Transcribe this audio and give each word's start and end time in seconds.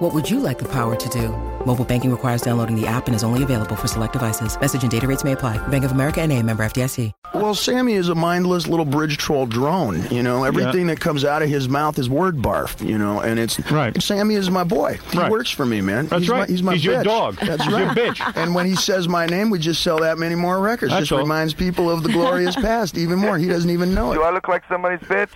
What 0.00 0.14
would 0.14 0.30
you 0.30 0.40
like 0.40 0.58
the 0.58 0.68
power 0.68 0.96
to 0.96 1.08
do? 1.10 1.28
Mobile 1.66 1.84
banking 1.84 2.10
requires 2.10 2.40
downloading 2.40 2.74
the 2.74 2.86
app 2.86 3.06
and 3.06 3.14
is 3.14 3.22
only 3.22 3.42
available 3.42 3.76
for 3.76 3.86
select 3.86 4.14
devices. 4.14 4.58
Message 4.58 4.80
and 4.82 4.90
data 4.90 5.06
rates 5.06 5.24
may 5.24 5.32
apply. 5.32 5.58
Bank 5.68 5.84
of 5.84 5.92
America 5.92 6.22
and 6.22 6.32
a 6.32 6.42
member 6.42 6.64
FDIC. 6.64 7.12
Well, 7.34 7.54
Sammy 7.54 7.92
is 7.92 8.08
a 8.08 8.14
mindless 8.14 8.66
little 8.66 8.86
bridge 8.86 9.18
troll 9.18 9.44
drone. 9.44 10.02
You 10.10 10.22
know, 10.22 10.44
everything 10.44 10.86
that 10.86 11.00
comes 11.00 11.22
out 11.22 11.42
of 11.42 11.50
his 11.50 11.68
mouth 11.68 11.98
is 11.98 12.08
word 12.08 12.38
barf. 12.38 12.84
You 12.84 12.96
know, 12.96 13.20
and 13.20 13.38
it's 13.38 13.60
Right. 13.70 14.02
Sammy 14.02 14.36
is 14.36 14.50
my 14.50 14.64
boy. 14.64 14.98
He 15.12 15.18
Right. 15.18 15.30
works 15.30 15.50
for 15.50 15.66
me, 15.66 15.82
man. 15.82 16.06
That's 16.06 16.22
he's 16.22 16.30
right. 16.30 16.40
My, 16.40 16.46
he's 16.46 16.62
my 16.62 16.72
He's 16.76 16.84
your 16.86 17.02
dog. 17.04 17.36
That's 17.36 17.62
He's 17.62 17.72
right. 17.72 17.94
your 17.94 18.06
bitch. 18.06 18.36
And 18.36 18.54
when 18.54 18.64
he 18.64 18.76
says 18.76 19.06
my 19.06 19.26
name, 19.26 19.50
we 19.50 19.58
just 19.58 19.82
sell 19.82 19.98
that 20.00 20.16
many 20.18 20.34
more 20.34 20.60
records. 20.60 20.92
That's 20.92 21.02
just 21.02 21.12
all. 21.12 21.18
reminds 21.18 21.52
people 21.52 21.90
of 21.90 22.02
the 22.04 22.08
glorious 22.10 22.56
past 22.56 22.96
even 22.96 23.18
more. 23.18 23.36
He 23.36 23.46
doesn't 23.48 23.68
even 23.70 23.94
know 23.94 24.12
it. 24.12 24.14
Do. 24.14 24.22
I 24.22 24.30
look 24.30 24.48
like 24.48 24.62
somebody's 24.66 25.00
bitch? 25.00 25.28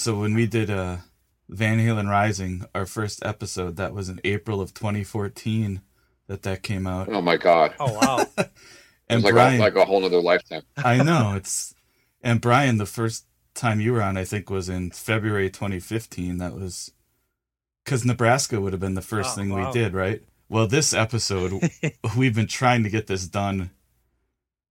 So 0.00 0.18
when 0.18 0.32
we 0.32 0.46
did 0.46 0.70
uh, 0.70 0.96
Van 1.50 1.78
Halen 1.78 2.08
Rising, 2.08 2.64
our 2.74 2.86
first 2.86 3.22
episode, 3.22 3.76
that 3.76 3.92
was 3.92 4.08
in 4.08 4.18
April 4.24 4.62
of 4.62 4.72
2014 4.72 5.82
that 6.26 6.40
that 6.42 6.62
came 6.62 6.86
out. 6.86 7.10
Oh 7.10 7.20
my 7.20 7.36
god. 7.36 7.74
Oh 7.78 7.92
wow. 7.92 8.26
And 9.10 9.18
it's 9.18 9.24
like 9.24 9.34
Brian, 9.34 9.60
a, 9.60 9.64
like 9.64 9.74
a 9.74 9.84
whole 9.84 10.04
other 10.04 10.20
lifetime. 10.22 10.62
I 10.76 11.02
know 11.02 11.34
it's, 11.34 11.74
and 12.22 12.40
Brian, 12.40 12.78
the 12.78 12.86
first 12.86 13.26
time 13.54 13.80
you 13.80 13.92
were 13.92 14.02
on, 14.02 14.16
I 14.16 14.22
think, 14.22 14.48
was 14.48 14.68
in 14.68 14.92
February 14.92 15.50
2015. 15.50 16.38
That 16.38 16.54
was 16.54 16.92
because 17.84 18.04
Nebraska 18.04 18.60
would 18.60 18.72
have 18.72 18.78
been 18.78 18.94
the 18.94 19.02
first 19.02 19.30
Oh, 19.30 19.34
thing 19.34 19.48
wow. 19.50 19.66
we 19.66 19.72
did, 19.72 19.94
right? 19.94 20.22
Well, 20.48 20.68
this 20.68 20.94
episode, 20.94 21.60
we've 22.16 22.36
been 22.36 22.46
trying 22.46 22.84
to 22.84 22.88
get 22.88 23.08
this 23.08 23.26
done. 23.26 23.70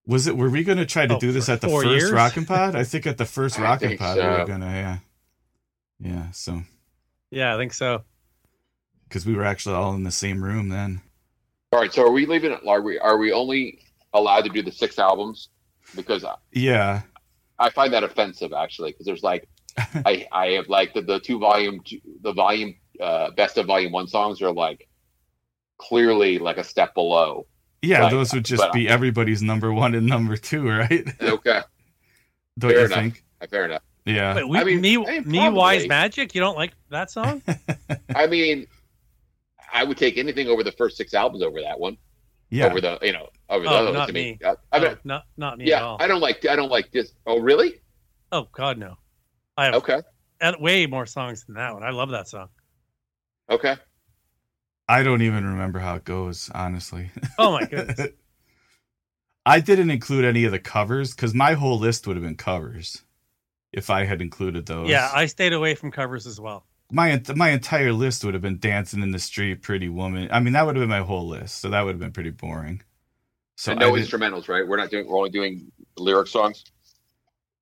Was 0.07 0.25
it? 0.25 0.37
Were 0.37 0.49
we 0.49 0.63
going 0.63 0.77
to 0.77 0.85
try 0.85 1.05
to 1.05 1.17
Oh, 1.17 1.19
do 1.19 1.33
this 1.33 1.49
at 1.49 1.59
the 1.59 1.67
first 1.67 1.87
years? 1.87 2.11
Rockin' 2.11 2.45
Pod? 2.45 2.77
I 2.77 2.85
think 2.85 3.05
at 3.07 3.17
the 3.17 3.25
first 3.25 3.59
I 3.59 3.63
Rockin' 3.63 3.89
think 3.89 3.99
Pod 3.99 4.17
we 4.17 4.23
were 4.23 4.45
gonna, 4.45 4.65
yeah, 4.71 4.97
yeah. 5.99 6.31
So 6.31 6.61
yeah, 7.31 7.53
I 7.55 7.57
think 7.57 7.73
so. 7.73 8.03
because 9.07 9.25
we 9.25 9.35
were 9.35 9.43
actually 9.45 9.75
all 9.75 9.93
in 9.95 10.03
the 10.03 10.11
same 10.11 10.43
room 10.43 10.69
then. 10.69 11.01
All 11.71 11.79
right, 11.79 11.93
so 11.93 12.03
are 12.03 12.11
we 12.11 12.25
leaving 12.25 12.51
it? 12.51 12.61
Are 12.67 12.81
we 12.81 12.97
are 12.99 13.17
we 13.17 13.31
only 13.31 13.79
allowed 14.13 14.43
to 14.45 14.49
do 14.49 14.61
the 14.63 14.71
six 14.71 14.97
albums? 14.99 15.49
Because 15.95 16.23
I- 16.23 16.35
Yeah, 16.51 17.01
I 17.59 17.69
find 17.69 17.93
that 17.93 18.03
offensive 18.03 18.53
actually. 18.53 18.91
Because 18.91 19.05
there's 19.05 19.23
like, 19.23 19.47
I 19.77 20.27
I 20.31 20.47
have 20.51 20.67
like 20.69 20.93
the, 20.93 21.01
the 21.01 21.19
two 21.19 21.37
volume 21.39 21.81
the 22.21 22.33
volume 22.33 22.75
uh, 22.99 23.31
best 23.31 23.57
of 23.57 23.65
volume 23.67 23.91
one 23.91 24.07
songs 24.07 24.41
are 24.41 24.51
like 24.51 24.87
clearly 25.77 26.39
like 26.39 26.57
a 26.57 26.63
step 26.63 26.93
below. 26.93 27.45
yeah. 27.81 27.99
Right, 27.99 28.11
those 28.11 28.33
would 28.33 28.45
just 28.45 28.61
but- 28.61 28.73
be 28.73 28.87
everybody's 28.89 29.41
number 29.41 29.71
one 29.71 29.95
and 29.95 30.07
number 30.07 30.37
two, 30.37 30.67
right? 30.67 31.07
Okay, 31.21 31.61
Don't 32.57 32.71
Fair 32.71 32.79
you 32.79 32.85
enough. 32.85 32.97
think? 32.99 33.23
fair 33.49 33.65
enough. 33.65 33.81
Yeah. 34.05 34.35
Wait, 34.35 34.47
we, 34.49 34.57
I 34.59 34.63
mean- 34.63 34.81
me, 34.81 34.97
I 34.97 35.19
mean, 35.19 35.29
me, 35.29 35.49
wise 35.49 35.87
magic. 35.87 36.33
You 36.33 36.41
don't 36.41 36.55
like 36.57 36.73
that 36.89 37.11
song? 37.11 37.41
I 38.15 38.27
mean, 38.27 38.65
I 39.73 39.83
would 39.83 39.97
take 39.97 40.17
anything 40.17 40.47
over 40.47 40.63
the 40.63 40.71
first 40.71 40.97
six 40.97 41.13
albums 41.13 41.43
over 41.43 41.61
that 41.61 41.79
one. 41.79 41.97
yeah. 42.49 42.65
Over 42.67 42.81
the 42.81 42.97
you 43.01 43.13
know 43.13 43.29
over 43.49 43.63
the 43.65 43.69
Oh, 43.69 43.75
other 43.75 43.91
not 43.91 43.99
ones. 43.99 44.09
I 44.09 44.13
mean, 44.13 44.37
me. 44.41 44.47
uh, 44.47 44.55
I 44.71 44.79
mean, 44.79 44.91
Oh, 44.93 44.97
not 45.03 45.23
not 45.37 45.57
me 45.57 45.65
at 45.65 45.69
yeah, 45.69 45.81
all. 45.83 45.97
I 45.99 46.07
don't 46.07 46.21
like 46.21 46.45
I 46.47 46.55
don't 46.55 46.69
like 46.71 46.91
this. 46.91 47.13
Oh, 47.27 47.39
really? 47.39 47.75
oh 48.31 48.47
God, 48.51 48.77
no. 48.77 48.95
I 49.57 49.65
have 49.65 49.75
Okay, 49.75 50.01
way 50.59 50.85
more 50.87 51.05
songs 51.05 51.43
than 51.45 51.55
that 51.55 51.73
one. 51.73 51.83
I 51.83 51.89
love 51.91 52.09
that 52.11 52.27
song. 52.27 52.47
okay. 53.49 53.75
I 54.87 55.03
don't 55.03 55.21
even 55.21 55.45
remember 55.45 55.77
how 55.77 55.95
it 55.95 56.03
goes, 56.03 56.49
honestly. 56.55 57.11
Oh 57.37 57.51
my 57.51 57.65
goodness. 57.65 58.07
I 59.45 59.59
didn't 59.59 59.91
include 59.91 60.25
any 60.25 60.45
of 60.45 60.51
the 60.51 60.57
covers 60.59 61.13
because 61.13 61.33
my 61.35 61.53
whole 61.53 61.77
list 61.77 62.07
would 62.07 62.15
have 62.15 62.23
been 62.23 62.35
covers 62.35 63.03
if 63.73 63.89
I 63.89 64.05
had 64.05 64.21
included 64.21 64.65
those. 64.65 64.89
yeah, 64.89 65.09
I 65.13 65.25
stayed 65.27 65.53
away 65.53 65.75
from 65.75 65.91
covers 65.91 66.25
as 66.27 66.39
well. 66.39 66.65
my 66.91 67.21
my 67.35 67.49
entire 67.51 67.93
list 67.93 68.23
would 68.25 68.33
have 68.33 68.41
been 68.43 68.59
"Dancing 68.59 69.01
in 69.03 69.11
the 69.11 69.19
Street," 69.19 69.61
"Pretty 69.61 69.89
Woman." 69.89 70.29
I 70.31 70.39
mean, 70.39 70.53
that 70.53 70.65
would 70.65 70.75
have 70.75 70.81
been 70.83 70.89
my 70.89 71.05
whole 71.05 71.27
list, 71.27 71.59
so 71.59 71.69
that 71.69 71.81
would 71.81 71.91
have 71.91 71.99
been 71.99 72.11
pretty 72.11 72.31
boring. 72.31 72.81
So 73.57 73.71
and 73.71 73.79
no 73.79 73.95
did- 73.95 74.05
instrumentals, 74.07 74.47
right? 74.47 74.67
We're 74.67 74.77
not 74.77 74.89
doing. 74.89 75.07
We're 75.07 75.17
only 75.17 75.29
doing 75.29 75.71
lyric 75.97 76.27
songs. 76.27 76.63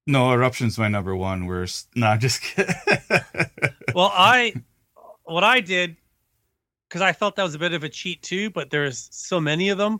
no 0.05 0.31
eruption's 0.31 0.77
my 0.77 0.87
number 0.87 1.15
one. 1.15 1.45
We're 1.45 1.63
s- 1.63 1.87
no, 1.95 2.07
I'm 2.07 2.19
just 2.19 2.41
kidding. 2.41 2.73
Well, 3.93 4.11
I 4.13 4.53
what 5.23 5.43
I 5.43 5.59
did 5.59 5.97
because 6.87 7.01
I 7.01 7.11
felt 7.13 7.35
that 7.35 7.43
was 7.43 7.55
a 7.55 7.59
bit 7.59 7.73
of 7.73 7.83
a 7.83 7.89
cheat 7.89 8.21
too, 8.21 8.49
but 8.51 8.69
there's 8.69 9.09
so 9.11 9.41
many 9.41 9.69
of 9.69 9.77
them 9.77 9.99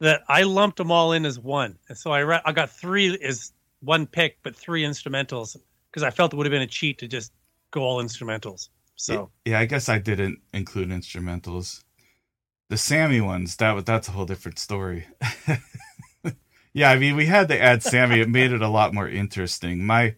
that 0.00 0.22
I 0.28 0.42
lumped 0.44 0.78
them 0.78 0.90
all 0.90 1.12
in 1.12 1.26
as 1.26 1.38
one, 1.38 1.76
and 1.88 1.98
so 1.98 2.12
I 2.12 2.20
re- 2.20 2.40
I 2.44 2.52
got 2.52 2.70
three 2.70 3.18
as 3.22 3.52
one 3.84 4.06
pick, 4.06 4.38
but 4.42 4.56
three 4.56 4.82
instrumentals 4.82 5.56
because 5.90 6.02
I 6.02 6.10
felt 6.10 6.32
it 6.32 6.36
would 6.36 6.46
have 6.46 6.50
been 6.52 6.62
a 6.62 6.66
cheat 6.66 6.98
to 6.98 7.08
just 7.08 7.32
go 7.70 7.82
all 7.82 8.02
instrumentals. 8.02 8.68
So 8.96 9.30
yeah, 9.44 9.58
I 9.58 9.66
guess 9.66 9.88
I 9.88 9.98
didn't 9.98 10.38
include 10.52 10.88
instrumentals. 10.88 11.82
The 12.70 12.76
Sammy 12.78 13.20
ones, 13.20 13.56
that 13.56 13.84
that's 13.86 14.08
a 14.08 14.12
whole 14.12 14.24
different 14.26 14.58
story. 14.58 15.06
yeah, 16.72 16.90
I 16.90 16.98
mean, 16.98 17.14
we 17.16 17.26
had 17.26 17.48
to 17.48 17.60
add 17.60 17.82
Sammy. 17.82 18.20
It 18.20 18.28
made 18.28 18.52
it 18.52 18.62
a 18.62 18.68
lot 18.68 18.94
more 18.94 19.08
interesting. 19.08 19.84
My, 19.84 20.14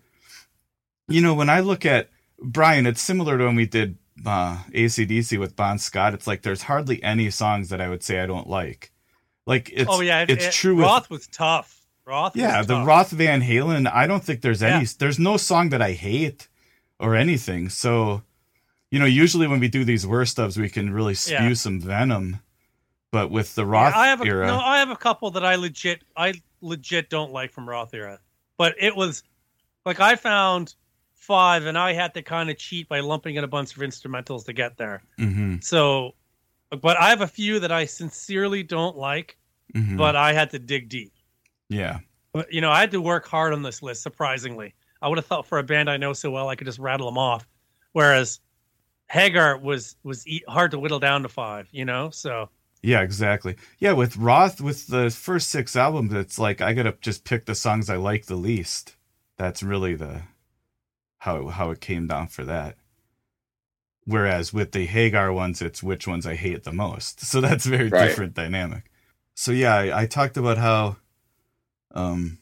you 1.08 1.20
know, 1.20 1.34
when 1.34 1.50
I 1.50 1.60
look 1.60 1.84
at 1.84 2.10
Brian, 2.40 2.86
it's 2.86 3.00
similar 3.00 3.36
to 3.38 3.44
when 3.44 3.56
we 3.56 3.66
did 3.66 3.98
uh, 4.24 4.62
ACDC 4.72 5.38
with 5.38 5.56
Bon 5.56 5.78
Scott. 5.78 6.14
It's 6.14 6.26
like 6.26 6.42
there's 6.42 6.62
hardly 6.62 7.02
any 7.02 7.30
songs 7.30 7.68
that 7.70 7.80
I 7.80 7.88
would 7.88 8.02
say 8.02 8.20
I 8.20 8.26
don't 8.26 8.48
like. 8.48 8.92
Like 9.46 9.70
it's 9.72 9.88
oh 9.90 10.00
yeah, 10.00 10.22
it- 10.22 10.30
it's 10.30 10.46
it- 10.46 10.52
true 10.52 10.76
with 10.76 10.84
Roth 10.84 11.10
was 11.10 11.26
tough. 11.28 11.80
Roth, 12.06 12.36
yeah, 12.36 12.62
the. 12.62 12.84
Roth 12.84 13.10
Van 13.10 13.42
Halen. 13.42 13.90
I 13.92 14.06
don't 14.06 14.22
think 14.22 14.40
there's 14.40 14.62
any. 14.62 14.84
Yeah. 14.84 14.90
There's 14.98 15.18
no 15.18 15.36
song 15.36 15.70
that 15.70 15.82
I 15.82 15.92
hate 15.92 16.46
or 17.00 17.16
anything. 17.16 17.68
So, 17.68 18.22
you 18.90 18.98
know, 19.00 19.04
usually 19.06 19.46
when 19.48 19.58
we 19.60 19.68
do 19.68 19.84
these 19.84 20.06
worst 20.06 20.36
ofs, 20.36 20.56
we 20.56 20.68
can 20.68 20.92
really 20.92 21.14
spew 21.14 21.34
Yeah. 21.48 21.54
some 21.54 21.80
venom. 21.80 22.40
But 23.10 23.30
with 23.30 23.54
the 23.54 23.64
Yeah, 23.64 23.70
Roth 23.72 23.94
I 23.94 24.06
have 24.08 24.20
a, 24.20 24.24
era, 24.24 24.46
no, 24.46 24.58
I 24.58 24.78
have 24.78 24.90
a 24.90 24.96
couple 24.96 25.30
that 25.32 25.44
I 25.44 25.56
legit, 25.56 26.02
I 26.16 26.34
legit 26.60 27.10
don't 27.10 27.32
like 27.32 27.50
from 27.50 27.68
Roth 27.68 27.92
era. 27.92 28.20
But 28.56 28.74
it 28.78 28.94
was 28.94 29.22
like 29.84 30.00
I 30.00 30.16
found 30.16 30.74
five, 31.14 31.66
and 31.66 31.76
I 31.76 31.92
had 31.92 32.14
to 32.14 32.22
kind 32.22 32.50
of 32.50 32.56
cheat 32.58 32.88
by 32.88 33.00
lumping 33.00 33.34
in 33.34 33.42
a 33.42 33.48
bunch 33.48 33.74
of 33.76 33.82
instrumentals 33.82 34.44
to 34.46 34.52
get 34.52 34.76
there. 34.76 35.02
Mhm, 35.18 35.62
So, 35.64 36.14
but 36.70 36.96
I 37.00 37.08
have 37.10 37.20
a 37.20 37.26
few 37.26 37.58
that 37.60 37.72
I 37.72 37.84
sincerely 37.86 38.62
don't 38.62 38.96
like, 38.96 39.36
mhm. 39.74 39.96
but 39.96 40.14
I 40.14 40.32
had 40.32 40.50
to 40.50 40.58
dig 40.60 40.88
deep. 40.88 41.12
Yeah, 41.68 41.98
But, 42.32 42.52
You 42.52 42.60
know, 42.60 42.70
I 42.70 42.80
had 42.80 42.90
to 42.92 43.00
work 43.00 43.26
hard 43.26 43.52
on 43.52 43.62
this 43.62 43.82
list. 43.82 44.02
Surprisingly, 44.02 44.74
I 45.02 45.08
would 45.08 45.18
have 45.18 45.26
thought 45.26 45.46
for 45.46 45.58
a 45.58 45.62
band 45.62 45.90
I 45.90 45.96
know 45.96 46.12
so 46.12 46.30
well, 46.30 46.48
I 46.48 46.56
could 46.56 46.66
just 46.66 46.78
rattle 46.78 47.06
them 47.06 47.18
off. 47.18 47.46
Whereas 47.92 48.40
Hagar 49.08 49.58
was 49.58 49.96
was 50.02 50.26
e- 50.26 50.42
hard 50.48 50.70
to 50.72 50.78
whittle 50.78 50.98
down 51.00 51.22
to 51.22 51.28
five. 51.28 51.68
You 51.72 51.84
know, 51.84 52.10
so 52.10 52.50
yeah, 52.82 53.00
exactly. 53.02 53.56
Yeah, 53.78 53.92
with 53.92 54.16
Roth, 54.16 54.60
with 54.60 54.86
the 54.88 55.10
first 55.10 55.48
six 55.48 55.76
albums, 55.76 56.12
it's 56.12 56.38
like 56.38 56.60
I 56.60 56.72
gotta 56.72 56.96
just 57.00 57.24
pick 57.24 57.46
the 57.46 57.54
songs 57.54 57.88
I 57.90 57.96
like 57.96 58.26
the 58.26 58.36
least. 58.36 58.96
That's 59.38 59.62
really 59.62 59.94
the 59.94 60.22
how 61.18 61.48
how 61.48 61.70
it 61.70 61.80
came 61.80 62.06
down 62.06 62.28
for 62.28 62.44
that. 62.44 62.76
Whereas 64.04 64.52
with 64.52 64.72
the 64.72 64.86
Hagar 64.86 65.32
ones, 65.32 65.60
it's 65.60 65.82
which 65.82 66.06
ones 66.06 66.26
I 66.26 66.36
hate 66.36 66.62
the 66.64 66.72
most. 66.72 67.20
So 67.20 67.40
that's 67.40 67.66
a 67.66 67.70
very 67.70 67.90
Right. 67.90 68.08
different 68.08 68.34
dynamic. 68.34 68.84
So 69.34 69.52
yeah, 69.52 69.74
I, 69.74 70.02
I 70.02 70.06
talked 70.06 70.36
about 70.36 70.58
how 70.58 70.96
um 71.96 72.38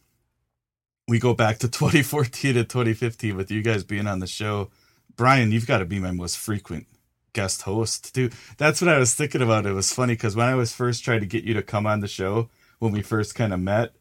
we 1.09 1.19
go 1.19 1.35
back 1.35 1.59
to 1.59 1.69
2014 1.69 2.55
to 2.55 2.65
2015 2.65 3.37
with 3.37 3.51
you 3.51 3.63
guys 3.63 3.85
being 3.85 4.07
on 4.07 4.19
the 4.21 4.27
show. 4.27 4.71
Brian, 5.17 5.53
you've 5.53 5.67
got 5.67 5.79
to 5.79 5.85
be 5.85 5.99
my 6.01 6.11
most 6.11 6.37
frequent 6.39 6.87
guest 7.35 7.63
host, 7.63 8.13
dude. 8.15 8.33
That's 8.59 8.81
what 8.81 8.89
I 8.91 8.99
was 8.99 9.15
thinking 9.15 9.43
about. 9.43 9.67
It 9.67 9.73
was 9.73 9.93
funny 9.93 10.15
because 10.15 10.35
when 10.35 10.47
I 10.49 10.55
was 10.55 10.73
first 10.75 11.05
trying 11.05 11.21
to 11.21 11.27
get 11.27 11.45
you 11.45 11.55
to 11.55 11.63
come 11.63 11.87
on 11.87 12.01
the 12.01 12.09
show, 12.09 12.49
when 12.79 12.91
we 12.93 13.03
first 13.03 13.35
kind 13.35 13.53
of 13.53 13.61
met, 13.61 13.95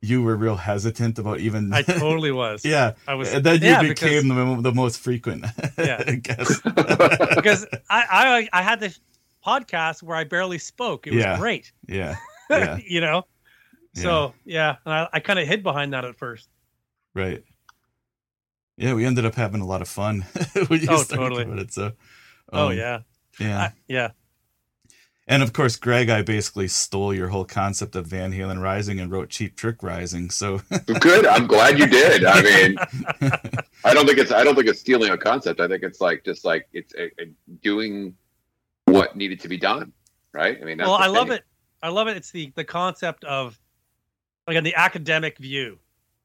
you 0.00 0.22
were 0.22 0.36
real 0.36 0.56
hesitant 0.56 1.18
about 1.18 1.40
even. 1.40 1.72
I 1.72 1.82
totally 1.82 2.32
was. 2.32 2.64
yeah. 2.64 2.92
I 3.08 3.14
was. 3.14 3.32
And 3.32 3.44
then 3.44 3.60
you 3.62 3.68
yeah, 3.68 3.82
became 3.82 4.28
the, 4.28 4.58
the 4.60 4.72
most 4.72 5.00
frequent 5.00 5.44
Yeah. 5.78 6.02
guest. 6.16 6.62
because, 6.64 7.26
because 7.36 7.66
I, 7.88 8.48
I 8.52 8.60
I 8.60 8.62
had 8.62 8.78
this 8.80 9.00
podcast 9.46 10.02
where 10.02 10.16
I 10.16 10.24
barely 10.24 10.58
spoke. 10.58 11.06
It 11.06 11.14
was 11.14 11.22
Yeah. 11.24 11.38
great. 11.38 11.72
yeah. 11.88 12.16
Yeah. 12.50 12.78
you 12.86 13.00
know, 13.00 13.24
So 13.94 14.34
yeah, 14.44 14.76
and 14.86 14.94
I, 14.94 15.08
I 15.12 15.20
kind 15.20 15.38
of 15.38 15.46
hid 15.46 15.62
behind 15.62 15.92
that 15.92 16.04
at 16.04 16.16
first. 16.16 16.48
Right. 17.14 17.44
Yeah, 18.78 18.94
we 18.94 19.04
ended 19.04 19.26
up 19.26 19.34
having 19.34 19.60
a 19.60 19.66
lot 19.66 19.82
of 19.82 19.88
fun 19.88 20.22
when 20.68 20.80
you 20.80 20.88
Oh, 20.90 20.96
started 21.02 21.16
totally. 21.16 21.44
doing 21.44 21.58
it. 21.58 21.72
So, 21.72 21.92
oh 22.52 22.68
um, 22.68 22.76
yeah, 22.76 23.00
yeah. 23.38 23.58
I- 23.60 23.72
yeah. 23.86 24.10
And 25.28 25.42
of 25.42 25.52
course, 25.52 25.76
Greg, 25.76 26.10
I 26.10 26.22
basically 26.22 26.66
stole 26.66 27.14
your 27.14 27.28
whole 27.28 27.44
concept 27.44 27.94
of 27.94 28.06
Van 28.06 28.32
Halen 28.32 28.60
Rising 28.60 28.98
and 28.98 29.10
wrote 29.10 29.30
Cheap 29.30 29.56
Trick 29.56 29.80
Rising. 29.82 30.30
So, 30.30 30.60
Good. 31.00 31.26
I'm 31.26 31.46
glad 31.46 31.78
you 31.78 31.86
did. 31.86 32.24
I 32.24 32.42
mean, 32.42 32.76
I 33.84 33.94
don't 33.94 34.04
think 34.04 34.18
it's 34.18 34.32
I 34.32 34.42
don't 34.42 34.56
think 34.56 34.66
it's 34.66 34.80
stealing 34.80 35.10
a 35.12 35.16
concept. 35.16 35.60
I 35.60 35.68
think 35.68 35.84
it's 35.84 36.00
like 36.00 36.24
just 36.24 36.44
like 36.44 36.66
it's 36.72 36.92
a, 36.96 37.04
a 37.22 37.26
doing 37.62 38.16
what 38.86 39.14
needed 39.16 39.38
to 39.40 39.48
be 39.48 39.56
done. 39.56 39.92
Right. 40.34 40.58
I 40.60 40.64
mean, 40.64 40.78
that's 40.78 40.88
well, 40.88 40.98
the 40.98 41.04
I 41.04 41.06
love 41.06 41.28
thing. 41.28 41.36
it. 41.36 41.44
I 41.84 41.88
love 41.90 42.08
it. 42.08 42.16
It's 42.16 42.32
the 42.32 42.52
the 42.56 42.64
concept 42.64 43.22
of 43.24 43.58
like 44.46 44.56
in 44.56 44.64
the 44.64 44.74
academic 44.74 45.38
view. 45.38 45.78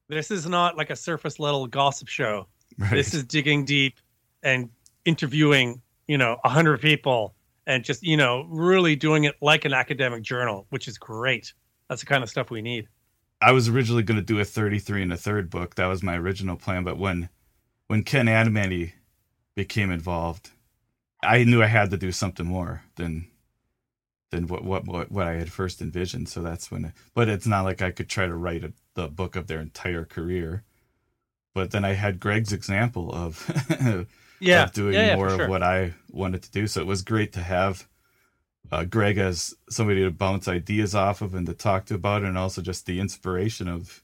This 0.09 0.31
is 0.31 0.47
not 0.47 0.77
like 0.77 0.89
a 0.89 0.95
surface 0.95 1.39
level 1.39 1.67
gossip 1.67 2.07
show. 2.07 2.47
right. 2.77 2.91
This 2.91 3.13
is 3.13 3.23
digging 3.23 3.65
deep 3.65 3.95
and 4.41 4.69
interviewing, 5.03 5.81
you 6.07 6.17
know, 6.17 6.37
a 6.43 6.49
hundred 6.49 6.81
people 6.81 7.35
and 7.65 7.83
just 7.83 8.01
you 8.01 8.17
know 8.17 8.47
really 8.49 8.95
doing 8.95 9.25
it 9.25 9.35
like 9.41 9.65
an 9.65 9.73
academic 9.73 10.23
journal, 10.23 10.65
which 10.69 10.87
is 10.87 10.97
great. 10.97 11.53
That's 11.89 12.01
the 12.01 12.07
kind 12.07 12.23
of 12.23 12.29
stuff 12.29 12.49
we 12.49 12.61
need. 12.61 12.87
I 13.41 13.51
was 13.51 13.69
originally 13.69 14.03
going 14.03 14.19
to 14.19 14.25
do 14.25 14.39
a 14.39 14.45
33 14.45 15.03
and 15.03 15.13
a 15.13 15.17
third 15.17 15.49
book. 15.49 15.75
That 15.75 15.85
was 15.85 16.01
my 16.01 16.17
original 16.17 16.55
plan. 16.55 16.83
But 16.83 16.97
when, 16.97 17.29
when 17.87 18.03
Ken 18.03 18.25
Adamany 18.25 18.93
became 19.55 19.91
involved, 19.91 20.49
I 21.21 21.43
knew 21.43 21.61
I 21.61 21.67
had 21.67 21.91
to 21.91 21.97
do 21.97 22.11
something 22.11 22.45
more 22.45 22.83
than, 22.95 23.27
than 24.31 24.47
what, 24.47 24.63
what, 24.63 24.85
what, 24.85 25.11
what 25.11 25.27
I 25.27 25.33
had 25.33 25.51
first 25.51 25.81
envisioned. 25.81 26.29
So 26.29 26.41
that's 26.41 26.69
when, 26.69 26.93
but 27.13 27.29
it's 27.29 27.47
not 27.47 27.63
like 27.63 27.81
I 27.81 27.91
could 27.91 28.09
try 28.09 28.27
to 28.27 28.35
write 28.35 28.63
a, 28.63 28.73
the 28.95 29.07
book 29.07 29.35
of 29.35 29.47
their 29.47 29.61
entire 29.61 30.05
career. 30.05 30.63
But 31.53 31.71
then 31.71 31.85
I 31.85 31.93
had 31.93 32.19
Greg's 32.19 32.53
example 32.53 33.11
of, 33.13 33.49
Yeah, 34.39 34.65
of 34.65 34.73
doing 34.73 34.93
yeah, 34.93 35.07
yeah, 35.07 35.15
more 35.15 35.29
for 35.29 35.43
of 35.43 35.49
what 35.49 35.63
I 35.63 35.93
wanted 36.11 36.43
to 36.43 36.51
do. 36.51 36.67
So 36.67 36.81
it 36.81 36.87
was 36.87 37.01
great 37.01 37.33
to 37.33 37.41
have 37.41 37.87
uh, 38.71 38.83
Greg 38.83 39.17
as 39.17 39.55
somebody 39.69 40.03
to 40.03 40.11
bounce 40.11 40.47
ideas 40.47 40.93
off 40.93 41.21
of 41.21 41.33
and 41.33 41.47
to 41.47 41.53
talk 41.53 41.85
to 41.85 41.95
about 41.95 42.23
it, 42.23 42.27
and 42.27 42.37
also 42.37 42.61
just 42.61 42.85
the 42.85 42.99
inspiration 42.99 43.67
of 43.67 44.03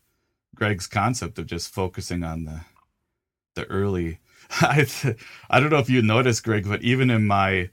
Greg's 0.55 0.87
concept 0.87 1.37
of 1.37 1.45
just 1.45 1.73
focusing 1.73 2.23
on 2.23 2.45
the 2.45 2.61
the 3.55 3.65
early. 3.65 4.19
I 4.61 4.87
I 5.49 5.59
don't 5.59 5.69
know 5.69 5.79
if 5.79 5.89
you 5.89 6.01
noticed, 6.01 6.43
Greg, 6.43 6.67
but 6.67 6.81
even 6.81 7.09
in 7.09 7.27
my 7.27 7.69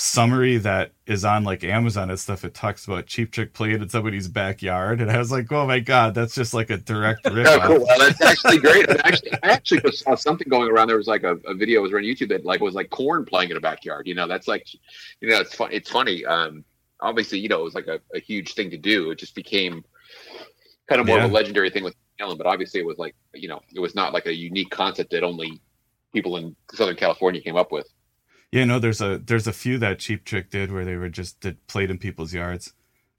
summary 0.00 0.58
that 0.58 0.92
is 1.06 1.24
on 1.24 1.42
like 1.42 1.64
Amazon 1.64 2.08
and 2.08 2.18
stuff, 2.18 2.44
it 2.44 2.54
talks 2.54 2.86
about 2.86 3.06
Cheap 3.06 3.32
Trick 3.32 3.52
playing 3.52 3.82
in 3.82 3.88
somebody's 3.88 4.28
backyard, 4.28 5.00
and 5.00 5.10
I 5.10 5.18
was 5.18 5.32
like, 5.32 5.50
oh 5.50 5.66
my 5.66 5.80
god, 5.80 6.14
that's 6.14 6.36
just 6.36 6.54
like 6.54 6.70
a 6.70 6.76
direct 6.76 7.24
rip. 7.30 7.48
Oh, 7.48 7.58
cool. 7.60 7.84
Well, 7.84 7.98
that's 7.98 8.22
actually 8.22 8.58
great. 8.58 8.88
And 8.88 9.04
actually, 9.04 9.32
I 9.42 9.48
actually 9.48 9.92
saw 9.92 10.14
something 10.14 10.48
going 10.48 10.70
around. 10.70 10.86
There 10.86 10.96
was 10.96 11.08
like 11.08 11.24
a, 11.24 11.36
a 11.46 11.54
video 11.54 11.82
was 11.82 11.92
on 11.92 12.02
YouTube 12.02 12.28
that 12.28 12.44
like 12.44 12.60
was 12.60 12.74
like 12.74 12.90
Korn 12.90 13.24
playing 13.24 13.50
in 13.50 13.56
a 13.56 13.60
backyard. 13.60 14.06
You 14.06 14.14
know, 14.14 14.28
that's 14.28 14.46
like, 14.46 14.72
you 15.20 15.28
know, 15.28 15.40
it's 15.40 15.54
fun. 15.54 15.70
It's 15.72 15.90
funny. 15.90 16.24
Um, 16.24 16.64
obviously, 17.00 17.40
you 17.40 17.48
know, 17.48 17.60
it 17.60 17.64
was 17.64 17.74
like 17.74 17.88
a, 17.88 18.00
a 18.14 18.20
huge 18.20 18.54
thing 18.54 18.70
to 18.70 18.78
do. 18.78 19.10
It 19.10 19.18
just 19.18 19.34
became 19.34 19.84
kind 20.88 21.00
of 21.00 21.08
more 21.08 21.18
of 21.18 21.30
a 21.30 21.34
legendary 21.34 21.70
thing 21.70 21.82
with 21.82 21.96
Ellen. 22.20 22.38
But 22.38 22.46
obviously, 22.46 22.78
it 22.78 22.86
was 22.86 22.98
like, 22.98 23.16
you 23.34 23.48
know, 23.48 23.60
it 23.74 23.80
was 23.80 23.96
not 23.96 24.12
like 24.12 24.26
a 24.26 24.34
unique 24.34 24.70
concept 24.70 25.10
that 25.10 25.24
only 25.24 25.60
people 26.12 26.36
in 26.36 26.54
Southern 26.72 26.96
California 26.96 27.40
came 27.40 27.56
up 27.56 27.72
with. 27.72 27.88
Yeah, 28.52 28.64
no, 28.64 28.78
there's 28.78 29.00
a 29.00 29.18
there's 29.18 29.46
a 29.46 29.52
few 29.52 29.78
that 29.78 29.98
Cheap 29.98 30.24
Trick 30.24 30.50
did 30.50 30.72
where 30.72 30.84
they 30.84 30.96
were 30.96 31.08
just 31.10 31.40
did 31.40 31.66
played 31.66 31.90
in 31.90 31.98
people's 31.98 32.32
yards. 32.32 32.72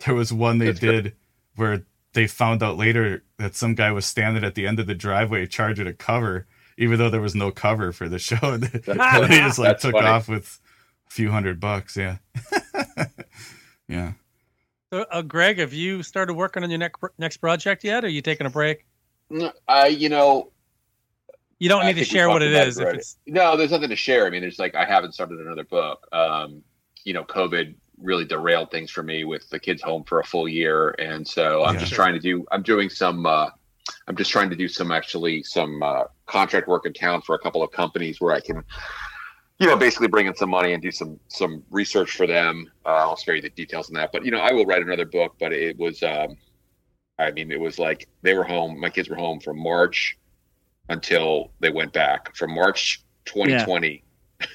There 0.05 0.15
was 0.15 0.31
one 0.33 0.57
they 0.57 0.67
That's 0.67 0.79
good. 0.79 1.03
did 1.03 1.15
where 1.55 1.85
they 2.13 2.25
found 2.25 2.63
out 2.63 2.77
later 2.77 3.23
that 3.37 3.55
some 3.55 3.75
guy 3.75 3.91
was 3.91 4.05
standing 4.05 4.43
at 4.43 4.55
the 4.55 4.65
end 4.65 4.79
of 4.79 4.87
the 4.87 4.95
driveway 4.95 5.45
charging 5.45 5.85
a 5.87 5.93
cover, 5.93 6.47
even 6.77 6.97
though 6.97 7.09
there 7.11 7.21
was 7.21 7.35
no 7.35 7.51
cover 7.51 7.91
for 7.91 8.09
the 8.09 8.17
show. 8.17 8.37
And 8.41 8.63
they 8.63 8.79
just 9.39 9.59
like 9.59 9.67
That's 9.69 9.83
took 9.83 9.91
funny. 9.91 10.07
off 10.07 10.27
with 10.27 10.59
a 11.07 11.11
few 11.11 11.29
hundred 11.29 11.59
bucks. 11.59 11.95
Yeah, 11.95 12.17
yeah. 13.87 14.13
So, 14.91 15.05
uh, 15.11 15.21
Greg, 15.21 15.59
have 15.59 15.73
you 15.73 16.01
started 16.01 16.33
working 16.33 16.63
on 16.63 16.69
your 16.71 16.79
next 16.79 16.99
next 17.19 17.37
project 17.37 17.83
yet? 17.83 18.03
Or 18.03 18.07
are 18.07 18.09
you 18.09 18.21
taking 18.23 18.47
a 18.47 18.49
break? 18.49 18.85
I, 19.67 19.87
you 19.87 20.09
know, 20.09 20.51
You 21.59 21.67
don't 21.67 21.83
I 21.83 21.87
need 21.87 21.99
to 21.99 22.05
share 22.05 22.29
what 22.29 22.39
talked 22.39 22.45
it 22.45 22.55
about 22.55 22.67
is 22.67 22.79
it 22.79 22.87
if 22.87 22.93
it's 22.95 23.17
No, 23.27 23.57
there's 23.57 23.71
nothing 23.71 23.89
to 23.89 23.95
share. 23.95 24.25
I 24.25 24.29
mean, 24.29 24.41
there's 24.41 24.59
like 24.59 24.75
I 24.75 24.85
haven't 24.85 25.13
started 25.13 25.39
another 25.39 25.65
book. 25.65 26.07
Um, 26.13 26.63
you 27.03 27.13
know, 27.13 27.23
COVID 27.25 27.75
really 27.97 28.23
derailed 28.23 28.71
things 28.71 28.89
for 28.89 29.03
me 29.03 29.25
with 29.25 29.47
the 29.49 29.59
kids 29.59 29.81
home 29.81 30.05
for 30.05 30.21
a 30.21 30.23
full 30.23 30.47
year, 30.47 30.91
and 30.99 31.27
so 31.27 31.65
I'm 31.65 31.73
Yeah. 31.75 31.81
just 31.81 31.93
trying 31.93 32.13
to 32.13 32.19
do. 32.19 32.45
I'm 32.51 32.63
doing 32.63 32.89
some. 32.89 33.25
Uh, 33.25 33.49
I'm 34.07 34.15
just 34.15 34.31
trying 34.31 34.49
to 34.49 34.55
do 34.55 34.67
some 34.67 34.91
actually 34.91 35.43
some 35.43 35.83
uh, 35.83 36.03
contract 36.27 36.67
work 36.67 36.85
in 36.85 36.93
town 36.93 37.21
for 37.21 37.35
a 37.35 37.39
couple 37.39 37.61
of 37.61 37.71
companies 37.71 38.21
where 38.21 38.33
I 38.33 38.39
can, 38.39 38.63
you 39.59 39.67
know, 39.67 39.75
basically 39.75 40.07
bring 40.07 40.27
in 40.27 40.35
some 40.35 40.49
money 40.51 40.71
and 40.73 40.81
do 40.81 40.91
some 40.91 41.19
some 41.27 41.63
research 41.71 42.11
for 42.11 42.25
them. 42.25 42.71
Uh, 42.85 42.89
I'll 42.89 43.17
spare 43.17 43.35
you 43.35 43.41
the 43.41 43.49
details 43.49 43.89
on 43.89 43.95
that, 43.95 44.11
but 44.13 44.23
you 44.23 44.31
know, 44.31 44.39
I 44.39 44.53
will 44.53 44.65
write 44.65 44.81
another 44.81 45.05
book. 45.05 45.35
But 45.39 45.51
it 45.51 45.77
was, 45.77 46.01
um, 46.03 46.37
I 47.17 47.31
mean, 47.31 47.51
it 47.51 47.59
was 47.59 47.79
like 47.79 48.07
they 48.21 48.33
were 48.33 48.45
home. 48.45 48.79
My 48.79 48.89
kids 48.89 49.09
were 49.09 49.17
home 49.17 49.41
from 49.41 49.61
March 49.61 50.17
until 50.89 51.51
they 51.59 51.69
went 51.71 51.93
back 51.93 52.35
from 52.35 52.53
March 52.53 53.01
2020. 53.25 54.03
yeah, 54.41 54.47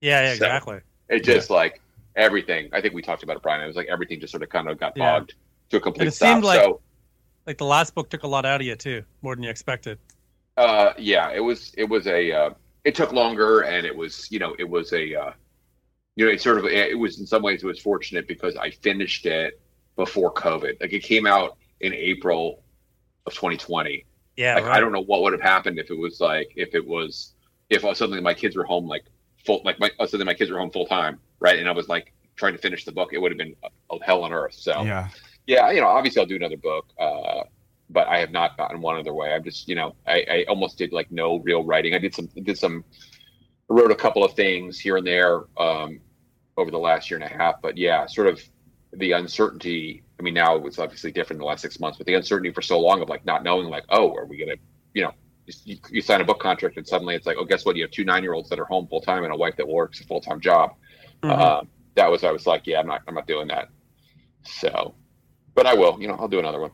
yeah 0.00 0.26
So- 0.28 0.32
exactly. 0.34 0.80
It 1.08 1.24
just 1.24 1.50
like 1.50 1.80
everything. 2.16 2.70
I 2.72 2.80
think 2.80 2.94
we 2.94 3.02
talked 3.02 3.22
about 3.22 3.36
it, 3.36 3.42
Brian. 3.42 3.62
It 3.62 3.66
was 3.66 3.76
like 3.76 3.88
everything 3.88 4.18
just 4.20 4.30
sort 4.30 4.42
of 4.42 4.48
kind 4.48 4.68
of 4.68 4.78
got 4.78 4.92
Yeah. 4.96 5.18
bogged 5.18 5.34
to 5.70 5.76
a 5.76 5.80
complete 5.80 6.02
And 6.02 6.08
it 6.08 6.14
stop. 6.14 6.34
seemed 6.36 6.44
like- 6.44 6.60
so 6.62 6.80
Like 7.46 7.58
the 7.58 7.66
last 7.66 7.94
book 7.94 8.08
took 8.08 8.22
a 8.22 8.26
lot 8.28 8.46
out 8.46 8.60
of 8.60 8.66
you 8.66 8.76
too, 8.76 9.02
more 9.20 9.34
than 9.34 9.42
you 9.44 9.50
expected. 9.50 9.98
uh, 10.56 10.92
yeah, 10.98 11.30
it 11.32 11.40
was 11.40 11.72
it 11.76 11.84
was 11.88 12.06
a 12.06 12.30
uh, 12.32 12.50
it 12.84 12.94
took 12.94 13.12
longer, 13.12 13.60
and 13.62 13.84
it 13.86 13.94
was 13.96 14.30
you 14.30 14.38
know 14.38 14.54
it 14.58 14.68
was 14.68 14.92
a 14.92 15.14
uh, 15.14 15.32
you 16.16 16.24
know 16.26 16.30
it 16.30 16.40
sort 16.42 16.58
of 16.58 16.66
it 16.66 16.96
was 16.98 17.18
in 17.20 17.26
some 17.26 17.42
ways 17.42 17.62
it 17.62 17.66
was 17.66 17.78
fortunate 17.80 18.28
because 18.28 18.54
I 18.56 18.70
finished 18.70 19.24
it 19.26 19.60
before 19.96 20.32
COVID. 20.32 20.80
Like 20.80 20.92
it 20.92 21.02
came 21.02 21.26
out 21.26 21.56
in 21.80 21.92
April 21.94 22.62
of 23.26 23.32
2020. 23.34 24.04
Yeah, 24.36 24.54
like 24.54 24.64
right. 24.64 24.76
I 24.76 24.80
don't 24.80 24.92
know 24.92 25.02
what 25.02 25.22
would 25.22 25.32
have 25.32 25.42
happened 25.42 25.78
if 25.78 25.90
it 25.90 25.98
was 25.98 26.20
like 26.20 26.52
if 26.56 26.74
it 26.74 26.86
was 26.86 27.34
if 27.70 27.82
suddenly 27.82 28.20
my 28.20 28.34
kids 28.34 28.56
were 28.56 28.64
home 28.64 28.86
like 28.86 29.04
full 29.44 29.60
like 29.64 29.78
my 29.80 29.90
suddenly 30.00 30.24
my 30.24 30.34
kids 30.34 30.50
were 30.50 30.58
home 30.58 30.70
full 30.70 30.86
time 30.86 31.18
right 31.40 31.58
and 31.58 31.68
I 31.68 31.72
was 31.72 31.88
like 31.88 32.12
trying 32.36 32.52
to 32.52 32.58
finish 32.58 32.84
the 32.84 32.92
book 32.92 33.10
it 33.12 33.18
would 33.18 33.30
have 33.30 33.38
been 33.38 33.54
a, 33.62 33.94
a 33.94 34.04
hell 34.04 34.24
on 34.24 34.32
earth 34.32 34.54
so 34.54 34.82
Yeah. 34.84 35.08
yeah 35.46 35.70
you 35.70 35.80
know 35.80 35.88
obviously 35.88 36.20
I'll 36.20 36.26
do 36.26 36.36
another 36.36 36.56
book 36.56 36.86
uh 36.98 37.42
but 37.90 38.08
I 38.08 38.18
have 38.18 38.30
not 38.30 38.56
gotten 38.56 38.80
one 38.80 38.96
other 38.96 39.12
way 39.12 39.32
I'm 39.34 39.44
just 39.44 39.68
you 39.68 39.74
know 39.74 39.94
I, 40.06 40.24
I 40.30 40.44
almost 40.48 40.78
did 40.78 40.92
like 40.92 41.10
no 41.10 41.38
real 41.40 41.64
writing 41.64 41.94
I 41.94 41.98
did 41.98 42.14
some 42.14 42.28
did 42.42 42.56
some 42.56 42.84
I 43.70 43.74
wrote 43.74 43.90
a 43.90 43.96
couple 43.96 44.24
of 44.24 44.32
things 44.34 44.78
here 44.78 44.96
and 44.96 45.06
there 45.06 45.44
um 45.58 46.00
over 46.56 46.70
the 46.70 46.78
last 46.78 47.10
year 47.10 47.20
and 47.20 47.30
a 47.30 47.36
half 47.36 47.60
but 47.62 47.76
yeah 47.76 48.06
sort 48.06 48.28
of 48.28 48.40
the 48.94 49.12
uncertainty 49.12 50.02
I 50.18 50.22
mean 50.22 50.34
now 50.34 50.56
it's 50.66 50.78
obviously 50.78 51.12
different 51.12 51.38
in 51.38 51.40
the 51.40 51.46
last 51.46 51.62
six 51.62 51.80
months 51.80 51.98
but 51.98 52.06
the 52.06 52.14
uncertainty 52.14 52.52
for 52.52 52.62
so 52.62 52.78
long 52.78 53.00
of 53.02 53.08
like 53.08 53.24
not 53.24 53.42
knowing 53.42 53.68
like 53.68 53.84
oh 53.88 54.14
are 54.14 54.26
we 54.26 54.36
gonna 54.38 54.56
you 54.94 55.02
know 55.02 55.12
you, 55.64 55.76
you 55.90 56.00
sign 56.02 56.20
a 56.20 56.24
book 56.24 56.38
contract 56.40 56.76
and 56.76 56.86
suddenly 56.86 57.14
it's 57.14 57.26
like 57.26 57.36
oh 57.38 57.44
guess 57.44 57.64
what 57.64 57.74
you 57.76 57.82
have 57.82 57.90
two 57.90 58.04
nine 58.04 58.22
year 58.22 58.32
olds 58.34 58.48
that 58.50 58.58
are 58.60 58.64
home 58.66 58.86
full 58.86 59.00
time 59.00 59.24
and 59.24 59.32
a 59.32 59.36
wife 59.36 59.56
that 59.56 59.66
works 59.66 60.00
a 60.00 60.04
full 60.04 60.20
time 60.20 60.40
job 60.40 60.72
Mhm. 61.22 61.38
um, 61.38 61.68
that 61.94 62.10
was 62.10 62.22
I 62.24 62.30
was 62.32 62.46
like 62.46 62.66
yeah 62.66 62.80
I'm 62.80 62.86
not 62.86 63.02
I'm 63.08 63.14
not 63.14 63.26
doing 63.26 63.48
that 63.48 63.68
so 64.44 64.94
but 65.54 65.66
I 65.66 65.74
will 65.74 65.98
you 66.00 66.08
know 66.08 66.14
I'll 66.18 66.28
do 66.28 66.38
another 66.38 66.60
one 66.60 66.70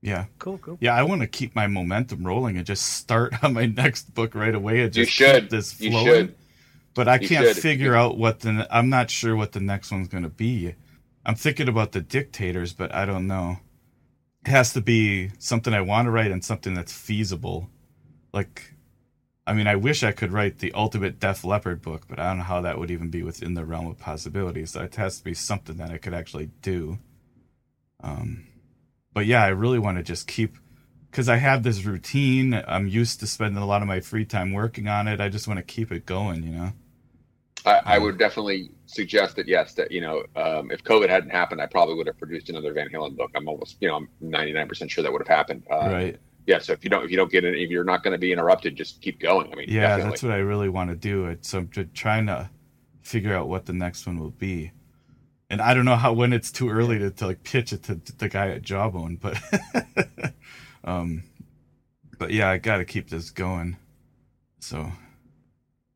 Yeah. 0.00 0.24
cool, 0.38 0.58
cool. 0.58 0.78
Yeah, 0.80 0.94
I 0.94 1.02
want 1.04 1.20
to 1.20 1.26
keep 1.28 1.54
my 1.54 1.66
momentum 1.68 2.26
rolling 2.26 2.56
and 2.56 2.66
just 2.66 2.84
start 2.94 3.34
on 3.44 3.52
my 3.54 3.66
next 3.66 4.14
book 4.14 4.34
right 4.34 4.54
away 4.54 4.80
and 4.82 4.96
You 4.96 5.04
just 5.04 5.14
should. 5.16 5.42
keep 5.42 5.50
this 5.50 5.80
you 5.80 5.90
flowing. 5.90 6.06
should 6.06 6.34
But 6.94 7.06
I 7.08 7.18
You 7.18 7.28
can't 7.28 7.46
should. 7.46 7.56
figure 7.58 7.94
out 7.94 8.18
what 8.18 8.40
the 8.40 8.66
I'm 8.70 8.88
not 8.88 9.10
sure 9.10 9.36
what 9.36 9.52
the 9.52 9.60
next 9.60 9.90
one's 9.92 10.08
going 10.08 10.24
to 10.24 10.28
be. 10.28 10.74
I'm 11.24 11.34
thinking 11.34 11.68
about 11.68 11.92
the 11.92 12.00
dictators, 12.00 12.72
but 12.72 12.94
I 12.94 13.04
don't 13.04 13.26
know. 13.26 13.58
It 14.44 14.50
has 14.50 14.72
to 14.72 14.80
be 14.80 15.30
something 15.38 15.72
I 15.72 15.80
want 15.80 16.06
to 16.06 16.10
write 16.10 16.32
and 16.32 16.44
something 16.44 16.74
that's 16.74 16.92
feasible. 16.92 17.70
Like 18.32 18.74
I 19.46 19.54
mean, 19.54 19.66
I 19.66 19.76
wish 19.76 20.02
I 20.04 20.12
could 20.12 20.32
write 20.32 20.58
the 20.58 20.72
ultimate 20.72 21.18
Def 21.18 21.44
Leppard 21.44 21.82
book, 21.82 22.06
but 22.08 22.18
I 22.18 22.28
don't 22.28 22.38
know 22.38 22.44
how 22.44 22.60
that 22.60 22.78
would 22.78 22.90
even 22.90 23.10
be 23.10 23.22
within 23.22 23.54
the 23.54 23.64
realm 23.64 23.88
of 23.88 23.98
possibilities. 23.98 24.70
So 24.70 24.82
it 24.82 24.94
has 24.96 25.18
to 25.18 25.24
be 25.24 25.34
something 25.34 25.76
that 25.76 25.90
I 25.90 25.98
could 25.98 26.14
actually 26.14 26.50
do. 26.60 26.98
Um 28.00 28.46
but 29.14 29.26
yeah, 29.26 29.44
I 29.44 29.48
really 29.48 29.78
want 29.78 29.98
to 29.98 30.02
just 30.02 30.26
keep 30.26 30.56
because 31.10 31.28
I 31.28 31.36
have 31.36 31.62
this 31.62 31.84
routine. 31.84 32.62
I'm 32.66 32.88
used 32.88 33.20
to 33.20 33.26
spending 33.26 33.62
a 33.62 33.66
lot 33.66 33.82
of 33.82 33.88
my 33.88 34.00
free 34.00 34.24
time 34.24 34.52
working 34.52 34.88
on 34.88 35.06
it. 35.06 35.20
I 35.20 35.28
just 35.28 35.46
want 35.46 35.58
to 35.58 35.62
keep 35.62 35.92
it 35.92 36.06
going, 36.06 36.42
you 36.42 36.50
know. 36.50 36.72
I, 37.64 37.80
I 37.84 37.98
would 37.98 38.18
definitely 38.18 38.70
suggest 38.86 39.36
that 39.36 39.46
yes, 39.48 39.74
that 39.74 39.90
you 39.92 40.00
know, 40.00 40.24
um, 40.36 40.70
if 40.70 40.82
COVID 40.84 41.08
hadn't 41.08 41.30
happened, 41.30 41.60
I 41.60 41.66
probably 41.66 41.94
would 41.94 42.06
have 42.06 42.18
produced 42.18 42.48
another 42.50 42.72
Van 42.72 42.88
Halen 42.88 43.16
book. 43.16 43.30
I'm 43.34 43.48
almost, 43.48 43.76
you 43.80 43.88
know, 43.88 43.96
I'm 43.96 44.08
99 44.20 44.68
percent 44.68 44.90
sure 44.90 45.02
that 45.02 45.12
would 45.12 45.20
have 45.26 45.28
happened. 45.36 45.64
Uh, 45.70 45.90
right. 45.90 46.16
Yeah. 46.46 46.58
So 46.58 46.72
if 46.72 46.82
you 46.82 46.90
don't, 46.90 47.04
if 47.04 47.10
you 47.10 47.16
don't 47.16 47.30
get 47.30 47.44
it, 47.44 47.54
if 47.56 47.70
you're 47.70 47.84
not 47.84 48.02
going 48.02 48.12
to 48.12 48.18
be 48.18 48.32
interrupted, 48.32 48.74
just 48.76 49.00
keep 49.00 49.20
going. 49.20 49.52
I 49.52 49.56
mean, 49.56 49.68
Yeah, 49.68 49.96
definitely. 49.96 50.10
that's 50.10 50.22
what 50.24 50.32
I 50.32 50.38
really 50.38 50.68
want 50.68 50.90
to 50.90 50.96
do. 50.96 51.26
It 51.26 51.44
so 51.44 51.58
I'm 51.58 51.70
just 51.70 51.94
trying 51.94 52.26
to 52.26 52.50
figure 53.02 53.34
out 53.34 53.48
what 53.48 53.66
the 53.66 53.72
next 53.72 54.06
one 54.06 54.18
will 54.18 54.30
be. 54.30 54.72
and 55.50 55.60
I 55.60 55.74
don't 55.74 55.84
know 55.84 55.96
how 55.96 56.12
when 56.12 56.32
it's 56.32 56.50
too 56.50 56.68
early 56.70 56.98
to, 56.98 57.10
to 57.10 57.26
like 57.26 57.42
pitch 57.44 57.72
it 57.72 57.82
to, 57.84 57.96
to 57.96 58.16
the 58.16 58.28
guy 58.28 58.48
at 58.50 58.62
Jawbone, 58.62 59.16
but 59.16 59.38
um, 60.84 61.24
but 62.18 62.30
yeah, 62.32 62.48
I 62.50 62.58
got 62.58 62.78
to 62.78 62.84
keep 62.84 63.10
this 63.10 63.30
going. 63.30 63.76
So 64.60 64.92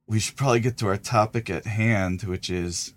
we 0.07 0.19
should 0.21 0.37
probably 0.37 0.61
get 0.61 0.77
to 0.79 0.87
our 0.89 0.97
topic 0.97 1.51
at 1.51 1.67
hand, 1.67 2.23
which 2.23 2.49
is 2.51 2.95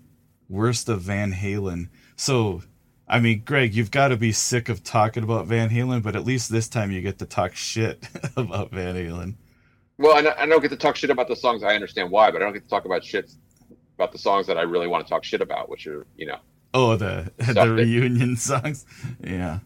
worst 0.48 0.90
of 0.90 1.02
Van 1.02 1.34
Halen. 1.34 1.90
So, 2.16 2.62
I 3.08 3.20
mean, 3.20 3.42
Greg, 3.46 3.74
you've 3.74 3.92
got 3.92 4.10
to 4.10 4.18
be 4.18 4.32
sick 4.32 4.70
of 4.70 4.84
talking 4.84 5.24
about 5.24 5.48
Van 5.48 5.70
Halen, 5.70 6.04
but 6.04 6.16
at 6.16 6.24
least 6.26 6.52
this 6.52 6.68
time 6.68 6.92
you 6.92 7.02
get 7.02 7.18
to 7.20 7.26
talk 7.26 7.56
shit 7.56 8.08
about 8.38 8.72
Van 8.72 8.96
Halen. 8.96 9.36
Well, 9.98 10.16
I 10.16 10.46
don't, 10.46 10.62
get 10.62 10.70
to 10.72 10.78
talk 10.78 10.96
shit 10.96 11.10
about 11.10 11.28
the 11.28 11.36
songs. 11.36 11.62
I 11.64 11.76
understand 11.76 12.10
why, 12.12 12.32
but 12.32 12.42
I 12.42 12.46
don't 12.46 12.54
get 12.54 12.64
to 12.64 12.70
talk 12.70 12.86
about 12.86 13.04
shit 13.04 13.32
about 13.98 14.14
the 14.14 14.18
songs 14.18 14.48
that 14.48 14.58
I 14.58 14.62
really 14.62 14.88
want 14.88 15.06
to 15.06 15.10
talk 15.10 15.26
shit 15.26 15.42
about, 15.42 15.68
which 15.70 15.86
are, 15.88 16.08
you 16.16 16.26
know. 16.26 16.38
Oh, 16.74 16.96
the 16.96 17.32
the 17.38 17.54
that- 17.54 17.68
reunion 17.70 18.38
songs. 18.38 18.86
Yeah, 19.22 19.60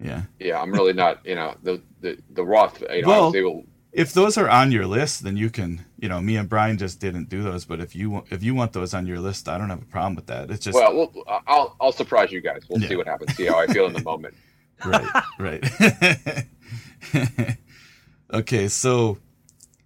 yeah. 0.00 0.22
Yeah, 0.40 0.60
I'm 0.60 0.72
really 0.72 0.92
not, 0.94 1.24
you 1.24 1.34
know, 1.36 1.54
the 1.62 1.80
the 2.00 2.18
the 2.30 2.42
Roth. 2.42 2.80
You 2.80 3.02
know, 3.02 3.08
I 3.08 3.10
Well- 3.10 3.26
was 3.26 3.34
able. 3.36 3.64
If 3.96 4.12
those 4.12 4.36
are 4.36 4.48
on 4.50 4.72
your 4.72 4.86
list, 4.86 5.22
then 5.24 5.36
you 5.38 5.48
can. 5.48 5.86
You 5.98 6.10
know, 6.10 6.20
me 6.20 6.36
and 6.36 6.48
Brian 6.48 6.76
just 6.76 7.00
didn't 7.00 7.30
do 7.30 7.42
those, 7.42 7.64
but 7.64 7.80
if 7.80 7.96
you 7.96 8.10
want, 8.10 8.26
if 8.30 8.42
you 8.42 8.54
want 8.54 8.74
those 8.74 8.92
on 8.92 9.06
your 9.06 9.18
list, 9.20 9.48
I 9.48 9.56
don't 9.56 9.70
have 9.70 9.80
a 9.80 9.86
problem 9.86 10.14
with 10.16 10.26
that. 10.26 10.50
It's 10.50 10.62
just 10.66 10.74
Well, 10.74 10.94
we'll 10.94 11.24
I'll 11.46 11.74
I'll 11.80 11.92
surprise 11.92 12.30
you 12.30 12.42
guys. 12.42 12.60
We'll 12.68 12.80
Yeah. 12.82 12.88
see 12.88 12.96
what 12.96 13.06
happens. 13.06 13.34
See 13.36 13.46
how 13.46 13.58
I 13.58 13.66
feel 13.66 13.86
in 13.86 13.94
the 13.94 14.02
moment. 14.02 14.34
right 14.84 15.24
right 15.38 16.46
okay 18.34 18.68
so 18.68 19.16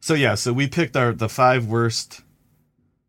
so 0.00 0.14
yeah 0.14 0.34
so 0.34 0.52
we 0.52 0.66
picked 0.66 0.96
our 0.96 1.12
the 1.12 1.28
five 1.28 1.66
worst 1.66 2.22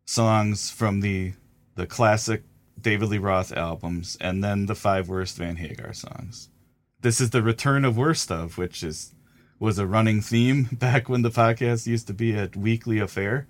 songs 0.04 0.70
from 0.70 1.00
the 1.00 1.32
the 1.74 1.86
classic 1.88 2.44
david 2.80 3.08
lee 3.08 3.18
roth 3.18 3.52
albums 3.52 4.16
and 4.20 4.44
then 4.44 4.66
the 4.66 4.76
five 4.76 5.08
worst 5.08 5.36
van 5.36 5.56
hagar 5.56 5.92
songs 5.92 6.50
this 7.00 7.20
is 7.20 7.30
the 7.30 7.42
return 7.42 7.84
of 7.84 7.96
worst 7.96 8.30
of 8.30 8.58
which 8.58 8.84
is 8.84 9.12
was 9.62 9.78
a 9.78 9.86
running 9.86 10.20
theme 10.20 10.64
back 10.72 11.08
when 11.08 11.22
the 11.22 11.30
podcast 11.30 11.86
used 11.86 12.06
to 12.06 12.14
be 12.14 12.34
a 12.34 12.50
weekly 12.56 12.98
affair 12.98 13.46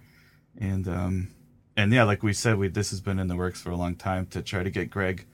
and 0.59 0.87
um 0.87 1.29
and 1.77 1.93
yeah 1.93 2.05
like 2.05 2.23
we 2.23 2.33
said 2.33 2.59
we 2.59 2.69
this 2.69 2.91
has 2.91 3.01
been 3.01 3.19
in 3.19 3.29
the 3.29 3.37
works 3.37 3.61
for 3.63 3.71
a 3.71 3.77
long 3.77 3.95
time 3.97 4.27
to 4.27 4.43
try 4.43 4.63
to 4.63 4.71
get 4.71 4.91
greg 4.91 5.25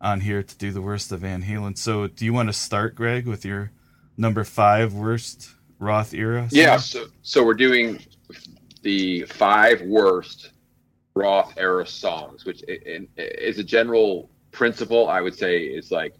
on 0.00 0.20
here 0.20 0.42
to 0.42 0.58
do 0.58 0.70
the 0.70 0.82
worst 0.82 1.10
of 1.12 1.20
Van 1.20 1.42
Halen. 1.42 1.76
So, 1.76 2.06
do 2.06 2.24
you 2.24 2.32
want 2.32 2.48
to 2.48 2.52
start, 2.52 2.94
Greg, 2.94 3.26
with 3.26 3.44
your 3.44 3.72
number 4.16 4.44
five 4.44 4.94
worst 4.94 5.50
Roth 5.78 6.14
era? 6.14 6.48
song? 6.50 6.58
Yeah, 6.58 6.76
so 6.76 7.06
so 7.22 7.44
we're 7.44 7.54
doing 7.54 8.04
the 8.82 9.22
five 9.22 9.82
worst 9.82 10.50
Roth 11.14 11.54
era 11.56 11.86
songs, 11.86 12.44
which 12.44 12.62
is 12.68 13.58
a 13.58 13.64
general 13.64 14.30
principle. 14.52 15.08
I 15.08 15.20
would 15.20 15.34
say 15.34 15.62
is 15.64 15.90
like 15.90 16.14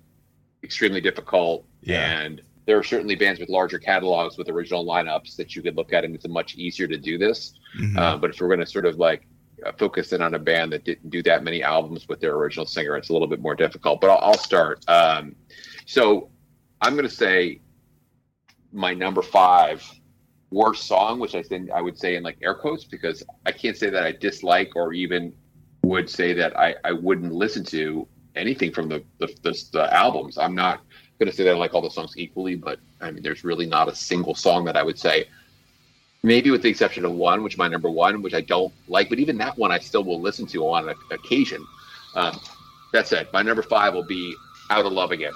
extremely 0.62 1.00
difficult, 1.00 1.64
Yeah. 1.82 2.20
and 2.20 2.42
there 2.66 2.76
are 2.76 2.82
certainly 2.82 3.14
bands 3.14 3.40
with 3.40 3.48
larger 3.48 3.78
catalogs 3.78 4.36
with 4.36 4.48
original 4.48 4.84
lineups 4.84 5.36
that 5.36 5.54
you 5.54 5.62
could 5.62 5.76
look 5.76 5.92
at, 5.92 6.04
and 6.04 6.14
it's 6.14 6.28
much 6.28 6.56
easier 6.56 6.86
to 6.88 6.98
do 6.98 7.16
this. 7.16 7.54
Mhm. 7.78 7.96
Uh, 7.96 8.18
but 8.18 8.30
if 8.30 8.40
we're 8.40 8.48
going 8.48 8.60
to 8.60 8.66
sort 8.66 8.86
of 8.86 8.98
like 8.98 9.26
uh, 9.64 9.72
focus 9.72 10.12
in 10.12 10.20
on 10.20 10.34
a 10.34 10.38
band 10.38 10.72
that 10.72 10.84
didn't 10.84 11.08
do 11.08 11.22
that 11.22 11.44
many 11.44 11.62
albums 11.62 12.08
with 12.08 12.20
their 12.20 12.34
original 12.34 12.66
singer, 12.66 12.96
it's 12.96 13.08
a 13.08 13.12
little 13.12 13.28
bit 13.28 13.40
more 13.40 13.54
difficult. 13.54 14.00
But 14.00 14.10
I'll, 14.10 14.30
I'll 14.30 14.38
start. 14.38 14.84
Um, 14.88 15.36
so 15.86 16.28
I'm 16.82 16.94
going 16.94 17.08
to 17.08 17.14
say 17.14 17.60
my 18.72 18.92
number 18.92 19.22
five 19.22 19.88
worst 20.50 20.84
song, 20.84 21.20
which 21.20 21.34
I 21.34 21.42
think 21.42 21.70
I 21.70 21.80
would 21.80 21.98
say 21.98 22.16
in 22.16 22.22
like 22.22 22.38
air 22.42 22.54
quotes 22.54 22.84
because 22.84 23.22
I 23.46 23.52
can't 23.52 23.76
say 23.76 23.90
that 23.90 24.02
I 24.04 24.12
dislike 24.12 24.72
or 24.74 24.92
even 24.92 25.32
would 25.82 26.10
say 26.10 26.32
that 26.34 26.58
I, 26.58 26.74
I 26.84 26.92
wouldn't 26.92 27.32
listen 27.32 27.64
to 27.66 28.08
anything 28.34 28.72
from 28.72 28.88
the 28.88 29.04
the, 29.18 29.28
the, 29.42 29.64
the 29.72 29.94
albums. 29.94 30.36
I'm 30.36 30.54
not 30.54 30.80
to 31.24 31.32
say 31.32 31.44
that 31.44 31.54
I 31.54 31.56
like 31.56 31.74
all 31.74 31.80
the 31.80 31.90
songs 31.90 32.12
equally, 32.16 32.56
but 32.56 32.78
I 33.00 33.10
mean, 33.10 33.22
there's 33.22 33.42
really 33.42 33.66
not 33.66 33.88
a 33.88 33.94
single 33.94 34.34
song 34.34 34.64
that 34.66 34.76
I 34.76 34.82
would 34.82 34.98
say 34.98 35.26
maybe 36.22 36.50
with 36.50 36.62
the 36.62 36.68
exception 36.68 37.04
of 37.04 37.12
one, 37.12 37.42
which 37.42 37.56
my 37.56 37.68
number 37.68 37.88
one, 37.88 38.20
which 38.20 38.34
I 38.34 38.40
don't 38.40 38.72
like, 38.88 39.08
but 39.08 39.18
even 39.18 39.38
that 39.38 39.56
one 39.56 39.72
I 39.72 39.78
still 39.78 40.04
will 40.04 40.20
listen 40.20 40.46
to 40.48 40.66
on 40.68 40.92
occasion. 41.10 41.64
Um, 42.14 42.38
that 42.92 43.06
said, 43.06 43.28
my 43.32 43.42
number 43.42 43.62
five 43.62 43.94
will 43.94 44.02
be 44.02 44.34
Out 44.70 44.84
of 44.84 44.92
Love 44.92 45.12
Again. 45.12 45.32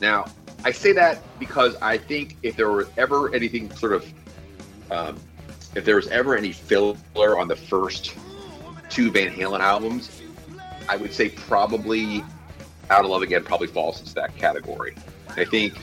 Now, 0.00 0.26
I 0.64 0.70
say 0.70 0.92
that 0.92 1.22
because 1.38 1.76
I 1.82 1.98
think 1.98 2.36
if 2.42 2.56
there 2.56 2.70
were 2.70 2.88
ever 2.96 3.34
anything 3.34 3.70
sort 3.76 3.92
of, 3.92 4.12
um, 4.90 5.18
if 5.74 5.84
there 5.84 5.96
was 5.96 6.08
ever 6.08 6.36
any 6.36 6.52
filler 6.52 7.38
on 7.38 7.48
the 7.48 7.56
first 7.56 8.14
two 8.94 9.10
Van 9.10 9.30
Halen 9.30 9.60
albums, 9.60 10.22
I 10.88 10.96
would 10.96 11.12
say 11.12 11.28
probably 11.30 12.24
out 12.90 13.04
of 13.04 13.10
Love 13.10 13.22
Again 13.22 13.42
probably 13.42 13.66
falls 13.66 14.00
into 14.00 14.14
that 14.14 14.36
category. 14.36 14.94
I 15.30 15.44
think 15.44 15.74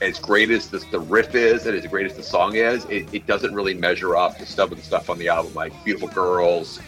as 0.00 0.18
great 0.18 0.50
as 0.50 0.68
the, 0.68 0.78
the 0.90 0.98
riff 0.98 1.34
is 1.34 1.66
and 1.66 1.76
as 1.76 1.86
great 1.86 2.06
as 2.06 2.16
the 2.16 2.22
song 2.22 2.56
is, 2.56 2.84
it, 2.86 3.12
it 3.12 3.26
doesn't 3.26 3.54
really 3.54 3.74
measure 3.74 4.16
up 4.16 4.38
to 4.38 4.46
stuff 4.46 4.72
of 4.72 4.78
the 4.78 4.82
stuff 4.82 5.08
on 5.08 5.18
the 5.18 5.28
album 5.28 5.54
like 5.54 5.72
Beautiful 5.84 6.08
Girls. 6.08 6.80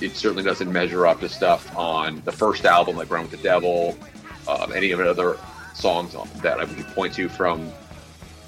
It 0.00 0.16
certainly 0.16 0.42
doesn't 0.42 0.72
measure 0.72 1.06
up 1.06 1.20
to 1.20 1.28
stuff 1.28 1.76
on 1.76 2.20
the 2.24 2.32
first 2.32 2.64
album 2.64 2.96
like 2.96 3.10
Run 3.10 3.22
with 3.22 3.30
the 3.30 3.36
Devil, 3.36 3.96
um, 4.48 4.72
any 4.72 4.90
of 4.90 4.98
the 4.98 5.08
other 5.08 5.38
songs 5.74 6.16
that 6.42 6.58
I 6.58 6.64
would 6.64 6.86
point 6.88 7.14
to 7.14 7.28
from 7.28 7.70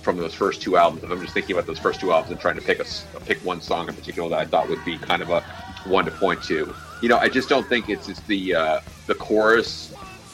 from 0.02 0.19
those 0.19 0.35
first 0.35 0.61
two 0.61 0.76
albums. 0.76 1.02
If 1.02 1.11
I'm 1.11 1.21
just 1.21 1.33
thinking 1.33 1.57
about 1.57 1.66
those 1.66 1.78
first 1.78 1.99
two 1.99 2.12
albums 2.12 2.31
and 2.31 2.38
trying 2.38 2.57
to 2.57 2.61
pick 2.61 2.78
a 2.81 3.21
pick 3.21 3.38
one 3.38 3.61
song 3.61 3.88
in 3.88 3.95
particular 3.95 4.28
that 4.28 4.38
I 4.38 4.45
thought 4.45 4.69
would 4.69 4.85
be 4.85 4.99
kind 4.99 5.23
of 5.23 5.31
a 5.31 5.43
one 5.86 6.04
to 6.04 6.10
point 6.10 6.42
to. 6.44 6.74
You 7.02 7.08
know, 7.08 7.18
I 7.18 7.28
just 7.28 7.48
don't 7.48 7.68
think 7.68 7.88
it's, 7.88 8.08
it's 8.08 8.20
the 8.20 8.54
uh, 8.54 8.80
the 9.06 9.14
chorus 9.14 9.92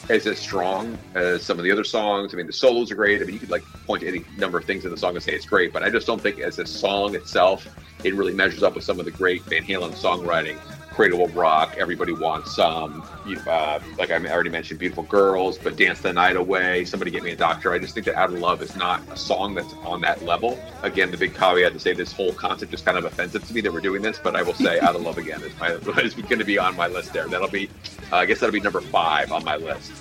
is 0.09 0.27
as 0.27 0.39
strong 0.39 0.97
as 1.15 1.43
some 1.43 1.57
of 1.57 1.63
the 1.63 1.71
other 1.71 1.83
songs. 1.83 2.33
I 2.33 2.37
mean, 2.37 2.47
the 2.47 2.53
solos 2.53 2.91
are 2.91 2.95
great. 2.95 3.21
I 3.21 3.25
mean, 3.25 3.33
you 3.33 3.39
could 3.39 3.51
like 3.51 3.63
point 3.85 4.01
to 4.01 4.07
any 4.07 4.23
number 4.37 4.57
of 4.57 4.65
things 4.65 4.85
in 4.85 4.91
the 4.91 4.97
song 4.97 5.15
and 5.15 5.23
say 5.23 5.33
it's 5.33 5.45
great, 5.45 5.71
but 5.71 5.83
I 5.83 5.89
just 5.89 6.07
don't 6.07 6.21
think 6.21 6.39
as 6.39 6.59
a 6.59 6.65
song 6.65 7.15
itself, 7.15 7.67
it 8.03 8.15
really 8.15 8.33
measures 8.33 8.63
up 8.63 8.75
with 8.75 8.83
some 8.83 8.99
of 8.99 9.05
the 9.05 9.11
great 9.11 9.43
Van 9.43 9.63
Halen 9.63 9.91
songwriting. 9.91 10.57
Cradle 10.91 11.19
Will 11.19 11.27
Rock, 11.29 11.75
Everybody 11.77 12.13
Wants 12.13 12.55
Some, 12.55 13.03
you- 13.25 13.39
uh, 13.49 13.79
like 13.97 14.11
I 14.11 14.15
already 14.27 14.49
mentioned, 14.49 14.79
Beautiful 14.79 15.03
Girls, 15.03 15.57
but 15.57 15.77
Dance 15.77 16.01
the 16.01 16.11
Night 16.11 16.35
Away, 16.35 16.83
Somebody 16.85 17.11
Get 17.11 17.23
Me 17.23 17.31
a 17.31 17.35
Doctor. 17.35 17.73
I 17.73 17.79
just 17.79 17.93
think 17.93 18.05
that 18.07 18.15
Out 18.15 18.31
of 18.33 18.39
Love 18.39 18.61
is 18.61 18.75
not 18.75 19.01
a 19.09 19.15
song 19.17 19.55
that's 19.55 19.73
on 19.85 20.01
that 20.01 20.23
level. 20.23 20.59
Again, 20.83 21.09
the 21.09 21.17
big 21.17 21.33
caveat 21.33 21.73
to 21.73 21.79
say 21.79 21.93
this 21.93 22.11
whole 22.11 22.33
concept 22.33 22.73
is 22.73 22.81
kind 22.81 22.97
of 22.97 23.05
offensive 23.05 23.47
to 23.47 23.53
me 23.53 23.61
that 23.61 23.71
we're 23.71 23.79
doing 23.79 24.01
this, 24.01 24.19
but 24.21 24.35
I 24.35 24.41
will 24.41 24.53
say 24.53 24.79
Out 24.81 24.95
of 24.95 25.01
Love 25.01 25.17
again 25.17 25.41
is, 25.41 25.53
is 25.97 26.13
going 26.13 26.39
to 26.39 26.45
be 26.45 26.57
on 26.59 26.75
my 26.75 26.87
list 26.87 27.13
there. 27.13 27.27
That'll 27.27 27.47
be, 27.47 27.69
uh, 28.11 28.17
I 28.17 28.25
guess 28.25 28.39
that'll 28.39 28.53
be 28.53 28.59
number 28.59 28.81
five 28.81 29.31
on 29.31 29.43
my 29.45 29.55
list. 29.55 29.91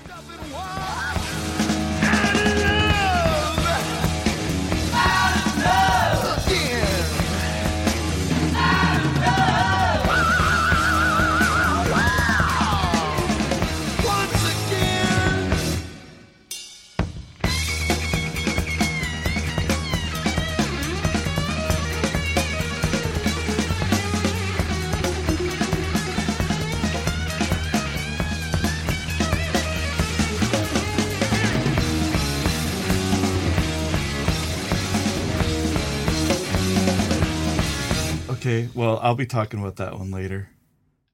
Okay, 38.50 38.68
well, 38.74 38.98
I'll 39.00 39.14
be 39.14 39.26
talking 39.26 39.60
about 39.60 39.76
that 39.76 39.96
one 39.96 40.10
later 40.10 40.48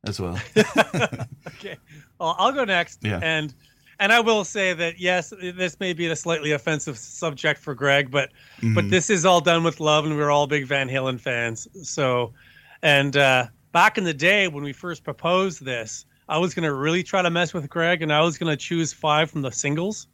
as 0.07 0.19
well. 0.21 0.39
okay. 1.49 1.77
Well, 2.19 2.35
I'll 2.39 2.53
go 2.53 2.65
next. 2.65 3.01
Yeah. 3.03 3.21
And 3.23 3.55
and 3.99 4.13
I 4.13 4.21
will 4.21 4.45
say 4.45 4.73
that 4.75 4.99
yes, 4.99 5.33
this 5.41 5.79
may 5.81 5.93
be 5.93 6.07
a 6.07 6.17
slightly 6.17 6.53
offensive 6.53 6.97
subject 6.99 7.61
for 7.61 7.75
Greg, 7.75 8.11
but 8.11 8.31
but 8.75 8.85
Mhm. 8.85 8.91
this 8.91 9.11
is 9.11 9.25
all 9.27 9.41
done 9.41 9.65
with 9.65 9.81
love, 9.81 10.05
and 10.07 10.17
we're 10.17 10.31
all 10.31 10.47
big 10.47 10.67
Van 10.67 10.89
Halen 10.89 11.21
fans. 11.21 11.69
So, 11.83 12.33
and 12.83 13.17
uh, 13.17 13.47
back 13.73 13.99
in 13.99 14.05
the 14.05 14.15
day 14.15 14.49
when 14.49 14.65
we 14.65 14.73
first 14.73 15.05
proposed 15.05 15.65
this, 15.65 16.07
I 16.29 16.39
was 16.39 16.55
gonna 16.55 16.73
really 16.73 17.03
try 17.03 17.21
to 17.23 17.31
mess 17.31 17.53
with 17.53 17.69
Greg, 17.69 18.01
and 18.03 18.13
I 18.13 18.21
was 18.23 18.39
gonna 18.39 18.57
choose 18.57 18.93
five 18.93 19.31
from 19.31 19.43
the 19.43 19.53
singles, 19.53 20.07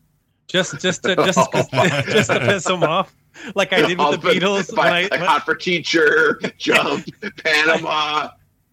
just 0.48 0.78
just 0.80 1.02
to 1.04 1.14
just 1.16 1.38
just 2.06 2.30
to 2.30 2.40
piss 2.40 2.68
him 2.68 2.82
off, 2.82 3.14
like 3.54 3.72
I 3.72 3.82
did 3.87 3.99
with 3.99 4.20
the 4.20 4.28
Beatles. 4.28 4.75
By, 4.75 4.84
When, 4.84 4.92
I, 4.92 5.02
like 5.02 5.11
when, 5.12 5.20
Hot 5.20 5.44
for 5.44 5.54
Teacher, 5.54 6.40
Jump, 6.58 7.06
Panama. 7.44 8.30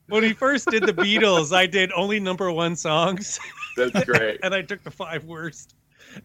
when 0.08 0.24
we 0.24 0.34
first 0.34 0.68
did 0.70 0.84
the 0.84 0.94
Beatles, 0.94 1.54
I 1.56 1.66
did 1.66 1.92
only 1.94 2.20
number 2.20 2.52
one 2.52 2.76
songs. 2.76 3.40
That's 3.78 4.04
great. 4.06 4.40
and 4.44 4.54
I 4.54 4.62
took 4.62 4.84
the 4.84 4.92
five 4.92 5.24
worst, 5.26 5.76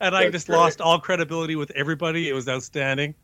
and 0.01 0.15
I 0.17 0.31
just 0.31 0.47
great. 0.47 0.57
lost 0.57 0.81
all 0.81 0.99
credibility 0.99 1.57
with 1.57 1.71
everybody. 1.73 2.29
It 2.29 2.33
was 2.33 2.49
outstanding. 2.49 3.15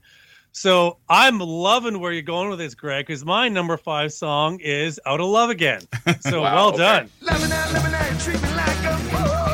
So 0.53 0.99
I'm 1.09 1.39
loving 1.39 2.01
where 2.01 2.13
you're 2.13 2.23
going 2.23 2.51
with 2.51 2.59
this, 2.59 2.75
Greg, 2.75 3.07
because 3.07 3.25
my 3.25 3.49
number 3.49 3.77
five 3.77 4.13
song 4.13 4.59
is 4.61 4.99
"Out 5.07 5.21
of 5.21 5.27
Love 5.27 5.51
Again." 5.51 5.83
So 6.21 6.41
Wow, 6.43 6.55
well 6.55 6.69
okay. 6.69 6.79
done. 6.79 7.11
Lemonade, 7.21 7.73
lemonade, 7.73 9.50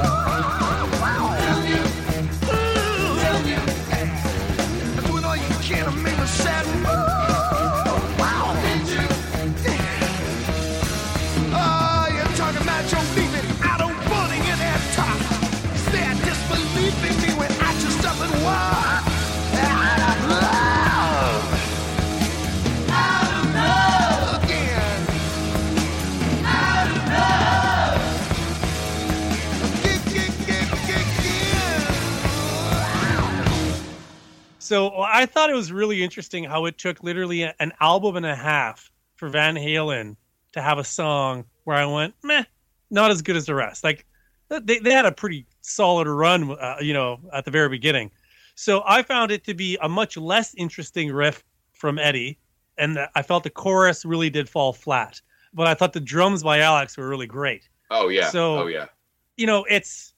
I 35.16 35.24
thought 35.24 35.48
it 35.48 35.54
was 35.54 35.72
really 35.72 36.02
interesting 36.02 36.44
how 36.44 36.66
it 36.66 36.76
took 36.76 37.02
literally 37.02 37.42
an 37.44 37.72
album 37.80 38.16
and 38.16 38.26
a 38.26 38.36
half 38.36 38.90
for 39.14 39.30
Van 39.30 39.54
Halen 39.54 40.14
to 40.52 40.60
have 40.60 40.76
a 40.78 40.84
song 40.84 41.46
where 41.64 41.76
I 41.76 41.86
went, 41.86 42.14
meh, 42.22 42.44
not 42.90 43.10
as 43.10 43.22
good 43.22 43.34
as 43.34 43.46
the 43.46 43.54
rest. 43.54 43.82
Like 43.82 44.04
they, 44.50 44.78
they 44.78 44.92
had 44.92 45.06
a 45.06 45.12
pretty 45.12 45.46
solid 45.62 46.06
run, 46.06 46.50
uh, 46.50 46.76
you 46.80 46.92
know, 46.92 47.18
at 47.32 47.46
the 47.46 47.50
very 47.50 47.70
beginning. 47.70 48.10
So 48.56 48.82
I 48.86 49.02
found 49.02 49.30
it 49.30 49.42
to 49.44 49.54
be 49.54 49.78
a 49.80 49.88
much 49.88 50.18
less 50.18 50.54
interesting 50.54 51.10
riff 51.10 51.42
from 51.72 51.98
Eddie, 51.98 52.38
and 52.76 52.98
I 53.14 53.22
felt 53.22 53.42
the 53.42 53.50
chorus 53.50 54.04
really 54.04 54.28
did 54.28 54.50
fall 54.50 54.74
flat. 54.74 55.20
But 55.54 55.66
I 55.66 55.72
thought 55.72 55.94
the 55.94 56.00
drums 56.00 56.42
by 56.42 56.60
Alex 56.60 56.98
were 56.98 57.08
really 57.08 57.26
great. 57.26 57.68
Oh 57.90 58.08
yeah. 58.08 58.28
So- 58.28 58.64
oh 58.64 58.66
yeah. 58.66 58.86
you 59.38 59.46
know, 59.46 59.64
it's 59.64 60.12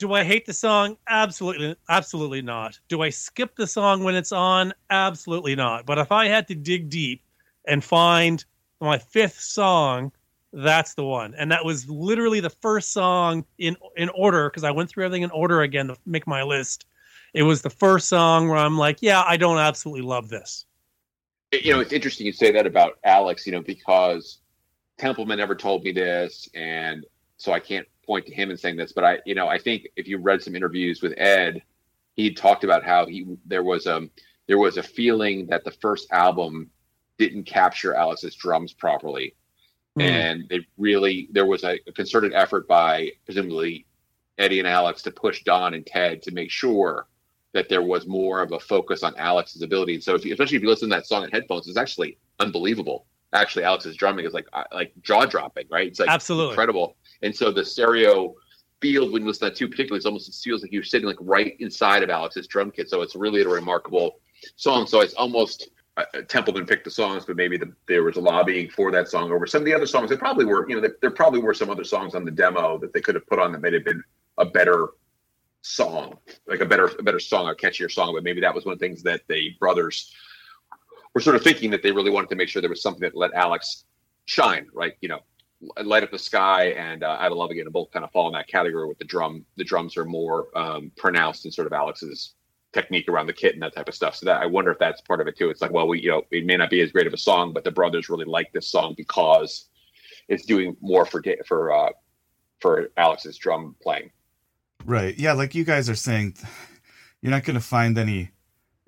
do 0.00 0.14
I 0.14 0.24
hate 0.24 0.46
the 0.46 0.54
song? 0.54 0.96
Absolutely, 1.08 1.76
absolutely 1.90 2.40
not. 2.40 2.80
Do 2.88 3.02
I 3.02 3.10
skip 3.10 3.54
the 3.54 3.66
song 3.66 4.02
when 4.02 4.14
it's 4.14 4.32
on? 4.32 4.72
Absolutely 4.88 5.54
not. 5.54 5.84
But 5.84 5.98
if 5.98 6.10
I 6.10 6.26
had 6.26 6.48
to 6.48 6.54
dig 6.54 6.88
deep 6.88 7.22
and 7.66 7.84
find 7.84 8.42
my 8.80 8.96
fifth 8.96 9.38
song, 9.38 10.10
that's 10.54 10.94
the 10.94 11.04
one. 11.04 11.34
And 11.34 11.52
that 11.52 11.66
was 11.66 11.88
literally 11.88 12.40
the 12.40 12.50
first 12.50 12.92
song 12.92 13.44
in 13.58 13.76
in 13.96 14.08
order 14.08 14.48
because 14.48 14.64
I 14.64 14.70
went 14.70 14.88
through 14.88 15.04
everything 15.04 15.22
in 15.22 15.30
order 15.32 15.60
again 15.60 15.88
to 15.88 15.96
make 16.06 16.26
my 16.26 16.42
list. 16.42 16.86
It 17.34 17.42
was 17.42 17.60
the 17.60 17.70
first 17.70 18.08
song 18.08 18.48
where 18.48 18.58
I'm 18.58 18.78
like, 18.78 18.98
yeah, 19.02 19.22
I 19.24 19.36
don't 19.36 19.58
absolutely 19.58 20.02
love 20.02 20.30
this. 20.30 20.64
You 21.52 21.74
know, 21.74 21.80
it's 21.80 21.92
interesting 21.92 22.26
you 22.26 22.32
say 22.32 22.50
that 22.52 22.66
about 22.66 22.98
Alex, 23.04 23.44
you 23.44 23.52
know, 23.52 23.60
because 23.60 24.38
Templeman 24.96 25.36
never 25.38 25.54
told 25.54 25.84
me 25.84 25.92
this, 25.92 26.48
and 26.54 27.04
so 27.36 27.52
I 27.52 27.60
can't 27.60 27.86
point 28.10 28.26
to 28.26 28.34
him 28.34 28.50
and 28.50 28.58
saying 28.58 28.76
this, 28.76 28.92
but 28.92 29.04
I, 29.04 29.18
you 29.24 29.36
know, 29.38 29.46
I 29.46 29.58
think 29.66 29.78
if 29.94 30.08
you 30.08 30.18
read 30.18 30.42
some 30.42 30.56
interviews 30.56 31.00
with 31.00 31.14
Ed, 31.16 31.62
he 32.16 32.34
talked 32.34 32.64
about 32.64 32.82
how 32.84 33.06
he 33.06 33.18
there 33.46 33.62
was 33.62 33.86
a 33.86 34.08
there 34.48 34.58
was 34.58 34.76
a 34.78 34.82
feeling 34.82 35.46
that 35.46 35.62
the 35.64 35.70
first 35.84 36.04
album 36.10 36.70
didn't 37.18 37.44
capture 37.44 37.94
Alex's 37.94 38.34
drums 38.34 38.72
properly, 38.72 39.34
Hmm. 39.96 40.02
and 40.02 40.48
they 40.48 40.60
really 40.78 41.28
there 41.32 41.46
was 41.46 41.62
a, 41.64 41.74
a 41.88 41.92
concerted 41.92 42.32
effort 42.32 42.68
by 42.68 43.10
presumably 43.26 43.86
Eddie 44.38 44.60
and 44.60 44.68
Alex 44.68 45.02
to 45.02 45.10
push 45.10 45.42
Don 45.44 45.74
and 45.74 45.84
Ted 45.86 46.22
to 46.22 46.30
make 46.32 46.50
sure 46.50 47.06
that 47.52 47.68
there 47.68 47.82
was 47.82 48.06
more 48.06 48.40
of 48.42 48.52
a 48.52 48.60
focus 48.60 49.02
on 49.02 49.12
Alex's 49.16 49.62
ability. 49.62 49.94
And 49.94 50.02
so, 50.02 50.14
if 50.14 50.24
you, 50.24 50.32
especially 50.32 50.56
if 50.56 50.62
you 50.62 50.68
listen 50.68 50.88
to 50.90 50.96
that 50.96 51.06
song 51.06 51.24
in 51.24 51.30
headphones, 51.30 51.66
it's 51.68 51.76
actually 51.76 52.18
unbelievable. 52.38 53.06
Actually, 53.32 53.64
Alex's 53.64 53.96
drumming 53.96 54.24
is 54.24 54.32
like 54.32 54.48
uh, 54.52 54.64
like 54.72 54.92
jaw 55.02 55.26
dropping, 55.26 55.66
right? 55.70 55.88
It's 55.88 56.00
like 56.00 56.08
Absolutely. 56.08 56.52
incredible. 56.54 56.96
And 57.22 57.34
so 57.34 57.50
the 57.50 57.64
stereo 57.64 58.34
field 58.80 59.12
when 59.12 59.22
you 59.22 59.28
listen 59.28 59.46
to 59.46 59.50
that 59.50 59.56
too, 59.56 59.68
particularly, 59.68 59.98
it's 59.98 60.06
almost 60.06 60.28
it 60.28 60.34
feels 60.42 60.62
like 60.62 60.72
you're 60.72 60.82
sitting 60.82 61.06
like 61.06 61.18
right 61.20 61.56
inside 61.60 62.02
of 62.02 62.10
Alex's 62.10 62.46
drum 62.46 62.70
kit. 62.70 62.88
So 62.88 63.02
it's 63.02 63.14
really 63.14 63.42
a 63.42 63.48
remarkable 63.48 64.20
song. 64.56 64.86
So 64.86 65.00
it's 65.00 65.14
almost 65.14 65.70
uh, 65.96 66.04
uh, 66.14 66.22
Templeman 66.22 66.66
picked 66.66 66.84
the 66.84 66.90
songs, 66.90 67.24
but 67.24 67.36
maybe 67.36 67.56
the, 67.56 67.72
there 67.86 68.02
was 68.02 68.16
a 68.16 68.20
lobbying 68.20 68.70
for 68.70 68.90
that 68.92 69.08
song 69.08 69.32
over 69.32 69.46
some 69.46 69.62
of 69.62 69.66
the 69.66 69.74
other 69.74 69.86
songs. 69.86 70.08
There 70.08 70.18
probably 70.18 70.44
were, 70.44 70.68
you 70.68 70.76
know, 70.76 70.80
there, 70.80 70.96
there 71.00 71.10
probably 71.10 71.40
were 71.40 71.54
some 71.54 71.68
other 71.68 71.84
songs 71.84 72.14
on 72.14 72.24
the 72.24 72.30
demo 72.30 72.78
that 72.78 72.92
they 72.92 73.00
could 73.00 73.14
have 73.14 73.26
put 73.26 73.38
on 73.38 73.52
that 73.52 73.60
may 73.60 73.72
have 73.72 73.84
been 73.84 74.02
a 74.38 74.44
better 74.44 74.90
song, 75.62 76.16
like 76.46 76.60
a 76.60 76.66
better 76.66 76.90
a 76.98 77.02
better 77.02 77.20
song, 77.20 77.48
a 77.48 77.54
catchier 77.54 77.90
song. 77.90 78.14
But 78.14 78.24
maybe 78.24 78.40
that 78.40 78.54
was 78.54 78.64
one 78.64 78.72
of 78.72 78.78
the 78.78 78.86
things 78.86 79.02
that 79.02 79.22
the 79.28 79.54
brothers 79.58 80.14
were 81.14 81.20
sort 81.20 81.36
of 81.36 81.42
thinking 81.42 81.70
that 81.70 81.82
they 81.82 81.92
really 81.92 82.10
wanted 82.10 82.30
to 82.30 82.36
make 82.36 82.48
sure 82.48 82.62
there 82.62 82.70
was 82.70 82.82
something 82.82 83.02
that 83.02 83.16
let 83.16 83.34
Alex 83.34 83.84
shine, 84.26 84.68
right? 84.72 84.94
You 85.00 85.08
know, 85.08 85.20
light 85.82 86.02
up 86.02 86.10
the 86.10 86.18
sky 86.18 86.70
and 86.70 87.02
uh, 87.02 87.18
out 87.20 87.32
of 87.32 87.38
love 87.38 87.50
again, 87.50 87.66
and 87.66 87.72
both 87.72 87.90
kind 87.90 88.04
of 88.04 88.10
fall 88.12 88.26
in 88.26 88.32
that 88.32 88.48
category. 88.48 88.86
With 88.86 88.98
the 88.98 89.04
drum, 89.04 89.44
the 89.56 89.64
drums 89.64 89.96
are 89.96 90.04
more 90.04 90.46
um, 90.56 90.90
pronounced 90.96 91.44
in 91.44 91.52
sort 91.52 91.66
of 91.66 91.72
Alex's 91.72 92.34
technique 92.72 93.08
around 93.08 93.26
the 93.26 93.32
kit 93.32 93.54
and 93.54 93.62
that 93.62 93.74
type 93.74 93.88
of 93.88 93.94
stuff. 93.94 94.14
So 94.14 94.26
that 94.26 94.40
I 94.40 94.46
wonder 94.46 94.70
if 94.70 94.78
that's 94.78 95.00
part 95.00 95.20
of 95.20 95.26
it 95.26 95.36
too. 95.36 95.50
It's 95.50 95.60
like, 95.60 95.72
well, 95.72 95.88
we 95.88 96.00
you 96.00 96.10
know, 96.10 96.22
it 96.30 96.46
may 96.46 96.56
not 96.56 96.70
be 96.70 96.80
as 96.80 96.92
great 96.92 97.06
of 97.06 97.12
a 97.12 97.18
song, 97.18 97.52
but 97.52 97.64
the 97.64 97.70
brothers 97.70 98.08
really 98.08 98.24
like 98.24 98.52
this 98.52 98.68
song 98.68 98.94
because 98.96 99.66
it's 100.28 100.46
doing 100.46 100.76
more 100.80 101.04
for 101.04 101.22
for 101.46 101.72
uh, 101.72 101.90
for 102.60 102.90
Alex's 102.96 103.36
drum 103.36 103.76
playing. 103.82 104.10
Right. 104.84 105.18
Yeah, 105.18 105.32
like 105.32 105.54
you 105.54 105.64
guys 105.64 105.90
are 105.90 105.94
saying, 105.94 106.36
you're 107.20 107.30
not 107.30 107.44
going 107.44 107.54
to 107.54 107.60
find 107.60 107.98
any 107.98 108.30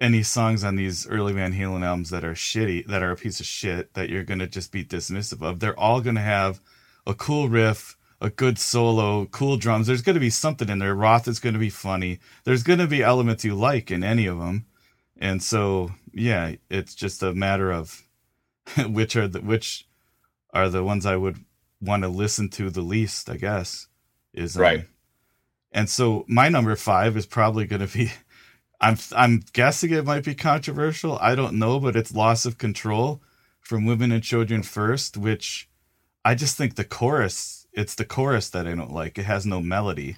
any 0.03 0.23
songs 0.25 0.65
on 0.65 0.75
these 0.77 1.07
early 1.07 1.33
Van 1.33 1.53
Halen 1.55 1.85
albums 1.85 2.11
that 2.11 2.25
are 2.25 2.35
shitty, 2.35 2.87
that 2.88 3.03
are 3.03 3.12
a 3.12 3.17
piece 3.17 3.38
of 3.41 3.47
shit, 3.47 3.95
that 3.95 4.11
you're 4.11 4.25
going 4.25 4.41
to 4.41 4.47
just 4.49 4.73
be 4.73 4.85
dismissive 4.85 5.41
of. 5.43 5.61
They're 5.61 5.79
all 5.79 6.01
going 6.01 6.17
to 6.17 6.21
have 6.23 6.61
a 7.07 7.15
cool 7.15 7.49
riff, 7.49 7.97
a 8.21 8.29
good 8.29 8.59
solo, 8.59 9.27
cool 9.27 9.57
drums. 9.57 9.87
There's 9.87 10.03
going 10.03 10.15
to 10.15 10.21
be 10.21 10.29
something 10.31 10.69
in 10.69 10.81
there. 10.81 10.95
Roth 10.95 11.29
is 11.29 11.38
going 11.38 11.53
to 11.55 11.59
be 11.61 11.71
funny. 11.71 12.19
There's 12.45 12.65
going 12.65 12.81
to 12.81 12.88
be 12.88 13.03
elements 13.03 13.45
you 13.45 13.55
like 13.55 13.91
in 13.93 14.03
any 14.03 14.27
of 14.27 14.38
them. 14.38 14.67
And 15.17 15.41
so, 15.43 15.93
yeah, 16.12 16.57
it's 16.69 16.95
just 16.97 17.23
a 17.23 17.33
matter 17.33 17.71
of 17.71 18.03
which 18.87 19.15
are 19.17 19.29
the 19.29 19.41
which 19.41 19.87
are 20.53 20.69
the 20.69 20.83
ones 20.85 21.07
I 21.07 21.17
would 21.17 21.38
want 21.81 22.03
to 22.03 22.09
listen 22.09 22.49
to 22.51 22.71
the 22.71 22.83
least, 22.83 23.31
I 23.31 23.37
guess. 23.37 23.87
Is 24.35 24.57
um, 24.57 24.62
Right. 24.62 24.85
and 25.71 25.88
so 25.88 26.25
my 26.27 26.49
number 26.49 26.75
five 26.75 27.17
is 27.17 27.27
probably 27.27 27.67
going 27.67 27.87
to 27.87 27.93
be. 27.93 28.11
I'm 28.83 28.99
I'm 29.14 29.45
guessing 29.53 29.92
it 29.92 30.05
might 30.05 30.25
be 30.25 30.35
controversial. 30.35 31.16
I 31.21 31.37
don't 31.37 31.55
know, 31.55 31.79
but 31.79 31.95
it's 31.95 32.12
"Loss 32.12 32.45
of 32.47 32.59
Control" 32.59 33.23
from 33.61 33.87
Women 33.87 34.11
and 34.11 34.25
Children 34.25 34.64
First, 34.64 35.16
which 35.16 35.68
I 36.25 36.35
just 36.35 36.57
think 36.57 36.75
the 36.75 36.85
chorus. 36.85 37.68
It's 37.73 37.95
the 37.95 38.05
chorus 38.05 38.51
that 38.51 38.66
I 38.66 38.75
don't 38.75 38.92
like. 38.92 39.16
It 39.18 39.23
has 39.23 39.47
no 39.47 39.61
melody. 39.62 40.16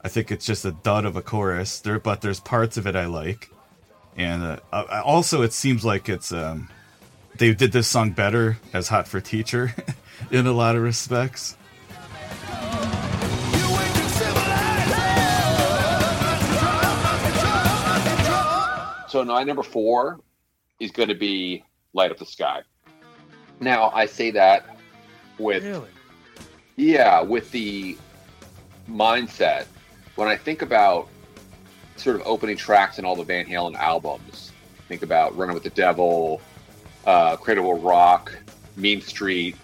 I 0.00 0.08
think 0.08 0.32
it's 0.32 0.44
just 0.44 0.64
a 0.64 0.72
dud 0.72 1.04
of 1.04 1.14
a 1.14 1.22
chorus. 1.22 1.78
There, 1.78 2.00
but 2.00 2.20
there's 2.20 2.40
parts 2.40 2.76
of 2.76 2.88
it 2.88 2.96
I 2.96 3.06
like, 3.06 3.48
and 4.16 4.42
uh, 4.42 4.58
uh, 4.72 5.02
also 5.04 5.42
it 5.42 5.52
seems 5.52 5.84
like 5.84 6.08
it's 6.08 6.32
um, 6.32 6.68
they 7.36 7.54
did 7.54 7.70
this 7.70 7.86
song 7.86 8.10
better 8.10 8.58
as 8.72 8.88
"Hot 8.88 9.06
for 9.06 9.20
Teacher" 9.20 9.72
in 10.32 10.48
a 10.48 10.52
lot 10.52 10.74
of 10.74 10.82
respects. 10.82 11.54
So 19.18 19.24
my 19.24 19.42
number 19.42 19.64
four 19.64 20.20
is 20.78 20.92
going 20.92 21.08
to 21.08 21.14
be 21.16 21.64
"Light 21.92 22.12
Up 22.12 22.18
the 22.18 22.24
Sky." 22.24 22.62
Now 23.58 23.90
I 23.92 24.06
say 24.06 24.30
that 24.30 24.78
with 25.40 25.64
Really? 25.64 25.88
Yeah, 26.76 27.22
with 27.22 27.50
the 27.50 27.98
mindset, 28.88 29.66
when 30.14 30.28
I 30.28 30.36
think 30.36 30.62
about 30.62 31.08
sort 31.96 32.14
of 32.14 32.22
opening 32.26 32.56
tracks 32.56 33.00
in 33.00 33.04
all 33.04 33.16
the 33.16 33.24
Van 33.24 33.44
Halen 33.44 33.74
albums, 33.74 34.52
think 34.86 35.02
about 35.02 35.36
Running 35.36 35.54
with 35.54 35.64
the 35.64 35.70
Devil, 35.70 36.40
uh, 37.04 37.34
Cradle 37.38 37.64
Will 37.64 37.80
Rock, 37.80 38.32
Mean 38.76 39.00
Street. 39.00 39.56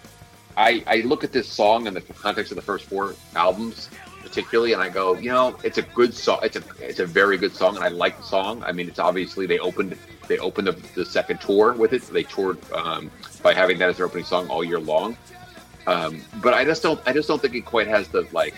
I, 0.57 0.83
I 0.85 0.97
look 1.05 1.23
at 1.23 1.31
this 1.31 1.47
song 1.47 1.87
in 1.87 1.93
the 1.93 2.01
context 2.01 2.51
of 2.51 2.57
the 2.57 2.61
first 2.61 2.89
four 2.89 3.15
albums, 3.37 3.89
particularly, 4.25 4.73
and 4.73 4.81
I 4.81 4.89
go, 4.89 5.15
you 5.15 5.29
know, 5.29 5.55
it's 5.63 5.77
a 5.77 5.83
good 5.83 6.13
song. 6.13 6.39
It's 6.41 6.55
a 6.55 6.63
it's 6.79 6.99
a 6.99 7.05
very 7.05 7.37
good 7.37 7.55
song, 7.55 7.75
and 7.75 7.85
I 7.85 7.89
like 7.89 8.17
the 8.17 8.23
song. 8.23 8.63
I 8.63 8.71
mean, 8.71 8.87
it's 8.87 8.97
obviously 8.97 9.45
they 9.45 9.59
opened 9.59 9.95
they 10.27 10.39
opened 10.39 10.67
the, 10.67 10.71
the 10.95 11.05
second 11.05 11.39
tour 11.39 11.73
with 11.73 11.93
it. 11.93 12.01
They 12.07 12.23
toured 12.23 12.57
um, 12.73 13.11
by 13.43 13.53
having 13.53 13.77
that 13.79 13.89
as 13.89 13.97
their 13.97 14.07
opening 14.07 14.25
song 14.25 14.47
all 14.49 14.63
year 14.63 14.79
long. 14.79 15.15
Um, 15.85 16.21
but 16.41 16.55
I 16.55 16.65
just 16.65 16.81
don't 16.81 16.99
I 17.05 17.13
just 17.13 17.27
don't 17.27 17.39
think 17.39 17.53
it 17.53 17.65
quite 17.65 17.87
has 17.87 18.07
the 18.07 18.27
like 18.31 18.55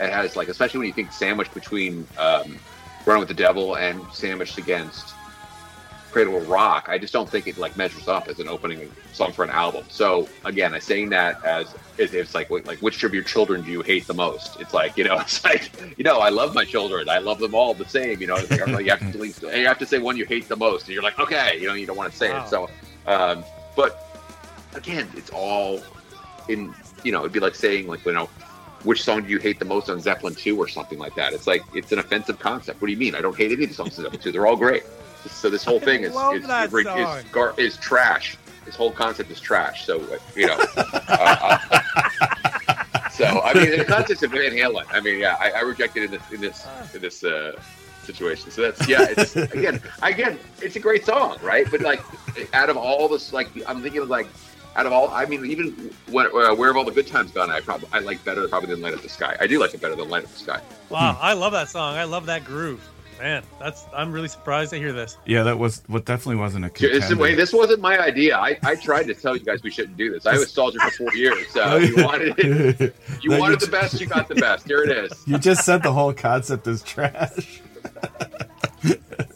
it 0.00 0.10
has 0.10 0.34
like 0.34 0.48
especially 0.48 0.78
when 0.78 0.86
you 0.88 0.94
think 0.94 1.12
sandwiched 1.12 1.52
between 1.52 2.06
um, 2.18 2.58
Running 3.04 3.20
with 3.20 3.28
the 3.28 3.34
Devil 3.34 3.76
and 3.76 4.00
sandwiched 4.12 4.58
against 4.58 5.14
Cradle 6.12 6.34
Will 6.34 6.40
Rock. 6.42 6.88
I 6.88 6.98
just 6.98 7.12
don't 7.12 7.28
think 7.28 7.46
it 7.46 7.56
like 7.58 7.76
measures 7.76 8.06
up 8.06 8.28
as 8.28 8.38
an 8.38 8.46
opening 8.46 8.90
song 9.12 9.32
for 9.32 9.44
an 9.44 9.50
album. 9.50 9.84
So 9.88 10.28
again, 10.44 10.74
I'm 10.74 10.80
saying 10.80 11.08
that 11.10 11.42
as 11.44 11.74
it's, 11.98 12.12
it's 12.12 12.34
like 12.34 12.50
like 12.50 12.78
which 12.80 13.02
of 13.02 13.14
your 13.14 13.22
children 13.24 13.62
do 13.62 13.70
you 13.70 13.82
hate 13.82 14.06
the 14.06 14.14
most? 14.14 14.60
It's 14.60 14.74
like 14.74 14.96
you 14.96 15.04
know, 15.04 15.18
it's 15.20 15.42
like 15.44 15.72
you 15.96 16.04
know, 16.04 16.18
I 16.18 16.28
love 16.28 16.54
my 16.54 16.64
children. 16.64 17.08
I 17.08 17.18
love 17.18 17.38
them 17.38 17.54
all 17.54 17.72
the 17.74 17.86
same. 17.86 18.20
You 18.20 18.26
know, 18.26 18.36
it's 18.36 18.50
like, 18.50 18.84
you 18.84 18.90
have 18.90 19.00
to 19.00 19.10
delete- 19.12 19.40
you 19.42 19.66
have 19.66 19.78
to 19.78 19.86
say 19.86 19.98
one 19.98 20.16
you 20.16 20.26
hate 20.26 20.48
the 20.48 20.56
most, 20.56 20.86
and 20.86 20.94
you're 20.94 21.02
like, 21.02 21.18
okay, 21.18 21.58
you 21.58 21.66
know, 21.66 21.74
you 21.74 21.86
don't 21.86 21.96
want 21.96 22.12
to 22.12 22.16
say 22.16 22.30
Wow. 22.30 22.44
it. 22.44 22.48
So, 22.48 22.70
um, 23.06 23.44
but 23.74 23.98
again, 24.74 25.08
it's 25.16 25.30
all 25.30 25.80
in 26.48 26.74
you 27.04 27.10
know, 27.12 27.20
it'd 27.20 27.32
be 27.32 27.40
like 27.40 27.54
saying 27.54 27.86
like 27.88 28.04
you 28.04 28.12
know. 28.12 28.28
Which 28.84 29.04
song 29.04 29.22
do 29.22 29.28
you 29.28 29.38
hate 29.38 29.60
the 29.60 29.64
most 29.64 29.88
on 29.88 30.00
Zeppelin 30.00 30.34
2 30.34 30.58
or 30.58 30.66
something 30.66 30.98
like 30.98 31.14
that? 31.14 31.32
It's 31.34 31.46
like 31.46 31.62
it's 31.72 31.92
an 31.92 32.00
offensive 32.00 32.40
concept. 32.40 32.82
What 32.82 32.88
do 32.88 32.92
you 32.92 32.98
mean? 32.98 33.14
I 33.14 33.20
don't 33.20 33.36
hate 33.36 33.52
any 33.52 33.62
of 33.62 33.68
the 33.68 33.74
songs 33.76 33.96
on 33.96 34.02
Zeppelin 34.02 34.20
2. 34.20 34.32
They're 34.32 34.44
all 34.48 34.56
great. 34.56 34.82
So 35.30 35.50
this 35.50 35.64
whole 35.64 35.80
thing 35.80 36.02
is 36.04 36.14
love 36.14 36.36
is, 36.36 36.46
that 36.46 36.72
is, 36.72 36.84
song. 36.84 37.18
is, 37.18 37.24
gar- 37.26 37.54
is 37.56 37.76
trash. 37.76 38.36
This 38.64 38.76
whole 38.76 38.92
concept 38.92 39.30
is 39.30 39.40
trash. 39.40 39.86
So 39.86 40.00
uh, 40.00 40.18
you 40.36 40.46
know. 40.46 40.58
uh, 40.76 41.58
uh, 41.70 43.08
so 43.10 43.24
I 43.24 43.54
mean, 43.54 43.72
in 43.72 43.78
the 43.78 43.84
concept 43.84 44.22
of 44.22 44.30
Van 44.30 44.52
Halen. 44.52 44.84
I 44.90 45.00
mean, 45.00 45.18
yeah, 45.18 45.36
I, 45.40 45.50
I 45.50 45.60
reject 45.60 45.96
it 45.96 46.04
in 46.04 46.10
this 46.10 46.32
in 46.32 46.40
this 46.40 46.66
in 46.94 47.00
this 47.00 47.24
uh, 47.24 47.60
situation. 48.04 48.50
So 48.50 48.62
that's 48.62 48.88
yeah. 48.88 49.06
It's 49.10 49.36
again, 49.36 49.80
again, 50.02 50.38
it's 50.60 50.76
a 50.76 50.80
great 50.80 51.04
song, 51.04 51.38
right? 51.42 51.66
But 51.70 51.80
like, 51.80 52.02
out 52.54 52.70
of 52.70 52.76
all 52.76 53.08
this, 53.08 53.32
like, 53.32 53.48
I'm 53.66 53.82
thinking 53.82 54.02
of 54.02 54.08
like. 54.08 54.28
Out 54.74 54.86
of 54.86 54.92
all, 54.92 55.10
I 55.10 55.26
mean, 55.26 55.44
even 55.44 55.92
when, 56.10 56.24
uh, 56.28 56.54
where 56.54 56.68
have 56.68 56.78
all 56.78 56.84
the 56.86 56.92
good 56.92 57.06
times 57.06 57.30
gone? 57.30 57.50
I 57.50 57.60
probably 57.60 57.90
I 57.92 57.98
like 57.98 58.24
better 58.24 58.48
probably 58.48 58.70
than 58.70 58.80
Light 58.80 58.94
Up 58.94 59.02
the 59.02 59.08
Sky. 59.10 59.36
I 59.38 59.46
do 59.46 59.60
like 59.60 59.74
it 59.74 59.82
better 59.82 59.94
than 59.94 60.08
Light 60.08 60.24
Up 60.24 60.30
the 60.30 60.38
Sky. 60.38 60.62
Wow, 60.88 61.18
I 61.20 61.34
love 61.34 61.52
that 61.52 61.68
song. 61.68 61.96
I 61.96 62.04
love 62.04 62.24
that 62.24 62.42
groove. 62.46 62.80
Man, 63.20 63.44
that's 63.60 63.84
I'm 63.94 64.10
really 64.10 64.26
surprised 64.28 64.70
to 64.70 64.78
hear 64.78 64.92
this. 64.92 65.16
Yeah, 65.26 65.44
that 65.44 65.56
was 65.58 65.82
what 65.86 66.04
definitely 66.04 66.36
wasn't 66.36 66.64
a 66.64 66.68
This, 66.70 66.90
contender. 67.02 67.16
wait, 67.22 67.34
this 67.36 67.52
wasn't 67.52 67.80
my 67.80 67.96
idea. 67.98 68.36
I, 68.36 68.58
I 68.64 68.74
tried 68.74 69.04
to 69.04 69.14
tell 69.14 69.36
you 69.36 69.44
guys 69.44 69.62
we 69.62 69.70
shouldn't 69.70 69.96
do 69.96 70.10
this. 70.10 70.26
I 70.26 70.32
was 70.36 70.50
soldier 70.50 70.80
for 70.80 70.90
four 70.90 71.14
years. 71.14 71.46
So 71.50 71.76
you 71.78 72.02
wanted 72.02 72.34
it. 72.38 72.96
You 73.22 73.30
No, 73.30 73.38
wanted 73.38 73.60
you- 73.60 73.66
the 73.66 73.70
best. 73.72 74.00
You 74.00 74.06
got 74.06 74.28
the 74.28 74.34
best. 74.34 74.66
Here 74.66 74.82
it 74.82 74.90
is. 74.90 75.12
You 75.26 75.38
just 75.38 75.64
said 75.64 75.82
the 75.84 75.92
whole 75.92 76.12
concept 76.12 76.66
is 76.66 76.82
trash. 76.82 77.60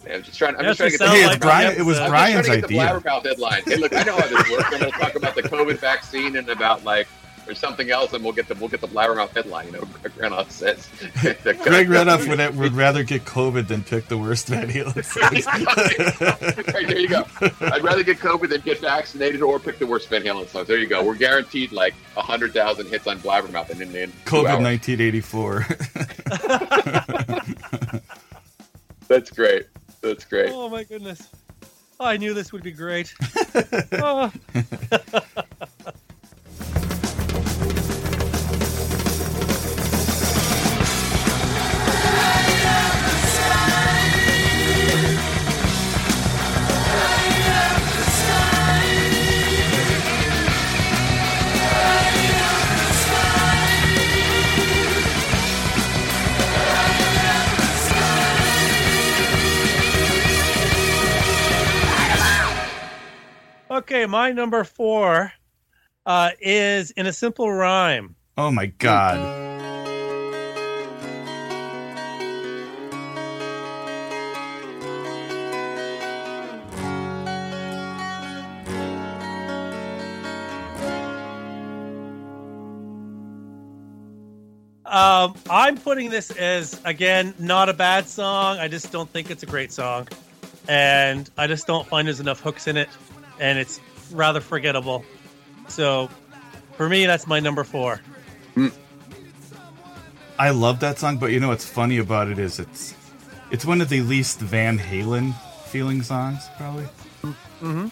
I'm 0.09 0.23
just 0.23 0.39
trying. 0.39 0.57
I'm 0.57 0.65
just 0.65 0.79
trying 0.79 0.91
to 0.91 0.99
get 0.99 0.99
the, 0.99 1.07
sounds 1.07 1.13
Hey, 1.13 1.27
like 1.27 1.37
it's 1.37 1.45
Brian. 1.45 1.77
It 1.79 1.83
was 1.85 1.99
I'm 1.99 2.05
I'm 2.07 2.11
Brian's 2.11 2.35
just 2.35 2.47
trying 2.49 2.63
to 2.63 2.69
get 2.69 2.79
idea. 2.81 2.95
the 2.95 3.01
blabbermouth 3.09 3.25
headline. 3.27 3.63
Hey, 3.67 3.77
look, 3.77 3.93
I 3.95 4.03
know 4.03 4.17
how 4.17 4.27
this 4.27 4.51
works. 4.51 4.65
I'm 4.67 4.81
going 4.81 4.93
to 4.93 4.99
talk 4.99 5.15
about 5.15 5.35
the 5.35 5.43
COVID 5.43 5.79
vaccine 5.79 6.37
and 6.37 6.49
about 6.49 6.85
like 6.85 7.07
or 7.49 7.55
something 7.55 7.91
else, 7.91 8.13
and 8.13 8.23
we'll 8.23 8.33
get 8.33 8.49
the 8.49 8.55
we'll 8.55 8.69
get 8.69 8.81
the 8.81 8.89
blabbermouth 8.89 9.31
headline. 9.31 9.67
You 9.67 9.73
know, 9.73 9.81
Greg 10.03 10.13
Renoff 10.15 10.51
says. 10.51 10.89
Greg 11.63 11.89
Renoff 11.89 12.29
would, 12.29 12.57
would 12.57 12.73
rather 12.73 13.03
get 13.03 13.25
COVID 13.25 13.69
than 13.69 13.83
pick 13.83 14.07
the 14.09 14.19
worst 14.19 14.49
Van 14.49 14.69
Halen 14.69 15.05
songs. 15.05 15.47
right, 16.75 16.87
there 16.87 16.99
you 16.99 17.09
go. 17.09 17.25
I'd 17.61 17.83
rather 17.83 18.03
get 18.03 18.19
COVID 18.19 18.49
than 18.49 18.61
get 18.63 18.81
vaccinated 18.81 19.43
or 19.43 19.59
pick 19.59 19.79
the 19.79 19.87
worst 19.87 20.09
Van 20.09 20.23
Halen 20.23 20.47
songs. 20.49 20.69
There 20.69 20.79
you 20.79 20.87
go. 20.87 21.05
We're 21.05 21.15
guaranteed 21.15 21.73
like 21.73 21.95
hundred 22.17 22.53
thousand 22.53 22.89
hits 22.89 23.07
on 23.07 23.19
Blabbermouth 23.21 23.71
and 23.71 23.81
in, 23.81 23.95
in 23.95 24.13
COVID 24.25 24.61
nineteen 24.63 25.01
eighty 25.01 25.21
four. 25.21 25.67
That's 29.09 29.31
great. 29.31 29.67
That's 30.01 30.25
great. 30.25 30.51
Oh 30.53 30.69
my 30.69 30.85
goodness. 30.85 31.29
I 31.99 32.17
knew 32.17 32.35
this 32.35 32.53
would 32.53 32.63
be 32.63 32.73
great. 32.73 33.15
Oh. 33.93 34.31
Okay, 63.89 64.05
my 64.05 64.33
number 64.33 64.65
four 64.65 65.33
uh, 66.07 66.31
is 66.41 66.91
in 66.91 67.07
a 67.07 67.13
simple 67.13 67.53
rhyme. 67.53 68.17
oh 68.37 68.51
my 68.51 68.67
god. 68.67 69.17
Um, 84.85 85.37
I'm 85.49 85.77
putting 85.77 86.11
this 86.11 86.33
as 86.33 86.81
again 86.85 87.35
not 87.39 87.69
a 87.69 87.73
bad 87.73 88.09
song. 88.09 88.59
I 88.59 88.67
just 88.67 88.91
don't 88.91 89.09
think 89.09 89.31
it's 89.31 89.45
a 89.45 89.47
great 89.47 89.71
song, 89.71 90.09
and 90.67 91.31
I 91.39 91.47
just 91.47 91.69
don't 91.69 91.87
find 91.87 92.09
there's 92.09 92.19
enough 92.19 92.41
hooks 92.41 92.67
in 92.67 92.77
it, 92.77 92.89
and 93.41 93.59
it's 93.59 93.81
rather 94.13 94.41
forgettable. 94.41 95.05
So, 95.69 96.09
for 96.77 96.89
me, 96.89 97.07
that's 97.07 97.27
my 97.27 97.41
number 97.41 97.65
four. 97.65 98.01
I 100.39 100.51
love 100.51 100.81
that 100.81 100.99
song, 100.99 101.17
but 101.17 101.33
you 101.33 101.41
know 101.41 101.49
what's 101.49 101.65
funny 101.67 101.99
about 101.99 102.29
it 102.29 102.39
is 102.39 102.59
it's 102.59 102.95
it's 103.51 103.65
one 103.65 103.81
of 103.81 103.89
the 103.89 104.03
least 104.03 104.39
Van 104.41 104.79
Halen 104.79 105.33
feeling 105.67 106.03
songs, 106.03 106.47
probably. 106.59 106.85
Mhm. 107.63 107.91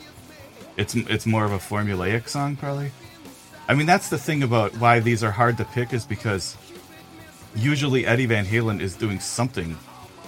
It's 0.77 0.95
it's 0.95 1.25
more 1.27 1.45
of 1.45 1.53
a 1.53 1.59
formulaic 1.59 2.29
song, 2.29 2.57
probably. 2.57 2.91
I 3.67 3.73
mean, 3.75 3.87
that's 3.87 4.11
the 4.11 4.19
thing 4.19 4.43
about 4.43 4.77
why 4.77 5.01
these 5.01 5.25
are 5.25 5.31
hard 5.31 5.57
to 5.57 5.65
pick 5.65 5.95
is 5.95 6.05
because 6.05 6.55
usually 7.57 8.05
Eddie 8.07 8.27
Van 8.27 8.45
Halen 8.45 8.81
is 8.81 8.95
doing 8.95 9.21
something 9.21 9.75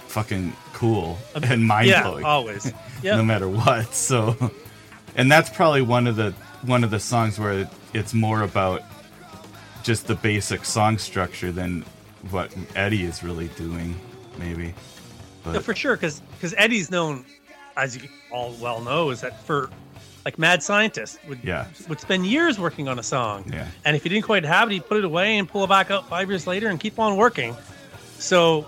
fucking 0.07 0.53
cool 0.73 1.19
and 1.35 1.67
mind 1.67 1.87
blowing. 1.87 1.87
yeah, 1.89 2.01
blowing. 2.03 2.25
always. 2.25 2.73
Yeah, 3.03 3.17
no 3.17 3.23
matter 3.23 3.47
what. 3.47 3.93
So, 3.93 4.35
and 5.17 5.31
that's 5.31 5.49
probably 5.49 5.81
one 5.81 6.07
of 6.07 6.15
the 6.15 6.33
one 6.63 6.83
of 6.83 6.91
the 6.91 6.99
songs 6.99 7.37
where 7.39 7.69
it's 7.93 8.13
more 8.13 8.41
about 8.41 8.81
just 9.83 10.07
the 10.07 10.15
basic 10.15 10.65
song 10.65 10.97
structure 10.97 11.51
than 11.51 11.83
what 12.31 12.51
Eddie 12.75 13.03
is 13.03 13.23
really 13.23 13.47
doing, 13.49 13.95
maybe. 14.37 14.73
No, 15.45 15.53
But 15.53 15.63
for 15.63 15.73
sure, 15.75 15.95
because 15.95 16.21
Eddie's 16.57 16.91
known, 16.91 17.25
as 17.77 17.95
you 17.95 18.09
all 18.31 18.53
well 18.59 18.81
know, 18.81 19.11
is 19.11 19.21
that 19.21 19.39
for 19.45 19.69
like 20.25 20.37
mad 20.37 20.61
scientist 20.61 21.19
would 21.29 21.39
Yeah. 21.43 21.67
would 21.87 22.01
spend 22.01 22.25
years 22.25 22.59
working 22.59 22.87
on 22.89 22.99
a 22.99 23.03
song, 23.03 23.45
yeah, 23.53 23.67
and 23.85 23.95
if 23.95 24.03
he 24.03 24.09
didn't 24.09 24.25
quite 24.25 24.43
have 24.43 24.67
it, 24.69 24.73
he'd 24.73 24.85
put 24.87 24.97
it 24.97 25.05
away 25.05 25.37
and 25.37 25.47
pull 25.47 25.63
it 25.63 25.69
back 25.69 25.89
out 25.91 26.09
five 26.09 26.27
years 26.29 26.45
later 26.47 26.67
and 26.69 26.79
keep 26.79 26.99
on 26.99 27.15
working. 27.15 27.55
So 28.19 28.65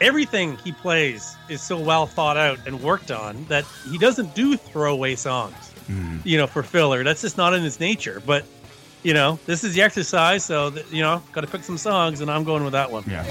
everything 0.00 0.56
he 0.58 0.70
plays 0.72 1.34
is 1.48 1.60
so 1.62 1.78
well 1.78 2.06
thought 2.06 2.36
out 2.36 2.58
and 2.66 2.80
worked 2.82 3.10
on 3.10 3.44
that 3.46 3.64
he 3.90 3.98
doesn't 3.98 4.34
do 4.36 4.56
throwaway 4.56 5.16
songs, 5.16 5.72
Mhm. 5.90 6.20
you 6.24 6.38
know, 6.38 6.46
for 6.46 6.62
filler. 6.62 7.04
That's 7.04 7.20
just 7.20 7.36
not 7.36 7.54
in 7.54 7.62
his 7.62 7.78
nature. 7.80 8.22
But 8.24 8.44
you 9.02 9.12
know, 9.12 9.38
this 9.44 9.64
is 9.64 9.74
the 9.74 9.82
exercise, 9.82 10.42
so 10.44 10.70
that, 10.70 10.90
you 10.90 11.02
know, 11.02 11.22
got 11.32 11.42
to 11.42 11.46
pick 11.46 11.62
some 11.62 11.76
songs, 11.76 12.22
and 12.22 12.30
I'm 12.30 12.42
going 12.42 12.64
with 12.64 12.72
that 12.72 12.90
one. 12.90 13.04
yeah. 13.06 13.22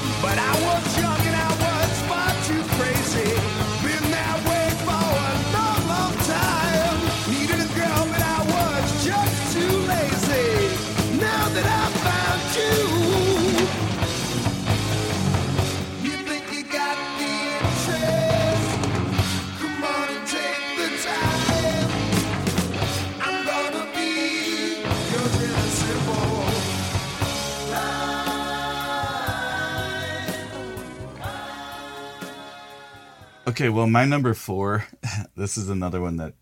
Okay, 33.53 33.69
well, 33.69 33.85
my 33.85 34.03
number 34.03 34.33
four. 34.33 34.87
This 35.35 35.59
is 35.59 35.69
another 35.69 36.01
one 36.01 36.17
that 36.17 36.33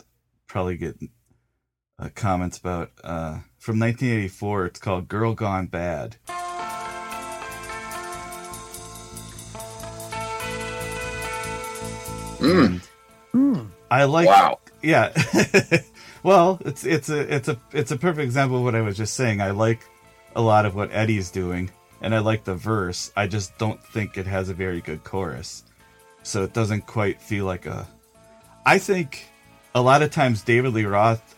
probably 0.47 0.77
get 0.77 0.95
uh, 1.99 2.07
comments 2.15 2.57
about. 2.57 2.91
Uh, 3.03 3.39
from 3.59 3.79
1984, 3.79 4.67
it's 4.67 4.79
called 4.79 5.09
"Girl 5.09 5.33
Gone 5.33 5.67
Bad." 5.67 6.15
Mm. 12.39 12.81
And 13.33 13.71
I 13.91 14.05
like. 14.05 14.27
Wow. 14.27 14.59
Yeah. 14.81 15.11
well, 16.23 16.61
it's 16.63 16.85
it's 16.85 17.09
a 17.09 17.35
it's 17.35 17.49
a 17.49 17.59
it's 17.73 17.91
a 17.91 17.97
perfect 17.97 18.23
example 18.23 18.59
of 18.59 18.63
what 18.63 18.75
I 18.75 18.81
was 18.81 18.95
just 18.95 19.15
saying. 19.15 19.41
I 19.41 19.51
like 19.51 19.81
a 20.33 20.41
lot 20.41 20.65
of 20.65 20.75
what 20.75 20.93
Eddie's 20.93 21.29
doing, 21.29 21.71
and 21.99 22.15
I 22.15 22.19
like 22.19 22.45
the 22.45 22.55
verse. 22.55 23.11
I 23.17 23.27
just 23.27 23.57
don't 23.57 23.83
think 23.83 24.17
it 24.17 24.27
has 24.27 24.47
a 24.47 24.53
very 24.53 24.79
good 24.79 25.03
chorus, 25.03 25.65
so 26.23 26.43
it 26.43 26.53
doesn't 26.53 26.85
quite 26.87 27.21
feel 27.21 27.45
like 27.45 27.65
a. 27.65 27.87
I 28.65 28.77
think 28.77 29.27
a 29.73 29.81
lot 29.81 30.01
of 30.01 30.11
times 30.11 30.43
David 30.43 30.73
Lee 30.73 30.85
Roth. 30.85 31.35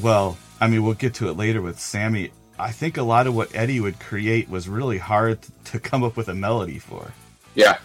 Well, 0.00 0.36
I 0.60 0.68
mean, 0.68 0.82
we'll 0.84 0.94
get 0.94 1.14
to 1.14 1.28
it 1.28 1.36
later 1.36 1.60
with 1.62 1.78
Sammy. 1.78 2.30
I 2.58 2.72
think 2.72 2.96
a 2.96 3.02
lot 3.02 3.26
of 3.26 3.34
what 3.34 3.54
Eddie 3.54 3.80
would 3.80 4.00
create 4.00 4.48
was 4.48 4.68
really 4.68 4.98
hard 4.98 5.38
to 5.66 5.78
come 5.80 6.02
up 6.02 6.16
with 6.16 6.28
a 6.28 6.34
melody 6.34 6.78
for. 6.78 7.12
Yeah, 7.54 7.78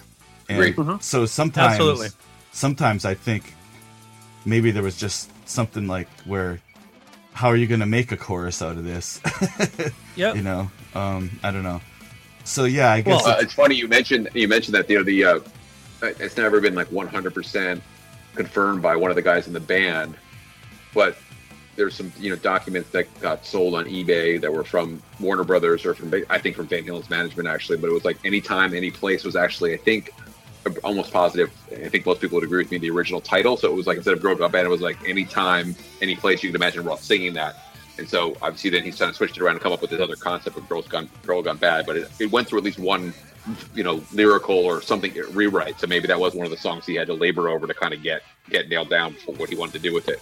And 0.50 0.60
Agreed. 0.60 0.76
Mhm. 0.76 1.02
so 1.04 1.26
sometimes, 1.26 1.74
Absolutely. 1.74 2.10
sometimes 2.52 3.06
I 3.06 3.14
think 3.14 3.54
maybe 4.46 4.72
there 4.72 4.84
was 4.84 4.98
just 4.98 5.30
something 5.48 5.88
like 5.88 6.08
where, 6.26 6.60
how 7.34 7.48
are 7.50 7.56
you 7.56 7.66
going 7.68 7.80
to 7.80 7.86
make 7.88 8.12
a 8.12 8.18
chorus 8.18 8.62
out 8.62 8.78
of 8.78 8.84
this? 8.84 9.20
Yep. 10.16 10.36
you 10.36 10.44
know, 10.44 10.70
um, 10.94 11.32
I 11.44 11.50
don't 11.52 11.64
know. 11.64 11.82
So 12.44 12.66
yeah, 12.66 12.92
I 12.92 13.02
guess 13.02 13.24
Well, 13.24 13.36
uh, 13.36 13.40
it's 13.42 13.54
funny 13.54 13.74
you 13.76 13.88
mentioned 13.88 14.30
you 14.36 14.48
mentioned 14.48 14.76
that 14.76 14.88
you 14.90 14.98
know 14.98 15.04
the 15.04 15.24
uh, 15.26 15.40
it's 16.04 16.38
never 16.38 16.62
been 16.62 16.76
like 16.76 16.92
100 16.92 17.34
percent 17.34 17.82
confirmed 18.36 18.82
by 18.82 18.96
one 18.96 19.12
of 19.12 19.16
the 19.16 19.22
guys 19.22 19.48
in 19.48 19.54
the 19.54 19.60
band, 19.60 20.16
but 20.94 21.18
there's 21.76 21.96
some 21.96 22.12
you 22.20 22.30
know 22.30 22.36
documents 22.36 22.90
that 22.92 23.08
got 23.20 23.46
sold 23.46 23.74
on 23.76 23.86
eBay 23.86 24.40
that 24.40 24.52
were 24.52 24.64
from 24.64 25.02
Warner 25.20 25.44
Brothers 25.44 25.86
or 25.86 25.94
from 25.94 26.14
I 26.30 26.38
think 26.38 26.56
from 26.56 26.68
Van 26.68 26.84
Halen's 26.84 27.10
management 27.10 27.48
actually, 27.48 27.78
but 27.78 27.90
it 27.90 27.94
was 27.94 28.06
like 28.06 28.24
anytime, 28.26 28.74
any 28.74 28.92
place 28.92 29.24
was 29.24 29.36
actually 29.36 29.74
I 29.74 29.78
think 29.78 30.12
almost 30.84 31.12
positive. 31.12 31.52
I 31.72 31.90
think 31.90 32.06
most 32.06 32.22
people 32.22 32.36
would 32.36 32.44
agree 32.44 32.64
with 32.64 32.72
me. 32.72 32.78
The 32.78 32.90
original 32.90 33.22
title, 33.22 33.58
so 33.58 33.70
it 33.70 33.76
was 33.76 33.88
like 33.88 33.98
instead 33.98 34.14
of 34.14 34.22
Girl 34.22 34.36
Gone 34.36 34.52
Bad, 34.52 34.66
it 34.66 34.70
was 34.70 34.82
like 34.82 34.98
anytime, 35.08 35.76
any 36.02 36.16
place 36.16 36.44
you 36.44 36.50
could 36.50 36.56
imagine 36.56 36.84
Roth 36.84 37.04
singing 37.04 37.34
that. 37.34 37.56
And 37.98 38.10
so 38.10 38.36
obviously 38.42 38.72
then 38.72 38.84
he's 38.84 38.98
kind 38.98 39.10
of 39.10 39.16
switched 39.16 39.38
it 39.38 39.44
around 39.44 39.56
and 39.56 39.62
come 39.62 39.72
up 39.72 39.82
with 39.82 39.92
this 39.92 40.00
other 40.00 40.16
concept 40.16 40.58
of 40.58 40.68
Girls 40.68 40.88
Gone 40.88 41.10
Girl 41.26 41.42
Gone 41.42 41.58
Bad, 41.58 41.86
but 41.86 41.98
it, 41.98 42.10
it 42.20 42.32
went 42.32 42.48
through 42.48 42.60
at 42.60 42.64
least 42.64 42.80
one, 42.80 43.14
you 43.76 43.84
know, 43.84 44.02
lyrical 44.14 44.56
or 44.56 44.82
something 44.82 45.14
rewrite. 45.32 45.80
So 45.80 45.88
maybe 45.88 46.08
that 46.08 46.20
was 46.20 46.34
one 46.34 46.46
of 46.46 46.52
the 46.52 46.58
songs 46.58 46.86
he 46.86 46.96
had 46.96 47.08
to 47.08 47.14
labor 47.14 47.50
over 47.50 47.68
to 47.68 47.74
kind 47.74 47.94
of 47.94 48.02
get 48.04 48.24
get 48.50 48.70
nailed 48.70 48.90
down 48.90 49.14
for 49.14 49.34
what 49.36 49.50
he 49.50 49.56
wanted 49.56 49.74
to 49.74 49.80
do 49.80 49.94
with 49.94 50.08
it. 50.10 50.22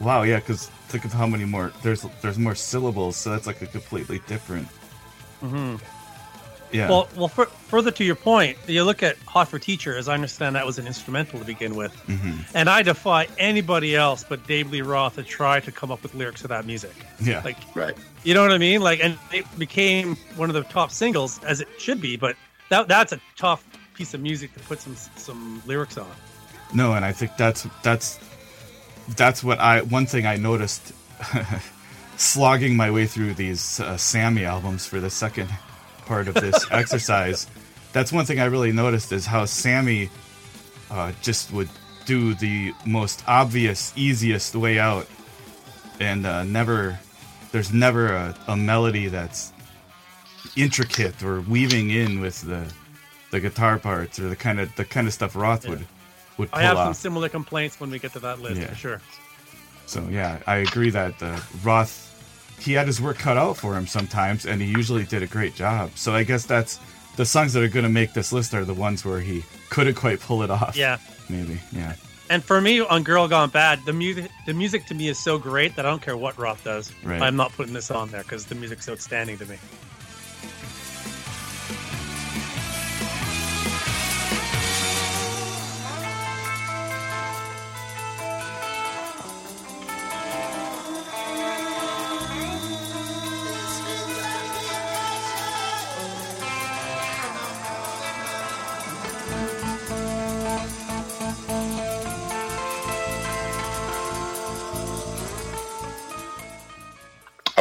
wow, 0.00 0.22
yeah, 0.22 0.38
because 0.38 0.66
think 0.88 1.04
of 1.04 1.12
how 1.12 1.26
many 1.26 1.44
more 1.44 1.72
there's 1.82 2.02
there's 2.20 2.38
more 2.38 2.54
syllables, 2.54 3.16
so 3.16 3.30
that's 3.30 3.46
like 3.46 3.60
a 3.62 3.66
completely 3.66 4.20
different. 4.26 4.68
Mm-hmm. 5.42 5.76
Yeah. 6.72 6.88
Well, 6.88 7.08
well, 7.14 7.28
fur 7.28 7.46
further 7.46 7.90
to 7.90 8.04
your 8.04 8.14
point, 8.16 8.56
you 8.66 8.82
look 8.84 9.02
at 9.02 9.18
"Hot 9.26 9.48
for 9.48 9.58
Teacher," 9.58 9.94
as 9.96 10.08
I 10.08 10.14
understand 10.14 10.56
that 10.56 10.64
was 10.64 10.78
an 10.78 10.86
instrumental 10.86 11.38
to 11.38 11.44
begin 11.44 11.74
with, 11.74 11.92
hmm 12.06 12.38
and 12.54 12.70
I 12.70 12.82
defy 12.82 13.28
anybody 13.38 13.94
else 13.94 14.24
but 14.26 14.46
Dave 14.46 14.70
Lee 14.70 14.80
Roth 14.80 15.16
to 15.16 15.22
try 15.22 15.60
to 15.60 15.70
come 15.72 15.90
up 15.90 16.02
with 16.02 16.14
lyrics 16.14 16.40
to 16.42 16.48
that 16.48 16.64
music. 16.64 16.94
Yeah. 17.20 17.42
Like, 17.44 17.58
Right. 17.74 17.94
You 18.24 18.34
know 18.34 18.42
what 18.42 18.52
I 18.52 18.58
mean? 18.58 18.80
Like, 18.80 19.02
and 19.02 19.18
it 19.32 19.46
became 19.58 20.16
one 20.36 20.48
of 20.48 20.54
the 20.54 20.62
top 20.62 20.90
singles 20.90 21.42
as 21.44 21.60
it 21.60 21.68
should 21.78 22.00
be, 22.00 22.16
but 22.16 22.36
that 22.68 22.88
that's 22.88 23.12
a 23.12 23.20
tough 23.36 23.64
piece 23.94 24.14
of 24.14 24.20
music 24.20 24.52
to 24.54 24.60
put 24.60 24.80
some 24.80 24.96
some 25.16 25.62
lyrics 25.66 25.98
on. 25.98 26.10
No, 26.74 26.94
and 26.94 27.04
I 27.04 27.12
think 27.12 27.36
that's 27.36 27.66
that's 27.82 28.18
that's 29.16 29.42
what 29.42 29.58
I 29.58 29.82
one 29.82 30.06
thing 30.06 30.26
I 30.26 30.36
noticed 30.36 30.92
slogging 32.16 32.76
my 32.76 32.90
way 32.90 33.06
through 33.06 33.34
these 33.34 33.80
uh, 33.80 33.96
Sammy 33.96 34.44
albums 34.44 34.86
for 34.86 35.00
the 35.00 35.10
second 35.10 35.50
part 36.06 36.28
of 36.28 36.34
this 36.34 36.66
exercise. 36.70 37.46
That's 37.92 38.12
one 38.12 38.24
thing 38.24 38.40
I 38.40 38.46
really 38.46 38.72
noticed 38.72 39.12
is 39.12 39.26
how 39.26 39.44
Sammy 39.44 40.08
uh, 40.90 41.12
just 41.20 41.52
would 41.52 41.68
do 42.06 42.34
the 42.34 42.72
most 42.86 43.22
obvious, 43.26 43.92
easiest 43.96 44.54
way 44.56 44.78
out, 44.78 45.06
and 46.00 46.26
uh, 46.26 46.44
never 46.44 46.98
there's 47.52 47.72
never 47.72 48.08
a, 48.08 48.34
a 48.48 48.56
melody 48.56 49.06
that's 49.08 49.52
intricate 50.56 51.22
or 51.22 51.40
weaving 51.42 51.90
in 51.90 52.20
with 52.20 52.40
the 52.42 52.64
the 53.30 53.40
guitar 53.40 53.78
parts 53.78 54.18
or 54.18 54.28
the 54.28 54.36
kind 54.36 54.60
of 54.60 54.74
the 54.76 54.84
kind 54.84 55.06
of 55.06 55.14
stuff 55.14 55.34
Roth 55.36 55.66
would 55.68 55.86
would 56.38 56.50
pull 56.50 56.58
I 56.60 56.62
have 56.64 56.76
off. 56.76 56.86
some 56.88 56.94
similar 56.94 57.28
complaints 57.28 57.78
when 57.80 57.90
we 57.90 57.98
get 57.98 58.12
to 58.14 58.20
that 58.20 58.40
list 58.40 58.60
Yeah. 58.60 58.66
for 58.68 58.74
sure. 58.74 59.00
So 59.86 60.06
yeah, 60.10 60.38
I 60.46 60.56
agree 60.56 60.90
that 60.90 61.22
uh, 61.22 61.38
Roth 61.62 62.08
he 62.58 62.72
had 62.74 62.86
his 62.86 63.00
work 63.00 63.18
cut 63.18 63.36
out 63.36 63.56
for 63.56 63.74
him 63.74 63.86
sometimes, 63.86 64.46
and 64.46 64.60
he 64.62 64.68
usually 64.68 65.04
did 65.04 65.22
a 65.22 65.26
great 65.26 65.54
job. 65.54 65.90
So 65.96 66.14
I 66.14 66.22
guess 66.22 66.46
that's 66.46 66.78
the 67.16 67.24
songs 67.26 67.52
that 67.54 67.62
are 67.62 67.68
going 67.68 67.82
to 67.84 67.88
make 67.90 68.12
this 68.12 68.32
list 68.32 68.54
are 68.54 68.64
the 68.64 68.74
ones 68.74 69.04
where 69.04 69.20
he 69.20 69.42
couldn't 69.68 69.94
quite 69.94 70.20
pull 70.20 70.42
it 70.42 70.50
off. 70.50 70.76
Yeah. 70.76 70.98
maybe. 71.28 71.60
Yeah, 71.72 71.94
And 72.32 72.42
for 72.42 72.62
me, 72.62 72.80
on 72.80 73.02
"Girl 73.02 73.28
Gone 73.28 73.50
Bad," 73.50 73.84
the 73.84 73.92
music 73.92 74.30
the 74.46 74.54
music 74.54 74.86
to 74.86 74.94
me 74.94 75.08
is 75.08 75.18
so 75.18 75.36
great 75.36 75.76
that 75.76 75.84
I 75.84 75.90
don't 75.90 76.00
care 76.00 76.16
what 76.16 76.38
Roth 76.38 76.64
does. 76.64 76.90
Right. 77.04 77.20
I'm 77.20 77.36
not 77.36 77.52
putting 77.52 77.74
this 77.74 77.90
on 77.90 78.10
there 78.10 78.22
because 78.22 78.46
the 78.46 78.54
music's 78.54 78.88
outstanding 78.88 79.36
to 79.36 79.44
me. 79.44 79.58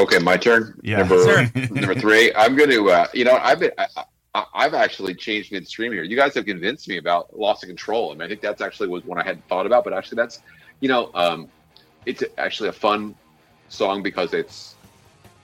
Okay, 0.02 0.18
my 0.18 0.36
turn. 0.36 0.80
Yeah. 0.82 0.98
Number 0.98 1.24
Sure. 1.24 1.66
number 1.72 1.94
three. 1.94 2.34
I'm 2.34 2.56
going 2.56 2.72
to. 2.72 2.90
Uh, 2.90 3.08
you 3.14 3.24
know, 3.24 3.38
I've 3.38 3.60
been. 3.60 3.72
I, 3.78 3.86
I, 4.34 4.46
I've 4.56 4.74
actually 4.74 5.14
changed 5.14 5.52
midstream 5.52 5.92
here. 5.92 6.04
You 6.04 6.16
guys 6.16 6.34
have 6.34 6.46
convinced 6.46 6.88
me 6.88 6.98
about 6.98 7.38
loss 7.38 7.62
of 7.62 7.68
control. 7.68 8.10
I 8.12 8.14
mean, 8.14 8.24
I 8.24 8.28
think 8.28 8.42
that's 8.42 8.62
actually 8.62 8.88
was 8.88 9.06
one 9.06 9.20
I 9.20 9.24
hadn't 9.24 9.48
thought 9.48 9.68
about, 9.68 9.84
but 9.84 9.94
actually, 9.94 10.16
that's 10.16 10.42
you 10.80 10.88
know, 10.88 11.12
um, 11.14 11.50
it's 12.08 12.24
actually 12.40 12.70
a 12.70 12.74
fun 12.74 13.14
song 13.70 14.02
because 14.02 14.34
it's 14.34 14.76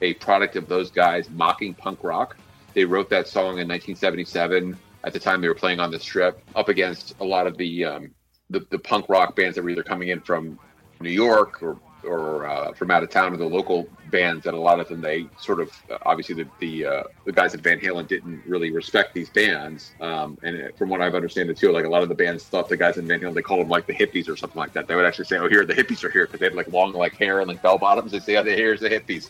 a 0.02 0.16
product 0.16 0.56
of 0.56 0.68
those 0.68 0.90
guys 0.90 1.30
mocking 1.30 1.76
punk 1.76 2.04
rock. 2.04 2.36
They 2.74 2.84
wrote 2.84 3.10
that 3.12 3.28
song 3.28 3.60
in 3.60 3.68
1977. 3.68 4.76
At 5.04 5.14
the 5.14 5.20
time, 5.20 5.40
they 5.40 5.48
were 5.48 5.56
playing 5.56 5.80
on 5.80 5.92
the 5.92 6.00
strip 6.00 6.42
up 6.56 6.68
against 6.70 7.14
a 7.20 7.24
lot 7.24 7.46
of 7.46 7.58
the 7.58 7.86
um, 7.86 8.12
the, 8.50 8.66
the 8.72 8.80
punk 8.80 9.08
rock 9.08 9.36
bands 9.36 9.56
that 9.56 9.64
were 9.64 9.70
either 9.70 9.84
coming 9.84 10.08
in 10.08 10.20
from 10.22 10.58
New 11.00 11.12
York 11.12 11.62
or 11.62 11.78
or 12.04 12.46
uh, 12.46 12.74
from 12.74 12.92
out 12.92 13.04
of 13.04 13.10
town 13.10 13.34
or 13.34 13.38
the 13.38 13.46
local 13.46 13.88
bands 14.12 14.44
that 14.44 14.54
a 14.54 14.60
lot 14.60 14.80
of 14.80 14.88
them 14.88 15.02
they 15.02 15.28
sort 15.40 15.60
of 15.60 15.72
uh, 15.92 15.98
obviously 16.06 16.36
the 16.36 16.48
the, 16.60 16.86
uh, 16.86 17.04
the 17.26 17.32
guys 17.32 17.54
at 17.54 17.62
Van 17.62 17.80
Halen 17.80 18.08
didn't 18.08 18.42
really 18.46 18.72
respect 18.72 19.14
these 19.14 19.30
bands. 19.30 19.92
Um, 20.02 20.38
and 20.44 20.72
from 20.78 20.90
what 20.90 21.02
I've 21.02 21.16
understood 21.16 21.56
too 21.58 21.72
like 21.72 21.86
a 21.86 21.90
lot 21.90 22.04
of 22.04 22.10
the 22.10 22.16
bands 22.16 22.44
thought 22.44 22.70
the 22.70 22.78
guys 22.78 22.98
in 22.98 23.08
Van 23.08 23.20
Halen 23.20 23.34
they 23.34 23.42
called 23.42 23.62
them 23.62 23.70
like 23.70 23.88
the 23.88 23.94
hippies 23.94 24.30
or 24.30 24.36
something 24.36 24.60
like 24.60 24.74
that. 24.74 24.88
They 24.88 24.96
would 24.96 25.06
actually 25.06 25.26
say 25.26 25.38
oh 25.38 25.50
here 25.50 25.66
the 25.66 25.74
hippies 25.74 26.04
are 26.04 26.10
here 26.10 26.26
because 26.26 26.40
they 26.40 26.46
had 26.46 26.56
like 26.56 26.68
long 26.70 26.94
like 26.94 27.16
hair 27.16 27.40
and 27.40 27.48
like 27.48 27.62
bell 27.62 27.78
bottoms. 27.78 28.12
They 28.12 28.20
say 28.20 28.38
oh 28.38 28.44
here's 28.44 28.80
the 28.80 28.90
hippies. 28.90 29.30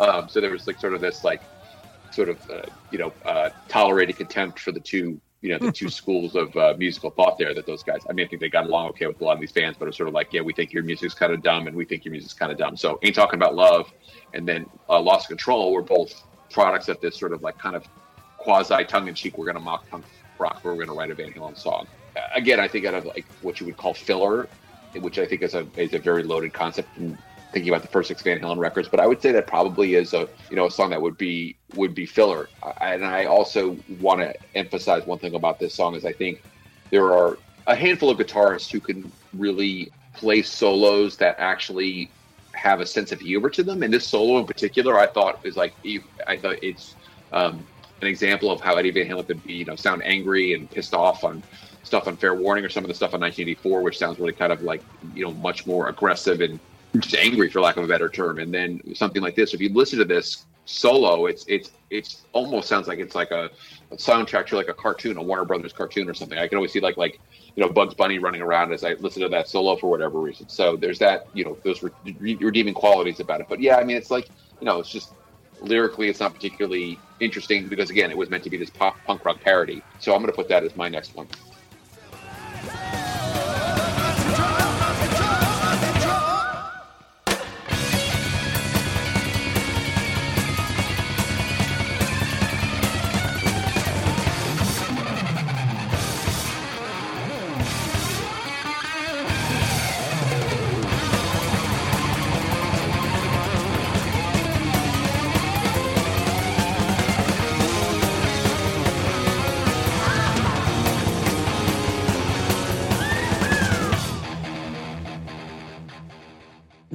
Um, 0.00 0.28
so 0.28 0.40
there 0.40 0.50
was 0.50 0.66
like 0.66 0.78
sort 0.78 0.94
of 0.94 1.00
this 1.00 1.24
like 1.24 1.42
sort 2.10 2.28
of 2.28 2.50
uh, 2.50 2.62
you 2.90 2.98
know 2.98 3.12
uh, 3.24 3.50
tolerated 3.68 4.16
contempt 4.16 4.58
for 4.58 4.72
the 4.72 4.80
two 4.80 5.20
you 5.40 5.50
know 5.50 5.58
the 5.58 5.72
two 5.72 5.88
schools 5.88 6.34
of 6.34 6.54
uh, 6.56 6.74
musical 6.78 7.10
thought 7.10 7.38
there 7.38 7.54
that 7.54 7.66
those 7.66 7.82
guys 7.82 8.00
i 8.10 8.12
mean 8.12 8.26
i 8.26 8.28
think 8.28 8.40
they 8.40 8.48
got 8.48 8.66
along 8.66 8.88
okay 8.88 9.06
with 9.06 9.20
a 9.20 9.24
lot 9.24 9.34
of 9.34 9.40
these 9.40 9.52
fans 9.52 9.76
but 9.78 9.86
it's 9.86 9.96
sort 9.96 10.08
of 10.08 10.14
like 10.14 10.32
yeah 10.32 10.40
we 10.40 10.52
think 10.52 10.72
your 10.72 10.82
music's 10.82 11.14
kind 11.14 11.32
of 11.32 11.42
dumb 11.42 11.66
and 11.68 11.76
we 11.76 11.84
think 11.84 12.04
your 12.04 12.12
music's 12.12 12.32
kind 12.32 12.50
of 12.50 12.58
dumb. 12.58 12.76
So 12.76 12.98
ain't 13.02 13.14
talking 13.14 13.38
about 13.38 13.54
love 13.54 13.92
and 14.34 14.46
then 14.48 14.66
uh, 14.88 15.00
lost 15.00 15.28
control 15.28 15.72
were 15.72 15.82
both 15.82 16.24
products 16.50 16.88
of 16.88 17.00
this 17.00 17.16
sort 17.16 17.32
of 17.32 17.42
like 17.42 17.58
kind 17.58 17.76
of 17.76 17.84
quasi 18.36 18.84
tongue-in-cheek 18.84 19.38
we're 19.38 19.44
going 19.44 19.56
to 19.56 19.62
mock 19.62 19.88
punk 19.88 20.04
rock 20.38 20.60
we're 20.64 20.74
going 20.74 20.88
to 20.88 20.94
write 20.94 21.10
a 21.10 21.14
van 21.14 21.32
halen 21.32 21.56
song. 21.56 21.86
Again 22.34 22.58
i 22.58 22.66
think 22.66 22.84
out 22.84 22.94
of 22.94 23.04
like 23.04 23.26
what 23.42 23.60
you 23.60 23.66
would 23.66 23.76
call 23.76 23.94
filler 23.94 24.48
which 25.00 25.18
i 25.18 25.26
think 25.26 25.42
is 25.42 25.54
a 25.54 25.66
is 25.76 25.92
a 25.94 25.98
very 25.98 26.22
loaded 26.24 26.52
concept 26.52 26.96
and 26.96 27.16
thinking 27.52 27.70
about 27.70 27.82
the 27.82 27.88
first 27.88 28.08
six 28.08 28.22
Van 28.22 28.38
Halen 28.40 28.58
records, 28.58 28.88
but 28.88 29.00
I 29.00 29.06
would 29.06 29.22
say 29.22 29.32
that 29.32 29.46
probably 29.46 29.94
is 29.94 30.12
a 30.14 30.28
you 30.50 30.56
know 30.56 30.66
a 30.66 30.70
song 30.70 30.90
that 30.90 31.02
would 31.02 31.16
be 31.18 31.58
would 31.72 31.94
be 31.94 32.06
filler. 32.06 32.50
I- 32.62 32.94
And 32.94 33.04
I 33.04 33.24
also 33.26 33.82
want 33.86 34.20
to 34.20 34.34
emphasize 34.54 35.06
one 35.06 35.18
thing 35.18 35.34
about 35.34 35.58
this 35.58 35.74
song 35.76 35.94
is 35.94 36.04
I 36.04 36.12
think 36.12 36.44
there 36.90 37.12
are 37.12 37.40
a 37.66 37.74
handful 37.76 38.10
of 38.10 38.18
guitarists 38.18 38.70
who 38.70 38.80
can 38.80 39.12
really 39.32 39.94
play 40.14 40.42
solos 40.42 41.16
that 41.18 41.36
actually 41.38 42.14
have 42.54 42.80
a 42.80 42.86
sense 42.86 43.12
of 43.12 43.20
humor 43.20 43.50
to 43.50 43.62
them. 43.62 43.82
And 43.82 43.92
this 43.92 44.08
solo 44.08 44.38
in 44.38 44.46
particular, 44.46 44.98
I 44.98 45.06
thought 45.06 45.36
is 45.44 45.56
like 45.56 45.76
I 46.26 46.36
thought 46.38 46.56
it's 46.62 46.96
um, 47.32 47.68
an 48.02 48.08
example 48.08 48.50
of 48.50 48.60
how 48.60 48.76
Eddie 48.76 48.90
Van 48.90 49.06
Halen 49.08 49.26
could 49.26 49.42
be 49.42 49.54
you 49.54 49.64
know 49.64 49.76
sound 49.76 50.02
angry 50.04 50.54
and 50.54 50.70
pissed 50.70 50.94
off 50.94 51.24
on 51.24 51.44
stuff 51.82 52.06
on 52.08 52.16
Fair 52.16 52.34
Warning 52.34 52.64
or 52.64 52.68
some 52.68 52.84
of 52.84 52.88
the 52.88 52.94
stuff 52.94 53.14
on 53.14 53.20
1984, 53.20 53.82
which 53.82 53.98
sounds 53.98 54.18
really 54.18 54.32
kind 54.34 54.52
of 54.52 54.62
like 54.62 54.84
you 55.12 55.24
know 55.24 55.32
much 55.32 55.66
more 55.66 55.88
aggressive 55.88 56.40
and 56.40 56.60
just 56.96 57.14
angry 57.14 57.50
for 57.50 57.60
lack 57.60 57.76
of 57.76 57.84
a 57.84 57.88
better 57.88 58.08
term. 58.08 58.38
And 58.38 58.52
then 58.52 58.80
something 58.94 59.22
like 59.22 59.36
this 59.36 59.54
if 59.54 59.60
you 59.60 59.68
listen 59.70 59.98
to 59.98 60.04
this 60.04 60.46
solo 60.64 61.24
it's 61.24 61.46
it's 61.48 61.70
it's 61.88 62.24
almost 62.34 62.68
sounds 62.68 62.88
like 62.88 62.98
it's 62.98 63.14
like 63.14 63.30
a, 63.30 63.50
a 63.90 63.96
soundtrack 63.96 64.46
to 64.46 64.54
like 64.54 64.68
a 64.68 64.74
cartoon 64.74 65.16
a 65.16 65.22
warner 65.22 65.44
brothers 65.46 65.72
cartoon 65.72 66.08
or 66.08 66.14
something. 66.14 66.38
I 66.38 66.46
can 66.46 66.56
always 66.56 66.72
see 66.72 66.80
like 66.80 66.96
like 66.96 67.20
you 67.56 67.64
know 67.64 67.70
bugs 67.70 67.94
bunny 67.94 68.18
running 68.18 68.42
around 68.42 68.72
as 68.72 68.84
i 68.84 68.92
listen 68.94 69.22
to 69.22 69.28
that 69.30 69.48
solo 69.48 69.76
for 69.76 69.90
whatever 69.90 70.20
reason. 70.20 70.48
So 70.48 70.76
there's 70.76 70.98
that 70.98 71.28
you 71.32 71.44
know 71.44 71.56
those 71.64 71.82
re- 71.82 71.90
re- 72.18 72.36
redeeming 72.36 72.74
qualities 72.74 73.20
about 73.20 73.40
it. 73.40 73.46
But 73.48 73.60
yeah 73.60 73.76
i 73.76 73.84
mean 73.84 73.96
it's 73.96 74.10
like 74.10 74.28
you 74.60 74.66
know 74.66 74.78
it's 74.78 74.90
just 74.90 75.12
lyrically 75.60 76.08
it's 76.08 76.20
not 76.20 76.34
particularly 76.34 76.98
interesting 77.20 77.66
because 77.68 77.90
again 77.90 78.10
it 78.10 78.16
was 78.16 78.30
meant 78.30 78.44
to 78.44 78.50
be 78.50 78.58
this 78.58 78.70
pop 78.70 78.96
punk 79.06 79.24
rock 79.24 79.40
parody. 79.40 79.82
So 80.00 80.14
i'm 80.14 80.20
going 80.20 80.30
to 80.30 80.36
put 80.36 80.48
that 80.48 80.64
as 80.64 80.76
my 80.76 80.88
next 80.88 81.14
one 81.14 81.26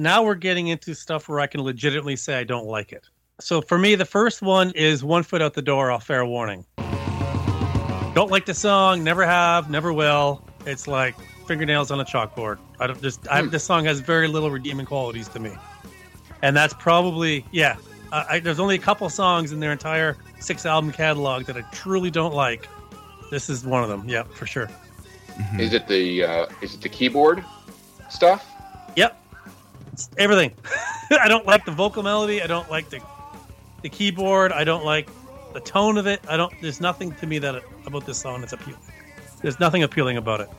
now 0.04 0.22
we're 0.22 0.36
getting 0.36 0.68
into 0.68 0.94
stuff 0.94 1.28
where 1.28 1.40
I 1.40 1.48
can 1.48 1.62
legitimately 1.62 2.14
say 2.14 2.38
I 2.38 2.44
don't 2.44 2.66
like 2.66 2.92
it. 2.92 3.08
So 3.40 3.60
for 3.60 3.78
me, 3.78 3.96
the 3.96 4.04
first 4.04 4.42
one 4.42 4.70
is 4.72 5.02
One 5.02 5.24
Foot 5.24 5.42
Out 5.42 5.54
the 5.54 5.62
Door 5.62 5.90
off 5.90 6.06
Fair 6.06 6.24
Warning. 6.24 6.64
Don't 8.14 8.30
like 8.30 8.46
the 8.46 8.54
song, 8.54 9.02
never 9.02 9.24
have, 9.24 9.68
never 9.70 9.92
will. 9.92 10.46
It's 10.66 10.86
like 10.86 11.16
fingernails 11.48 11.90
on 11.90 12.00
a 12.00 12.04
chalkboard. 12.04 12.58
I 12.78 12.86
don't 12.86 13.02
just, 13.02 13.26
I, 13.28 13.42
this 13.42 13.64
song 13.64 13.86
has 13.86 13.98
very 13.98 14.28
little 14.28 14.50
redeeming 14.50 14.86
qualities 14.86 15.26
to 15.28 15.40
me. 15.40 15.52
And 16.42 16.56
that's 16.56 16.74
probably, 16.74 17.44
yeah, 17.50 17.76
I, 18.12 18.26
I, 18.28 18.38
there's 18.38 18.60
only 18.60 18.76
a 18.76 18.78
couple 18.78 19.08
songs 19.08 19.50
in 19.50 19.58
their 19.58 19.72
entire 19.72 20.16
six 20.38 20.64
album 20.64 20.92
catalog 20.92 21.46
that 21.46 21.56
I 21.56 21.62
truly 21.72 22.10
don't 22.10 22.34
like. 22.34 22.68
This 23.30 23.50
is 23.50 23.64
one 23.64 23.82
of 23.82 23.88
them. 23.88 24.08
Yeah, 24.08 24.22
for 24.22 24.46
sure. 24.46 24.68
Is 25.58 25.72
it 25.72 25.88
the 25.88 26.22
uh, 26.22 26.46
is 26.62 26.74
it 26.74 26.82
the 26.82 26.88
keyboard 26.88 27.44
stuff? 28.08 28.46
Yep. 28.94 29.23
It's 29.94 30.10
everything. 30.18 30.52
I 31.20 31.28
don't 31.28 31.46
like 31.46 31.64
the 31.64 31.70
vocal 31.70 32.02
melody. 32.02 32.42
I 32.42 32.48
don't 32.48 32.68
like 32.68 32.90
the 32.90 33.00
the 33.82 33.88
keyboard. 33.88 34.50
I 34.50 34.64
don't 34.64 34.84
like 34.84 35.08
the 35.52 35.60
tone 35.60 35.98
of 35.98 36.08
it. 36.08 36.20
I 36.28 36.36
don't. 36.36 36.52
There's 36.60 36.80
nothing 36.80 37.14
to 37.14 37.28
me 37.28 37.38
that 37.38 37.62
about 37.86 38.04
this 38.04 38.18
song 38.18 38.40
that's 38.40 38.52
appealing. 38.52 38.80
There's 39.40 39.60
nothing 39.60 39.84
appealing 39.84 40.16
about 40.16 40.40
it. 40.40 40.50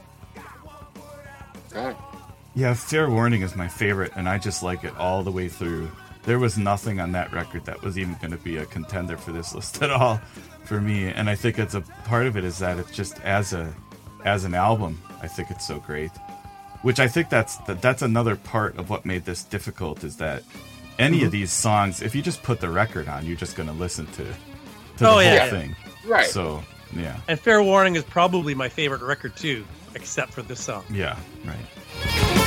Yeah, 2.53 2.73
Fair 2.73 3.09
Warning 3.09 3.41
is 3.41 3.57
my 3.57 3.67
favorite, 3.67 4.13
and 4.15 4.29
I 4.29 4.37
just 4.37 4.63
like 4.63 4.85
it 4.85 4.95
all 4.95 5.21
the 5.21 5.31
way 5.31 5.49
through. 5.49 5.91
There 6.23 6.39
was 6.39 6.57
nothing 6.57 7.01
on 7.01 7.11
that 7.11 7.33
record 7.33 7.65
that 7.65 7.81
was 7.81 7.99
even 7.99 8.15
going 8.21 8.31
to 8.31 8.37
be 8.37 8.55
a 8.55 8.65
contender 8.65 9.17
for 9.17 9.33
this 9.33 9.53
list 9.53 9.81
at 9.83 9.91
all 9.91 10.21
for 10.63 10.79
me, 10.79 11.07
and 11.07 11.29
I 11.29 11.35
think 11.35 11.59
it's 11.59 11.75
a 11.75 11.81
part 12.05 12.25
of 12.25 12.37
it 12.37 12.45
is 12.45 12.59
that 12.59 12.79
it's 12.79 12.91
just 12.91 13.19
as 13.19 13.51
a 13.51 13.75
as 14.23 14.45
an 14.45 14.53
album, 14.53 15.01
I 15.21 15.27
think 15.27 15.51
it's 15.51 15.67
so 15.67 15.79
great. 15.79 16.11
Which 16.85 16.99
I 16.99 17.07
think 17.07 17.29
that's 17.29 17.57
that, 17.65 17.81
that's 17.81 18.03
another 18.03 18.35
part 18.35 18.77
of 18.77 18.89
what 18.91 19.05
made 19.05 19.25
this 19.25 19.43
difficult 19.43 20.03
is 20.03 20.17
that 20.17 20.43
any 20.99 21.17
Mm-hmm. 21.17 21.25
of 21.25 21.31
these 21.31 21.51
songs, 21.51 22.01
if 22.03 22.13
you 22.13 22.21
just 22.21 22.43
put 22.43 22.59
the 22.59 22.69
record 22.69 23.07
on, 23.07 23.25
you're 23.25 23.35
just 23.35 23.55
going 23.55 23.67
to 23.67 23.73
listen 23.75 24.05
to 24.07 24.23
to 24.23 24.99
the 24.99 25.07
Oh, 25.07 25.11
whole 25.13 25.23
yeah, 25.23 25.33
yeah. 25.35 25.49
thing. 25.49 25.75
Right. 26.05 26.27
So 26.27 26.63
yeah, 26.95 27.19
And 27.27 27.39
Fair 27.39 27.63
Warning 27.63 27.95
is 27.95 28.03
probably 28.03 28.53
my 28.53 28.69
favorite 28.69 29.01
record 29.01 29.35
too, 29.35 29.65
except 29.95 30.31
for 30.31 30.43
this 30.43 30.59
song. 30.63 30.83
yeah, 30.91 31.17
right. 31.43 32.44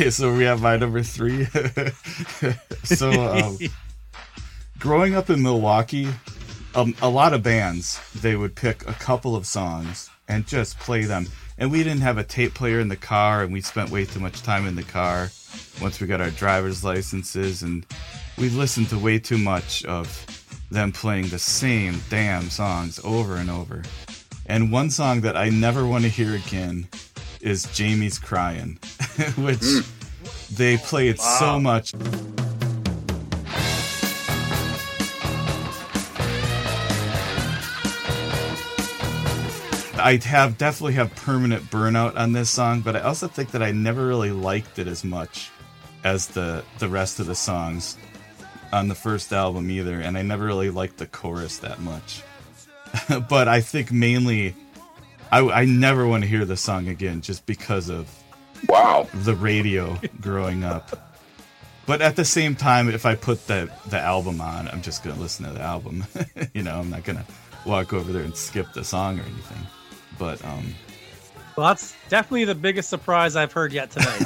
Okay, 0.00 0.08
so 0.08 0.34
we 0.34 0.44
have 0.44 0.62
my 0.62 0.78
number 0.78 1.02
three. 1.02 1.44
so, 2.84 3.10
um, 3.10 3.58
growing 4.78 5.14
up 5.14 5.28
in 5.28 5.42
Milwaukee, 5.42 6.08
um, 6.74 6.94
a 7.02 7.08
lot 7.10 7.34
of 7.34 7.42
bands 7.42 8.00
they 8.14 8.34
would 8.34 8.56
pick 8.56 8.88
a 8.88 8.94
couple 8.94 9.36
of 9.36 9.46
songs 9.46 10.08
and 10.26 10.46
just 10.46 10.78
play 10.78 11.04
them. 11.04 11.26
And 11.58 11.70
we 11.70 11.84
didn't 11.84 12.00
have 12.00 12.16
a 12.16 12.24
tape 12.24 12.54
player 12.54 12.80
in 12.80 12.88
the 12.88 12.96
car, 12.96 13.42
and 13.42 13.52
we 13.52 13.60
spent 13.60 13.90
way 13.90 14.06
too 14.06 14.20
much 14.20 14.40
time 14.40 14.66
in 14.66 14.74
the 14.74 14.84
car 14.84 15.28
once 15.82 16.00
we 16.00 16.06
got 16.06 16.22
our 16.22 16.30
driver's 16.30 16.82
licenses, 16.82 17.62
and 17.62 17.84
we 18.38 18.48
listened 18.48 18.88
to 18.88 18.98
way 18.98 19.18
too 19.18 19.36
much 19.36 19.84
of 19.84 20.08
them 20.70 20.92
playing 20.92 21.28
the 21.28 21.38
same 21.38 22.00
damn 22.08 22.48
songs 22.48 22.98
over 23.04 23.36
and 23.36 23.50
over. 23.50 23.82
And 24.46 24.72
one 24.72 24.88
song 24.88 25.20
that 25.20 25.36
I 25.36 25.50
never 25.50 25.86
want 25.86 26.04
to 26.04 26.10
hear 26.10 26.34
again 26.34 26.88
is 27.40 27.64
Jamie's 27.74 28.18
Crying, 28.18 28.78
which 29.36 29.58
mm. 29.58 30.56
they 30.56 30.76
play 30.76 31.12
played 31.12 31.20
so 31.20 31.58
much. 31.58 31.94
I 40.00 40.18
have 40.24 40.56
definitely 40.56 40.94
have 40.94 41.14
permanent 41.14 41.64
burnout 41.64 42.16
on 42.16 42.32
this 42.32 42.50
song, 42.50 42.80
but 42.80 42.96
I 42.96 43.00
also 43.00 43.28
think 43.28 43.50
that 43.50 43.62
I 43.62 43.70
never 43.70 44.06
really 44.06 44.30
liked 44.30 44.78
it 44.78 44.88
as 44.88 45.04
much 45.04 45.50
as 46.04 46.28
the 46.28 46.64
the 46.78 46.88
rest 46.88 47.20
of 47.20 47.26
the 47.26 47.34
songs 47.34 47.96
on 48.72 48.88
the 48.88 48.94
first 48.94 49.32
album 49.32 49.70
either, 49.70 50.00
and 50.00 50.16
I 50.16 50.22
never 50.22 50.46
really 50.46 50.70
liked 50.70 50.96
the 50.98 51.06
chorus 51.06 51.58
that 51.58 51.80
much. 51.80 52.22
but 53.28 53.46
I 53.46 53.60
think 53.60 53.92
mainly 53.92 54.54
I, 55.32 55.40
I 55.48 55.64
never 55.64 56.06
want 56.06 56.22
to 56.24 56.28
hear 56.28 56.44
the 56.44 56.56
song 56.56 56.88
again 56.88 57.20
just 57.20 57.46
because 57.46 57.88
of 57.88 58.08
Wow. 58.68 59.08
the 59.14 59.34
radio 59.34 59.98
growing 60.20 60.64
up. 60.64 60.90
But 61.86 62.02
at 62.02 62.14
the 62.16 62.24
same 62.24 62.54
time, 62.54 62.88
if 62.88 63.06
I 63.06 63.14
put 63.14 63.46
the 63.46 63.70
the 63.88 63.98
album 63.98 64.40
on, 64.40 64.68
I'm 64.68 64.82
just 64.82 65.02
gonna 65.02 65.20
listen 65.20 65.46
to 65.46 65.52
the 65.52 65.60
album. 65.62 66.04
you 66.54 66.62
know, 66.62 66.78
I'm 66.78 66.90
not 66.90 67.04
gonna 67.04 67.24
walk 67.66 67.92
over 67.92 68.12
there 68.12 68.22
and 68.22 68.36
skip 68.36 68.72
the 68.74 68.84
song 68.84 69.18
or 69.18 69.22
anything. 69.22 69.66
But 70.18 70.44
um, 70.44 70.74
Well, 71.56 71.68
that's 71.68 71.94
definitely 72.08 72.44
the 72.44 72.54
biggest 72.54 72.88
surprise 72.90 73.34
I've 73.34 73.52
heard 73.52 73.72
yet 73.72 73.90
tonight. 73.90 74.22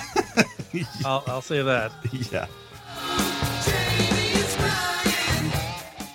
I'll, 1.05 1.23
I'll 1.27 1.41
say 1.43 1.63
that. 1.63 1.93
yeah, 2.33 2.47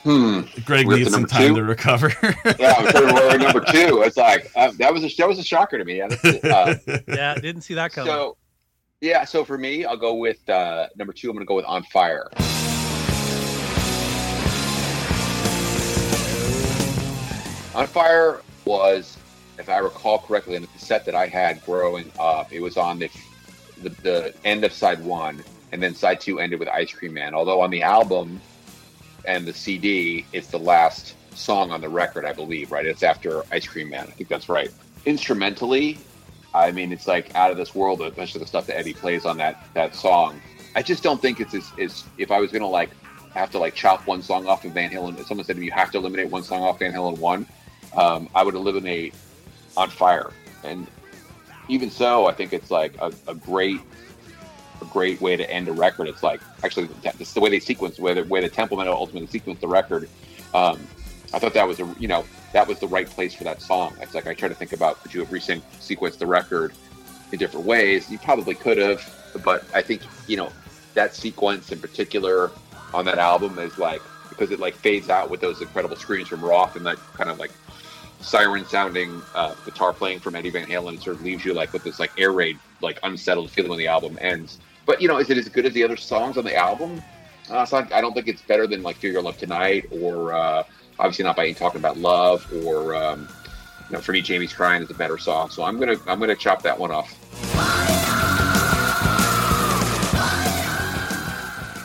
Hmm. 0.10 0.41
Greg 0.65 0.88
We're 0.88 0.98
needs 0.98 1.12
some 1.12 1.28
time 1.28 1.50
two? 1.50 1.56
to 1.58 1.63
recover. 1.63 2.12
Yeah, 2.58 2.82
we're 2.95 3.38
number 3.38 3.60
two. 3.60 4.02
It's 4.02 4.17
like 4.17 4.52
uh, 4.56 4.72
that 4.80 4.91
was 4.91 5.04
a 5.04 5.15
that 5.17 5.28
was 5.28 5.38
a 5.38 5.43
shocker 5.43 5.78
to 5.78 5.86
me. 5.86 5.98
Yeah, 6.00 6.08
that's. 6.08 6.43
Uh, 6.43 7.02
Yeah, 7.08 7.36
didn't 7.36 7.62
see 7.62 7.76
that 7.76 7.91
coming. 7.91 8.12
so 8.12 8.36
yeah, 9.02 9.24
so 9.24 9.45
for 9.45 9.56
me, 9.56 9.86
I'll 9.86 9.98
go 9.98 10.15
with 10.15 10.50
uh, 10.50 10.88
number 10.95 11.13
two. 11.13 11.30
I'm 11.30 11.36
going 11.36 11.45
to 11.45 11.48
go 11.48 11.54
with 11.56 11.65
"On 11.65 11.84
Fire." 11.84 12.28
"On 17.76 17.86
Fire" 17.86 18.41
was, 18.65 19.15
if 19.60 19.69
I 19.69 19.78
recall 19.78 20.17
correctly, 20.17 20.56
in 20.56 20.63
the 20.63 20.67
cassette 20.69 21.06
that 21.06 21.13
I 21.13 21.28
had 21.28 21.63
growing 21.67 22.12
up, 22.17 22.52
it 22.52 22.62
was 22.62 22.78
on 22.78 22.98
the 22.98 23.12
the, 23.84 23.89
the 23.89 24.34
end 24.43 24.63
of 24.63 24.74
side 24.74 25.04
one, 25.04 25.43
and 25.72 25.84
then 25.84 25.93
side 25.93 26.19
two 26.19 26.39
ended 26.39 26.60
with 26.60 26.67
"Ice 26.67 26.91
Cream 26.91 27.13
Man." 27.13 27.36
Although 27.36 27.62
on 27.62 27.69
the 27.69 27.84
album 27.84 28.41
and 29.25 29.45
the 29.45 29.53
CD, 29.53 30.25
it's 30.34 30.47
the 30.47 30.60
last 30.60 31.15
song 31.36 31.71
on 31.71 31.82
the 31.82 31.89
record, 31.89 32.25
I 32.25 32.34
believe. 32.34 32.71
Right? 32.71 32.86
It's 32.86 33.03
after 33.03 33.43
"Ice 33.51 33.67
Cream 33.67 33.89
Man." 33.89 34.08
I 34.08 34.12
think 34.12 34.29
that's 34.29 34.49
right. 34.49 34.71
Instrumentally, 35.05 35.97
I 36.53 36.71
mean, 36.71 36.91
it's 36.91 37.08
like 37.08 37.34
out 37.36 37.51
of 37.51 37.58
this 37.58 37.75
world, 37.75 38.01
especially 38.01 38.39
the 38.39 38.47
stuff 38.47 38.67
that 38.67 38.77
Eddie 38.77 38.93
plays 38.93 39.25
on 39.25 39.38
that 39.38 39.67
that 39.73 39.95
song. 39.95 40.41
I 40.75 40.82
just 40.82 41.03
don't 41.03 41.21
think 41.21 41.39
it's 41.39 41.53
as, 41.53 42.03
if 42.17 42.32
I 42.32 42.39
was 42.39 42.51
gonna 42.51 42.67
like 42.67 42.89
have 43.34 43.51
to 43.51 43.60
like 43.60 43.75
chop 43.75 44.08
one 44.08 44.21
song 44.21 44.47
off 44.47 44.65
of 44.65 44.71
Van 44.71 44.89
Halen. 44.89 45.19
If 45.19 45.27
someone 45.27 45.45
said 45.45 45.55
to 45.55 45.60
me, 45.60 45.67
you 45.67 45.71
have 45.71 45.91
to 45.91 45.97
eliminate 45.97 46.29
one 46.29 46.43
song 46.43 46.63
off 46.63 46.79
Van 46.79 46.91
Halen 46.91 47.17
one, 47.19 47.45
um, 47.95 48.29
I 48.34 48.43
would 48.43 48.55
eliminate 48.55 49.13
On 49.77 49.89
Fire. 49.89 50.32
And 50.63 50.88
even 51.67 51.91
so, 51.91 52.27
I 52.27 52.34
think 52.34 52.53
it's 52.53 52.71
like 52.71 52.95
a, 52.99 53.12
a 53.27 53.36
great 53.36 53.79
a 54.82 54.86
great 54.86 55.22
way 55.22 55.36
to 55.36 55.50
end 55.50 55.68
a 55.68 55.74
record. 55.74 56.08
It's 56.08 56.24
like 56.24 56.42
actually 56.63 56.89
it's 57.04 57.34
the 57.34 57.39
way 57.39 57.50
they 57.50 57.60
sequence, 57.60 57.98
the 57.98 58.02
way 58.04 58.13
the 58.13 58.24
way 58.24 58.42
the 58.42 58.50
Templeman 58.50 58.88
ultimately 58.88 59.28
sequenced 59.28 59.60
the 59.60 59.68
record. 59.68 60.10
Um, 60.54 60.80
I 61.34 61.39
thought 61.39 61.54
that 61.54 61.68
was 61.68 61.80
a 61.80 61.96
you 62.00 62.08
know 62.08 62.26
that 62.54 62.68
was 62.68 62.80
the 62.80 62.88
right 62.88 63.08
place 63.08 63.34
for 63.36 63.44
that 63.44 63.62
song. 63.62 63.96
It's 64.02 64.15
like 64.15 64.27
I 64.27 64.34
try 64.34 64.50
to 64.50 64.56
think 64.56 64.73
about 64.73 65.02
could 65.02 65.13
you 65.13 65.19
have 65.21 65.32
recent 65.32 65.63
sequenced 65.73 66.17
the 66.17 66.27
record 66.27 66.73
in 67.32 67.40
different 67.40 67.65
ways? 67.65 68.10
You 68.10 68.17
probably 68.17 68.56
could 68.56 68.77
have, 68.77 69.04
but 69.44 69.63
I 69.73 69.82
think 69.82 70.02
you 70.27 70.38
know 70.38 70.52
that 70.96 71.15
sequence 71.15 71.71
in 71.71 71.80
particular 71.80 72.52
on 72.94 73.06
that 73.06 73.19
album 73.19 73.60
is 73.60 73.77
like 73.77 74.02
because 74.30 74.52
it 74.52 74.60
like 74.60 74.75
fades 74.75 75.10
out 75.10 75.30
with 75.30 75.42
those 75.42 75.62
incredible 75.62 75.96
screams 75.96 76.27
from 76.27 76.42
Roth 76.42 76.75
and 76.75 76.86
that 76.86 76.98
kind 77.13 77.30
of 77.30 77.40
like 77.40 77.52
siren 78.21 78.65
sounding 78.65 79.21
uh, 79.36 79.54
guitar 79.65 79.94
playing 79.94 80.19
from 80.19 80.36
Eddie 80.36 80.50
Van 80.50 80.65
Halen. 80.65 80.96
It 80.96 81.02
sort 81.02 81.17
of 81.17 81.23
leaves 81.23 81.46
you 81.46 81.54
like 81.54 81.73
with 81.73 81.84
this 81.84 82.00
like 82.00 82.12
air 82.17 82.32
raid, 82.32 82.58
like 82.82 83.00
unsettled 83.04 83.50
feeling 83.52 83.69
when 83.69 83.80
the 83.80 83.88
album 83.88 84.17
ends. 84.21 84.60
But 84.90 85.04
you 85.04 85.08
know, 85.08 85.19
is 85.19 85.29
it 85.29 85.37
as 85.37 85.48
good 85.48 85.67
as 85.67 85.73
the 85.73 85.83
other 85.83 85.96
songs 85.96 86.35
on 86.35 86.44
the 86.44 86.56
album? 86.56 87.00
Uh, 87.48 87.60
it's 87.60 87.71
not, 87.71 87.94
I 87.94 88.02
don't 88.02 88.13
think 88.13 88.27
it's 88.27 88.42
better 88.42 88.65
than 88.65 88.81
like 88.81 88.96
"Feel 88.96 89.12
Your 89.12 89.21
Love 89.21 89.37
Tonight" 89.37 89.85
or 89.92 90.33
uh, 90.33 90.63
obviously 90.98 91.25
not 91.25 91.35
by 91.35 91.46
Ain't 91.46 91.60
Talking 91.60 91.79
About 91.79 91.98
Love 91.98 92.52
or 92.65 92.96
um, 92.96 93.29
you 93.87 93.96
know, 93.96 94.02
for 94.02 94.13
me, 94.13 94.21
Jamie's 94.23 94.52
Crying 94.52 94.81
is 94.81 94.90
a 94.90 94.96
better 94.96 95.19
song. 95.19 95.52
So 95.52 95.62
I'm 95.62 95.79
gonna 95.79 95.98
I'm 96.08 96.19
gonna 96.19 96.35
chop 96.35 96.63
that 96.63 96.79
one 96.79 96.90
off. 96.90 98.19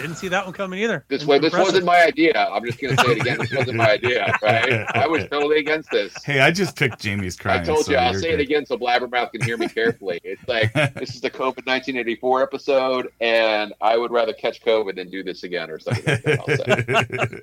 Didn't 0.04 0.18
see 0.18 0.28
that 0.28 0.44
one 0.44 0.52
coming 0.52 0.80
either. 0.80 1.02
This 1.08 1.24
way, 1.24 1.38
this 1.38 1.46
Impressive. 1.46 1.66
wasn't 1.72 1.86
my 1.86 2.04
idea. 2.04 2.34
I'm 2.36 2.62
just 2.62 2.78
gonna 2.78 2.94
say 2.98 3.12
it 3.12 3.20
again. 3.22 3.38
This 3.38 3.54
wasn't 3.54 3.78
my 3.78 3.92
idea. 3.92 4.36
Right? 4.42 4.84
I 4.94 5.06
was 5.06 5.24
totally 5.28 5.60
against 5.60 5.90
this. 5.90 6.12
hey, 6.24 6.40
I 6.40 6.50
just 6.50 6.76
picked 6.76 7.00
Jamie's 7.00 7.36
crying. 7.36 7.62
I 7.62 7.64
told 7.64 7.86
so 7.86 7.92
you, 7.92 7.96
I'll 7.96 8.12
you're 8.12 8.20
say 8.20 8.32
it 8.32 8.40
again 8.40 8.66
so 8.66 8.76
Blabbermouth 8.76 9.32
can 9.32 9.40
hear 9.40 9.56
me 9.56 9.66
carefully. 9.66 10.20
It's 10.22 10.46
like 10.46 10.74
this 10.94 11.14
is 11.14 11.22
the 11.22 11.30
COVID 11.30 11.64
1984 11.64 12.42
episode, 12.42 13.08
and 13.22 13.72
I 13.80 13.96
would 13.96 14.10
rather 14.10 14.34
catch 14.34 14.60
COVID 14.60 14.96
than 14.96 15.08
do 15.08 15.22
this 15.22 15.42
again 15.42 15.70
or 15.70 15.78
something 15.78 16.04
like 16.04 16.22
that. 16.22 16.40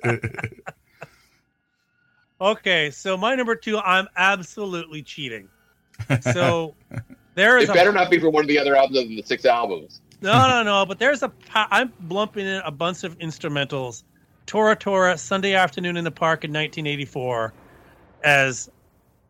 I'll 0.04 0.20
say. 0.20 0.62
Okay, 2.40 2.90
so 2.90 3.16
my 3.16 3.34
number 3.34 3.56
two, 3.56 3.78
I'm 3.78 4.06
absolutely 4.16 5.02
cheating. 5.02 5.48
So 6.32 6.74
there 7.34 7.58
is 7.58 7.68
It 7.68 7.70
a 7.70 7.74
better 7.74 7.92
not 7.92 8.08
be 8.10 8.18
for 8.20 8.30
one 8.30 8.44
of 8.44 8.48
the 8.48 8.58
other 8.58 8.76
albums 8.76 8.98
than 8.98 9.16
the 9.16 9.22
six 9.22 9.44
albums. 9.44 10.00
No, 10.22 10.48
no, 10.48 10.62
no. 10.62 10.86
But 10.86 10.98
there's 10.98 11.22
a. 11.22 11.32
I'm 11.54 11.92
lumping 12.08 12.46
in 12.46 12.62
a 12.64 12.70
bunch 12.70 13.04
of 13.04 13.18
instrumentals. 13.18 14.04
Tora 14.46 14.76
Tora, 14.76 15.16
Sunday 15.18 15.54
Afternoon 15.54 15.96
in 15.96 16.04
the 16.04 16.10
Park 16.10 16.44
in 16.44 16.50
1984, 16.50 17.52
as 18.24 18.68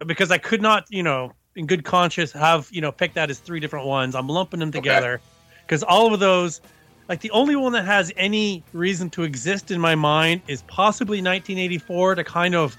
because 0.07 0.30
I 0.30 0.38
could 0.38 0.62
not, 0.62 0.84
you 0.90 1.03
know, 1.03 1.32
in 1.57 1.66
good 1.66 1.84
conscience, 1.84 2.32
have 2.32 2.68
you 2.70 2.80
know 2.80 2.93
pick 2.93 3.14
that 3.14 3.30
as 3.30 3.38
three 3.38 3.61
different 3.61 3.86
ones. 3.86 4.14
I'm 4.14 4.28
lumping 4.28 4.61
them 4.61 4.72
together 4.72 5.20
because 5.66 5.82
all 5.82 6.12
of 6.12 6.20
those, 6.20 6.61
like 7.09 7.20
the 7.20 7.30
only 7.30 7.57
one 7.57 7.72
that 7.72 7.84
has 7.84 8.12
any 8.16 8.62
reason 8.72 9.11
to 9.11 9.22
exist 9.22 9.70
in 9.70 9.80
my 9.80 9.95
mind 9.95 10.43
is 10.49 10.62
possibly 10.62 11.18
1984 11.18 12.16
to 12.16 12.24
kind 12.24 12.55
of 12.55 12.76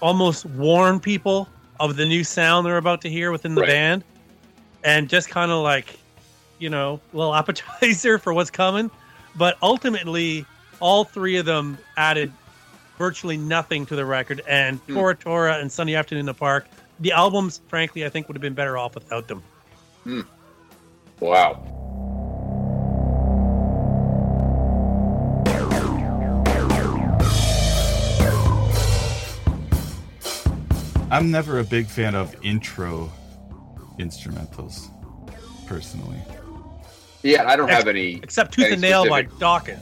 almost 0.00 0.44
warn 0.46 1.00
people 1.00 1.48
of 1.80 1.96
the 1.96 2.06
new 2.06 2.24
sound 2.24 2.66
they're 2.66 2.76
about 2.76 3.00
to 3.02 3.08
hear 3.10 3.30
within 3.32 3.54
the 3.54 3.60
Right. 3.62 3.70
band, 3.70 4.04
and 4.84 5.08
just 5.08 5.28
kind 5.28 5.50
of 5.50 5.62
like, 5.62 5.98
you 6.58 6.68
know, 6.70 7.00
a 7.12 7.16
little 7.16 7.34
appetizer 7.40 8.18
for 8.18 8.32
what's 8.32 8.50
coming. 8.50 8.90
But 9.36 9.56
ultimately, 9.62 10.44
all 10.80 11.04
three 11.04 11.36
of 11.36 11.46
them 11.46 11.78
added 11.96 12.32
virtually 12.98 13.36
nothing 13.36 13.86
to 13.86 13.96
the 13.96 14.04
record. 14.04 14.42
And 14.48 14.78
Hmm. 14.80 14.94
Tora 14.94 15.14
Tora 15.16 15.58
and 15.58 15.70
Sunday 15.70 15.94
Afternoon 15.94 16.20
in 16.20 16.26
the 16.26 16.34
Park, 16.34 16.66
the 17.00 17.12
albums, 17.12 17.60
frankly, 17.68 18.04
I 18.04 18.08
think 18.08 18.26
would 18.28 18.36
have 18.36 18.42
been 18.42 18.54
better 18.54 18.76
off 18.76 18.94
without 18.94 19.28
them. 19.28 19.42
Wow. 21.20 21.62
I'm 31.10 31.30
never 31.30 31.58
a 31.58 31.64
big 31.64 31.86
fan 31.86 32.14
of 32.14 32.36
intro 32.44 33.10
instrumentals, 33.98 34.90
personally. 35.66 36.18
Yeah, 37.22 37.48
I 37.48 37.56
don't 37.56 37.68
have 37.68 37.88
any. 37.88 38.14
Except 38.22 38.52
Tooth 38.54 38.64
any 38.66 38.74
and 38.74 38.82
Nail 38.82 39.08
by 39.08 39.22
specific- 39.24 39.38
Dokken. 39.40 39.78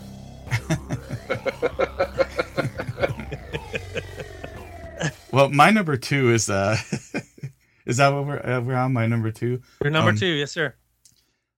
Well, 5.33 5.51
my 5.51 5.69
number 5.71 5.99
two 5.99 6.33
is 6.33 6.49
uh, 6.49 6.79
is 7.87 7.99
that 7.99 8.09
what 8.09 8.27
we're 8.27 8.39
uh, 8.41 8.61
we're 8.63 8.75
on? 8.75 8.95
My 8.95 9.07
number 9.07 9.31
two. 9.31 9.61
Your 9.83 9.91
number 9.91 10.11
Um, 10.13 10.17
two, 10.17 10.27
yes, 10.29 10.51
sir. 10.53 10.75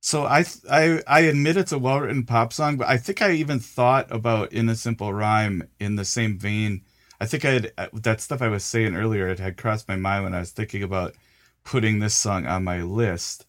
So 0.00 0.24
I 0.24 0.44
I 0.68 1.00
I 1.06 1.20
admit 1.20 1.56
it's 1.56 1.70
a 1.70 1.78
well 1.78 2.00
written 2.00 2.24
pop 2.26 2.52
song, 2.52 2.76
but 2.76 2.88
I 2.88 2.96
think 2.96 3.22
I 3.22 3.32
even 3.32 3.60
thought 3.60 4.10
about 4.10 4.52
"In 4.52 4.68
a 4.68 4.74
Simple 4.74 5.12
Rhyme" 5.12 5.68
in 5.78 5.94
the 5.94 6.04
same 6.04 6.38
vein. 6.38 6.82
I 7.20 7.26
think 7.26 7.44
I 7.44 7.50
had 7.50 7.72
uh, 7.78 7.86
that 7.92 8.20
stuff 8.20 8.42
I 8.42 8.48
was 8.48 8.64
saying 8.64 8.96
earlier. 8.96 9.28
It 9.28 9.38
had 9.38 9.56
crossed 9.56 9.86
my 9.88 9.96
mind 9.96 10.24
when 10.24 10.34
I 10.34 10.40
was 10.40 10.50
thinking 10.50 10.82
about 10.82 11.14
putting 11.62 12.00
this 12.00 12.16
song 12.16 12.46
on 12.46 12.64
my 12.64 12.82
list 12.82 13.46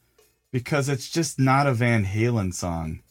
because 0.51 0.89
it's 0.89 1.09
just 1.09 1.39
not 1.39 1.67
a 1.67 1.73
Van 1.73 2.05
Halen 2.05 2.53
song. 2.53 3.01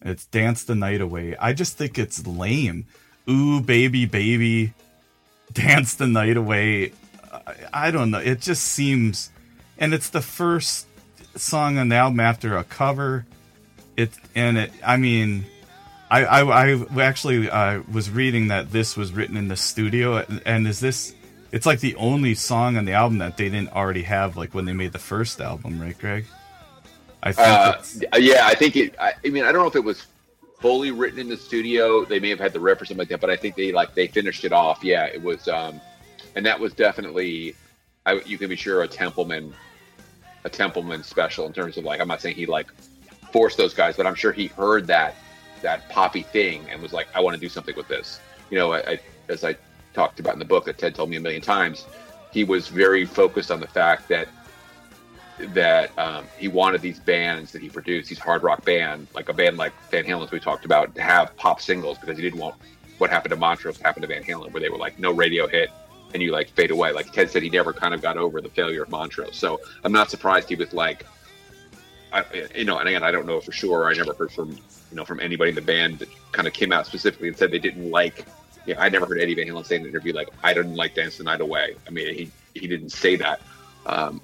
It's 0.00 0.26
"Dance 0.26 0.64
the 0.64 0.74
Night 0.74 1.00
Away." 1.00 1.36
I 1.36 1.52
just 1.52 1.76
think 1.76 1.98
it's 1.98 2.26
lame. 2.26 2.86
Ooh, 3.28 3.60
baby, 3.60 4.06
baby, 4.06 4.72
dance 5.52 5.94
the 5.94 6.06
night 6.06 6.36
away. 6.36 6.92
I, 7.32 7.54
I 7.72 7.90
don't 7.90 8.10
know. 8.10 8.18
It 8.18 8.40
just 8.40 8.64
seems, 8.64 9.30
and 9.78 9.92
it's 9.92 10.10
the 10.10 10.22
first 10.22 10.86
song 11.36 11.78
on 11.78 11.88
the 11.88 11.96
album 11.96 12.20
after 12.20 12.56
a 12.56 12.64
cover. 12.64 13.26
It 13.96 14.10
and 14.34 14.56
it. 14.56 14.72
I 14.84 14.96
mean, 14.96 15.44
I 16.10 16.24
I, 16.24 16.72
I 16.72 17.02
actually 17.02 17.50
uh, 17.50 17.82
was 17.92 18.10
reading 18.10 18.48
that 18.48 18.70
this 18.70 18.96
was 18.96 19.12
written 19.12 19.36
in 19.36 19.48
the 19.48 19.56
studio, 19.56 20.24
and 20.46 20.66
is 20.66 20.80
this? 20.80 21.14
It's 21.50 21.66
like 21.66 21.80
the 21.80 21.96
only 21.96 22.34
song 22.34 22.76
on 22.76 22.84
the 22.84 22.92
album 22.92 23.18
that 23.18 23.38
they 23.38 23.48
didn't 23.48 23.72
already 23.72 24.02
have, 24.02 24.36
like 24.36 24.54
when 24.54 24.66
they 24.66 24.74
made 24.74 24.92
the 24.92 24.98
first 24.98 25.40
album, 25.40 25.80
right, 25.80 25.98
Greg? 25.98 26.26
I 27.22 27.32
think. 27.32 27.48
Uh, 28.12 28.16
yeah, 28.18 28.46
I 28.46 28.54
think 28.54 28.76
it. 28.76 28.94
I, 29.00 29.12
I 29.24 29.28
mean, 29.30 29.44
I 29.44 29.52
don't 29.52 29.62
know 29.62 29.68
if 29.68 29.76
it 29.76 29.84
was 29.84 30.06
fully 30.60 30.90
written 30.90 31.18
in 31.18 31.28
the 31.28 31.36
studio. 31.36 32.04
They 32.04 32.20
may 32.20 32.30
have 32.30 32.38
had 32.38 32.52
the 32.52 32.60
riff 32.60 32.80
or 32.80 32.84
something 32.84 32.98
like 32.98 33.08
that, 33.08 33.20
but 33.20 33.30
I 33.30 33.36
think 33.36 33.56
they 33.56 33.72
like 33.72 33.94
they 33.94 34.06
finished 34.06 34.44
it 34.44 34.52
off. 34.52 34.82
Yeah, 34.82 35.06
it 35.06 35.22
was, 35.22 35.48
um, 35.48 35.80
and 36.36 36.44
that 36.46 36.58
was 36.58 36.72
definitely. 36.72 37.54
I, 38.06 38.20
you 38.24 38.38
can 38.38 38.48
be 38.48 38.56
sure 38.56 38.82
a 38.82 38.88
Templeman, 38.88 39.52
a 40.44 40.48
Templeman 40.48 41.02
special 41.02 41.46
in 41.46 41.52
terms 41.52 41.76
of 41.76 41.84
like. 41.84 42.00
I'm 42.00 42.08
not 42.08 42.20
saying 42.20 42.36
he 42.36 42.46
like 42.46 42.68
forced 43.32 43.56
those 43.56 43.74
guys, 43.74 43.96
but 43.96 44.06
I'm 44.06 44.14
sure 44.14 44.32
he 44.32 44.46
heard 44.46 44.86
that 44.86 45.14
that 45.62 45.88
poppy 45.88 46.22
thing 46.22 46.64
and 46.70 46.80
was 46.80 46.92
like, 46.92 47.08
I 47.14 47.20
want 47.20 47.34
to 47.34 47.40
do 47.40 47.48
something 47.48 47.74
with 47.76 47.88
this. 47.88 48.20
You 48.50 48.58
know, 48.58 48.72
I, 48.72 48.78
I, 48.92 49.00
as 49.28 49.44
I 49.44 49.56
talked 49.92 50.20
about 50.20 50.34
in 50.34 50.38
the 50.38 50.44
book 50.44 50.64
that 50.66 50.78
Ted 50.78 50.94
told 50.94 51.10
me 51.10 51.16
a 51.16 51.20
million 51.20 51.42
times, 51.42 51.86
he 52.32 52.44
was 52.44 52.68
very 52.68 53.04
focused 53.04 53.50
on 53.50 53.60
the 53.60 53.66
fact 53.66 54.08
that 54.08 54.28
that 55.38 55.96
um, 55.98 56.26
he 56.38 56.48
wanted 56.48 56.80
these 56.82 56.98
bands 56.98 57.52
that 57.52 57.62
he 57.62 57.68
produced, 57.68 58.08
these 58.08 58.18
hard 58.18 58.42
rock 58.42 58.64
band, 58.64 59.06
like 59.14 59.28
a 59.28 59.32
band 59.32 59.56
like 59.56 59.72
Van 59.90 60.04
Halen's 60.04 60.30
we 60.30 60.40
talked 60.40 60.64
about, 60.64 60.94
to 60.94 61.02
have 61.02 61.36
pop 61.36 61.60
singles 61.60 61.98
because 61.98 62.16
he 62.16 62.22
didn't 62.22 62.40
want 62.40 62.56
what 62.98 63.10
happened 63.10 63.30
to 63.30 63.36
Montrose 63.36 63.78
happened 63.78 64.02
to 64.02 64.08
Van 64.08 64.22
Halen, 64.22 64.52
where 64.52 64.60
they 64.60 64.68
were 64.68 64.78
like 64.78 64.98
no 64.98 65.12
radio 65.12 65.46
hit 65.46 65.70
and 66.14 66.22
you 66.22 66.32
like 66.32 66.50
fade 66.50 66.70
away. 66.70 66.92
Like 66.92 67.12
Ted 67.12 67.30
said, 67.30 67.42
he 67.42 67.50
never 67.50 67.72
kind 67.72 67.94
of 67.94 68.02
got 68.02 68.16
over 68.16 68.40
the 68.40 68.48
failure 68.48 68.82
of 68.82 68.90
Montrose. 68.90 69.36
So 69.36 69.60
I'm 69.84 69.92
not 69.92 70.10
surprised 70.10 70.48
he 70.48 70.54
was 70.54 70.72
like, 70.72 71.06
I, 72.12 72.24
you 72.54 72.64
know, 72.64 72.78
and 72.78 72.88
again, 72.88 73.02
I 73.02 73.10
don't 73.10 73.26
know 73.26 73.40
for 73.40 73.52
sure. 73.52 73.88
I 73.88 73.94
never 73.94 74.14
heard 74.14 74.32
from 74.32 74.50
you 74.50 74.96
know 74.96 75.04
from 75.04 75.20
anybody 75.20 75.50
in 75.50 75.54
the 75.54 75.62
band 75.62 75.98
that 75.98 76.08
kind 76.32 76.48
of 76.48 76.54
came 76.54 76.72
out 76.72 76.86
specifically 76.86 77.28
and 77.28 77.36
said 77.36 77.50
they 77.50 77.58
didn't 77.58 77.90
like. 77.90 78.24
Yeah, 78.66 78.80
I 78.80 78.88
never 78.88 79.06
heard 79.06 79.20
Eddie 79.20 79.34
Van 79.34 79.46
Halen 79.46 79.64
say 79.64 79.76
in 79.76 79.82
an 79.82 79.88
interview 79.88 80.12
like, 80.12 80.28
"I 80.42 80.54
didn't 80.54 80.74
like 80.74 80.94
Dance 80.94 81.18
the 81.18 81.24
Night 81.24 81.40
Away." 81.40 81.74
I 81.86 81.90
mean, 81.90 82.14
he 82.14 82.30
he 82.54 82.66
didn't 82.66 82.90
say 82.90 83.16
that, 83.16 83.40
um, 83.86 84.20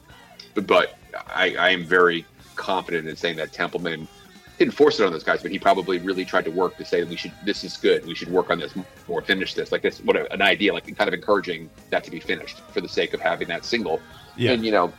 but 0.55 0.99
I, 1.29 1.55
I 1.59 1.71
am 1.71 1.85
very 1.85 2.25
confident 2.57 3.09
in 3.09 3.17
saying 3.17 3.37
that 3.37 3.53
Templeman 3.53 4.07
didn't 4.59 4.75
force 4.75 5.01
it 5.01 5.05
on 5.05 5.13
those 5.13 5.25
guys, 5.25 5.43
but 5.43 5.51
he 5.51 5.59
probably 5.59 5.99
really 5.99 6.25
tried 6.25 6.45
to 6.45 6.51
work 6.51 6.77
to 6.77 6.85
say 6.85 7.03
we 7.05 7.17
should. 7.17 7.33
This 7.45 7.65
is 7.65 7.77
good. 7.77 8.07
We 8.07 8.15
should 8.15 8.31
work 8.31 8.51
on 8.51 8.61
this 8.61 8.73
more. 9.09 9.21
Finish 9.23 9.55
this. 9.55 9.73
Like 9.73 9.83
this. 9.83 10.01
What 10.01 10.17
a, 10.17 10.33
an 10.33 10.43
idea. 10.43 10.73
Like 10.73 10.85
kind 10.97 11.09
of 11.09 11.15
encouraging 11.15 11.69
that 11.91 12.05
to 12.05 12.11
be 12.11 12.21
finished 12.21 12.61
for 12.73 12.81
the 12.81 12.89
sake 12.89 13.15
of 13.15 13.21
having 13.21 13.49
that 13.49 13.65
single. 13.65 14.01
yeah, 14.37 14.53
And 14.53 14.65
you 14.65 14.71
know, 14.71 14.93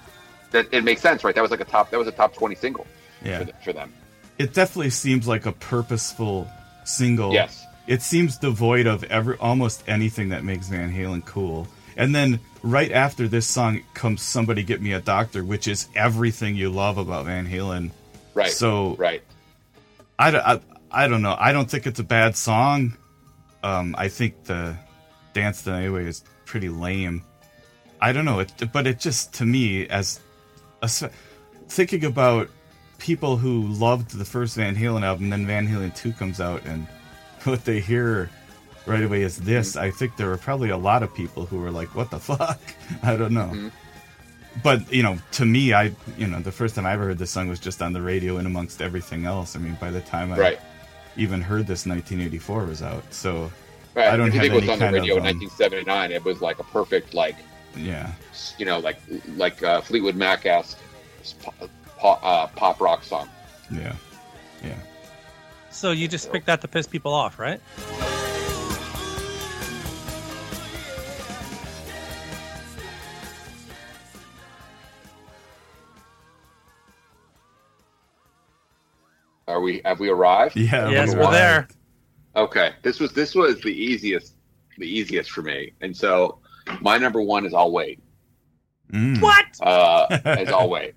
that 0.52 0.68
it 0.72 0.84
makes 0.84 1.02
sense, 1.02 1.24
right? 1.24 1.34
That 1.34 1.42
was 1.42 1.52
like 1.52 1.62
a 1.62 1.66
top. 1.66 1.90
That 1.92 1.98
was 1.98 2.08
a 2.08 2.12
top 2.12 2.34
twenty 2.34 2.56
single 2.56 2.86
yeah. 3.24 3.40
for, 3.40 3.46
the, 3.46 3.54
for 3.64 3.74
them. 3.74 3.94
it 4.38 4.54
definitely 4.54 4.90
seems 4.90 5.28
like 5.28 5.46
a 5.46 5.54
purposeful 5.54 6.50
single. 6.84 7.32
Yes. 7.34 7.66
It 7.88 8.02
seems 8.02 8.38
devoid 8.38 8.88
of 8.88 9.04
every 9.06 9.38
almost 9.38 9.84
anything 9.88 10.30
that 10.30 10.44
makes 10.44 10.68
Van 10.68 10.92
Halen 10.92 11.24
cool. 11.26 11.68
And 11.98 12.14
then 12.14 12.40
right 12.62 12.92
after 12.92 13.28
this 13.28 13.48
song 13.48 13.82
comes 13.94 14.22
"Somebody 14.22 14.64
Get 14.64 14.82
Me 14.82 14.94
a 14.94 15.00
Doctor," 15.02 15.44
which 15.44 15.68
is 15.68 15.88
everything 15.96 16.56
you 16.56 16.70
love 16.70 16.98
about 16.98 17.26
Van 17.26 17.48
Halen. 17.48 17.92
Right. 18.34 18.52
So 18.52 18.96
right. 18.96 19.24
I, 20.20 20.32
don't- 20.32 20.46
I, 20.46 20.60
I 20.92 21.08
don't 21.08 21.22
know. 21.22 21.36
I 21.40 21.52
don't 21.52 21.70
think 21.70 21.88
it's 21.88 22.00
a 22.00 22.04
bad 22.04 22.36
song. 22.36 22.98
Um, 23.64 23.96
I 23.98 24.10
think 24.10 24.44
the 24.44 24.76
"Dance 25.34 25.62
the 25.62 25.72
Night 25.72 25.88
Away" 25.88 26.06
is 26.06 26.24
pretty 26.46 26.70
lame. 26.70 27.24
I 28.02 28.12
don't 28.12 28.26
know. 28.26 28.40
It, 28.40 28.52
but 28.74 28.86
it 28.88 29.00
just 29.00 29.34
to 29.36 29.46
me 29.46 29.88
as 29.88 30.20
a, 30.82 30.90
thinking 31.68 32.06
about 32.06 32.50
people 33.00 33.38
who 33.38 33.64
loved 33.68 34.12
the 34.18 34.26
first 34.26 34.56
Van 34.56 34.76
Halen 34.76 35.04
album, 35.04 35.30
then 35.30 35.48
Van 35.48 35.68
Halen 35.68 35.96
two 35.96 36.12
comes 36.14 36.40
out, 36.42 36.66
and 36.66 36.86
what 37.46 37.64
they 37.66 37.80
hear 37.80 38.30
right 38.86 39.04
away 39.04 39.22
is 39.24 39.38
this. 39.38 39.76
I 39.76 39.92
think 39.92 40.16
there 40.18 40.28
were 40.28 40.38
probably 40.38 40.70
a 40.70 40.78
lot 40.78 41.04
of 41.04 41.14
people 41.14 41.46
who 41.46 41.60
were 41.60 41.72
like, 41.72 41.96
"What 41.96 42.12
the 42.12 42.20
fuck?" 42.20 42.60
I 43.04 43.16
don't 43.16 43.34
know. 43.34 43.72
But 44.64 44.92
you 44.94 45.04
know, 45.04 45.18
to 45.34 45.46
me, 45.46 45.74
I 45.74 45.92
you 46.18 46.28
know 46.28 46.40
the 46.40 46.52
first 46.52 46.76
time 46.76 46.86
I 46.86 46.94
ever 46.94 47.06
heard 47.06 47.18
this 47.18 47.32
song 47.32 47.50
was 47.50 47.60
just 47.60 47.82
on 47.82 47.94
the 47.94 48.02
radio 48.02 48.38
and 48.38 48.48
amongst 48.48 48.82
everything 48.82 49.26
else. 49.26 49.56
I 49.56 49.60
mean, 49.60 49.78
by 49.82 49.92
the 49.92 50.02
time 50.02 50.32
I 50.32 50.38
Right. 50.40 50.60
even 51.18 51.42
heard 51.42 51.68
this, 51.68 51.86
1984 51.86 52.66
was 52.66 52.82
out. 52.82 53.04
So 53.14 53.52
Right. 53.94 54.08
I 54.10 54.18
don't 54.18 54.28
if 54.30 54.34
you 54.36 54.40
have 54.42 54.50
think 54.52 54.64
it 54.64 54.70
was 54.70 54.82
any 54.82 54.86
on 54.86 54.92
the 54.94 55.00
radio 55.00 55.14
of, 55.18 55.24
in 55.26 55.30
um, 55.36 55.40
1979, 55.40 56.12
it 56.12 56.24
was 56.24 56.42
like 56.42 56.60
a 56.60 56.64
perfect, 56.64 57.14
like 57.14 57.36
yeah, 57.78 58.12
you 58.58 58.66
know, 58.66 58.80
like 58.80 58.98
like 59.36 59.62
uh, 59.64 59.82
Fleetwood 59.82 60.16
Mac 60.16 60.46
esque 60.46 60.78
pop, 61.42 62.20
uh, 62.24 62.48
pop 62.48 62.80
rock 62.80 63.04
song. 63.04 63.28
yeah, 63.70 63.96
yeah. 64.64 64.76
So 65.72 65.92
you 65.92 66.08
just 66.08 66.32
picked 66.32 66.46
that 66.46 66.62
to 66.62 66.70
piss 66.70 66.88
people 66.88 67.14
off, 67.14 67.38
right? 67.40 67.60
Are 79.48 79.62
we? 79.62 79.82
Have 79.86 80.00
we 80.00 80.10
arrived? 80.10 80.56
Yeah, 80.56 80.90
yes, 80.90 81.14
we 81.14 81.20
we're 81.20 81.32
there. 81.32 81.68
Okay. 82.36 82.74
This 82.82 83.00
was 83.00 83.14
this 83.14 83.36
was 83.36 83.62
the 83.62 83.70
easiest, 83.70 84.34
the 84.78 84.88
easiest 84.88 85.30
for 85.32 85.44
me, 85.44 85.72
and 85.82 85.96
so 85.96 86.40
my 86.82 86.98
number 86.98 87.22
one 87.22 87.46
is 87.46 87.54
I'll 87.54 87.72
wait. 87.72 88.02
Mm. 88.92 89.22
What? 89.22 89.46
Uh, 89.62 90.08
is 90.40 90.50
I'll 90.50 90.70
wait. 90.70 90.96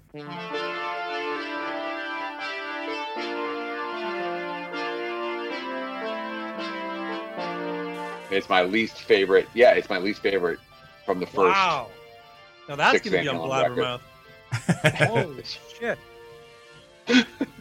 It's 8.30 8.48
my 8.48 8.62
least 8.62 9.00
favorite. 9.02 9.48
Yeah, 9.54 9.72
it's 9.72 9.90
my 9.90 9.98
least 9.98 10.22
favorite 10.22 10.58
from 11.04 11.20
the 11.20 11.26
first. 11.26 11.54
Wow. 11.54 11.88
Now 12.68 12.76
that's 12.76 13.00
going 13.00 13.02
to 13.02 13.10
be 13.10 13.16
Van 13.26 13.36
on 13.36 13.48
Blabbermouth. 13.48 14.00
Holy 15.06 15.44
shit. 15.78 15.98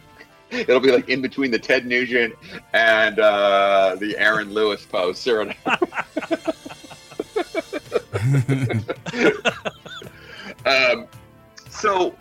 It'll 0.50 0.80
be 0.80 0.90
like 0.90 1.08
in 1.08 1.20
between 1.20 1.50
the 1.50 1.58
Ted 1.58 1.86
Nugent 1.86 2.34
and 2.72 3.18
uh, 3.18 3.96
the 3.98 4.16
Aaron 4.16 4.52
Lewis 4.52 4.84
post. 4.84 5.26
Or 5.28 5.42
um, 10.66 11.06
so, 11.68 12.14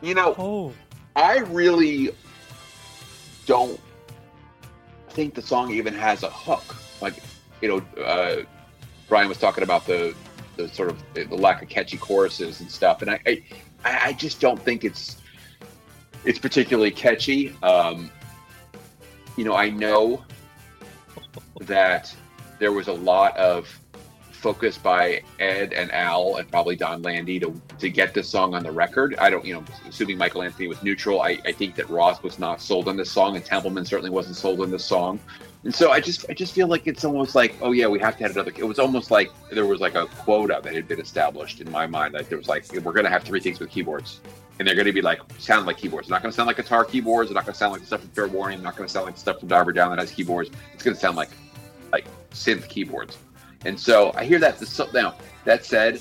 you 0.00 0.14
know, 0.14 0.34
Oh, 0.38 0.72
I 1.14 1.38
really 1.38 2.10
don't 3.46 3.80
think 5.10 5.34
the 5.34 5.42
song 5.42 5.72
even 5.72 5.94
has 5.94 6.22
a 6.22 6.30
hook. 6.30 6.76
Like, 7.00 7.14
you 7.60 7.68
know, 7.68 8.02
uh, 8.02 8.42
Brian 9.08 9.28
was 9.28 9.38
talking 9.38 9.62
about 9.62 9.86
the 9.86 10.14
the 10.56 10.68
sort 10.68 10.90
of 10.90 11.02
the 11.14 11.24
lack 11.34 11.62
of 11.62 11.68
catchy 11.68 11.96
choruses 11.96 12.60
and 12.60 12.70
stuff, 12.70 13.02
and 13.02 13.10
I 13.10 13.20
I, 13.26 13.42
I 13.84 14.12
just 14.12 14.40
don't 14.40 14.60
think 14.60 14.84
it's 14.84 15.21
it's 16.24 16.38
particularly 16.38 16.90
catchy. 16.90 17.54
Um, 17.62 18.10
you 19.36 19.44
know, 19.44 19.54
I 19.54 19.70
know 19.70 20.24
that 21.60 22.14
there 22.58 22.72
was 22.72 22.88
a 22.88 22.92
lot 22.92 23.36
of 23.36 23.68
focus 24.30 24.76
by 24.76 25.22
Ed 25.38 25.72
and 25.72 25.90
Al 25.92 26.36
and 26.36 26.50
probably 26.50 26.74
Donn 26.74 27.02
Landee 27.02 27.40
to 27.40 27.60
to 27.78 27.88
get 27.88 28.12
this 28.12 28.28
song 28.28 28.54
on 28.54 28.64
the 28.64 28.72
record. 28.72 29.14
I 29.18 29.30
don't, 29.30 29.44
you 29.44 29.54
know, 29.54 29.64
assuming 29.88 30.18
Michael 30.18 30.42
Anthony 30.42 30.66
was 30.66 30.82
neutral, 30.82 31.22
I, 31.22 31.38
I 31.44 31.52
think 31.52 31.76
that 31.76 31.88
Roth 31.88 32.22
was 32.22 32.38
not 32.38 32.60
sold 32.60 32.88
on 32.88 32.96
this 32.96 33.10
song, 33.10 33.36
and 33.36 33.44
Templeman 33.44 33.84
certainly 33.84 34.10
wasn't 34.10 34.36
sold 34.36 34.60
on 34.60 34.70
this 34.70 34.84
song. 34.84 35.20
And 35.64 35.72
so 35.72 35.92
I 35.92 36.00
just 36.00 36.26
I 36.28 36.34
just 36.34 36.52
feel 36.52 36.66
like 36.66 36.88
it's 36.88 37.04
almost 37.04 37.36
like, 37.36 37.54
oh 37.62 37.70
yeah, 37.70 37.86
we 37.86 38.00
have 38.00 38.16
to 38.18 38.24
have 38.24 38.32
another. 38.32 38.52
It 38.56 38.64
was 38.64 38.80
almost 38.80 39.12
like 39.12 39.30
there 39.52 39.66
was 39.66 39.80
like 39.80 39.94
a 39.94 40.06
quota 40.06 40.60
that 40.62 40.74
had 40.74 40.88
been 40.88 41.00
established 41.00 41.60
in 41.60 41.70
my 41.70 41.86
mind. 41.86 42.14
Like 42.14 42.28
there 42.28 42.38
was 42.38 42.48
like 42.48 42.64
we're 42.72 42.92
going 42.92 43.04
to 43.04 43.10
have 43.10 43.22
three 43.22 43.40
things 43.40 43.60
with 43.60 43.70
keyboards, 43.70 44.20
and 44.62 44.68
they're 44.68 44.76
going 44.76 44.86
to 44.86 44.92
be 44.92 45.02
like 45.02 45.20
sound 45.40 45.66
like 45.66 45.76
keyboards. 45.76 46.06
They're 46.06 46.14
not 46.14 46.22
going 46.22 46.30
to 46.30 46.36
sound 46.36 46.46
like 46.46 46.54
guitar 46.54 46.84
keyboards. 46.84 47.28
They're 47.28 47.34
not 47.34 47.44
going 47.44 47.52
to 47.52 47.58
sound 47.58 47.72
like 47.72 47.80
the 47.80 47.86
stuff 47.88 48.00
from 48.02 48.10
Fair 48.10 48.28
Warning. 48.28 48.58
They're 48.58 48.64
not 48.64 48.76
going 48.76 48.86
to 48.86 48.92
sound 48.92 49.06
like 49.06 49.14
the 49.16 49.20
stuff 49.20 49.40
from 49.40 49.48
Diver 49.48 49.72
Down 49.72 49.90
that 49.90 49.98
has 49.98 50.12
keyboards. 50.12 50.50
It's 50.72 50.84
going 50.84 50.94
to 50.94 51.00
sound 51.00 51.16
like 51.16 51.30
like 51.90 52.06
synth 52.30 52.68
keyboards. 52.68 53.18
And 53.64 53.78
so 53.78 54.12
I 54.14 54.24
hear 54.24 54.38
that. 54.38 54.60
So- 54.60 54.88
now 54.94 55.16
that 55.46 55.64
said, 55.64 56.00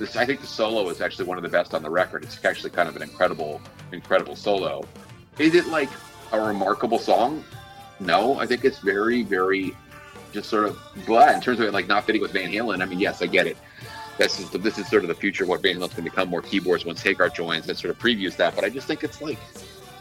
this 0.00 0.16
I 0.16 0.26
think 0.26 0.40
the 0.40 0.48
solo 0.48 0.88
is 0.88 1.00
actually 1.00 1.26
one 1.26 1.38
of 1.38 1.44
the 1.44 1.48
best 1.48 1.74
on 1.74 1.82
the 1.84 1.90
record. 1.90 2.24
It's 2.24 2.44
actually 2.44 2.70
kind 2.70 2.88
of 2.88 2.96
an 2.96 3.02
incredible, 3.02 3.60
incredible 3.92 4.34
solo. 4.34 4.84
Is 5.38 5.54
it 5.54 5.68
like 5.68 5.90
a 6.32 6.40
remarkable 6.40 6.98
song? 6.98 7.44
No, 8.00 8.36
I 8.40 8.46
think 8.46 8.64
it's 8.64 8.80
very, 8.80 9.22
very 9.22 9.76
just 10.32 10.50
sort 10.50 10.64
of. 10.64 10.76
But 11.06 11.36
in 11.36 11.40
terms 11.40 11.60
of 11.60 11.66
it 11.66 11.72
like 11.72 11.86
not 11.86 12.04
fitting 12.04 12.20
with 12.20 12.32
Van 12.32 12.50
Halen, 12.50 12.82
I 12.82 12.86
mean, 12.86 12.98
yes, 12.98 13.22
I 13.22 13.26
get 13.26 13.46
it. 13.46 13.56
This 14.18 14.38
is 14.38 14.50
this 14.50 14.78
is 14.78 14.88
sort 14.88 15.04
of 15.04 15.08
the 15.08 15.14
future 15.14 15.44
of 15.44 15.48
what 15.48 15.62
Van 15.62 15.76
Halen's 15.76 15.94
going 15.94 16.04
to 16.04 16.10
become 16.10 16.28
more 16.28 16.42
keyboards 16.42 16.84
once 16.84 17.02
Hagar 17.02 17.28
joins. 17.28 17.66
That 17.66 17.78
sort 17.78 17.90
of 17.90 17.98
previews 17.98 18.36
that. 18.36 18.54
But 18.54 18.64
I 18.64 18.68
just 18.68 18.86
think 18.86 19.02
it's 19.02 19.20
like, 19.22 19.38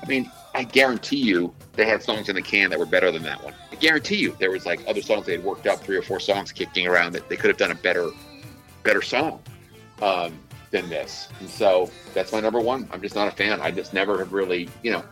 I 0.04 0.06
mean, 0.06 0.30
I 0.54 0.64
guarantee 0.64 1.18
you 1.18 1.54
they 1.74 1.86
had 1.86 2.04
songs 2.04 2.28
in 2.28 2.36
the 2.36 2.42
can 2.42 2.70
that 2.72 2.80
were 2.80 2.86
better 2.86 3.12
than 3.12 3.24
that 3.24 3.44
one. 3.44 3.54
I 3.72 3.76
guarantee 3.76 4.18
you 4.18 4.36
there 4.40 4.52
was 4.52 4.66
like 4.66 4.82
other 4.88 5.02
songs 5.02 5.26
they 5.26 5.34
had 5.34 5.44
worked 5.44 5.66
up 5.66 5.80
three 5.80 5.96
or 5.96 6.02
four 6.02 6.20
songs 6.20 6.52
kicking 6.52 6.88
around 6.88 7.14
that 7.14 7.30
they 7.30 7.38
could 7.38 7.50
have 7.50 7.58
done 7.58 7.72
a 7.72 7.76
better, 7.76 8.10
better 8.84 9.02
song 9.02 9.42
um, 10.02 10.38
than 10.72 10.90
this. 10.90 11.30
And 11.40 11.50
so 11.50 11.90
that's 12.14 12.34
my 12.34 12.42
number 12.42 12.60
one. 12.60 12.90
I'm 12.92 13.02
just 13.02 13.16
not 13.16 13.28
a 13.28 13.32
fan. 13.32 13.62
I 13.62 13.72
just 13.72 13.94
never 13.94 14.20
have 14.20 14.34
really, 14.34 14.70
you 14.84 14.92
know. 14.92 15.04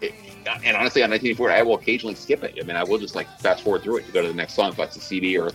It, 0.00 0.14
and 0.64 0.76
honestly, 0.76 1.02
on 1.02 1.10
1984, 1.10 1.50
I 1.50 1.62
will 1.62 1.74
occasionally 1.74 2.14
skip 2.14 2.42
it. 2.42 2.54
I 2.60 2.64
mean, 2.64 2.76
I 2.76 2.82
will 2.82 2.98
just 2.98 3.14
like 3.14 3.28
fast 3.38 3.62
forward 3.62 3.82
through 3.82 3.98
it 3.98 4.06
to 4.06 4.12
go 4.12 4.22
to 4.22 4.28
the 4.28 4.34
next 4.34 4.54
song 4.54 4.72
if 4.72 4.78
it's 4.78 4.96
a 4.96 5.00
CD 5.00 5.38
or 5.38 5.50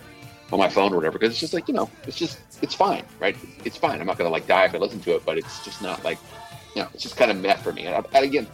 on 0.52 0.58
my 0.58 0.68
phone 0.68 0.92
or 0.92 0.96
whatever. 0.96 1.18
Because 1.18 1.32
it's 1.32 1.40
just 1.40 1.54
like 1.54 1.68
you 1.68 1.74
know, 1.74 1.90
it's 2.06 2.16
just 2.16 2.38
it's 2.62 2.74
fine, 2.74 3.04
right? 3.20 3.36
It's 3.64 3.76
fine. 3.76 4.00
I'm 4.00 4.06
not 4.06 4.18
gonna 4.18 4.30
like 4.30 4.46
die 4.46 4.64
if 4.64 4.74
I 4.74 4.78
listen 4.78 5.00
to 5.00 5.14
it, 5.14 5.24
but 5.24 5.38
it's 5.38 5.64
just 5.64 5.82
not 5.82 6.04
like 6.04 6.18
you 6.74 6.82
know, 6.82 6.88
it's 6.94 7.02
just 7.02 7.16
kind 7.16 7.30
of 7.30 7.38
meh 7.38 7.56
for 7.56 7.72
me. 7.72 7.86
And, 7.86 7.94
I, 7.94 8.16
and 8.16 8.24
again, 8.24 8.46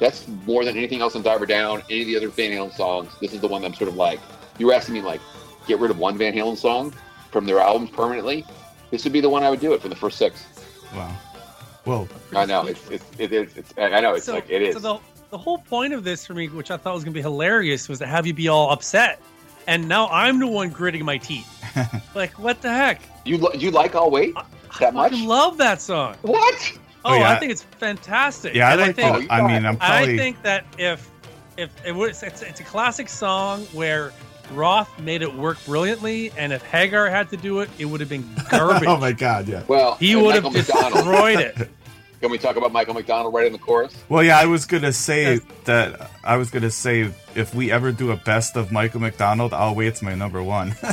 that's 0.00 0.26
more 0.46 0.64
than 0.64 0.76
anything 0.76 1.00
else 1.00 1.16
on 1.16 1.22
Diver 1.22 1.46
Down, 1.46 1.82
any 1.90 2.02
of 2.02 2.06
the 2.06 2.16
other 2.16 2.28
Van 2.28 2.50
Halen 2.50 2.72
songs. 2.72 3.12
This 3.20 3.32
is 3.32 3.40
the 3.40 3.48
one 3.48 3.62
that 3.62 3.68
I'm 3.68 3.74
sort 3.74 3.88
of 3.88 3.96
like, 3.96 4.20
you 4.58 4.66
were 4.66 4.74
asking 4.74 4.94
me 4.94 5.02
like, 5.02 5.20
get 5.66 5.78
rid 5.78 5.90
of 5.90 5.98
one 5.98 6.18
Van 6.18 6.32
Halen 6.32 6.56
song 6.56 6.92
from 7.30 7.46
their 7.46 7.58
albums 7.60 7.90
permanently. 7.90 8.44
This 8.90 9.04
would 9.04 9.12
be 9.12 9.20
the 9.20 9.30
one 9.30 9.42
I 9.42 9.50
would 9.50 9.60
do 9.60 9.72
it 9.72 9.82
for 9.82 9.88
the 9.88 9.96
first 9.96 10.18
six. 10.18 10.46
Wow. 10.94 11.16
Well, 11.84 12.08
I 12.34 12.46
know 12.46 12.66
it's 12.66 12.88
it's 12.88 13.04
it 13.18 13.32
is 13.32 13.56
it's 13.56 13.74
I 13.76 14.00
know 14.00 14.14
it's 14.14 14.24
so, 14.24 14.34
like 14.34 14.48
it 14.48 14.62
is. 14.62 14.74
So 14.74 14.80
the, 14.80 14.98
the 15.30 15.38
whole 15.38 15.58
point 15.58 15.92
of 15.92 16.02
this 16.02 16.24
for 16.24 16.32
me, 16.32 16.48
which 16.48 16.70
I 16.70 16.78
thought 16.78 16.94
was 16.94 17.04
going 17.04 17.12
to 17.12 17.18
be 17.18 17.22
hilarious, 17.22 17.88
was 17.88 17.98
to 17.98 18.06
have 18.06 18.26
you 18.26 18.32
be 18.32 18.48
all 18.48 18.70
upset. 18.70 19.20
And 19.66 19.88
now 19.88 20.08
I'm 20.08 20.38
the 20.38 20.46
one 20.46 20.70
gritting 20.70 21.04
my 21.04 21.16
teeth. 21.18 21.50
like, 22.14 22.38
what 22.38 22.60
the 22.62 22.72
heck? 22.72 23.00
you 23.24 23.38
li- 23.38 23.56
you 23.58 23.70
like 23.70 23.94
I'll 23.94 24.10
wait 24.10 24.34
I 24.36 24.44
that 24.80 24.92
much? 24.94 25.12
fucking 25.12 25.26
love 25.26 25.56
that 25.58 25.80
song. 25.80 26.16
What? 26.22 26.72
Oh, 27.06 27.12
Oh, 27.12 27.14
yeah. 27.18 27.30
I 27.32 27.38
think 27.38 27.52
it's 27.52 27.62
fantastic. 27.62 28.54
yeah, 28.54 28.68
I 28.68 28.72
And 28.72 28.80
like. 28.80 28.96
think, 28.96 29.26
Oh, 29.30 29.34
I 29.34 29.40
mean. 29.46 29.66
I'm 29.66 29.74
and 29.74 29.82
I 29.82 30.16
think 30.16 30.42
that 30.42 30.64
if 30.78 31.10
if 31.56 31.70
it 31.86 31.92
was 31.92 32.22
it's, 32.22 32.42
it's 32.42 32.60
a 32.60 32.64
classic 32.64 33.08
song 33.08 33.62
where 33.72 34.12
Roth 34.52 34.90
made 35.00 35.22
it 35.22 35.34
work 35.34 35.58
brilliantly, 35.64 36.30
and 36.36 36.52
if 36.52 36.62
Hagar 36.62 37.08
had 37.08 37.28
to 37.30 37.36
do 37.36 37.60
it, 37.60 37.70
it 37.78 37.84
would 37.86 38.00
have 38.00 38.08
been 38.08 38.28
oh, 38.38 38.46
garbage. 38.50 38.88
oh 38.88 38.96
my 38.98 39.12
god, 39.12 39.48
yeah. 39.48 39.62
Well, 39.68 39.94
he 39.96 40.12
and 40.14 40.22
would 40.22 40.34
have 40.34 40.44
Michael 40.44 40.58
McDonald. 40.60 40.94
destroyed 40.94 41.38
it. 41.40 41.68
Can 42.24 42.30
we 42.30 42.38
talk 42.38 42.56
about 42.56 42.72
Michael 42.72 42.94
McDonald 42.94 43.34
right 43.34 43.44
in 43.44 43.52
the 43.52 43.58
chorus? 43.58 43.94
Well, 44.08 44.24
yeah, 44.24 44.38
I 44.38 44.46
was 44.46 44.64
gonna 44.64 44.94
say 44.94 45.40
that. 45.64 46.10
I 46.24 46.38
was 46.38 46.50
gonna 46.50 46.70
say 46.70 47.12
if 47.34 47.54
we 47.54 47.70
ever 47.70 47.92
do 47.92 48.12
a 48.12 48.16
best 48.16 48.56
of 48.56 48.72
Michael 48.72 49.02
McDonald, 49.02 49.52
I'll 49.52 49.74
wait. 49.74 49.88
It's 49.88 50.00
my 50.00 50.14
number 50.14 50.42
one. 50.42 50.68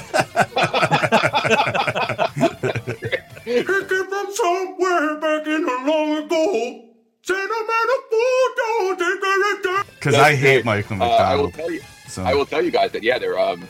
He 3.46 3.64
came 3.64 3.66
from 3.66 4.28
somewhere 4.34 5.16
back 5.22 5.48
in 5.48 5.64
the 5.66 5.78
long 5.86 6.18
ago. 6.18 6.86
Sentimental 7.24 8.02
photo, 8.12 8.96
take 8.98 9.24
a 9.24 9.68
look. 9.70 9.88
Because 9.96 10.16
I 10.16 10.36
hate 10.36 10.64
great. 10.64 10.66
Michael 10.66 11.02
Uh, 11.02 11.16
I 11.16 11.36
will 11.38 11.50
tell 11.52 11.72
you. 11.72 11.82
so 12.10 12.24
I 12.24 12.34
will 12.34 12.46
tell 12.46 12.62
you 12.62 12.72
guys 12.72 12.92
that 12.92 13.04
yeah, 13.04 13.18
there 13.18 13.40
um, 13.40 13.64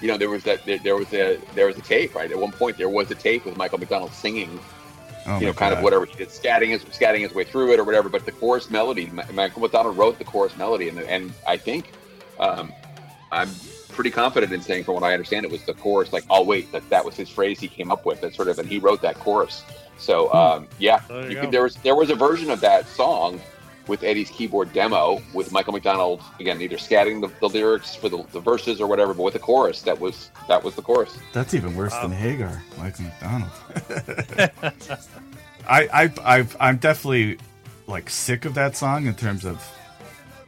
you 0.00 0.06
know, 0.06 0.16
there 0.16 0.30
was 0.30 0.44
that 0.44 0.64
there, 0.64 0.78
there 0.78 0.94
was 0.96 1.12
a 1.12 1.40
there 1.56 1.66
was 1.66 1.76
a 1.76 1.82
tape 1.82 2.14
right 2.14 2.30
at 2.30 2.38
one 2.38 2.52
point. 2.52 2.78
There 2.78 2.88
was 2.88 3.10
a 3.10 3.16
tape 3.16 3.44
with 3.46 3.56
Michael 3.56 3.78
McDonald 3.78 4.12
singing, 4.12 4.60
oh 5.26 5.38
you 5.38 5.46
know, 5.46 5.52
kind 5.52 5.74
of 5.74 5.82
whatever 5.82 6.04
he 6.04 6.14
did, 6.14 6.28
scatting 6.28 6.68
his 6.68 6.84
scatting 6.84 7.20
his 7.20 7.34
way 7.34 7.44
through 7.44 7.72
it 7.72 7.78
or 7.80 7.84
whatever. 7.84 8.08
But 8.08 8.24
the 8.24 8.32
chorus 8.32 8.70
melody, 8.70 9.10
Michael 9.32 9.62
McDonald 9.62 9.96
wrote 9.96 10.18
the 10.18 10.24
chorus 10.24 10.56
melody, 10.56 10.88
and 10.88 10.98
and 11.00 11.32
I 11.46 11.56
think, 11.56 11.92
um, 12.38 12.72
I'm 13.32 13.50
pretty 13.90 14.10
confident 14.10 14.52
in 14.52 14.60
saying, 14.62 14.84
from 14.84 14.94
what 14.94 15.04
I 15.04 15.12
understand, 15.12 15.44
it 15.44 15.50
was 15.50 15.64
the 15.64 15.74
chorus. 15.74 16.12
Like, 16.12 16.24
I'll 16.30 16.44
wait. 16.44 16.70
That 16.72 16.88
that 16.90 17.04
was 17.04 17.14
his 17.14 17.28
phrase 17.28 17.60
he 17.60 17.68
came 17.68 17.90
up 17.90 18.04
with. 18.06 18.20
That 18.20 18.34
sort 18.34 18.48
of, 18.48 18.58
and 18.58 18.68
he 18.68 18.78
wrote 18.78 19.02
that 19.02 19.18
chorus. 19.18 19.64
So 19.98 20.32
um, 20.32 20.66
yeah, 20.78 21.00
There 21.08 21.24
you 21.24 21.30
you 21.30 21.40
could, 21.40 21.50
there 21.50 21.62
was 21.62 21.76
there 21.76 21.94
was 21.94 22.10
a 22.10 22.14
version 22.14 22.50
of 22.50 22.60
that 22.60 22.88
song 22.88 23.40
with 23.90 24.04
Eddie's 24.04 24.30
keyboard 24.30 24.72
demo 24.72 25.20
with 25.34 25.52
Michael 25.52 25.72
McDonald 25.72 26.22
again, 26.38 26.62
either 26.62 26.76
scatting 26.76 27.20
the, 27.20 27.28
the 27.40 27.48
lyrics 27.48 27.94
for 27.94 28.08
the, 28.08 28.24
the 28.32 28.40
verses 28.40 28.80
or 28.80 28.86
whatever, 28.86 29.12
but 29.12 29.24
with 29.24 29.34
the 29.34 29.40
chorus. 29.40 29.82
That 29.82 30.00
was 30.00 30.30
that 30.48 30.62
was 30.62 30.76
the 30.76 30.82
chorus. 30.82 31.18
That's 31.32 31.52
even 31.52 31.76
worse 31.76 31.94
than 31.96 32.12
Hagar, 32.12 32.62
Michael 32.78 33.04
McDonald. 33.04 33.50
I, 35.68 35.88
I, 35.92 36.12
I've, 36.24 36.56
I'm 36.58 36.78
definitely 36.78 37.38
like 37.86 38.08
sick 38.08 38.44
of 38.44 38.54
that 38.54 38.76
song 38.76 39.06
in 39.06 39.14
terms 39.14 39.44
of 39.44 39.62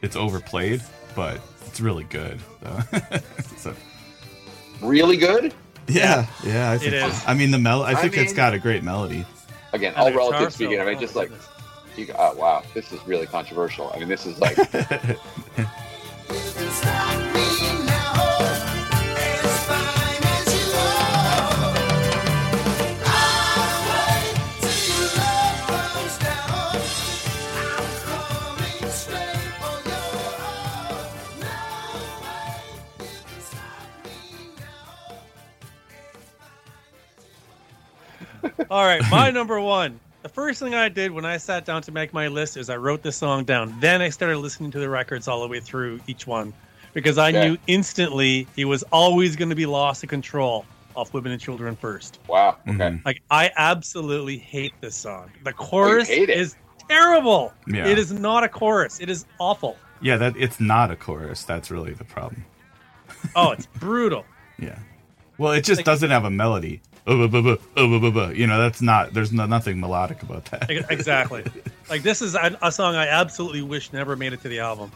it's 0.01 0.15
overplayed, 0.15 0.81
but 1.15 1.39
it's 1.67 1.79
really 1.81 2.05
good. 2.05 2.39
So, 2.61 2.79
so 3.57 3.75
Really 4.81 5.17
good. 5.17 5.53
yeah, 5.87 6.27
yeah, 6.43 6.71
I 6.71 6.77
think. 6.77 6.93
is. 6.93 7.23
I 7.27 7.33
mean, 7.33 7.51
the 7.51 7.59
mel. 7.59 7.83
I 7.83 7.91
I 7.91 7.95
think 7.95 8.17
it's 8.17 8.33
got 8.33 8.53
a 8.53 8.59
great 8.59 8.83
melody. 8.83 9.25
Again, 9.73 9.93
all 9.95 10.13
relative 10.13 10.53
speaking. 10.53 10.79
I 10.79 10.85
mean, 10.85 10.99
just 10.99 11.15
like 11.15 11.29
goodness. 11.29 11.47
You, 11.97 12.13
oh, 12.17 12.33
wow, 12.35 12.63
this 12.73 12.91
is 12.91 13.05
really 13.07 13.25
controversial. 13.25 13.91
I 13.93 13.99
mean, 13.99 14.09
this 14.09 14.25
is 14.25 14.39
like 14.39 14.57
All 38.69 38.85
right, 38.85 39.01
my 39.11 39.29
number 39.29 39.59
one. 39.59 39.99
The 40.23 40.29
first 40.29 40.59
thing 40.61 40.73
I 40.73 40.87
did 40.89 41.11
when 41.11 41.25
I 41.25 41.35
sat 41.37 41.65
down 41.65 41.81
to 41.83 41.91
make 41.91 42.13
my 42.13 42.27
list 42.29 42.55
is 42.57 42.69
I 42.69 42.77
wrote 42.77 43.01
the 43.03 43.11
song 43.11 43.43
down. 43.43 43.75
Then 43.81 44.01
I 44.01 44.09
started 44.09 44.37
listening 44.37 44.71
to 44.71 44.79
the 44.79 44.89
records 44.89 45.27
all 45.27 45.41
the 45.41 45.47
way 45.49 45.59
through 45.59 45.99
each 46.07 46.25
one 46.25 46.53
because 46.93 47.17
I 47.17 47.29
Yeah. 47.29 47.47
knew 47.49 47.57
instantly 47.67 48.47
he 48.55 48.63
was 48.63 48.83
always 48.83 49.35
going 49.35 49.49
to 49.49 49.55
be 49.55 49.65
Loss 49.65 50.01
of 50.03 50.07
Control 50.09 50.65
off 50.95 51.13
Women 51.13 51.33
and 51.33 51.41
Children 51.41 51.75
first. 51.75 52.19
wow. 52.27 52.55
Okay. 52.67 52.77
Mhm. 52.77 53.05
Like 53.05 53.21
I 53.29 53.51
absolutely 53.57 54.37
hate 54.37 54.73
this 54.79 54.95
song. 54.95 55.29
The 55.43 55.51
chorus 55.53 56.07
hate 56.07 56.29
it? 56.29 56.37
is 56.39 56.55
terrible. 56.87 57.51
Yeah. 57.67 57.85
It 57.87 57.97
is 57.99 58.13
not 58.13 58.43
a 58.45 58.47
chorus. 58.49 58.99
It 59.01 59.09
is 59.09 59.25
awful. 59.39 59.77
Yeah, 60.01 60.15
that 60.17 60.35
it's 60.37 60.59
not 60.59 60.89
a 60.91 60.95
chorus. 60.95 61.43
That's 61.43 61.69
really 61.69 61.93
the 61.93 62.03
problem. 62.05 62.45
Oh, 63.35 63.51
it's 63.51 63.65
brutal. 63.65 64.25
Yeah. 64.59 64.77
Well, 65.39 65.51
it 65.53 65.63
just 65.65 65.79
Like- 65.79 65.85
doesn't 65.85 66.11
have 66.11 66.23
a 66.25 66.29
melody. 66.29 66.79
Oh, 67.07 67.57
oh, 67.77 68.11
bu." 68.11 68.33
you 68.33 68.47
know, 68.47 68.59
that's 68.59 68.81
not. 68.81 69.13
There's 69.13 69.31
no, 69.31 69.45
nothing 69.45 69.79
melodic 69.79 70.23
about 70.23 70.45
that. 70.45 70.69
Exactly. 70.89 71.43
like 71.89 72.01
this 72.03 72.21
is 72.21 72.35
a, 72.35 72.57
a 72.61 72.71
song 72.71 72.95
I 72.95 73.07
absolutely 73.07 73.61
wish 73.61 73.91
never 73.93 74.15
made 74.15 74.33
it 74.33 74.41
to 74.41 74.47
the 74.49 74.59
album. 74.59 74.91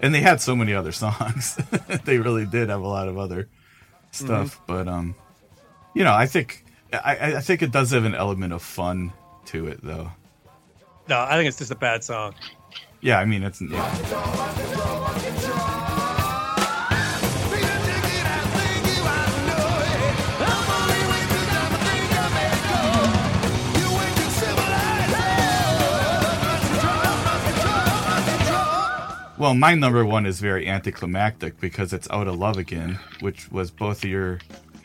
and 0.00 0.14
they 0.14 0.20
had 0.20 0.40
so 0.40 0.54
many 0.56 0.72
other 0.74 0.92
songs. 0.92 1.56
they 2.04 2.18
really 2.18 2.46
did 2.46 2.68
have 2.68 2.80
a 2.82 2.86
lot 2.88 3.08
of 3.08 3.18
other 3.18 3.48
stuff, 4.12 4.56
Mm-hmm. 4.56 4.64
but 4.66 4.88
um, 4.88 5.14
you 5.94 6.04
know, 6.04 6.12
I 6.14 6.26
think 6.26 6.64
I, 6.92 7.36
I 7.36 7.40
think 7.40 7.62
it 7.62 7.70
does 7.72 7.90
have 7.90 8.04
an 8.04 8.14
element 8.14 8.52
of 8.52 8.62
fun 8.62 9.12
to 9.46 9.66
it, 9.68 9.80
though. 9.82 10.10
No, 11.08 11.18
I 11.20 11.32
think 11.36 11.48
it's 11.48 11.58
just 11.58 11.70
a 11.70 11.76
bad 11.76 12.04
song. 12.04 12.34
Yeah, 13.00 13.18
I 13.18 13.24
mean, 13.24 13.42
it's 13.42 13.60
yeah. 13.60 13.94
Well, 29.40 29.54
my 29.54 29.74
number 29.74 30.04
one 30.04 30.26
is 30.26 30.38
very 30.38 30.68
anticlimactic 30.68 31.58
because 31.60 31.94
it's 31.94 32.06
"Out 32.10 32.28
of 32.28 32.36
Love 32.36 32.58
Again," 32.58 32.98
which 33.20 33.50
was 33.50 33.70
both 33.70 34.04
of 34.04 34.10
your 34.10 34.38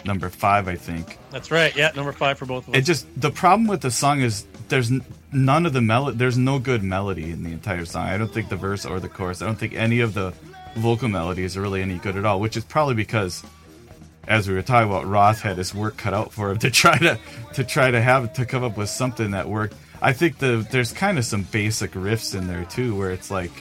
number 0.05 0.29
five, 0.29 0.69
I 0.69 0.75
think. 0.75 1.19
That's 1.29 1.51
right. 1.51 1.75
Yeah, 1.75 1.91
number 1.93 2.13
five 2.13 2.37
for 2.37 2.45
both 2.45 2.65
of 2.65 2.73
us. 2.73 2.79
It 2.79 2.83
just 2.83 3.05
the 3.19 3.31
problem 3.31 3.67
with 3.67 3.81
the 3.81 3.91
song 3.91 4.21
is 4.21 4.45
there's 4.69 4.93
none 5.33 5.65
of 5.65 5.73
the 5.73 5.81
melody. 5.81 6.15
There's 6.15 6.37
no 6.37 6.57
good 6.57 6.83
melody 6.83 7.31
in 7.31 7.43
the 7.43 7.51
entire 7.51 7.83
song. 7.83 8.07
I 8.07 8.17
don't 8.17 8.33
think 8.33 8.47
the 8.47 8.55
verse 8.55 8.85
or 8.85 9.01
the 9.01 9.09
chorus. 9.09 9.41
I 9.41 9.45
don't 9.45 9.59
think 9.59 9.73
any 9.73 9.99
of 9.99 10.13
the 10.13 10.33
vocal 10.77 11.09
melodies 11.09 11.57
are 11.57 11.61
really 11.61 11.81
any 11.81 11.97
good 11.97 12.15
at 12.15 12.23
all. 12.23 12.39
Which 12.39 12.55
is 12.55 12.63
probably 12.63 12.95
because, 12.95 13.43
as 14.25 14.47
we 14.47 14.53
were 14.53 14.61
talking 14.61 14.89
about, 14.89 15.05
Roth 15.05 15.41
had 15.41 15.57
his 15.57 15.75
work 15.75 15.97
cut 15.97 16.13
out 16.13 16.31
for 16.31 16.49
him 16.49 16.59
to 16.59 16.71
try 16.71 16.97
to 16.99 17.19
to 17.55 17.65
try 17.65 17.91
to 17.91 18.01
have 18.01 18.31
to 18.31 18.45
come 18.45 18.63
up 18.63 18.77
with 18.77 18.87
something 18.87 19.31
that 19.31 19.49
worked. 19.49 19.75
I 20.01 20.13
think 20.13 20.37
the 20.37 20.65
there's 20.71 20.93
kind 20.93 21.17
of 21.17 21.25
some 21.25 21.43
basic 21.43 21.91
riffs 21.91 22.33
in 22.33 22.47
there 22.47 22.63
too, 22.63 22.95
where 22.97 23.11
it's 23.11 23.29
like 23.29 23.51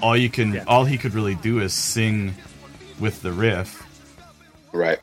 all 0.00 0.16
you 0.16 0.30
can 0.30 0.52
Yeah. 0.54 0.64
all 0.66 0.84
he 0.84 0.96
could 0.98 1.14
really 1.14 1.34
do 1.36 1.60
is 1.60 1.72
sing 1.72 2.34
with 3.00 3.22
the 3.22 3.32
riff. 3.32 3.84
Right. 4.72 4.98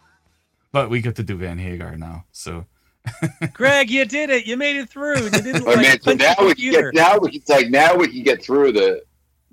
But 0.72 0.90
we 0.90 1.02
get 1.02 1.16
to 1.18 1.24
do 1.24 1.36
Van 1.38 1.58
Hagar 1.58 1.96
now, 1.98 2.26
so 2.32 2.66
Greg, 3.54 3.90
you 3.90 4.04
did 4.06 4.30
it. 4.30 4.46
You 4.48 4.58
made 4.58 4.76
it 4.78 4.90
through. 4.90 5.24
You 5.24 5.30
didn't 5.30 5.62
Oh 5.68 5.72
like 5.72 5.82
man, 5.82 6.02
so 6.02 6.14
now 6.14 6.34
we 6.40 6.56
can 6.56 6.72
get 6.72 6.94
now 6.94 7.18
we 7.20 7.32
can 7.32 7.42
like 7.50 7.70
now 7.70 7.96
we 7.96 8.08
can 8.08 8.24
get 8.24 8.44
through 8.44 8.72
the 8.72 9.02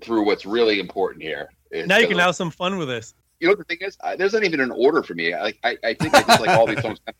through 0.02 0.24
what's 0.24 0.44
really 0.46 0.80
important 0.80 1.22
here. 1.22 1.48
It's 1.70 1.86
Now 1.88 1.96
you 1.96 2.02
the- 2.02 2.08
can 2.14 2.18
have 2.18 2.34
some 2.36 2.50
fun 2.50 2.78
with 2.78 2.88
this. 2.88 3.14
You 3.40 3.48
know 3.48 3.52
what 3.52 3.58
the 3.58 3.64
thing 3.64 3.78
is? 3.86 3.96
Uh, 4.00 4.14
there's 4.14 4.32
not 4.34 4.44
even 4.44 4.60
an 4.60 4.70
order 4.70 5.02
for 5.02 5.14
me. 5.14 5.32
I, 5.32 5.42
Like 5.42 5.58
I, 5.64 5.76
I 5.84 5.94
think 5.94 6.14
I 6.14 6.22
just 6.22 6.40
like 6.40 6.50
all 6.50 6.66
these 6.66 6.80
songs. 6.80 6.98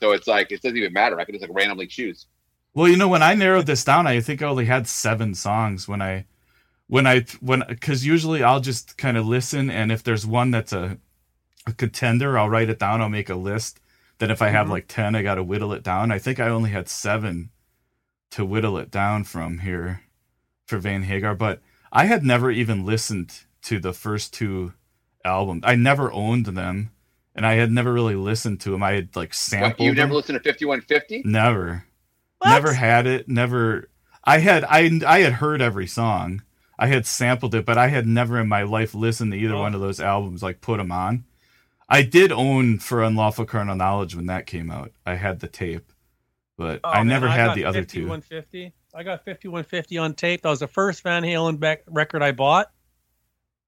So 0.00 0.10
it's 0.12 0.26
like 0.26 0.50
it 0.50 0.60
doesn't 0.60 0.76
even 0.76 0.92
matter. 0.92 1.18
I 1.20 1.24
can 1.24 1.34
just 1.34 1.42
like 1.48 1.56
randomly 1.56 1.86
choose. 1.86 2.26
Well, 2.74 2.88
you 2.88 2.96
know, 2.96 3.06
when 3.08 3.22
I 3.22 3.34
narrowed 3.34 3.66
this 3.66 3.84
down, 3.84 4.06
I 4.08 4.20
think 4.20 4.42
I 4.42 4.46
only 4.46 4.64
had 4.64 4.88
seven 4.88 5.34
songs 5.34 5.86
when 5.86 6.02
I, 6.02 6.26
when 6.86 7.06
I, 7.06 7.24
when, 7.40 7.62
because 7.68 8.04
usually 8.06 8.42
I'll 8.42 8.60
just 8.60 8.96
kind 8.98 9.16
of 9.16 9.26
listen, 9.26 9.70
and 9.70 9.90
if 9.90 10.02
there's 10.02 10.26
one 10.26 10.50
that's 10.50 10.72
a, 10.72 10.98
a 11.66 11.72
contender, 11.72 12.38
I'll 12.38 12.50
write 12.50 12.68
it 12.70 12.78
down. 12.78 13.00
I'll 13.00 13.08
make 13.08 13.30
a 13.30 13.34
list. 13.34 13.80
Then 14.18 14.30
if 14.30 14.40
I 14.42 14.50
have 14.50 14.66
Mhm. 14.68 14.70
like 14.70 14.86
ten, 14.88 15.14
I 15.14 15.22
got 15.22 15.36
to 15.36 15.42
whittle 15.42 15.72
it 15.72 15.82
down. 15.82 16.12
I 16.12 16.18
think 16.18 16.38
I 16.38 16.48
only 16.48 16.70
had 16.70 16.88
seven 16.88 17.50
to 18.30 18.44
whittle 18.44 18.78
it 18.78 18.90
down 18.90 19.24
from 19.24 19.58
here 19.60 20.02
for 20.66 20.78
Van 20.78 21.02
Hagar, 21.04 21.34
but 21.34 21.60
I 21.92 22.06
had 22.06 22.24
never 22.24 22.50
even 22.50 22.84
listened 22.84 23.40
to 23.62 23.78
the 23.80 23.92
first 23.92 24.32
two 24.34 24.72
albums. 25.24 25.62
I 25.64 25.74
never 25.74 26.12
owned 26.12 26.46
them, 26.46 26.90
and 27.34 27.46
I 27.46 27.54
had 27.54 27.70
never 27.72 27.92
really 27.92 28.14
listened 28.14 28.60
to 28.62 28.70
them. 28.70 28.82
I 28.82 28.92
had 28.92 29.16
like 29.16 29.30
What, 29.30 29.34
sampled. 29.34 29.80
you 29.86 29.94
never 29.94 30.08
them. 30.08 30.16
listened 30.16 30.42
to 30.42 30.48
5150? 30.48 31.22
Never. 31.24 31.84
What? 32.38 32.50
Never 32.50 32.72
had 32.74 33.06
it. 33.06 33.28
Never. 33.28 33.88
I 34.24 34.38
had 34.38 34.64
I 34.64 35.00
I 35.06 35.20
had 35.20 35.34
heard 35.34 35.60
every 35.62 35.86
song. 35.86 36.42
I 36.78 36.88
had 36.88 37.06
sampled 37.06 37.54
it, 37.54 37.64
but 37.64 37.78
I 37.78 37.88
had 37.88 38.06
never 38.06 38.38
in 38.40 38.48
my 38.48 38.62
life 38.62 38.94
listened 38.94 39.32
to 39.32 39.38
either 39.38 39.54
Oh. 39.54 39.60
one 39.60 39.74
of 39.74 39.80
those 39.80 40.00
albums. 40.00 40.42
Like 40.42 40.60
put 40.60 40.78
them 40.78 40.90
on. 40.92 41.24
I 41.88 42.02
did 42.02 42.32
own 42.32 42.78
for 42.78 43.02
Unlawful 43.02 43.44
Carnal 43.44 43.76
Knowledge 43.76 44.16
when 44.16 44.26
that 44.26 44.46
came 44.46 44.70
out. 44.70 44.92
I 45.06 45.14
had 45.16 45.40
the 45.40 45.48
tape, 45.48 45.92
but 46.56 46.80
Oh, 46.82 46.88
I 46.90 46.98
man, 46.98 47.08
never 47.08 47.28
had 47.28 47.54
the 47.54 47.64
other 47.66 47.84
two. 47.84 48.08
5150. 48.08 48.72
I 48.94 49.02
got 49.02 49.24
5150 49.24 49.98
on 49.98 50.14
tape. 50.14 50.42
That 50.42 50.48
was 50.50 50.60
the 50.60 50.68
first 50.68 51.02
Van 51.02 51.22
Halen 51.22 51.58
back 51.60 51.82
record 51.88 52.22
I 52.22 52.32
bought. 52.32 52.70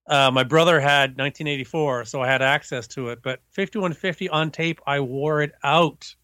Uh, 0.09 0.31
my 0.33 0.45
brother 0.45 0.79
had 0.81 1.17
1984, 1.19 2.05
so 2.05 2.23
I 2.23 2.29
had 2.29 2.41
access 2.41 2.87
to 2.89 3.09
it. 3.09 3.21
But 3.23 3.41
5150 3.51 4.29
on 4.31 4.51
tape, 4.51 4.81
I 4.87 5.01
wore 5.01 5.43
it 5.43 5.53
out. 5.65 6.15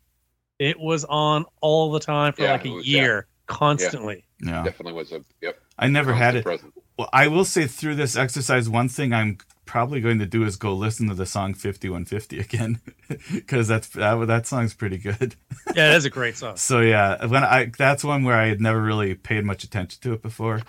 It 0.61 0.79
was 0.79 1.05
on 1.05 1.45
all 1.61 1.91
the 1.91 1.99
time 2.01 2.33
for 2.33 2.43
Yeah, 2.43 2.53
like 2.53 2.65
a 2.65 2.71
was- 2.71 2.87
year, 2.87 3.27
constantly. 3.47 4.25
Yeah, 4.41 4.63
Definitely 4.65 4.93
was 4.95 5.13
a 5.13 5.25
yep. 5.41 5.61
I 5.83 5.89
never 5.89 6.15
had 6.15 6.37
it. 6.37 6.45
Present. 6.45 6.73
Well, 6.99 7.09
I 7.13 7.29
will 7.29 7.45
say 7.45 7.67
through 7.67 7.95
this 7.97 8.17
exercise, 8.17 8.69
one 8.69 8.89
thing 8.89 9.13
I'm 9.13 9.39
probably 9.65 10.01
going 10.01 10.19
to 10.19 10.27
do 10.27 10.45
is 10.45 10.57
go 10.57 10.75
listen 10.75 11.09
to 11.09 11.15
the 11.15 11.25
song 11.25 11.55
5150 11.55 12.39
again 12.39 12.81
because 13.33 13.69
that's 13.69 13.89
that, 13.91 14.27
that 14.27 14.47
song's 14.47 14.75
pretty 14.75 14.99
good. 14.99 15.35
Yeah, 15.75 15.93
it 15.93 15.97
is 15.97 16.05
a 16.05 16.11
great 16.11 16.37
song. 16.37 16.57
So 16.57 16.81
yeah, 16.81 17.25
when 17.27 17.45
I 17.45 17.71
that's 17.79 18.05
one 18.05 18.25
where 18.25 18.37
I 18.37 18.49
had 18.49 18.61
never 18.61 18.83
really 18.83 19.15
paid 19.15 19.45
much 19.45 19.65
attention 19.65 20.01
to 20.03 20.13
it 20.13 20.23
before. 20.23 20.61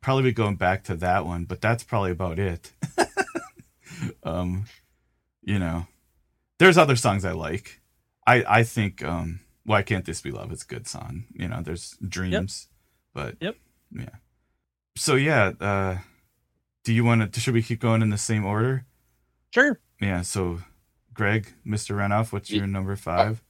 Probably 0.00 0.22
be 0.22 0.32
going 0.32 0.56
back 0.56 0.84
to 0.84 0.94
that 0.96 1.26
one, 1.26 1.44
but 1.44 1.60
that's 1.60 1.82
probably 1.82 2.12
about 2.12 2.38
it. 2.38 2.72
um, 4.22 4.64
you 5.42 5.58
know, 5.58 5.86
there's 6.58 6.78
other 6.78 6.96
songs 6.96 7.24
I 7.24 7.32
like. 7.32 7.80
I 8.26 8.44
I 8.60 8.62
think 8.62 9.04
um, 9.04 9.40
why 9.64 9.82
can't 9.82 10.04
this 10.06 10.20
be 10.22 10.30
love? 10.30 10.50
It's 10.52 10.62
a 10.62 10.66
good 10.66 10.86
song. 10.86 11.24
You 11.34 11.48
know, 11.48 11.60
there's 11.62 11.96
dreams, 12.06 12.68
but 13.12 13.36
Yep. 13.40 13.56
yeah. 13.92 14.08
So 14.98 15.14
yeah, 15.14 15.52
uh, 15.60 15.98
do 16.84 16.92
you 16.92 17.04
want 17.04 17.32
to? 17.32 17.40
Should 17.40 17.54
we 17.54 17.62
keep 17.62 17.80
going 17.80 18.02
in 18.02 18.10
the 18.10 18.18
same 18.18 18.44
order? 18.44 18.84
Sure. 19.54 19.78
Yeah. 20.00 20.22
So, 20.22 20.58
Greg, 21.14 21.54
Mr. 21.66 21.96
Renoff, 21.96 22.32
what's 22.32 22.50
your 22.50 22.66
number 22.66 22.96
five? 22.96 23.42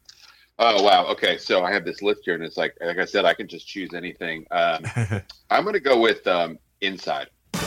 Oh 0.59 0.83
wow. 0.83 1.07
Okay, 1.07 1.39
so 1.39 1.63
I 1.65 1.73
have 1.73 1.85
this 1.85 2.03
list 2.03 2.23
here, 2.25 2.35
and 2.35 2.45
it's 2.45 2.57
like 2.57 2.77
like 2.81 2.99
I 2.99 3.05
said, 3.05 3.25
I 3.25 3.33
can 3.35 3.49
just 3.49 3.67
choose 3.67 3.95
anything. 3.95 4.47
Um, 4.51 4.85
I'm 5.51 5.65
gonna 5.65 5.81
go 5.81 5.99
with 6.01 6.27
um, 6.27 6.59
Inside. 6.81 7.29
That's 7.53 7.65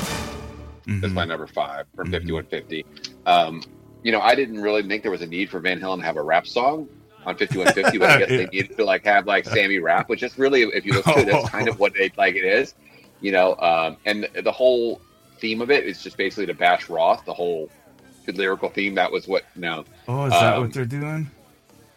Mhm. 0.86 1.14
my 1.14 1.26
number 1.26 1.48
five 1.48 1.86
from 1.96 2.08
Mhm. 2.08 2.12
5150. 2.12 2.86
Um, 3.26 3.64
you 4.04 4.12
know, 4.12 4.20
I 4.20 4.36
didn't 4.36 4.62
really 4.62 4.82
think 4.84 5.04
there 5.04 5.12
was 5.12 5.22
a 5.22 5.28
need 5.28 5.50
for 5.50 5.60
Van 5.60 5.80
Halen 5.80 6.00
to 6.00 6.06
have 6.06 6.18
a 6.18 6.24
rap 6.24 6.48
song 6.48 6.88
on 7.26 7.38
5150, 7.38 7.98
but 8.00 8.10
I 8.10 8.20
guess 8.20 8.30
they 8.30 8.46
needed 8.48 8.76
to 8.78 8.84
like 8.84 9.06
have 9.06 9.26
like 9.28 9.46
Sammy 9.46 9.78
rap, 9.80 10.10
which 10.10 10.24
is 10.24 10.38
really, 10.40 10.64
if 10.64 10.86
you 10.86 10.94
look 10.94 11.08
at 11.08 11.20
it, 11.20 11.28
that's 11.28 11.50
kind 11.58 11.68
of 11.68 11.80
what 11.80 11.94
they 11.94 12.12
like 12.18 12.36
it 12.36 12.44
is. 12.46 12.74
You 13.22 13.32
know, 13.32 13.56
um, 13.58 13.98
and 14.06 14.28
the, 14.34 14.42
the 14.42 14.52
whole 14.52 15.02
theme 15.40 15.62
of 15.62 15.72
it 15.72 15.86
is 15.86 16.02
just 16.04 16.18
basically 16.18 16.48
to 16.48 16.54
bash 16.54 16.90
Roth. 16.90 17.24
The 17.26 17.34
whole 17.34 17.70
lyrical 18.28 18.70
theme 18.70 18.96
that 18.96 19.12
was 19.12 19.28
what 19.28 19.44
know 19.58 19.84
Oh, 20.08 20.26
is 20.26 20.32
that 20.32 20.56
Um, 20.56 20.62
what 20.62 20.74
they're 20.74 20.86
doing? 20.86 21.30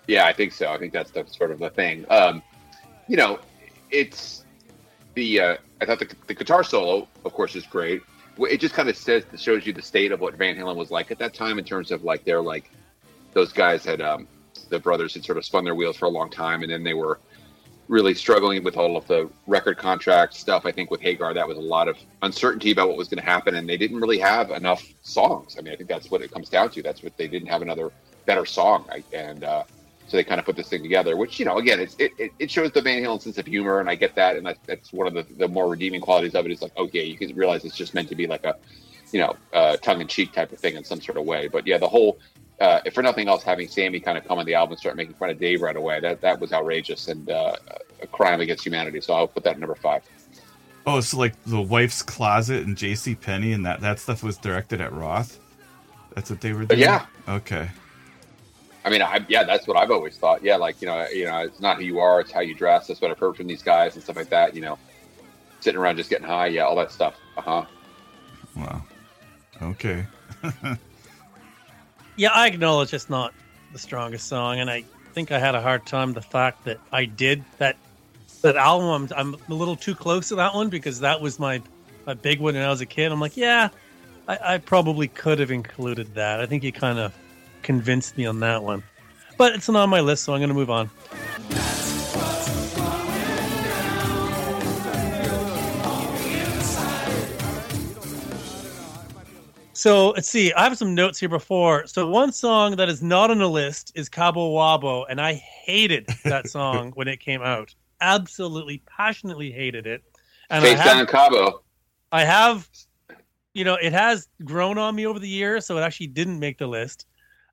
yeah, 0.08 0.26
I 0.26 0.32
think 0.32 0.52
so. 0.52 0.72
I 0.72 0.78
think 0.78 0.92
that's 0.92 1.10
the 1.12 1.24
sort 1.28 1.50
of 1.52 1.58
the 1.60 1.70
thing. 1.70 2.04
Um, 2.10 2.42
you 3.08 3.16
know, 3.16 3.38
it's 3.90 4.44
the 5.14 5.40
uh, 5.40 5.56
I 5.80 5.84
thought 5.86 5.98
the, 6.00 6.08
the 6.26 6.34
guitar 6.34 6.64
solo, 6.64 7.06
of 7.24 7.32
course, 7.32 7.54
is 7.54 7.64
great. 7.66 8.02
It 8.38 8.58
just 8.60 8.74
kind 8.74 8.88
of 8.88 8.96
says 8.96 9.22
shows 9.36 9.64
you 9.64 9.72
the 9.72 9.82
state 9.82 10.10
of 10.10 10.20
what 10.20 10.34
Van 10.34 10.56
Halen 10.56 10.74
was 10.74 10.90
like 10.90 11.10
at 11.12 11.18
that 11.20 11.34
time 11.34 11.58
in 11.58 11.64
terms 11.64 11.92
of 11.92 12.02
like 12.02 12.24
they're 12.24 12.42
like 12.42 12.68
those 13.32 13.52
guys 13.52 13.84
had 13.84 14.00
um, 14.00 14.26
the 14.70 14.80
brothers 14.80 15.14
had 15.14 15.24
sort 15.24 15.38
of 15.38 15.44
spun 15.44 15.62
their 15.64 15.74
wheels 15.76 15.96
for 15.96 16.06
a 16.06 16.10
long 16.10 16.30
time, 16.30 16.62
and 16.64 16.72
then 16.72 16.82
they 16.82 16.94
were 16.94 17.20
really 17.88 18.14
struggling 18.14 18.64
with 18.64 18.76
all 18.76 18.96
of 18.96 19.06
the 19.06 19.28
record 19.46 19.76
contract 19.76 20.34
stuff. 20.34 20.64
I 20.64 20.72
think 20.72 20.90
with 20.90 21.00
Hagar, 21.00 21.34
that 21.34 21.46
was 21.46 21.58
a 21.58 21.60
lot 21.60 21.88
of 21.88 21.96
uncertainty 22.22 22.70
about 22.70 22.88
what 22.88 22.96
was 22.96 23.08
going 23.08 23.18
to 23.18 23.24
happen, 23.24 23.54
and 23.56 23.68
they 23.68 23.76
didn't 23.76 24.00
really 24.00 24.18
have 24.18 24.50
enough 24.50 24.82
songs. 25.02 25.56
I 25.58 25.62
mean, 25.62 25.72
I 25.72 25.76
think 25.76 25.88
that's 25.88 26.10
what 26.10 26.22
it 26.22 26.30
comes 26.30 26.48
down 26.48 26.70
to. 26.70 26.82
That's 26.82 27.02
what 27.02 27.16
they 27.16 27.28
didn't 27.28 27.48
have 27.48 27.62
another 27.62 27.90
better 28.26 28.46
song, 28.46 28.86
I, 28.90 29.02
and 29.12 29.44
uh, 29.44 29.64
so 30.06 30.16
they 30.16 30.24
kind 30.24 30.38
of 30.38 30.46
put 30.46 30.56
this 30.56 30.68
thing 30.68 30.82
together. 30.82 31.16
Which 31.16 31.38
you 31.38 31.44
know, 31.44 31.58
again, 31.58 31.80
it's, 31.80 31.94
it 31.98 32.12
it 32.18 32.32
it 32.38 32.50
shows 32.50 32.72
the 32.72 32.82
Van 32.82 33.02
Halen 33.02 33.20
sense 33.20 33.38
of 33.38 33.46
humor, 33.46 33.80
and 33.80 33.88
I 33.88 33.94
get 33.94 34.14
that, 34.14 34.36
and 34.36 34.46
that, 34.46 34.58
that's 34.66 34.92
one 34.92 35.06
of 35.06 35.14
the, 35.14 35.26
the 35.34 35.48
more 35.48 35.68
redeeming 35.68 36.00
qualities 36.00 36.34
of 36.34 36.46
it. 36.46 36.52
Is 36.52 36.62
like, 36.62 36.76
okay, 36.76 37.04
you 37.04 37.16
can 37.16 37.34
realize 37.34 37.64
it's 37.64 37.76
just 37.76 37.94
meant 37.94 38.08
to 38.08 38.14
be 38.14 38.26
like 38.26 38.44
a, 38.44 38.56
you 39.12 39.20
know, 39.20 39.36
uh, 39.52 39.76
tongue 39.78 40.00
in 40.00 40.06
cheek 40.06 40.32
type 40.32 40.52
of 40.52 40.58
thing 40.58 40.76
in 40.76 40.84
some 40.84 41.00
sort 41.00 41.18
of 41.18 41.24
way. 41.24 41.48
But 41.48 41.66
yeah, 41.66 41.78
the 41.78 41.88
whole. 41.88 42.18
Uh, 42.60 42.80
if 42.84 42.94
for 42.94 43.02
nothing 43.02 43.28
else, 43.28 43.42
having 43.42 43.68
Sammy 43.68 43.98
kind 43.98 44.16
of 44.16 44.26
come 44.26 44.38
on 44.38 44.46
the 44.46 44.54
album 44.54 44.72
and 44.72 44.80
start 44.80 44.96
making 44.96 45.14
fun 45.14 45.30
of 45.30 45.38
Dave 45.38 45.60
right 45.60 45.76
away, 45.76 46.00
that 46.00 46.20
that 46.20 46.40
was 46.40 46.52
outrageous 46.52 47.08
and 47.08 47.28
uh, 47.28 47.56
a 48.00 48.06
crime 48.06 48.40
against 48.40 48.64
humanity. 48.64 49.00
So 49.00 49.14
I'll 49.14 49.26
put 49.26 49.42
that 49.44 49.54
at 49.54 49.58
number 49.58 49.74
five. 49.74 50.02
Oh, 50.86 51.00
so 51.00 51.18
like 51.18 51.42
the 51.44 51.60
wife's 51.60 52.02
closet 52.02 52.64
and 52.64 52.76
J.C. 52.76 53.14
Penney 53.14 53.52
and 53.52 53.64
that 53.66 53.80
that 53.80 53.98
stuff 53.98 54.22
was 54.22 54.36
directed 54.36 54.80
at 54.80 54.92
Roth. 54.92 55.40
That's 56.14 56.30
what 56.30 56.40
they 56.40 56.52
were 56.52 56.64
doing. 56.64 56.80
yeah. 56.80 57.06
Okay. 57.28 57.68
I 58.84 58.90
mean, 58.90 59.00
I, 59.00 59.24
yeah, 59.28 59.44
that's 59.44 59.66
what 59.66 59.78
I've 59.78 59.90
always 59.90 60.16
thought. 60.16 60.42
Yeah, 60.42 60.56
like 60.56 60.80
you 60.82 60.86
know, 60.86 61.06
you 61.08 61.24
know, 61.24 61.38
it's 61.38 61.60
not 61.60 61.78
who 61.78 61.84
you 61.84 62.00
are; 62.00 62.20
it's 62.20 62.30
how 62.30 62.40
you 62.40 62.54
dress. 62.54 62.86
That's 62.86 63.00
what 63.00 63.10
I've 63.10 63.18
heard 63.18 63.36
from 63.36 63.46
these 63.46 63.62
guys 63.62 63.94
and 63.94 64.04
stuff 64.04 64.16
like 64.16 64.28
that. 64.28 64.54
You 64.54 64.60
know, 64.60 64.78
sitting 65.60 65.80
around 65.80 65.96
just 65.96 66.10
getting 66.10 66.26
high, 66.26 66.48
yeah, 66.48 66.62
all 66.62 66.76
that 66.76 66.92
stuff. 66.92 67.14
Uh 67.36 67.40
huh. 67.40 67.64
Wow. 68.54 68.82
Okay. 69.62 70.04
Yeah, 72.16 72.30
I 72.30 72.46
acknowledge 72.46 72.94
it's 72.94 73.10
not 73.10 73.34
the 73.72 73.78
strongest 73.78 74.28
song, 74.28 74.60
and 74.60 74.70
I 74.70 74.84
think 75.12 75.32
I 75.32 75.38
had 75.38 75.54
a 75.54 75.60
hard 75.60 75.86
time 75.86 76.12
the 76.12 76.22
fact 76.22 76.64
that 76.64 76.78
I 76.92 77.04
did 77.04 77.44
that 77.58 77.76
that 78.42 78.56
album. 78.56 79.08
I'm, 79.16 79.34
I'm 79.34 79.50
a 79.50 79.54
little 79.54 79.76
too 79.76 79.94
close 79.94 80.28
to 80.28 80.36
that 80.36 80.54
one 80.54 80.68
because 80.68 81.00
that 81.00 81.20
was 81.20 81.38
my 81.38 81.60
my 82.06 82.14
big 82.14 82.40
one 82.40 82.54
when 82.54 82.62
I 82.62 82.68
was 82.68 82.80
a 82.80 82.86
kid. 82.86 83.10
I'm 83.10 83.20
like, 83.20 83.36
yeah, 83.36 83.70
I, 84.28 84.54
I 84.54 84.58
probably 84.58 85.08
could 85.08 85.38
have 85.38 85.50
included 85.50 86.14
that. 86.14 86.40
I 86.40 86.46
think 86.46 86.62
you 86.62 86.72
kind 86.72 86.98
of 86.98 87.14
convinced 87.62 88.16
me 88.16 88.26
on 88.26 88.40
that 88.40 88.62
one, 88.62 88.82
but 89.36 89.54
it's 89.54 89.68
not 89.68 89.82
on 89.82 89.90
my 89.90 90.00
list, 90.00 90.24
so 90.24 90.34
I'm 90.34 90.40
going 90.40 90.48
to 90.48 90.54
move 90.54 90.70
on. 90.70 90.90
So 99.84 100.12
let's 100.12 100.30
see. 100.30 100.50
I 100.54 100.62
have 100.64 100.78
some 100.78 100.94
notes 100.94 101.18
here 101.20 101.28
before. 101.28 101.86
So 101.86 102.08
one 102.08 102.32
song 102.32 102.74
that 102.76 102.88
is 102.88 103.02
not 103.02 103.30
on 103.30 103.36
the 103.36 103.50
list 103.50 103.92
is 103.94 104.08
Cabo 104.08 104.50
Wabo, 104.54 105.04
and 105.10 105.20
I 105.20 105.34
hated 105.34 106.08
that 106.24 106.48
song 106.56 106.92
when 106.94 107.06
it 107.06 107.20
came 107.20 107.42
out. 107.42 107.74
Absolutely, 108.00 108.82
passionately 108.86 109.52
hated 109.52 109.86
it. 109.86 110.02
And 110.48 110.64
I 110.64 110.68
Face 110.68 110.78
have, 110.78 110.96
down 110.96 111.06
Cabo. 111.06 111.62
I 112.12 112.24
have, 112.24 112.66
you 113.52 113.66
know, 113.66 113.74
it 113.74 113.92
has 113.92 114.26
grown 114.42 114.78
on 114.78 114.94
me 114.94 115.04
over 115.06 115.18
the 115.18 115.28
years, 115.28 115.66
so 115.66 115.76
it 115.76 115.82
actually 115.82 116.06
didn't 116.06 116.38
make 116.38 116.56
the 116.56 116.66
list. 116.66 117.04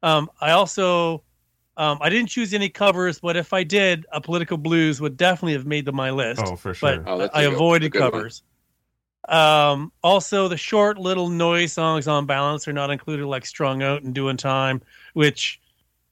Um, 0.02 0.30
I 0.40 0.52
also, 0.52 1.24
um, 1.76 1.98
I 2.00 2.10
didn't 2.10 2.30
choose 2.30 2.54
any 2.54 2.70
covers, 2.70 3.20
but 3.20 3.36
if 3.36 3.52
I 3.52 3.64
did, 3.66 4.06
a 4.14 4.22
political 4.22 4.56
blues 4.56 5.02
would 5.02 5.18
definitely 5.18 5.52
have 5.52 5.66
made 5.66 5.84
the 5.84 5.92
my 5.92 6.12
list. 6.12 6.42
Oh, 6.46 6.56
for 6.56 6.74
sure. 6.74 7.00
But 7.00 7.12
Oh, 7.12 7.18
that's 7.18 7.36
a 7.36 7.40
I 7.40 7.44
good- 7.44 7.54
avoided 7.56 7.92
covers. 7.92 8.42
one. 8.46 8.51
Covers. 9.28 9.38
Um, 9.38 9.92
also, 10.04 10.48
the 10.48 10.58
short 10.58 10.98
little 10.98 11.30
noise 11.30 11.74
songs 11.74 12.08
on 12.08 12.26
balance 12.26 12.68
are 12.68 12.74
not 12.74 12.90
included, 12.90 13.26
like 13.26 13.46
"Strung 13.46 13.84
Out" 13.84 14.04
and 14.04 14.14
"Doing 14.14 14.38
Time," 14.38 14.82
which, 15.14 15.60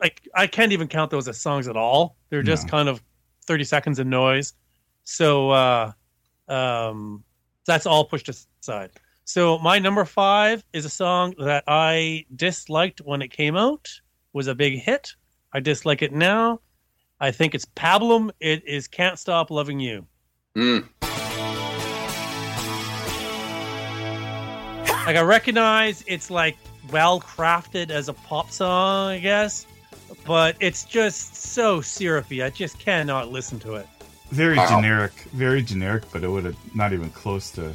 like, 0.02 0.28
I 0.36 0.48
can't 0.48 0.72
even 0.72 0.88
count 0.88 1.12
those 1.12 1.28
as 1.28 1.40
songs 1.40 1.68
at 1.68 1.76
all. 1.78 2.16
They're 2.30 2.44
just 2.44 2.66
No. 2.68 2.72
kind 2.72 2.90
of 2.90 3.02
thirty 3.46 3.64
seconds 3.64 4.00
of 4.00 4.08
noise. 4.08 4.54
So, 5.04 5.50
uh, 5.52 5.92
um, 6.48 7.24
that's 7.66 7.86
all 7.86 8.06
pushed 8.06 8.30
aside. 8.30 8.92
So, 9.26 9.58
my 9.60 9.80
number 9.80 10.06
five 10.06 10.64
is 10.74 10.86
a 10.86 10.90
song 10.90 11.34
that 11.40 11.64
I 11.68 12.26
disliked 12.36 13.00
when 13.02 13.22
it 13.22 13.30
came 13.30 13.56
out. 13.56 13.90
Was 14.34 14.48
a 14.48 14.56
big 14.56 14.80
hit. 14.80 15.14
I 15.54 15.60
dislike 15.60 16.02
it 16.04 16.14
now. 16.14 16.62
I 17.20 17.32
think 17.32 17.56
it's 17.56 17.66
Pablum. 17.66 18.30
It 18.40 18.64
is 18.68 18.88
"Can't 18.88 19.18
Stop 19.20 19.50
Loving 19.50 19.80
You." 19.80 20.06
Mm. 20.56 20.88
Like 25.10 25.18
I 25.18 25.22
recognize 25.22 26.04
it's 26.06 26.30
like 26.30 26.56
well 26.92 27.20
crafted 27.20 27.90
as 27.90 28.10
a 28.10 28.14
pop 28.14 28.52
song, 28.52 29.10
I 29.10 29.18
guess, 29.18 29.66
but 30.24 30.56
it's 30.60 30.84
just 30.86 31.36
so 31.36 31.82
syrupy. 31.82 32.44
I 32.44 32.52
just 32.52 32.78
cannot 32.78 33.32
listen 33.32 33.60
to 33.62 33.74
it. 33.74 33.88
very 34.30 34.56
Wow. 34.56 34.68
generic, 34.70 35.12
very 35.34 35.64
generic, 35.64 36.04
but 36.14 36.24
it 36.24 36.28
would 36.28 36.46
have 36.46 36.76
not 36.76 36.94
even 36.94 37.10
close 37.10 37.50
to. 37.54 37.74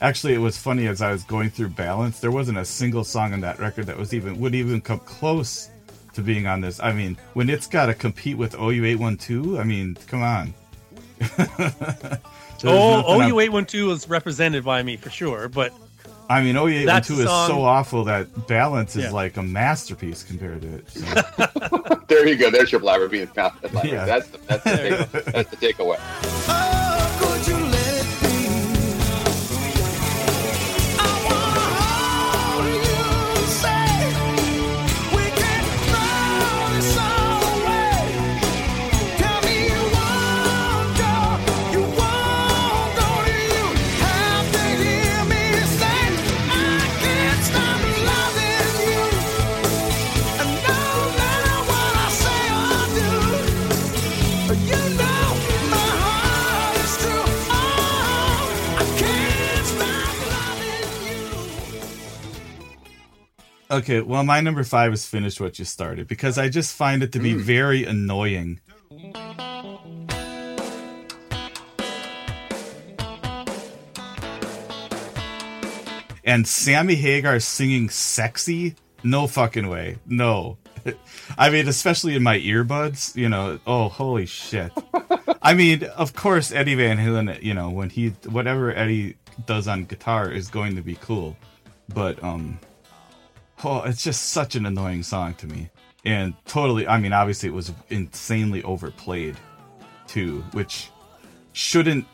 Actually, 0.00 0.34
it 0.34 0.38
was 0.38 0.58
funny 0.58 0.88
as 0.88 1.00
I 1.02 1.12
was 1.12 1.22
going 1.22 1.50
through 1.50 1.68
balance. 1.68 2.18
There 2.18 2.32
wasn't 2.32 2.58
a 2.58 2.64
single 2.64 3.04
song 3.04 3.32
on 3.32 3.40
that 3.42 3.60
record 3.60 3.86
that 3.86 3.96
was 3.96 4.12
even 4.12 4.40
would 4.40 4.56
even 4.56 4.80
come 4.80 4.98
close 4.98 5.70
to 6.14 6.20
being 6.20 6.48
on 6.48 6.60
this. 6.62 6.80
I 6.80 6.92
mean, 6.92 7.16
when 7.34 7.48
it's 7.48 7.68
got 7.68 7.86
to 7.86 7.94
compete 7.94 8.36
with 8.36 8.56
OU 8.56 8.84
eight 8.86 8.98
one 8.98 9.16
two, 9.16 9.56
I 9.60 9.62
mean, 9.62 9.96
come 10.08 10.22
on. 10.24 10.52
Oh, 12.64 13.20
OU 13.20 13.40
eight 13.40 13.48
one 13.50 13.66
two 13.66 13.90
is 13.90 14.08
represented 14.08 14.64
by 14.64 14.82
me 14.84 14.96
for 14.96 15.10
sure, 15.10 15.48
but 15.48 15.72
I 16.32 16.42
mean, 16.42 16.56
oh, 16.56 16.66
OU 16.66 16.70
eight 16.70 16.76
one 16.78 16.86
That 16.86 17.04
two 17.04 17.14
is 17.20 17.26
song- 17.26 17.48
so 17.48 17.62
awful 17.62 18.04
that 18.04 18.46
balance 18.48 18.96
is 18.96 19.04
Yeah. 19.04 19.10
like 19.10 19.36
a 19.36 19.42
masterpiece 19.42 20.22
compared 20.22 20.62
to 20.62 20.74
it. 20.76 20.90
So. 20.90 21.98
There 22.12 22.28
you 22.28 22.36
go. 22.36 22.50
There's 22.50 22.70
your 22.70 22.80
blabber 22.80 23.08
being 23.08 23.26
found. 23.28 23.54
Yeah. 23.84 24.04
That's 24.04 24.28
the, 24.28 24.38
that's 24.46 24.64
the, 24.64 24.76
take, 24.76 25.24
that's 25.32 25.50
the 25.50 25.56
takeaway. 25.56 26.78
Okay, 63.72 64.02
well, 64.02 64.22
my 64.22 64.42
number 64.42 64.64
five 64.64 64.92
is 64.92 65.06
finish 65.06 65.40
what 65.40 65.58
you 65.58 65.64
started 65.64 66.06
because 66.06 66.36
I 66.36 66.50
just 66.50 66.76
find 66.76 67.02
it 67.02 67.12
to 67.12 67.18
be 67.18 67.32
very 67.32 67.86
annoying. 67.86 68.60
And 76.22 76.46
Sammy 76.46 76.96
Hagar 76.96 77.40
singing 77.40 77.88
sexy? 77.88 78.74
No 79.04 79.26
fucking 79.26 79.66
way. 79.66 79.96
No. 80.04 80.58
I 81.38 81.48
mean, 81.48 81.66
especially 81.66 82.14
in 82.14 82.22
my 82.22 82.38
earbuds, 82.40 83.16
you 83.16 83.30
know, 83.30 83.58
oh, 83.66 83.88
holy 83.88 84.26
shit. 84.26 84.70
I 85.40 85.54
mean, 85.54 85.84
of 85.84 86.12
course, 86.12 86.52
Eddie 86.52 86.74
Van 86.74 86.98
Halen, 86.98 87.42
you 87.42 87.54
know, 87.54 87.70
when 87.70 87.88
he, 87.88 88.10
whatever 88.28 88.70
Eddie 88.70 89.16
does 89.46 89.66
on 89.66 89.86
guitar 89.86 90.30
is 90.30 90.48
going 90.48 90.76
to 90.76 90.82
be 90.82 90.96
cool. 90.96 91.38
But, 91.88 92.22
um, 92.22 92.58
Oh, 93.64 93.82
it's 93.82 94.02
just 94.02 94.30
such 94.30 94.54
an 94.56 94.66
annoying 94.66 95.02
song 95.02 95.34
to 95.34 95.46
me. 95.46 95.70
And 96.04 96.34
totally, 96.46 96.86
I 96.88 96.98
mean, 96.98 97.12
obviously 97.12 97.48
it 97.48 97.52
was 97.52 97.72
insanely 97.90 98.62
overplayed 98.64 99.36
too, 100.08 100.40
which 100.52 100.90
shouldn't 101.52 102.06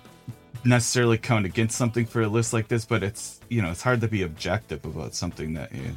necessarily 0.64 1.16
count 1.16 1.46
against 1.46 1.78
something 1.78 2.04
for 2.04 2.20
a 2.22 2.28
list 2.28 2.52
like 2.52 2.68
this, 2.68 2.84
but 2.84 3.02
it's, 3.02 3.40
you 3.48 3.62
know, 3.62 3.70
it's 3.70 3.80
hard 3.82 4.00
to 4.02 4.08
be 4.08 4.22
objective 4.22 4.84
about 4.84 5.14
something 5.14 5.54
that 5.54 5.72
you 5.74 5.96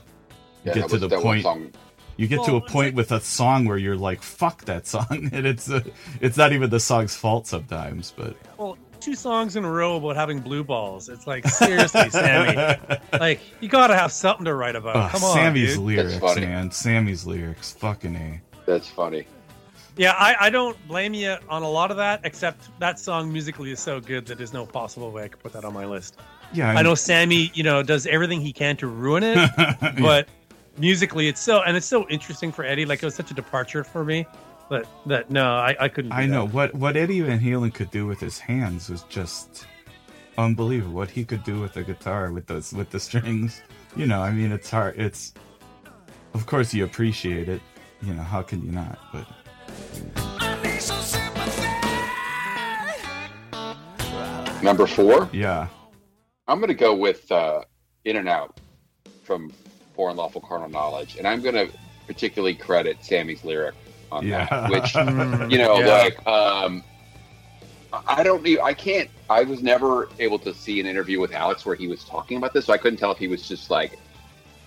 Yeah, 0.63 0.73
get 0.73 0.89
that 0.89 0.99
to 0.99 1.07
was- 1.07 1.09
the 1.09 1.19
point. 1.19 1.75
You 2.17 2.27
get 2.27 2.45
to 2.45 2.55
a 2.57 2.61
point 2.61 2.89
like- 2.89 2.95
with 2.95 3.11
a 3.11 3.19
song 3.19 3.65
where 3.65 3.77
you're 3.77 3.95
like, 3.97 4.21
fuck 4.21 4.65
that 4.65 4.85
song. 4.85 5.29
And 5.33 5.47
it's, 5.47 5.69
uh, 5.69 5.81
it's 6.21 6.37
not 6.37 6.53
even 6.53 6.69
the 6.69 6.79
song's 6.79 7.15
fault 7.15 7.47
sometimes, 7.47 8.13
but 8.15 8.35
well, 8.57 8.77
two 9.01 9.15
songs 9.15 9.55
in 9.55 9.65
a 9.65 9.71
row 9.71 9.97
about 9.97 10.15
having 10.15 10.39
blue 10.39 10.63
balls. 10.63 11.09
It's 11.09 11.27
like 11.27 11.47
seriously, 11.47 12.09
Sammy. 12.09 12.77
Like 13.19 13.41
you 13.59 13.67
got 13.67 13.87
to 13.87 13.95
have 13.95 14.11
something 14.11 14.45
to 14.45 14.53
write 14.53 14.75
about. 14.75 14.95
Ugh, 14.95 15.11
Come 15.11 15.23
on, 15.23 15.35
Sammy's 15.35 15.75
dude. 15.75 15.83
lyrics, 15.83 16.17
funny. 16.19 16.41
man. 16.41 16.71
Sammy's 16.71 17.25
lyrics. 17.25 17.71
Fucking 17.73 18.15
A. 18.15 18.41
That's 18.65 18.87
funny. 18.87 19.27
Yeah, 19.97 20.13
I, 20.17 20.35
I 20.39 20.49
don't 20.49 20.77
blame 20.87 21.13
you 21.13 21.35
on 21.49 21.63
a 21.63 21.69
lot 21.69 21.91
of 21.91 21.97
that, 21.97 22.21
except 22.23 22.69
that 22.79 22.97
song 22.97 23.31
musically 23.31 23.71
is 23.71 23.79
so 23.79 23.99
good 23.99 24.25
that 24.27 24.37
there's 24.37 24.53
no 24.53 24.65
possible 24.65 25.11
way 25.11 25.23
I 25.23 25.27
could 25.27 25.39
put 25.43 25.51
that 25.53 25.65
on 25.65 25.73
my 25.73 25.85
list. 25.85 26.17
Yeah. 26.53 26.71
I 26.71 26.81
know 26.81 26.95
Sammy, 26.95 27.51
you 27.53 27.63
know, 27.63 27.83
does 27.83 28.07
everything 28.07 28.39
he 28.39 28.53
can 28.53 28.77
to 28.77 28.87
ruin 28.87 29.23
it, 29.23 29.49
but 29.99 30.27
musically 30.77 31.27
it's 31.27 31.41
so 31.41 31.61
and 31.63 31.75
it's 31.75 31.85
so 31.85 32.07
interesting 32.09 32.51
for 32.51 32.63
Eddie. 32.63 32.85
Like 32.85 33.03
it 33.03 33.05
was 33.05 33.15
such 33.15 33.31
a 33.31 33.33
departure 33.33 33.83
for 33.83 34.03
me. 34.05 34.25
But 34.71 34.87
that 35.07 35.29
no, 35.29 35.57
I, 35.57 35.75
I 35.77 35.89
couldn't. 35.89 36.11
do 36.11 36.15
I 36.15 36.25
know 36.25 36.45
that. 36.45 36.53
what 36.53 36.73
what 36.75 36.95
Eddie 36.95 37.19
Van 37.19 37.41
Halen 37.41 37.73
could 37.73 37.91
do 37.91 38.07
with 38.07 38.21
his 38.21 38.39
hands 38.39 38.89
was 38.89 39.03
just 39.09 39.67
unbelievable. 40.37 40.93
What 40.93 41.09
he 41.09 41.25
could 41.25 41.43
do 41.43 41.59
with 41.59 41.73
the 41.73 41.83
guitar 41.83 42.31
with 42.31 42.47
those 42.47 42.71
with 42.71 42.89
the 42.89 42.97
strings, 42.97 43.63
you 43.97 44.05
know. 44.05 44.21
I 44.21 44.31
mean, 44.31 44.53
it's 44.53 44.69
hard. 44.69 44.97
It's 44.97 45.33
of 46.33 46.45
course 46.45 46.73
you 46.73 46.85
appreciate 46.85 47.49
it. 47.49 47.61
You 48.01 48.13
know, 48.13 48.21
how 48.23 48.43
can 48.43 48.65
you 48.65 48.71
not? 48.71 48.97
But 49.11 49.27
I 50.39 50.63
need 50.63 50.81
some 50.81 51.01
sympathy. 51.01 51.67
Number 54.63 54.87
four, 54.87 55.29
yeah, 55.33 55.67
I'm 56.47 56.59
going 56.59 56.69
to 56.69 56.73
go 56.75 56.95
with 56.95 57.29
uh, 57.29 57.65
In 58.05 58.15
and 58.15 58.29
Out 58.29 58.61
from 59.25 59.51
For 59.97 60.11
Unlawful 60.11 60.39
Carnal 60.39 60.69
Knowledge, 60.69 61.17
and 61.17 61.27
I'm 61.27 61.41
going 61.41 61.55
to 61.55 61.69
particularly 62.07 62.55
credit 62.55 63.03
Sammy's 63.03 63.43
lyric 63.43 63.75
on 64.11 64.25
Yeah. 64.27 64.45
that, 64.49 64.69
which 64.69 64.81
Mm, 64.93 65.51
you 65.51 65.57
know, 65.57 65.79
yeah. 65.79 65.87
like 65.87 66.27
um, 66.27 66.83
I 68.07 68.23
don't, 68.23 68.45
i 68.61 68.73
can't. 68.73 69.09
I 69.29 69.43
was 69.43 69.61
never 69.61 70.09
able 70.19 70.39
to 70.39 70.53
see 70.53 70.79
an 70.79 70.85
interview 70.85 71.19
with 71.19 71.33
Alex 71.33 71.65
where 71.65 71.75
he 71.75 71.87
was 71.87 72.03
talking 72.05 72.37
about 72.37 72.53
this, 72.53 72.65
so 72.65 72.73
I 72.73 72.77
couldn't 72.77 72.97
tell 72.99 73.11
if 73.11 73.17
he 73.17 73.27
was 73.27 73.47
just 73.47 73.69
like 73.69 73.97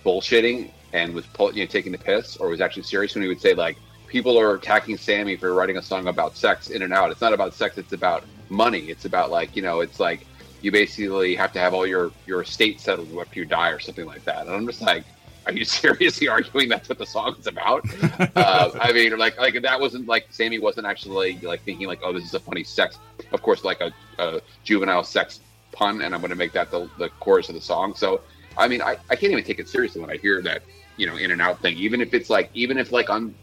bullshitting 0.05 0.69
and 0.93 1.13
was 1.13 1.25
pull, 1.27 1.53
you 1.53 1.63
know 1.63 1.67
taking 1.67 1.91
the 1.91 1.97
piss, 1.97 2.37
or 2.37 2.49
was 2.49 2.61
actually 2.61 2.83
serious 2.83 3.15
when 3.15 3.23
he 3.23 3.27
would 3.27 3.41
say 3.41 3.53
like 3.53 3.77
people 4.07 4.39
are 4.39 4.53
attacking 4.53 4.97
Sammy 4.97 5.35
for 5.35 5.53
writing 5.53 5.77
a 5.77 5.81
song 5.81 6.07
about 6.07 6.37
sex 6.37 6.69
in 6.69 6.83
and 6.83 6.93
out. 6.93 7.09
It's 7.11 7.21
not 7.21 7.33
about 7.33 7.53
sex; 7.53 7.77
it's 7.77 7.93
about 7.93 8.23
money. 8.49 8.81
It's 8.89 9.05
about 9.05 9.31
like 9.31 9.55
you 9.55 9.61
know, 9.63 9.81
it's 9.81 9.99
like 9.99 10.25
you 10.61 10.71
basically 10.71 11.35
have 11.35 11.51
to 11.53 11.59
have 11.59 11.73
all 11.73 11.87
your 11.87 12.11
your 12.27 12.41
estate 12.41 12.79
settled 12.79 13.09
after 13.19 13.39
you 13.39 13.45
die 13.45 13.69
or 13.69 13.79
something 13.79 14.05
like 14.05 14.23
that. 14.25 14.45
And 14.45 14.55
I'm 14.55 14.67
just 14.67 14.81
like, 14.81 15.03
are 15.45 15.53
you 15.53 15.65
seriously 15.65 16.27
arguing 16.27 16.69
that's 16.69 16.89
what 16.89 16.97
the 16.97 17.05
song 17.05 17.35
is 17.39 17.47
about? 17.47 17.85
uh, 18.35 18.71
I 18.79 18.91
mean, 18.91 19.17
like, 19.17 19.37
like 19.37 19.61
that 19.61 19.79
wasn't 19.79 20.07
like 20.07 20.27
Sammy 20.29 20.59
wasn't 20.59 20.87
actually 20.87 21.37
like 21.41 21.61
thinking 21.61 21.87
like, 21.87 21.99
oh, 22.03 22.13
this 22.13 22.23
is 22.23 22.33
a 22.33 22.39
funny 22.39 22.63
sex, 22.63 22.97
of 23.31 23.41
course, 23.41 23.63
like 23.63 23.81
a, 23.81 23.91
a 24.19 24.41
juvenile 24.63 25.03
sex 25.03 25.39
pun, 25.71 26.01
and 26.01 26.13
I'm 26.13 26.21
going 26.21 26.31
to 26.31 26.35
make 26.35 26.53
that 26.53 26.71
the, 26.71 26.89
the 26.97 27.09
chorus 27.19 27.49
of 27.49 27.55
the 27.55 27.61
song. 27.61 27.93
So, 27.95 28.21
I 28.57 28.67
mean, 28.67 28.81
I, 28.81 28.97
I 29.09 29.15
can't 29.15 29.31
even 29.31 29.43
take 29.43 29.59
it 29.59 29.69
seriously 29.69 30.01
when 30.01 30.09
I 30.09 30.17
hear 30.17 30.41
that, 30.43 30.63
you 30.97 31.05
know, 31.05 31.17
in 31.17 31.31
and 31.31 31.41
out 31.41 31.61
thing. 31.61 31.77
Even 31.77 32.01
if 32.01 32.13
it's 32.13 32.29
like, 32.29 32.49
even 32.53 32.77
if 32.77 32.91
like 32.91 33.09
on 33.09 33.35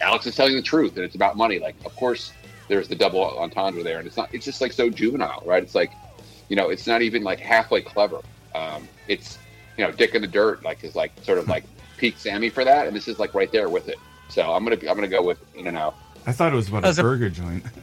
Alex 0.00 0.26
is 0.26 0.36
telling 0.36 0.54
the 0.54 0.62
truth 0.62 0.96
and 0.96 1.04
it's 1.04 1.14
about 1.14 1.36
money, 1.36 1.58
like, 1.58 1.74
of 1.84 1.96
course, 1.96 2.32
there's 2.68 2.88
the 2.88 2.96
double 2.96 3.22
entendre 3.38 3.82
there, 3.82 3.98
and 3.98 4.06
it's 4.06 4.16
not, 4.16 4.32
it's 4.34 4.44
just 4.44 4.60
like 4.60 4.72
so 4.72 4.90
juvenile, 4.90 5.42
right? 5.46 5.62
It's 5.62 5.74
like, 5.74 5.92
you 6.48 6.56
know, 6.56 6.68
it's 6.68 6.86
not 6.86 7.02
even 7.02 7.22
like 7.22 7.40
halfway 7.40 7.80
clever. 7.80 8.20
Um, 8.54 8.88
it's 9.08 9.38
you 9.76 9.84
know, 9.84 9.90
Dick 9.92 10.14
in 10.14 10.22
the 10.22 10.28
Dirt, 10.28 10.62
like 10.64 10.82
is 10.84 10.94
like 10.96 11.12
sort 11.22 11.38
of 11.38 11.48
like 11.54 11.64
peak 11.96 12.16
Sammy 12.18 12.50
for 12.50 12.64
that, 12.64 12.86
and 12.86 12.94
this 12.96 13.08
is 13.08 13.18
like 13.18 13.34
right 13.34 13.50
there 13.52 13.68
with 13.68 13.88
it. 13.88 13.98
So 14.28 14.52
I'm 14.52 14.64
gonna 14.64 14.76
I'm 14.76 14.94
gonna 14.96 15.08
go 15.08 15.22
with 15.22 15.38
In 15.56 15.66
and 15.66 15.76
Out. 15.76 15.94
I 16.26 16.32
thought 16.32 16.52
it 16.52 16.56
was 16.56 16.68
about 16.68 16.84
As 16.84 16.98
a 16.98 17.02
a- 17.02 17.04
burger 17.04 17.30
joint. 17.30 17.64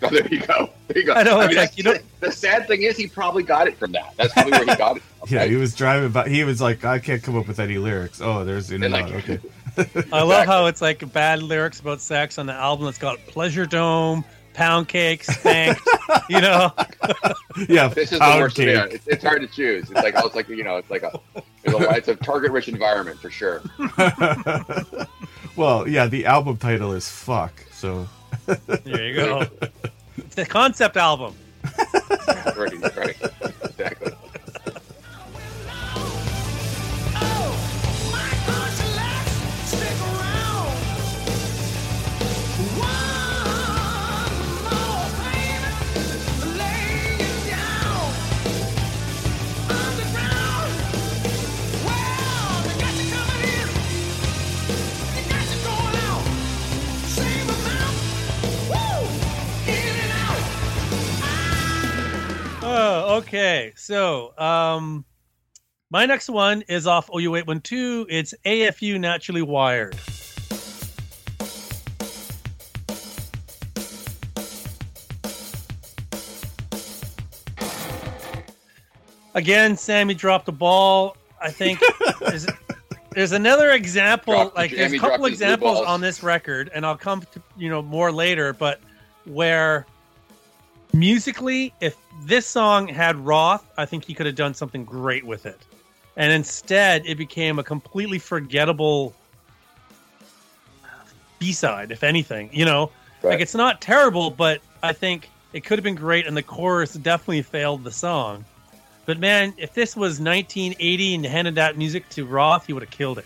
Oh, 0.00 0.08
there 0.08 0.26
you 0.28 0.40
go. 0.40 0.70
There 0.86 0.98
you 0.98 1.04
go. 1.04 1.12
I 1.12 1.22
know, 1.24 1.40
it's 1.40 1.48
mean, 1.48 1.56
like, 1.58 1.76
you 1.76 1.82
know- 1.84 1.96
the 2.20 2.32
sad 2.32 2.66
thing 2.68 2.82
is 2.82 2.96
he 2.96 3.06
probably 3.06 3.42
got 3.42 3.66
it 3.68 3.76
from 3.76 3.92
that. 3.92 4.14
That's 4.16 4.32
probably 4.32 4.52
where 4.52 4.60
he 4.60 4.76
got 4.76 4.96
it. 4.96 5.02
From, 5.02 5.28
Yeah, 5.28 5.40
right? 5.40 5.50
he 5.50 5.56
was 5.56 5.74
driving, 5.74 6.10
but 6.10 6.28
he 6.28 6.42
was 6.44 6.60
like, 6.60 6.84
I 6.86 6.98
can't 7.00 7.22
come 7.22 7.36
up 7.36 7.46
with 7.48 7.58
any 7.60 7.76
lyrics. 7.76 8.20
Oh, 8.22 8.44
there's 8.44 8.70
in 8.70 8.82
and 8.82 8.92
Like- 8.94 9.06
out. 9.06 9.12
Okay. 9.28 9.38
I 10.12 10.22
love 10.22 10.46
how 10.46 10.66
it's 10.66 10.80
like 10.80 11.12
bad 11.12 11.42
lyrics 11.42 11.80
about 11.80 12.00
sex 12.00 12.38
on 12.38 12.46
the 12.46 12.52
album 12.54 12.86
that's 12.86 12.98
got 12.98 13.18
Pleasure 13.26 13.66
Dome, 13.66 14.24
Pound 14.58 14.88
Cake, 14.88 15.22
Spanked, 15.22 15.80
you 16.28 16.40
know? 16.40 16.72
Yeah, 17.68 17.88
This 17.88 18.12
is 18.12 18.18
the 18.18 18.36
worst. 18.38 18.56
cake. 18.56 18.66
Yeah, 18.68 18.84
it's, 18.84 19.06
it's 19.06 19.22
hard 19.24 19.40
to 19.42 19.46
choose. 19.48 19.84
It's 19.90 19.92
like 19.92 20.14
oh, 20.16 20.26
it's 20.26 20.34
like 20.36 20.48
you 20.48 20.64
know, 20.64 20.76
it's 20.76 20.90
like 20.90 21.02
a 21.04 21.18
it's 21.64 21.74
a, 21.74 21.90
it's 21.90 22.08
a 22.08 22.14
target-rich 22.16 22.68
environment 22.68 23.18
for 23.20 23.30
sure. 23.30 23.62
Well, 25.56 25.88
yeah, 25.88 26.06
the 26.06 26.24
album 26.26 26.56
title 26.56 26.92
is 26.92 27.08
"Fuck." 27.08 27.52
So 27.72 28.06
There 28.46 29.04
you 29.08 29.14
go. 29.16 29.46
It's 30.16 30.34
the 30.36 30.46
concept 30.46 30.96
album. 30.96 31.34
Right, 32.56 32.96
right. 32.96 33.16
Oh, 62.80 63.16
okay. 63.16 63.72
So, 63.74 64.38
um, 64.38 65.04
my 65.90 66.06
next 66.06 66.28
one 66.30 66.62
is 66.68 66.86
off 66.86 67.10
Oh 67.12 67.18
You 67.18 67.32
Wait 67.32 67.44
It's 67.48 68.34
AFU 68.46 69.00
Naturally 69.00 69.42
Wired. 69.42 69.96
Again, 79.34 79.76
Sammy 79.76 80.14
dropped 80.14 80.46
the 80.46 80.52
ball. 80.52 81.16
I 81.42 81.50
think 81.50 81.80
there's, 82.20 82.46
there's 83.10 83.32
another 83.32 83.72
example. 83.72 84.34
Dropped- 84.34 84.56
like 84.56 84.70
there's 84.70 84.92
a 84.92 84.98
couple 84.98 85.16
dropped 85.18 85.30
his 85.30 85.38
blue 85.40 85.46
examples 85.48 85.80
on 85.80 86.00
this 86.00 86.22
record, 86.22 86.70
and 86.72 86.86
I'll 86.86 86.96
come 86.96 87.22
to 87.22 87.42
you 87.56 87.70
know 87.70 87.82
more 87.82 88.12
later. 88.12 88.52
But 88.52 88.80
where 89.24 89.84
musically, 90.98 91.72
if 91.80 91.96
this 92.22 92.46
song 92.46 92.88
had 92.88 93.16
Roth, 93.16 93.64
I 93.76 93.84
think 93.84 94.04
he 94.04 94.14
could 94.14 94.26
have 94.26 94.34
done 94.34 94.54
something 94.54 94.84
great 94.84 95.24
with 95.24 95.46
it. 95.46 95.58
And 96.16 96.32
instead, 96.32 97.06
it 97.06 97.16
became 97.16 97.58
a 97.58 97.62
completely 97.62 98.18
forgettable 98.18 99.14
B 101.38 101.52
side, 101.52 101.92
if 101.92 102.02
anything. 102.02 102.50
You 102.52 102.64
know, 102.64 102.90
Right. 103.22 103.30
like 103.32 103.40
it's 103.40 103.54
not 103.54 103.80
terrible, 103.80 104.30
but 104.30 104.60
I 104.82 104.92
think 104.92 105.28
it 105.52 105.64
could 105.64 105.78
have 105.78 105.84
been 105.84 105.94
great, 105.94 106.26
and 106.26 106.36
the 106.36 106.42
chorus 106.42 106.94
definitely 106.94 107.42
failed 107.42 107.84
the 107.84 107.90
song. 107.92 108.44
But 109.06 109.18
man, 109.18 109.54
if 109.56 109.72
this 109.74 109.96
was 109.96 110.20
1980 110.20 111.14
and 111.14 111.24
handed 111.24 111.54
that 111.54 111.78
music 111.78 112.08
to 112.10 112.26
Roth, 112.26 112.66
he 112.66 112.72
would 112.72 112.82
have 112.82 112.90
killed 112.90 113.18
it. 113.18 113.24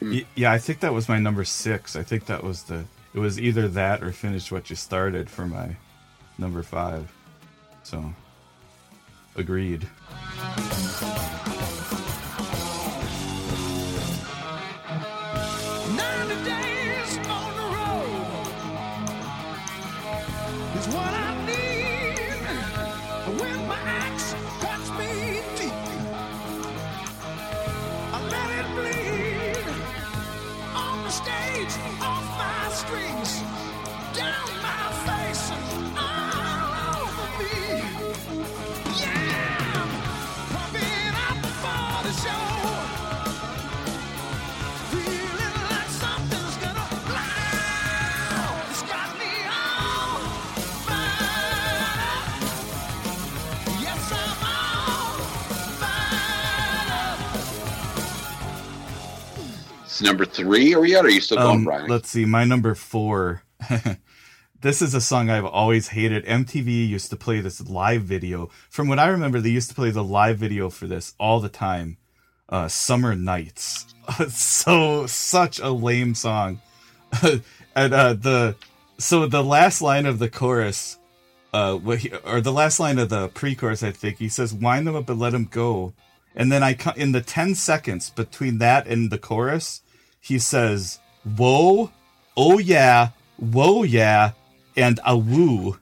Hmm. 0.00 0.12
Y- 0.12 0.24
yeah, 0.34 0.52
I 0.52 0.58
think 0.58 0.80
that 0.80 0.92
was 0.92 1.08
my 1.08 1.18
number 1.18 1.44
six. 1.44 1.96
I 1.96 2.02
think 2.02 2.26
that 2.26 2.42
was 2.44 2.64
the. 2.64 2.84
It 3.14 3.18
was 3.18 3.40
either 3.40 3.66
that 3.68 4.02
or 4.02 4.12
finish 4.12 4.52
what 4.52 4.70
you 4.70 4.76
started 4.76 5.28
for 5.30 5.46
my 5.46 5.76
number 6.40 6.62
five. 6.62 7.12
So, 7.82 8.12
agreed. 9.36 9.86
Number 60.00 60.24
three. 60.24 60.74
Are 60.74 60.80
we 60.80 60.94
at? 60.96 61.04
Or 61.04 61.08
are 61.08 61.10
you 61.10 61.20
still 61.20 61.38
going, 61.38 61.58
Um, 61.58 61.64
Brian? 61.64 61.86
let's 61.88 62.08
see, 62.08 62.24
my 62.24 62.44
number 62.44 62.74
four. 62.74 63.42
this 64.60 64.82
is 64.82 64.94
a 64.94 65.00
song 65.00 65.30
I've 65.30 65.44
always 65.44 65.88
hated. 65.88 66.24
MTV 66.26 66.88
used 66.88 67.10
to 67.10 67.16
play 67.16 67.40
this 67.40 67.60
live 67.68 68.02
video. 68.02 68.50
From 68.68 68.88
what 68.88 68.98
I 68.98 69.08
remember, 69.08 69.40
they 69.40 69.50
used 69.50 69.68
to 69.70 69.74
play 69.74 69.90
the 69.90 70.04
live 70.04 70.38
video 70.38 70.70
for 70.70 70.86
this 70.86 71.14
all 71.18 71.40
the 71.40 71.48
time. 71.48 71.98
Uh, 72.48 72.68
Summer 72.68 73.14
Nights. 73.14 73.86
So 74.28 75.06
such 75.06 75.60
a 75.60 75.70
lame 75.70 76.14
song. 76.16 76.60
and 77.22 77.94
uh, 77.94 78.14
the 78.14 78.56
so 78.98 79.26
the 79.26 79.44
last 79.44 79.80
line 79.80 80.04
of 80.04 80.18
the 80.18 80.28
chorus, 80.28 80.98
uh, 81.52 81.74
what 81.76 82.00
he, 82.00 82.12
or 82.24 82.40
the 82.40 82.52
last 82.52 82.80
line 82.80 82.98
of 82.98 83.08
the 83.08 83.28
pre-chorus, 83.28 83.82
I 83.84 83.92
think 83.92 84.18
he 84.18 84.28
says, 84.28 84.52
"Wind 84.52 84.86
them 84.86 84.96
up 84.96 85.08
and 85.08 85.20
let 85.20 85.30
them 85.30 85.44
go." 85.50 85.92
And 86.34 86.50
then 86.50 86.62
I 86.64 86.76
in 86.96 87.12
the 87.12 87.20
ten 87.20 87.54
seconds 87.54 88.10
between 88.10 88.58
that 88.58 88.86
and 88.88 89.10
the 89.12 89.18
chorus, 89.18 89.82
he 90.20 90.38
says, 90.38 91.00
"Whoa, 91.24 91.90
oh 92.36 92.58
yeah, 92.58 93.10
whoa 93.38 93.82
yeah, 93.82 94.32
and 94.76 95.00
a 95.04 95.16
woo." 95.16 95.78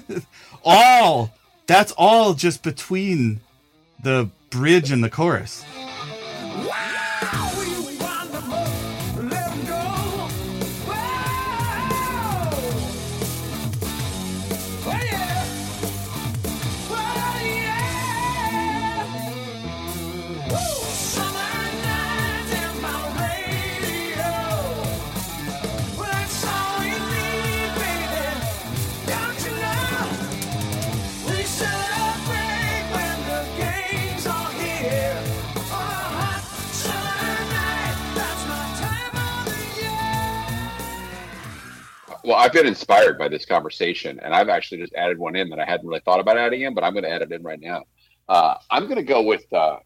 all 0.64 1.32
that's 1.66 1.92
all 1.92 2.34
just 2.34 2.62
between 2.62 3.40
the 4.02 4.28
bridge 4.50 4.90
and 4.90 5.02
the 5.02 5.10
chorus. 5.10 5.64
Well, 42.30 42.38
I've 42.38 42.52
been 42.52 42.68
inspired 42.68 43.18
by 43.18 43.26
this 43.26 43.44
conversation, 43.44 44.20
and 44.22 44.32
I've 44.32 44.48
actually 44.48 44.78
just 44.78 44.94
added 44.94 45.18
one 45.18 45.34
in 45.34 45.48
that 45.50 45.58
I 45.58 45.64
hadn't 45.64 45.84
really 45.88 45.98
thought 46.04 46.20
about 46.20 46.38
adding 46.38 46.60
in, 46.60 46.74
but 46.74 46.84
I'm 46.84 46.92
going 46.92 47.02
to 47.02 47.10
add 47.10 47.22
it 47.22 47.32
in 47.32 47.42
right 47.42 47.58
now. 47.60 47.82
Uh, 48.28 48.54
I'm 48.70 48.84
going 48.84 48.98
to 48.98 49.02
go 49.02 49.20
with 49.20 49.52
uh, 49.52 49.78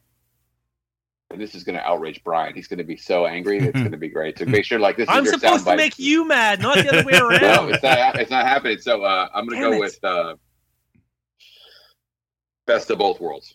and 1.30 1.40
this 1.40 1.54
is 1.54 1.64
going 1.64 1.76
to 1.76 1.82
outrage 1.82 2.22
Brian. 2.22 2.54
He's 2.54 2.68
going 2.68 2.80
to 2.80 2.84
be 2.84 2.98
so 2.98 3.24
angry. 3.24 3.60
It's 3.60 3.72
going 3.72 3.92
to 3.92 3.96
be 3.96 4.10
great. 4.10 4.38
So 4.38 4.44
make 4.44 4.66
sure, 4.66 4.78
like, 4.78 4.98
this 4.98 5.08
I'm 5.08 5.24
your 5.24 5.32
supposed 5.32 5.64
to 5.64 5.70
soundbite. 5.70 5.76
make 5.78 5.98
you 5.98 6.28
mad, 6.28 6.60
not 6.60 6.76
the 6.76 6.88
other 6.90 7.04
way 7.06 7.12
No, 7.18 7.28
around. 7.30 7.70
it's 7.72 7.82
not. 7.82 8.20
It's 8.20 8.30
not 8.30 8.44
happening. 8.46 8.76
So 8.76 9.02
uh, 9.02 9.28
I'm 9.34 9.46
going 9.46 9.62
to 9.62 9.70
go 9.70 9.72
it. 9.72 9.80
with 9.80 10.04
uh, 10.04 10.34
best 12.66 12.90
of 12.90 12.98
both 12.98 13.20
worlds. 13.20 13.54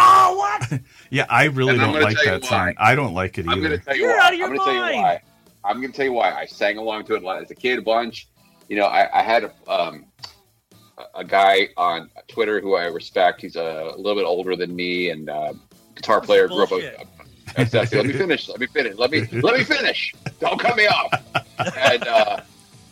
oh, 0.00 0.34
what? 0.36 0.80
Yeah, 1.10 1.26
I 1.28 1.44
really 1.44 1.70
And 1.72 1.80
don't 1.80 2.00
like 2.00 2.18
that 2.24 2.44
song. 2.44 2.74
I 2.78 2.94
don't 2.94 3.14
like 3.14 3.38
it 3.38 3.46
I'm 3.48 3.60
going 3.60 3.66
either. 3.66 3.78
to 3.78 3.84
tell 3.84 3.96
you 3.96 4.02
You're 4.02 4.16
why. 4.18 4.26
out 4.26 4.32
of 4.32 4.38
your 4.38 4.48
I'm 4.48 4.54
going 4.54 4.60
to 4.60 4.72
tell 4.72 4.94
you 4.94 5.02
why. 5.02 5.22
I'm 5.64 5.76
going 5.80 5.92
to 5.92 5.96
tell 5.96 6.06
you 6.06 6.12
why. 6.12 6.32
I 6.32 6.46
sang 6.46 6.76
along 6.78 7.04
to 7.06 7.14
it 7.14 7.24
as 7.24 7.50
a 7.50 7.54
kid 7.54 7.78
a 7.78 7.82
bunch. 7.82 8.28
You 8.68 8.76
know, 8.76 8.86
I, 8.86 9.20
I 9.20 9.22
had 9.22 9.44
a, 9.44 9.70
um, 9.70 10.06
a 11.14 11.24
guy 11.24 11.68
on 11.76 12.10
Twitter 12.28 12.60
who 12.60 12.74
I 12.74 12.86
respect. 12.86 13.40
He's 13.40 13.56
a, 13.56 13.92
little 13.96 14.14
bit 14.14 14.24
older 14.26 14.56
than 14.56 14.74
me 14.74 15.10
and 15.10 15.28
uh, 15.30 15.54
guitar 15.94 16.20
player. 16.20 16.48
Grew 16.48 16.62
up. 16.62 16.68
Bullshit. 16.68 17.06
Exactly. 17.56 17.98
Let 17.98 18.06
me 18.06 18.12
finish. 18.12 18.48
Let 18.48 18.60
me 18.60 18.66
finish. 18.66 18.96
Let 18.96 19.10
me 19.10 19.26
let 19.40 19.58
me 19.58 19.64
finish. 19.64 20.14
Don't 20.38 20.60
cut 20.60 20.76
me 20.76 20.86
off. 20.86 21.12
And 21.76 22.06
uh, 22.06 22.40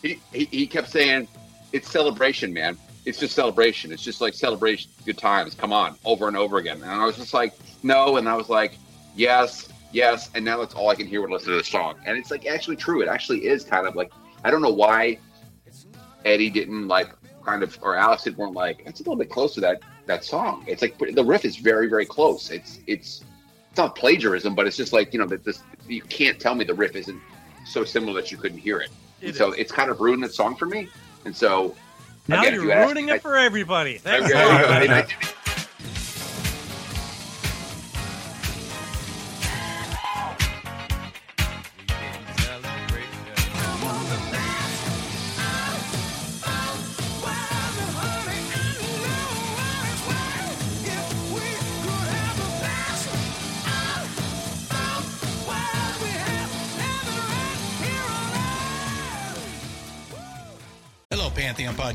he, 0.03 0.19
he 0.33 0.47
he 0.47 0.67
kept 0.67 0.91
saying, 0.91 1.29
"It's 1.73 1.89
celebration, 1.89 2.53
man. 2.53 2.77
It's 3.07 3.19
just 3.19 3.35
celebration. 3.35 3.93
It's 3.93 4.03
just 4.03 4.21
like 4.21 4.35
celebration, 4.35 4.91
good 5.07 5.17
times. 5.17 5.55
Come 5.55 5.73
on, 5.73 5.97
over 6.05 6.29
and 6.29 6.37
over 6.37 6.59
again." 6.59 6.83
And 6.83 6.91
I 6.91 7.07
was 7.07 7.17
just 7.17 7.33
like, 7.33 7.55
"No," 7.83 8.17
and 8.19 8.29
I 8.29 8.35
was 8.35 8.49
like, 8.49 8.77
"Yes, 9.15 9.69
yes." 9.93 10.29
And 10.35 10.45
now 10.45 10.59
that's 10.59 10.75
all 10.75 10.91
I 10.91 10.95
can 10.95 11.07
hear 11.07 11.23
when 11.23 11.31
listening 11.31 11.55
to 11.55 11.63
the 11.63 11.65
song. 11.65 11.95
And 12.05 12.19
it's 12.19 12.31
like 12.31 12.47
actually 12.47 12.77
true. 12.77 13.01
It 13.01 13.09
actually 13.09 13.47
is 13.47 13.65
kind 13.65 13.87
of 13.87 13.97
like 13.97 14.13
I 14.45 14.51
don't 14.51 14.61
know 14.61 14.73
why 14.73 15.19
Eddie 16.25 16.51
didn't 16.51 16.89
like 16.89 17.11
kind 17.45 17.63
of 17.63 17.79
or 17.81 17.97
Alex 17.97 18.25
didn't 18.25 18.39
weren't 18.39 18.55
like 18.55 18.83
it's 18.85 19.01
a 19.01 19.03
little 19.05 19.17
bit 19.17 19.31
close 19.31 19.55
to 19.55 19.61
that 19.61 19.81
that 20.07 20.25
song. 20.25 20.65
It's 20.67 20.83
like 20.83 20.99
the 20.99 21.25
riff 21.25 21.45
is 21.45 21.57
very 21.57 21.89
very 21.89 22.07
close. 22.07 22.51
It's 22.51 22.81
it's 22.87 23.25
it's 23.71 23.79
not 23.79 23.95
plagiarism, 23.95 24.55
but 24.55 24.67
it's 24.67 24.77
just 24.77 24.93
like 24.93 25.13
you 25.13 25.21
know 25.21 25.27
that 25.27 25.45
this 25.45 25.63
you 25.89 26.03
can't 26.03 26.41
tell 26.41 26.55
me 26.55 26.65
the 26.65 26.75
riff 26.75 26.97
isn't 26.97 27.21
so 27.65 27.85
similar 27.85 28.21
that 28.21 28.33
you 28.33 28.39
couldn't 28.39 28.59
hear 28.59 28.81
it. 28.81 28.91
It 29.21 29.29
and 29.29 29.37
so 29.37 29.53
it's 29.53 29.73
kind 29.73 29.91
of 29.91 30.01
ruined 30.01 30.23
the 30.23 30.29
song 30.29 30.57
for 30.57 30.67
me. 30.67 30.89
And 31.25 31.37
so 31.37 31.75
Now 32.29 32.41
again, 32.41 32.55
you're 32.55 32.65
you 32.65 32.73
ask- 32.73 32.87
ruining 32.87 33.11
I- 33.11 33.15
it 33.17 33.23
for 33.23 33.37
everybody. 33.37 33.99
Thanks. 33.99 34.31
Okay, 34.31 34.43
a 34.43 34.47
lot. 34.49 34.83
you 34.83 34.91
I- 34.91 35.07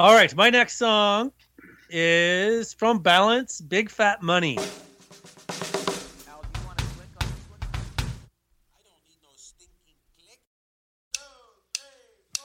All 0.00 0.14
right, 0.14 0.34
my 0.34 0.48
next 0.48 0.78
song 0.78 1.30
is 1.90 2.72
from 2.72 3.00
Balance, 3.00 3.60
Big 3.60 3.90
Fat 3.90 4.22
Money. 4.22 4.58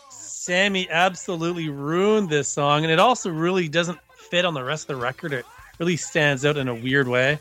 Sammy 0.09 0.89
absolutely 0.89 1.69
ruined 1.69 2.29
this 2.29 2.49
song, 2.49 2.83
and 2.83 2.91
it 2.91 2.99
also 2.99 3.29
really 3.29 3.69
doesn't 3.69 3.99
fit 4.17 4.43
on 4.43 4.53
the 4.53 4.61
rest 4.61 4.89
of 4.89 4.97
the 4.97 5.01
record. 5.01 5.31
It 5.31 5.45
really 5.79 5.95
stands 5.95 6.45
out 6.45 6.57
in 6.57 6.67
a 6.67 6.75
weird 6.75 7.07
way. 7.07 7.39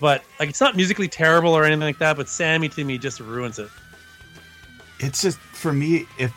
But 0.00 0.24
like, 0.40 0.48
it's 0.48 0.60
not 0.60 0.74
musically 0.74 1.06
terrible 1.06 1.52
or 1.52 1.62
anything 1.62 1.82
like 1.82 1.98
that. 1.98 2.16
But 2.16 2.28
Sammy 2.28 2.68
to 2.70 2.82
me 2.82 2.98
just 2.98 3.20
ruins 3.20 3.60
it. 3.60 3.70
It's 4.98 5.22
just 5.22 5.38
for 5.38 5.72
me, 5.72 6.06
if 6.18 6.34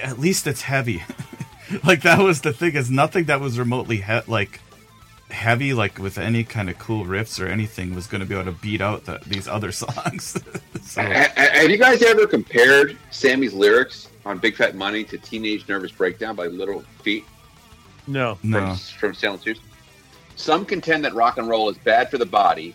at 0.00 0.20
least 0.20 0.46
it's 0.46 0.62
heavy. 0.62 1.02
like 1.84 2.02
that 2.02 2.18
was 2.20 2.40
the 2.42 2.52
thing 2.52 2.74
is 2.74 2.90
nothing 2.90 3.24
that 3.24 3.40
was 3.40 3.58
remotely 3.58 3.98
he- 4.02 4.20
like 4.26 4.60
heavy, 5.30 5.74
like 5.74 5.98
with 5.98 6.16
any 6.18 6.44
kind 6.44 6.70
of 6.70 6.78
cool 6.78 7.04
riffs 7.04 7.42
or 7.44 7.48
anything, 7.48 7.94
was 7.94 8.06
going 8.06 8.20
to 8.20 8.26
be 8.26 8.34
able 8.34 8.44
to 8.52 8.58
beat 8.60 8.80
out 8.80 9.04
the, 9.04 9.20
these 9.26 9.48
other 9.48 9.72
songs. 9.84 10.40
so, 10.82 11.02
Ha- 11.02 11.08
ha- 11.36 11.48
Have 11.52 11.70
you 11.70 11.78
guys 11.78 12.02
ever 12.02 12.26
compared 12.26 12.96
Sammy's 13.10 13.52
lyrics 13.52 14.08
on 14.24 14.38
Big 14.38 14.54
Fat 14.56 14.74
Money 14.74 15.02
to 15.04 15.18
Teenage 15.18 15.68
Nervous 15.68 15.90
Breakdown 15.92 16.36
by 16.36 16.46
Little 16.46 16.84
Feat 17.02 17.24
No, 18.06 18.36
from, 18.36 18.50
no, 18.50 18.74
from 18.98 19.12
Sailin' 19.12 19.42
Shoes? 19.42 19.60
Some 20.36 20.64
contend 20.64 21.04
that 21.04 21.14
rock 21.14 21.38
and 21.38 21.48
roll 21.48 21.68
is 21.68 21.78
bad 21.78 22.10
for 22.10 22.18
the 22.18 22.26
body 22.26 22.74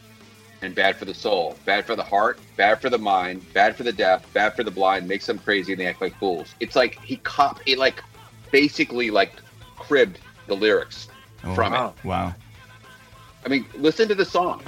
and 0.61 0.75
bad 0.75 0.97
for 0.97 1.05
the 1.05 1.13
soul, 1.13 1.55
bad 1.65 1.85
for 1.85 1.95
the 1.95 2.03
heart, 2.03 2.39
bad 2.57 2.81
for 2.81 2.89
the 2.89 2.97
mind, 2.97 3.41
bad 3.53 3.75
for 3.75 3.83
the 3.83 3.93
deaf, 3.93 4.31
bad 4.33 4.53
for 4.55 4.63
the 4.63 4.71
blind, 4.71 5.07
makes 5.07 5.25
them 5.25 5.39
crazy 5.39 5.71
and 5.73 5.79
they 5.81 5.85
act 5.85 6.01
like 6.01 6.15
fools. 6.17 6.53
It's 6.59 6.75
like 6.75 6.99
he 7.01 7.17
cop, 7.17 7.61
he 7.65 7.75
like 7.77 8.03
basically 8.51 9.09
like 9.11 9.33
cribbed 9.77 10.19
the 10.47 10.55
lyrics 10.55 11.07
Oh, 11.43 11.55
from 11.55 11.71
wow. 11.71 11.93
it. 11.97 12.05
wow. 12.05 12.35
I 13.45 13.49
mean, 13.49 13.65
listen 13.75 14.07
to 14.09 14.15
the 14.15 14.25
song. 14.25 14.61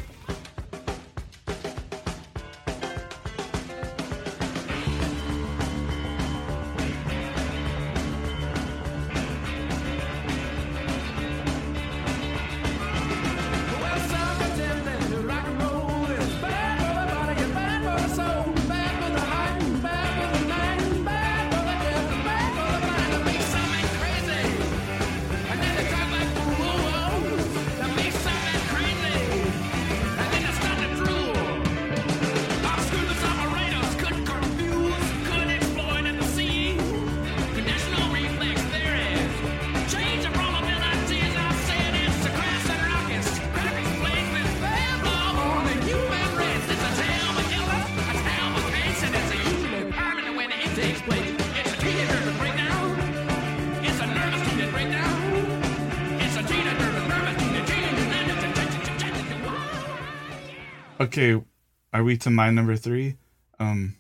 Are 62.02 62.04
we 62.04 62.18
to 62.18 62.32
my 62.32 62.50
number 62.50 62.76
three? 62.76 63.16
Um, 63.60 63.96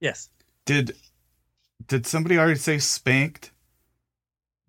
Yes. 0.00 0.28
did 0.64 0.96
did 1.86 2.04
somebody 2.04 2.36
already 2.36 2.58
say 2.58 2.78
spanked? 2.78 3.52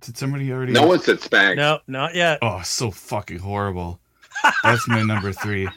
Did 0.01 0.17
somebody 0.17 0.51
already? 0.53 0.73
No 0.73 0.85
one 0.85 0.99
said 0.99 1.19
spank. 1.19 1.57
No, 1.57 1.79
not 1.87 2.13
yet. 2.13 2.37
Oh, 2.43 2.61
so 2.63 2.91
fucking 2.91 3.39
horrible. 3.39 3.99
That's 4.63 4.87
my 4.87 5.01
number 5.01 5.33
three. 5.33 5.67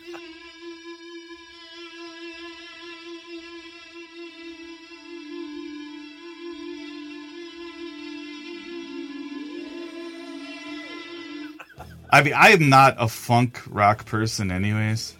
I 12.11 12.23
mean, 12.23 12.35
I 12.35 12.51
am 12.51 12.69
not 12.69 12.97
a 12.99 13.09
funk 13.09 13.63
rock 13.71 14.05
person, 14.05 14.51
anyways. 14.53 15.17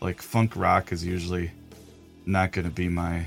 Like 0.00 0.20
funk 0.20 0.56
rock 0.56 0.92
is 0.92 1.04
usually 1.04 1.50
not 2.26 2.52
going 2.52 2.66
to 2.66 2.70
be 2.70 2.88
my 2.88 3.26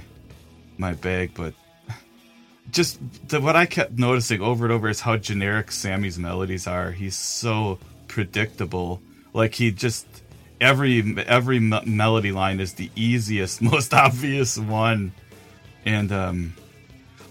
my 0.77 0.93
bag, 0.93 1.31
but 1.33 1.53
just 2.71 2.99
the, 3.29 3.41
what 3.41 3.55
I 3.55 3.65
kept 3.65 3.93
noticing 3.93 4.41
over 4.41 4.65
and 4.65 4.73
over 4.73 4.89
is 4.89 5.01
how 5.01 5.17
generic 5.17 5.71
Sammy's 5.71 6.19
melodies 6.19 6.67
are. 6.67 6.91
He's 6.91 7.15
so 7.15 7.79
predictable. 8.07 9.01
Like 9.33 9.55
he 9.55 9.71
just 9.71 10.05
every 10.59 11.15
every 11.25 11.59
me- 11.59 11.85
melody 11.85 12.31
line 12.31 12.59
is 12.59 12.73
the 12.73 12.89
easiest, 12.95 13.61
most 13.73 13.93
obvious 13.93 14.57
one. 14.57 15.13
And 15.85 16.11
um 16.11 16.53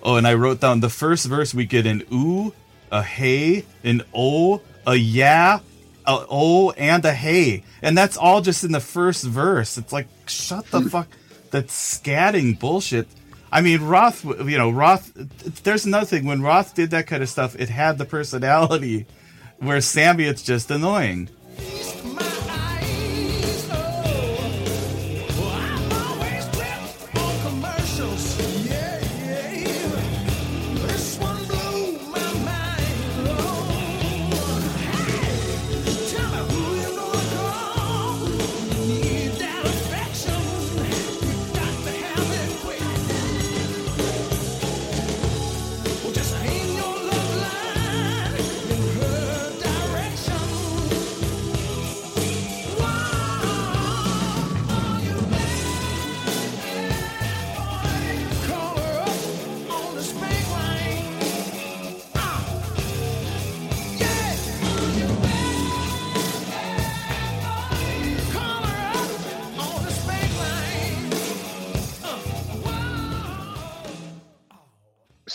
oh, 0.03 0.17
and 0.17 0.27
I 0.27 0.35
wrote 0.35 0.61
down 0.61 0.81
the 0.81 0.89
first 0.89 1.27
verse 1.27 1.55
we 1.55 1.67
get 1.67 1.87
an 1.87 2.03
ooh, 2.13 2.53
a 2.91 3.03
hey, 3.03 3.65
an 3.85 4.03
oh, 4.15 4.61
a 4.87 4.95
yeah, 4.95 5.61
a 6.07 6.27
oh, 6.29 6.71
and 6.73 7.05
a 7.05 7.13
hey, 7.13 7.63
and 7.83 7.97
that's 7.97 8.17
all 8.17 8.41
just 8.41 8.65
in 8.65 8.73
the 8.73 8.81
first 8.81 9.25
verse. 9.25 9.77
It's 9.77 9.93
like 9.93 10.09
shut 10.27 10.71
the 10.71 10.83
fuck. 10.83 11.09
That's 11.51 11.99
scatting 11.99 12.59
bullshit. 12.59 13.09
I 13.51 13.61
mean, 13.61 13.83
Roth, 13.83 14.25
you 14.25 14.59
know, 14.59 14.71
Roth, 14.71 15.13
there's 15.63 15.87
another 15.87 16.07
thing. 16.07 16.27
When 16.27 16.43
Roth 16.43 16.75
did 16.75 16.91
that 16.91 17.07
kind 17.07 17.23
of 17.23 17.29
stuff, 17.29 17.55
it 17.59 17.69
had 17.69 17.99
the 17.99 18.05
personality. 18.05 19.07
Where 19.59 19.81
Sammy, 19.81 20.25
it's 20.25 20.43
just 20.43 20.71
annoying. 20.71 21.31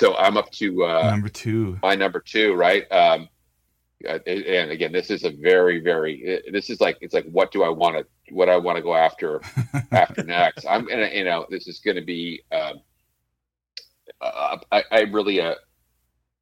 So 0.02 0.18
I'm 0.18 0.36
up 0.36 0.50
to 0.54 0.84
uh, 0.84 1.12
Number 1.12 1.30
two. 1.30 1.78
my 1.84 1.94
number 1.94 2.20
two, 2.20 2.56
right? 2.56 2.92
Um, 2.92 3.30
uh, 4.10 4.18
and 4.26 4.72
again, 4.72 4.92
this 4.92 5.12
is 5.12 5.24
a 5.26 5.30
very, 5.30 5.80
very. 5.80 6.42
This 6.52 6.72
is 6.72 6.82
like 6.82 6.98
it's 7.02 7.14
like 7.14 7.26
what 7.26 7.52
do 7.52 7.62
I 7.62 7.70
want 7.70 7.98
to 7.98 8.34
what 8.34 8.50
I 8.50 8.58
want 8.58 8.78
to 8.78 8.82
go 8.82 8.96
after 8.96 9.42
after 9.92 10.24
next. 10.24 10.66
I'm 10.68 10.88
gonna, 10.88 11.08
you 11.14 11.24
know, 11.24 11.46
this 11.52 11.68
is 11.68 11.78
going 11.82 11.98
to 11.98 12.02
be. 12.02 12.42
Um, 12.52 12.82
uh, 14.20 14.58
I, 14.72 14.84
I 14.92 15.00
really 15.02 15.38
a, 15.38 15.56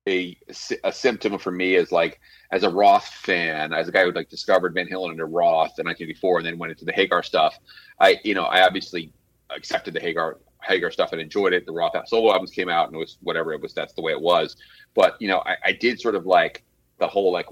a 0.07 0.38
a 0.86 0.93
symptom 0.93 1.38
for 1.38 1.51
me 1.51 1.76
is 1.76 1.91
like 1.91 2.22
as 2.53 2.64
a 2.64 2.70
Roth 2.70 3.10
fan, 3.10 3.74
as 3.74 3.89
a 3.89 3.91
guy 3.91 4.05
who 4.05 4.14
like 4.14 4.30
discovered 4.30 4.74
Van 4.74 4.88
Halen 4.88 5.10
under 5.10 5.26
Roth 5.26 5.78
in 5.80 5.86
1984 5.86 6.38
and 6.38 6.47
then 6.47 6.57
went 6.57 6.72
into 6.72 6.86
the 6.86 6.93
Hagar 6.93 7.24
stuff. 7.24 7.60
I 7.99 8.20
you 8.24 8.36
know 8.36 8.45
I 8.45 8.66
obviously 8.66 9.12
accepted 9.49 9.95
the 9.95 9.99
Hagar 9.99 10.38
Hagar 10.70 10.91
stuff 10.91 11.11
and 11.11 11.20
enjoyed 11.22 11.53
it. 11.53 11.65
The 11.65 11.72
Roth 11.72 11.95
solo 12.07 12.32
albums 12.32 12.51
came 12.51 12.70
out 12.70 12.88
and 12.88 12.95
it 12.95 12.99
was 12.99 13.17
whatever 13.22 13.53
it 13.53 13.61
was. 13.61 13.74
That's 13.74 13.93
the 13.93 14.01
way 14.01 14.11
it 14.11 14.22
was. 14.22 14.55
But 14.93 15.15
you 15.20 15.28
know 15.28 15.43
I, 15.45 15.57
I 15.65 15.72
did 15.74 15.99
sort 15.99 16.15
of 16.15 16.26
like 16.26 16.63
the 16.99 17.07
whole 17.07 17.32
like 17.32 17.47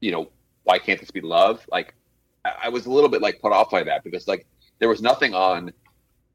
you 0.00 0.10
know 0.10 0.30
why 0.64 0.78
can't 0.78 1.00
this 1.00 1.10
be 1.10 1.20
love? 1.20 1.66
Like 1.70 1.94
I, 2.44 2.52
I 2.64 2.68
was 2.68 2.86
a 2.86 2.90
little 2.90 3.08
bit 3.08 3.22
like 3.22 3.40
put 3.40 3.52
off 3.52 3.70
by 3.70 3.82
that 3.84 4.04
because 4.04 4.28
like 4.28 4.46
there 4.78 4.88
was 4.88 5.02
nothing 5.02 5.34
on 5.34 5.72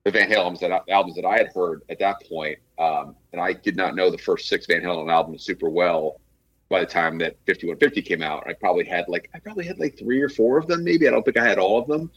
the 0.04 0.12
Van 0.12 0.30
Halen 0.30 0.38
albums 0.38 0.60
that 0.62 0.84
albums 0.90 1.16
that 1.16 1.26
I 1.26 1.38
had 1.38 1.48
heard 1.54 1.82
at 1.90 2.00
that 2.00 2.26
point, 2.30 2.58
um, 2.80 3.16
and 3.34 3.42
I 3.42 3.52
did 3.52 3.76
not 3.76 3.94
know 3.94 4.10
the 4.10 4.18
first 4.18 4.48
six 4.48 4.66
Van 4.66 4.82
Halen 4.82 5.12
albums 5.12 5.44
super 5.44 5.70
well. 5.70 6.22
By 6.70 6.82
the 6.82 6.86
time 6.86 7.18
that 7.20 7.36
5150 7.46 8.02
came 8.02 8.22
out, 8.22 8.46
I 8.48 8.54
probably 8.54 8.86
had 8.86 9.06
like 9.08 9.30
I 9.34 9.40
probably 9.40 9.66
had 9.66 9.80
like 9.80 9.98
three 9.98 10.22
or 10.22 10.30
four 10.30 10.58
of 10.58 10.68
them, 10.68 10.84
maybe. 10.84 11.08
I 11.08 11.12
don't 11.12 11.24
think 11.24 11.38
I 11.38 11.46
had 11.46 11.60
all 11.60 11.80
of 11.80 11.88
them, 11.88 12.12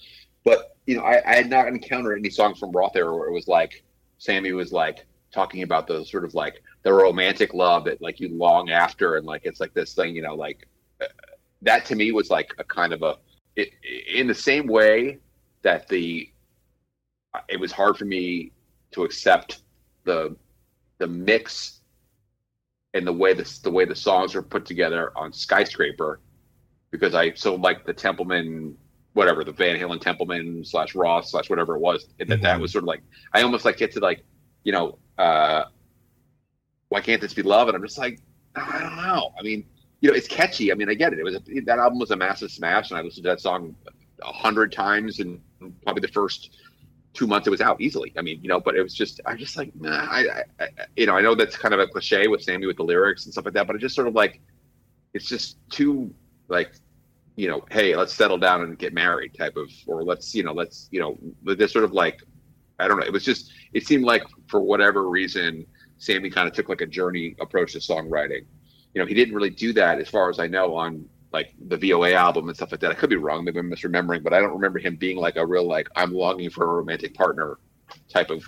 but 0.44 0.76
you 0.86 0.96
know, 0.96 1.02
I, 1.02 1.20
I 1.28 1.34
had 1.34 1.50
not 1.50 1.68
encountered 1.68 2.18
any 2.18 2.30
songs 2.30 2.58
from 2.58 2.72
Roth 2.72 2.96
era 2.96 3.16
where 3.16 3.28
it 3.28 3.32
was 3.32 3.48
like 3.48 3.82
Sammy 4.20 4.52
was 4.52 4.70
like 4.70 5.06
talking 5.32 5.62
about 5.62 5.86
the 5.86 6.04
sort 6.04 6.24
of 6.24 6.34
like 6.34 6.62
the 6.82 6.92
romantic 6.92 7.54
love 7.54 7.84
that 7.86 8.02
like 8.02 8.20
you 8.20 8.28
long 8.28 8.70
after, 8.70 9.16
and 9.16 9.26
like 9.26 9.42
it's 9.44 9.60
like 9.60 9.72
this 9.72 9.94
thing, 9.94 10.14
you 10.14 10.20
know, 10.22 10.34
like 10.34 10.68
uh, 11.00 11.06
that 11.62 11.86
to 11.86 11.96
me 11.96 12.12
was 12.12 12.28
like 12.28 12.52
a 12.58 12.64
kind 12.64 12.92
of 12.92 13.02
a 13.02 13.16
it, 13.56 13.70
in 14.14 14.26
the 14.26 14.34
same 14.34 14.66
way 14.66 15.18
that 15.62 15.88
the 15.88 16.30
it 17.48 17.58
was 17.58 17.72
hard 17.72 17.96
for 17.96 18.04
me 18.04 18.52
to 18.92 19.04
accept 19.04 19.62
the 20.04 20.36
the 20.98 21.06
mix 21.06 21.80
and 22.92 23.06
the 23.06 23.12
way 23.12 23.32
the 23.32 23.58
the 23.62 23.70
way 23.70 23.86
the 23.86 23.96
songs 23.96 24.34
are 24.34 24.42
put 24.42 24.66
together 24.66 25.12
on 25.16 25.32
Skyscraper 25.32 26.20
because 26.90 27.14
I 27.14 27.32
so 27.32 27.54
like 27.54 27.86
the 27.86 27.94
Templeman 27.94 28.76
whatever 29.14 29.44
the 29.44 29.52
Van 29.52 29.76
Halen 29.78 30.00
Templeman 30.00 30.64
slash 30.64 30.94
Roth 30.94 31.26
slash 31.26 31.50
whatever 31.50 31.74
it 31.76 31.80
was 31.80 32.06
and 32.20 32.28
that 32.28 32.42
that 32.42 32.58
Mhm. 32.58 32.62
was 32.62 32.72
sort 32.72 32.84
of 32.84 32.88
like 32.88 33.02
I 33.32 33.42
almost 33.42 33.64
like 33.64 33.76
get 33.76 33.92
to 33.92 34.00
like 34.00 34.24
you 34.64 34.72
know 34.72 34.98
uh 35.18 35.64
why 36.88 37.00
can't 37.00 37.20
this 37.20 37.34
be 37.34 37.42
love 37.42 37.68
and 37.68 37.76
I'm 37.76 37.82
just 37.82 37.98
like 37.98 38.20
I 38.54 38.78
don't 38.80 38.96
know 38.96 39.32
I 39.38 39.42
mean 39.42 39.64
you 40.00 40.10
know 40.10 40.16
it's 40.16 40.28
catchy 40.28 40.70
I 40.72 40.74
mean 40.74 40.88
I 40.88 40.94
get 40.94 41.12
it 41.12 41.18
it 41.18 41.24
was 41.24 41.36
a, 41.36 41.60
that 41.60 41.78
album 41.78 41.98
was 41.98 42.10
a 42.10 42.16
massive 42.16 42.50
smash 42.50 42.90
and 42.90 42.98
I 42.98 43.02
listened 43.02 43.24
to 43.24 43.30
that 43.30 43.40
song 43.40 43.74
a 44.22 44.32
hundred 44.32 44.72
times 44.72 45.18
in 45.20 45.40
probably 45.82 46.00
the 46.02 46.08
first 46.12 46.56
two 47.12 47.26
months 47.26 47.46
it 47.48 47.50
was 47.50 47.60
out 47.60 47.80
easily. 47.80 48.12
I 48.16 48.22
mean, 48.22 48.40
you 48.40 48.48
know, 48.48 48.60
but 48.60 48.76
it 48.76 48.82
was 48.82 48.94
just 48.94 49.20
I 49.26 49.34
just 49.34 49.56
like 49.56 49.74
nah, 49.74 50.06
I, 50.08 50.20
I, 50.20 50.64
I 50.64 50.68
you 50.96 51.06
know 51.06 51.16
I 51.16 51.20
know 51.20 51.34
that's 51.34 51.56
kind 51.56 51.74
of 51.74 51.80
a 51.80 51.86
cliche 51.88 52.28
with 52.28 52.42
Sammy 52.42 52.66
with 52.66 52.76
the 52.76 52.84
lyrics 52.84 53.24
and 53.24 53.32
stuff 53.32 53.46
like 53.46 53.54
that, 53.54 53.66
but 53.66 53.74
it 53.74 53.80
just 53.80 53.94
sort 53.96 54.06
of 54.06 54.14
like 54.14 54.40
it's 55.14 55.26
just 55.26 55.56
too 55.70 56.14
like 56.48 56.72
you 57.36 57.48
know, 57.48 57.64
hey, 57.70 57.94
let's 57.96 58.12
settle 58.12 58.38
down 58.38 58.62
and 58.62 58.78
get 58.78 58.92
married 58.92 59.34
type 59.34 59.56
of, 59.56 59.70
or 59.86 60.04
let's 60.04 60.34
you 60.34 60.42
know, 60.42 60.52
let's 60.52 60.88
you 60.90 61.00
know, 61.00 61.18
this 61.56 61.72
sort 61.72 61.84
of 61.84 61.92
like 61.92 62.20
I 62.78 62.88
don't 62.88 62.98
know. 62.98 63.06
It 63.06 63.12
was 63.12 63.24
just 63.24 63.52
it 63.72 63.86
seemed 63.86 64.04
like 64.04 64.24
for 64.48 64.60
whatever 64.60 65.08
reason, 65.08 65.66
Sammy 65.98 66.30
kind 66.30 66.48
of 66.48 66.54
took 66.54 66.68
like 66.68 66.80
a 66.80 66.86
journey 66.86 67.36
approach 67.40 67.72
to 67.72 67.78
songwriting. 67.78 68.44
You 68.94 69.00
know, 69.00 69.06
he 69.06 69.14
didn't 69.14 69.34
really 69.34 69.50
do 69.50 69.72
that 69.74 70.00
as 70.00 70.08
far 70.08 70.30
as 70.30 70.38
I 70.38 70.46
know 70.46 70.74
on 70.74 71.08
like 71.32 71.54
the 71.68 71.76
VOA 71.76 72.12
album 72.12 72.48
and 72.48 72.56
stuff 72.56 72.72
like 72.72 72.80
that. 72.80 72.90
I 72.90 72.94
could 72.94 73.10
be 73.10 73.16
wrong, 73.16 73.44
maybe 73.44 73.60
I'm 73.60 73.70
misremembering, 73.70 74.22
but 74.22 74.32
I 74.32 74.40
don't 74.40 74.52
remember 74.52 74.78
him 74.78 74.96
being 74.96 75.16
like 75.16 75.36
a 75.36 75.46
real 75.46 75.66
like 75.66 75.88
I'm 75.94 76.12
longing 76.12 76.50
for 76.50 76.64
a 76.64 76.74
romantic 76.74 77.14
partner 77.14 77.58
type 78.08 78.30
of 78.30 78.42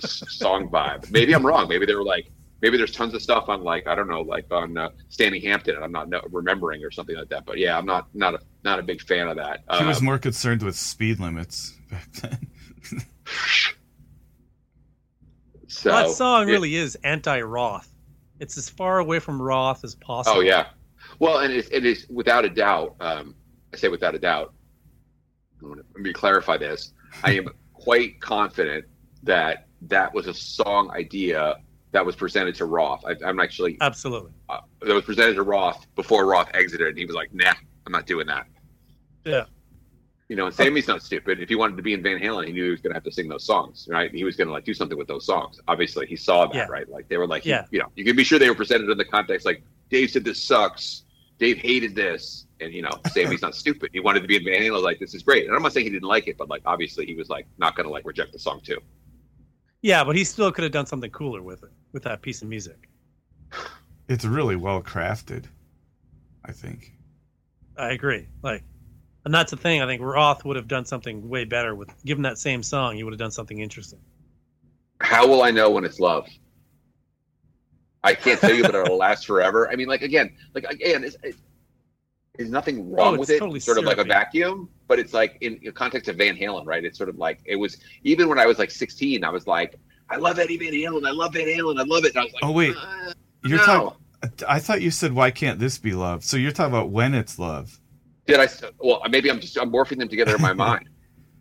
song 0.00 0.68
vibe. 0.68 1.10
Maybe 1.10 1.34
I'm 1.34 1.46
wrong. 1.46 1.68
Maybe 1.68 1.86
they 1.86 1.94
were 1.94 2.04
like 2.04 2.30
maybe 2.60 2.76
there's 2.76 2.92
tons 2.92 3.14
of 3.14 3.22
stuff 3.22 3.48
on 3.48 3.62
like 3.62 3.86
I 3.86 3.94
don't 3.94 4.08
know 4.08 4.20
like 4.22 4.46
on 4.50 4.76
uh, 4.76 4.90
Standing 5.08 5.42
Hampton 5.42 5.76
and 5.76 5.84
I'm 5.84 5.92
not 5.92 6.08
no, 6.08 6.20
remembering 6.30 6.84
or 6.84 6.90
something 6.90 7.16
like 7.16 7.28
that. 7.28 7.46
But 7.46 7.58
yeah, 7.58 7.76
I'm 7.78 7.86
not 7.86 8.08
not 8.14 8.34
a 8.34 8.40
not 8.64 8.78
a 8.78 8.82
big 8.82 9.00
fan 9.02 9.28
of 9.28 9.36
that. 9.36 9.60
He 9.78 9.84
was 9.84 9.98
Um, 9.98 10.04
more 10.04 10.18
concerned 10.18 10.62
with 10.62 10.76
speed 10.76 11.20
limits 11.20 11.76
back 11.90 12.12
then. 12.14 12.38
so 15.68 15.90
that 15.90 16.10
song 16.10 16.48
yeah. 16.48 16.54
really 16.54 16.74
is 16.74 16.96
anti-Roth. 17.04 17.92
It's 18.40 18.56
as 18.56 18.68
far 18.68 18.98
away 18.98 19.18
from 19.18 19.40
Roth 19.40 19.84
as 19.84 19.94
possible. 19.94 20.38
Oh 20.38 20.40
yeah. 20.40 20.66
Well, 21.18 21.38
and 21.38 21.52
it, 21.52 21.68
it 21.72 21.84
is 21.84 22.06
without 22.08 22.44
a 22.44 22.50
doubt. 22.50 22.94
Um, 23.00 23.34
I 23.72 23.76
say 23.76 23.88
without 23.88 24.14
a 24.14 24.18
doubt. 24.18 24.54
Let 25.60 25.84
me 25.96 26.12
clarify 26.12 26.56
this. 26.56 26.92
I 27.24 27.32
am 27.32 27.48
quite 27.72 28.20
confident 28.20 28.84
that 29.24 29.66
that 29.82 30.14
was 30.14 30.28
a 30.28 30.34
song 30.34 30.90
idea 30.92 31.56
that 31.98 32.06
was 32.06 32.14
presented 32.14 32.54
to 32.54 32.64
Roth. 32.64 33.04
I, 33.04 33.16
I'm 33.26 33.40
actually 33.40 33.76
Absolutely. 33.80 34.30
uh, 34.48 34.60
that 34.82 34.94
was 34.94 35.02
presented 35.02 35.34
to 35.34 35.42
Roth 35.42 35.84
before 35.96 36.26
Roth 36.26 36.48
exited, 36.54 36.86
and 36.86 36.96
he 36.96 37.04
was 37.04 37.16
like, 37.16 37.34
"Nah, 37.34 37.54
I'm 37.86 37.90
not 37.92 38.06
doing 38.06 38.28
that." 38.28 38.46
Yeah. 39.24 39.46
You 40.28 40.36
know, 40.36 40.46
and 40.46 40.54
Sammy's 40.54 40.86
not 40.86 41.02
stupid. 41.02 41.40
If 41.40 41.48
he 41.48 41.56
wanted 41.56 41.76
to 41.76 41.82
be 41.82 41.94
in 41.94 42.02
Van 42.04 42.20
Halen, 42.20 42.46
he 42.46 42.52
knew 42.52 42.66
he 42.66 42.70
was 42.70 42.80
going 42.80 42.92
to 42.92 42.94
have 42.94 43.02
to 43.02 43.10
sing 43.10 43.28
those 43.28 43.42
songs, 43.44 43.88
right? 43.90 44.12
He 44.14 44.22
was 44.22 44.36
going 44.36 44.46
to 44.46 44.52
like 44.52 44.64
do 44.64 44.74
something 44.74 44.96
with 44.96 45.08
those 45.08 45.26
songs. 45.26 45.60
Obviously, 45.66 46.06
he 46.06 46.14
saw 46.14 46.46
that, 46.46 46.54
Yeah. 46.54 46.66
right? 46.68 46.88
Like 46.88 47.08
they 47.08 47.16
were 47.16 47.26
like, 47.26 47.44
Yeah. 47.44 47.64
you 47.72 47.80
know, 47.80 47.88
you 47.96 48.04
can 48.04 48.14
be 48.14 48.22
sure 48.22 48.38
they 48.38 48.48
were 48.48 48.54
presented 48.54 48.88
in 48.90 48.96
the 48.98 49.04
context 49.04 49.44
like 49.44 49.64
Dave 49.90 50.10
said 50.10 50.24
this 50.24 50.40
sucks, 50.40 51.02
Dave 51.40 51.58
hated 51.58 51.96
this, 51.96 52.46
and 52.60 52.72
you 52.72 52.82
know, 52.82 52.90
Sammy's 53.12 53.42
not 53.42 53.56
stupid. 53.56 53.90
He 53.92 53.98
wanted 53.98 54.20
to 54.20 54.28
be 54.28 54.36
in 54.36 54.44
Van 54.44 54.60
Halen, 54.62 54.84
like 54.84 55.00
this 55.00 55.14
is 55.14 55.24
great. 55.24 55.46
And 55.48 55.56
I'm 55.56 55.62
not 55.62 55.72
saying 55.72 55.86
he 55.86 55.90
didn't 55.90 56.08
like 56.08 56.28
it, 56.28 56.36
but 56.38 56.48
like 56.48 56.62
obviously 56.64 57.06
he 57.06 57.14
was 57.16 57.28
like 57.28 57.46
not 57.58 57.74
going 57.74 57.86
to 57.86 57.92
like 57.92 58.06
reject 58.06 58.32
the 58.32 58.38
song 58.38 58.60
too. 58.62 58.78
Yeah, 59.82 60.04
but 60.04 60.16
he 60.16 60.24
still 60.24 60.50
could 60.50 60.64
have 60.64 60.72
done 60.72 60.86
something 60.86 61.10
cooler 61.10 61.42
with 61.42 61.62
it, 61.62 61.70
with 61.92 62.02
that 62.04 62.22
piece 62.22 62.42
of 62.42 62.48
music. 62.48 62.88
It's 64.08 64.24
really 64.24 64.56
well 64.56 64.82
crafted. 64.82 65.44
I 66.44 66.52
think. 66.52 66.92
I 67.76 67.90
agree. 67.90 68.26
Like, 68.42 68.64
and 69.24 69.34
that's 69.34 69.50
the 69.50 69.56
thing. 69.56 69.82
I 69.82 69.86
think 69.86 70.00
Roth 70.02 70.44
would 70.44 70.56
have 70.56 70.66
done 70.66 70.84
something 70.84 71.28
way 71.28 71.44
better 71.44 71.74
with 71.74 71.90
given 72.04 72.22
that 72.22 72.38
same 72.38 72.62
song. 72.62 72.96
He 72.96 73.04
would 73.04 73.12
have 73.12 73.18
done 73.18 73.30
something 73.30 73.58
interesting. 73.58 74.00
How 75.00 75.26
will 75.28 75.42
I 75.42 75.50
know 75.50 75.70
when 75.70 75.84
it's 75.84 76.00
love? 76.00 76.26
I 78.02 78.14
can't 78.14 78.40
tell 78.40 78.54
you, 78.54 78.62
but 78.62 78.74
it'll 78.74 78.96
last 78.98 79.26
forever. 79.26 79.70
I 79.70 79.76
mean, 79.76 79.88
like 79.88 80.02
again, 80.02 80.34
like 80.54 80.64
again, 80.64 81.04
it's, 81.04 81.16
it, 81.22 81.36
there's 82.38 82.50
nothing 82.50 82.90
wrong 82.90 83.16
Oh, 83.16 83.18
with 83.18 83.28
it. 83.30 83.38
totally 83.40 83.60
sort 83.60 83.76
of 83.78 83.84
like 83.84 83.98
a 83.98 84.04
vacuum, 84.04 84.68
but 84.86 84.98
it's 84.98 85.12
like 85.12 85.36
in 85.42 85.60
the 85.62 85.72
context 85.72 86.08
of 86.08 86.16
Van 86.16 86.36
Halen, 86.36 86.64
right? 86.66 86.84
It's 86.84 86.96
sort 86.96 87.10
of 87.10 87.18
like 87.18 87.40
it 87.44 87.56
was. 87.56 87.76
Even 88.04 88.28
when 88.28 88.38
I 88.38 88.46
was 88.46 88.58
like 88.58 88.70
16, 88.70 89.24
I 89.24 89.28
was 89.30 89.46
like, 89.46 89.74
I 90.08 90.16
love 90.16 90.38
Eddie 90.38 90.56
Van 90.56 90.72
Halen. 90.72 91.06
I 91.06 91.10
love 91.10 91.34
Van 91.34 91.46
Halen. 91.46 91.78
I 91.78 91.84
love 91.84 92.04
it. 92.04 92.12
And 92.14 92.20
I 92.20 92.24
was 92.24 92.32
like, 92.32 92.44
Oh, 92.44 92.52
wait. 92.52 92.74
uh, 92.76 93.12
You're 93.44 93.58
no. 93.58 93.64
talking. 93.64 93.98
I 94.48 94.58
thought 94.58 94.80
you 94.82 94.90
said 94.90 95.12
why 95.12 95.30
can't 95.30 95.58
this 95.60 95.78
be 95.78 95.92
love? 95.92 96.24
So 96.24 96.36
you're 96.36 96.50
talking 96.52 96.72
about 96.74 96.90
when 96.90 97.14
it's 97.14 97.38
love. 97.38 97.78
Did 98.26 98.40
I? 98.40 98.48
Well, 98.78 99.02
maybe 99.10 99.30
I'm 99.30 99.40
just 99.40 99.56
I'm 99.58 99.70
morphing 99.70 99.98
them 99.98 100.08
together 100.08 100.34
in 100.36 100.42
my 100.42 100.52
mind. 100.66 100.88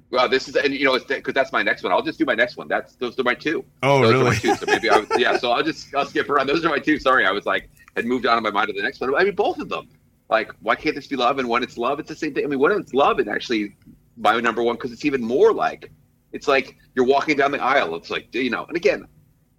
Well, 0.10 0.30
this 0.30 0.48
is 0.48 0.56
and 0.56 0.74
you 0.74 0.86
know 0.86 0.98
because 1.00 1.34
that's 1.34 1.52
my 1.52 1.62
next 1.64 1.84
one. 1.84 1.92
I'll 1.92 2.02
just 2.04 2.18
do 2.18 2.26
my 2.26 2.36
next 2.36 2.56
one. 2.56 2.68
That's 2.68 2.96
those 2.96 3.20
are 3.20 3.24
my 3.24 3.34
two. 3.34 3.66
Oh, 3.84 4.02
those 4.02 4.12
are 4.12 4.18
really? 4.20 4.30
my 4.30 4.36
two. 4.36 4.56
So 4.56 4.66
maybe 4.68 4.90
I 4.90 5.00
was, 5.00 5.08
yeah. 5.18 5.38
So 5.38 5.52
I'll 5.52 5.64
just 5.64 5.94
I'll 5.96 6.06
skip 6.06 6.30
around. 6.30 6.48
Those 6.48 6.64
are 6.64 6.70
my 6.70 6.80
two. 6.80 6.98
Sorry, 7.00 7.26
I 7.26 7.32
was 7.32 7.46
like 7.46 7.70
had 7.96 8.06
moved 8.06 8.26
on 8.26 8.38
in 8.38 8.44
my 8.44 8.52
mind 8.52 8.68
to 8.68 8.74
the 8.74 8.82
next 8.84 9.02
one. 9.02 9.14
I 9.16 9.24
mean, 9.26 9.36
both 9.36 9.58
of 9.60 9.68
them. 9.70 9.90
Like, 10.30 10.52
why 10.60 10.76
can't 10.76 10.96
this 10.96 11.08
be 11.08 11.16
love? 11.16 11.40
And 11.40 11.48
when 11.48 11.64
it's 11.64 11.78
love, 11.78 12.00
it's 12.00 12.10
the 12.10 12.16
same 12.16 12.34
thing. 12.34 12.44
I 12.44 12.48
mean, 12.48 12.60
when 12.60 12.72
it's 12.74 12.94
love, 12.94 13.20
it 13.20 13.28
actually 13.28 13.76
my 14.18 14.40
number 14.40 14.64
one 14.64 14.76
because 14.76 14.92
it's 14.92 15.06
even 15.06 15.22
more 15.22 15.54
like 15.54 15.92
it's 16.34 16.48
like 16.48 16.76
you're 16.96 17.06
walking 17.06 17.38
down 17.38 17.52
the 17.52 17.62
aisle. 17.62 17.96
It's 17.96 18.10
like 18.10 18.34
you 18.34 18.50
know. 18.50 18.66
And 18.66 18.76
again, 18.76 19.08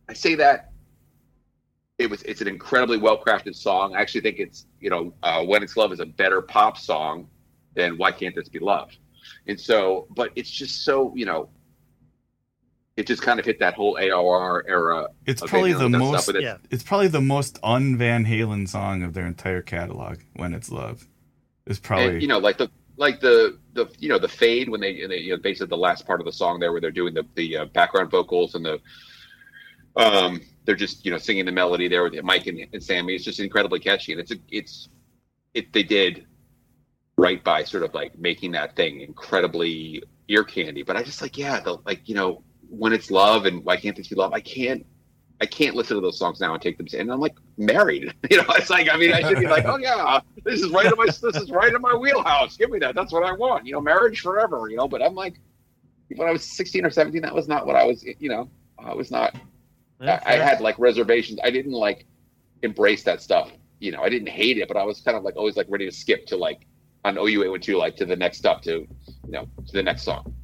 I 0.09 0.13
say 0.13 0.35
that 0.37 0.73
it 1.99 2.09
was 2.09 2.23
it's 2.23 2.41
an 2.41 2.49
incredibly 2.49 2.99
well 2.99 3.23
crafted 3.23 3.55
song. 3.57 3.95
I 3.97 4.01
actually 4.01 4.21
think 4.23 4.39
it's 4.39 4.67
you 4.81 4.91
know 4.91 5.15
uh, 5.23 5.45
when 5.45 5.63
it's 5.63 5.77
love 5.77 5.93
is 5.93 6.01
a 6.01 6.07
better 6.07 6.43
pop 6.43 6.77
song 6.77 7.29
than 7.75 7.97
why 7.97 8.13
can't 8.13 8.35
this 8.35 8.49
be 8.49 8.59
love? 8.59 8.91
And 9.47 9.59
so, 9.59 10.07
but 10.11 10.31
it's 10.37 10.51
just 10.51 10.85
so 10.85 11.13
you 11.15 11.27
know, 11.27 11.49
it 12.99 13.07
just 13.07 13.23
kind 13.23 13.39
of 13.39 13.47
hit 13.47 13.61
that 13.61 13.75
whole 13.75 13.95
AOR 13.95 14.63
era. 14.67 15.07
It's 15.25 15.41
probably 15.41 15.73
the 15.73 15.85
Halen, 15.85 15.91
stuff 15.91 16.01
most. 16.01 16.27
with 16.27 16.37
it. 16.37 16.43
Yeah. 16.43 16.57
It's 16.69 16.83
probably 16.83 17.07
the 17.07 17.21
most 17.21 17.61
un 17.63 17.97
Van 17.97 18.27
Halen 18.27 18.69
song 18.69 19.05
of 19.05 19.15
their 19.15 19.25
entire 19.25 19.63
catalog. 19.63 20.19
When 20.35 20.53
it's 20.53 20.69
love, 20.69 21.07
is 21.67 21.79
probably. 21.79 22.15
and 22.15 22.23
you 22.23 22.27
know, 22.27 22.39
like 22.39 22.59
the 22.59 22.69
like 22.97 23.21
the 23.21 23.57
the 23.75 23.87
you 24.01 24.09
know 24.09 24.19
the 24.19 24.27
fade 24.27 24.69
when 24.69 24.81
they, 24.81 25.07
they 25.07 25.19
you 25.19 25.31
know 25.31 25.41
basically 25.41 25.69
the 25.69 25.77
last 25.77 26.09
part 26.09 26.21
of 26.21 26.27
the 26.27 26.33
song 26.33 26.59
there 26.59 26.73
where 26.73 26.81
they're 26.81 26.91
doing 26.91 27.15
the 27.15 27.25
the 27.37 27.59
uh, 27.59 27.65
background 27.67 28.11
vocals 28.11 28.57
and 28.57 28.65
the 28.65 28.81
um 29.95 30.41
they're 30.65 30.75
just 30.75 31.05
you 31.05 31.13
know 31.13 31.19
singing 31.19 31.47
the 31.47 31.53
melody 31.53 31.87
there 31.87 32.03
with 32.03 32.21
Mike 32.25 32.49
and, 32.49 32.67
and 32.73 32.83
Sammy. 32.83 33.15
It's 33.15 33.25
just 33.25 33.39
incredibly 33.39 33.79
catchy 33.79 34.11
and 34.11 34.21
it's 34.21 34.33
a, 34.33 34.37
it's 34.51 34.89
it 35.55 35.73
they 35.73 35.85
did 35.85 36.27
right 37.17 37.43
by 37.45 37.63
sort 37.63 37.85
of 37.85 37.95
like 37.95 38.19
making 38.19 38.51
that 38.53 38.75
thing 38.75 39.03
incredibly 39.03 40.03
ear 40.27 40.43
candy. 40.43 40.83
But 40.83 40.97
I 40.97 41.05
just 41.05 41.23
like 41.23 41.39
yeah 41.39 41.61
the 41.61 41.79
like 41.87 42.09
you 42.09 42.17
know 42.17 42.43
when 42.69 42.93
it's 42.93 43.11
love 43.11 43.47
and 43.47 43.65
why 43.65 43.77
can't 43.77 43.97
this 43.97 44.09
be 44.09 44.15
love? 44.15 44.33
I 44.33 44.41
can't. 44.41 44.85
I 45.41 45.47
can't 45.47 45.77
listen 45.77 45.95
to 45.97 46.01
those 46.01 46.19
songs 46.19 46.41
now 46.41 46.53
and 46.53 46.61
take 46.61 46.77
them. 46.79 46.87
To 46.87 46.99
and 46.99 47.13
I'm 47.13 47.21
like 47.21 47.37
married, 47.57 48.13
you 48.31 48.39
know. 48.39 48.45
It's 48.51 48.71
like 48.71 48.89
I 48.93 48.97
mean, 48.97 49.13
I 49.13 49.21
should 49.21 49.39
be 49.39 49.47
like, 49.47 49.67
oh 49.67 49.77
yeah, 49.77 50.21
this 50.45 50.61
is 50.61 50.71
right 50.71 50.87
in 50.87 50.93
my 50.97 51.07
this 51.07 51.23
is 51.23 51.51
right 51.51 51.73
in 51.73 51.81
my 51.81 51.95
wheelhouse. 51.95 52.57
Give 52.57 52.71
me 52.71 52.79
that. 52.81 52.95
That's 52.95 53.13
what 53.13 53.25
I 53.25 53.33
want. 53.33 53.65
You 53.65 53.73
know, 53.73 53.81
marriage 53.81 54.21
forever. 54.21 54.69
You 54.69 54.77
know. 54.77 54.89
But 54.89 55.03
I'm 55.03 55.15
like, 55.15 55.41
when 56.17 56.29
I 56.29 56.33
was 56.33 56.43
16 56.45 56.85
or 56.85 56.91
17, 56.91 57.23
that 57.23 57.35
was 57.35 57.47
not 57.47 57.67
what 57.67 57.77
I 57.77 57.85
was. 57.85 58.05
You 58.19 58.29
know, 58.29 58.51
I 58.79 58.95
was 58.95 59.11
not. 59.11 59.37
I, 60.01 60.21
I 60.25 60.33
had 60.35 60.61
like 60.61 60.79
reservations. 60.79 61.39
I 61.43 61.51
didn't 61.51 61.73
like 61.73 62.07
embrace 62.63 63.05
that 63.05 63.23
stuff. 63.23 63.51
You 63.79 63.93
know, 63.93 64.03
I 64.03 64.09
didn't 64.09 64.29
hate 64.29 64.59
it, 64.59 64.67
but 64.67 64.77
I 64.77 64.83
was 64.83 65.01
kind 65.01 65.17
of 65.17 65.23
like 65.23 65.37
always 65.37 65.57
like 65.57 65.67
ready 65.69 65.89
to 65.89 65.93
skip 65.93 66.27
to 66.27 66.37
like 66.37 66.67
on 67.05 67.17
OU 67.17 67.43
812, 67.43 67.79
like 67.79 67.97
to 67.97 68.07
the 68.07 68.17
next 68.17 68.39
stuff, 68.39 68.61
to 68.63 68.71
you 68.71 68.89
know, 69.27 69.49
to 69.67 69.73
the 69.73 69.83
next 69.83 70.03
song. 70.03 70.35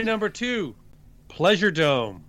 My 0.00 0.04
number 0.04 0.30
two, 0.30 0.76
Pleasure 1.28 1.70
Dome. 1.70 2.19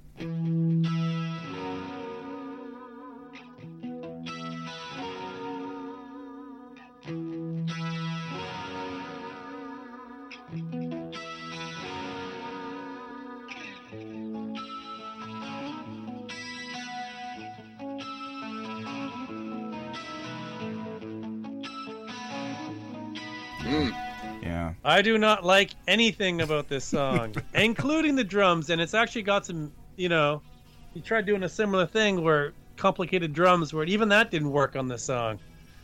I 24.91 25.01
do 25.01 25.18
not 25.18 25.45
like 25.45 25.72
anything 25.88 26.41
about 26.41 26.68
this 26.68 26.84
song, 26.84 27.34
including 27.53 28.13
the 28.13 28.26
drums, 28.26 28.69
and 28.69 28.81
it's 28.81 28.93
actually 28.93 29.22
got 29.22 29.45
some, 29.45 29.72
you 29.95 30.09
know, 30.09 30.41
he 30.93 30.99
tried 30.99 31.26
doing 31.26 31.43
a 31.43 31.49
similar 31.49 31.85
thing 31.85 32.22
where 32.22 32.51
complicated 32.76 33.31
drums, 33.31 33.73
where 33.73 33.85
even 33.85 34.09
that 34.09 34.31
didn't 34.31 34.51
work 34.51 34.76
on 34.76 34.89
this 34.89 35.01
song. 35.01 35.39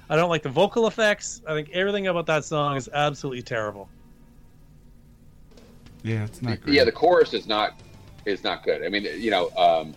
I 0.10 0.18
don't 0.18 0.30
like 0.30 0.44
the 0.44 0.50
vocal 0.50 0.88
effects. 0.88 1.42
I 1.48 1.54
think 1.54 1.70
everything 1.70 2.08
about 2.08 2.26
that 2.26 2.44
song 2.44 2.76
is 2.76 2.90
absolutely 2.94 3.44
terrible. 3.44 3.88
Yeah, 6.04 6.26
it's 6.26 6.42
not 6.42 6.60
great. 6.60 6.76
Yeah, 6.76 6.84
the 6.84 6.92
chorus 6.92 7.34
is 7.34 7.48
not 7.48 7.80
is 8.26 8.44
not 8.44 8.64
good. 8.64 8.84
I 8.84 8.90
mean, 8.90 9.04
you 9.04 9.32
know, 9.32 9.50
um, 9.52 9.96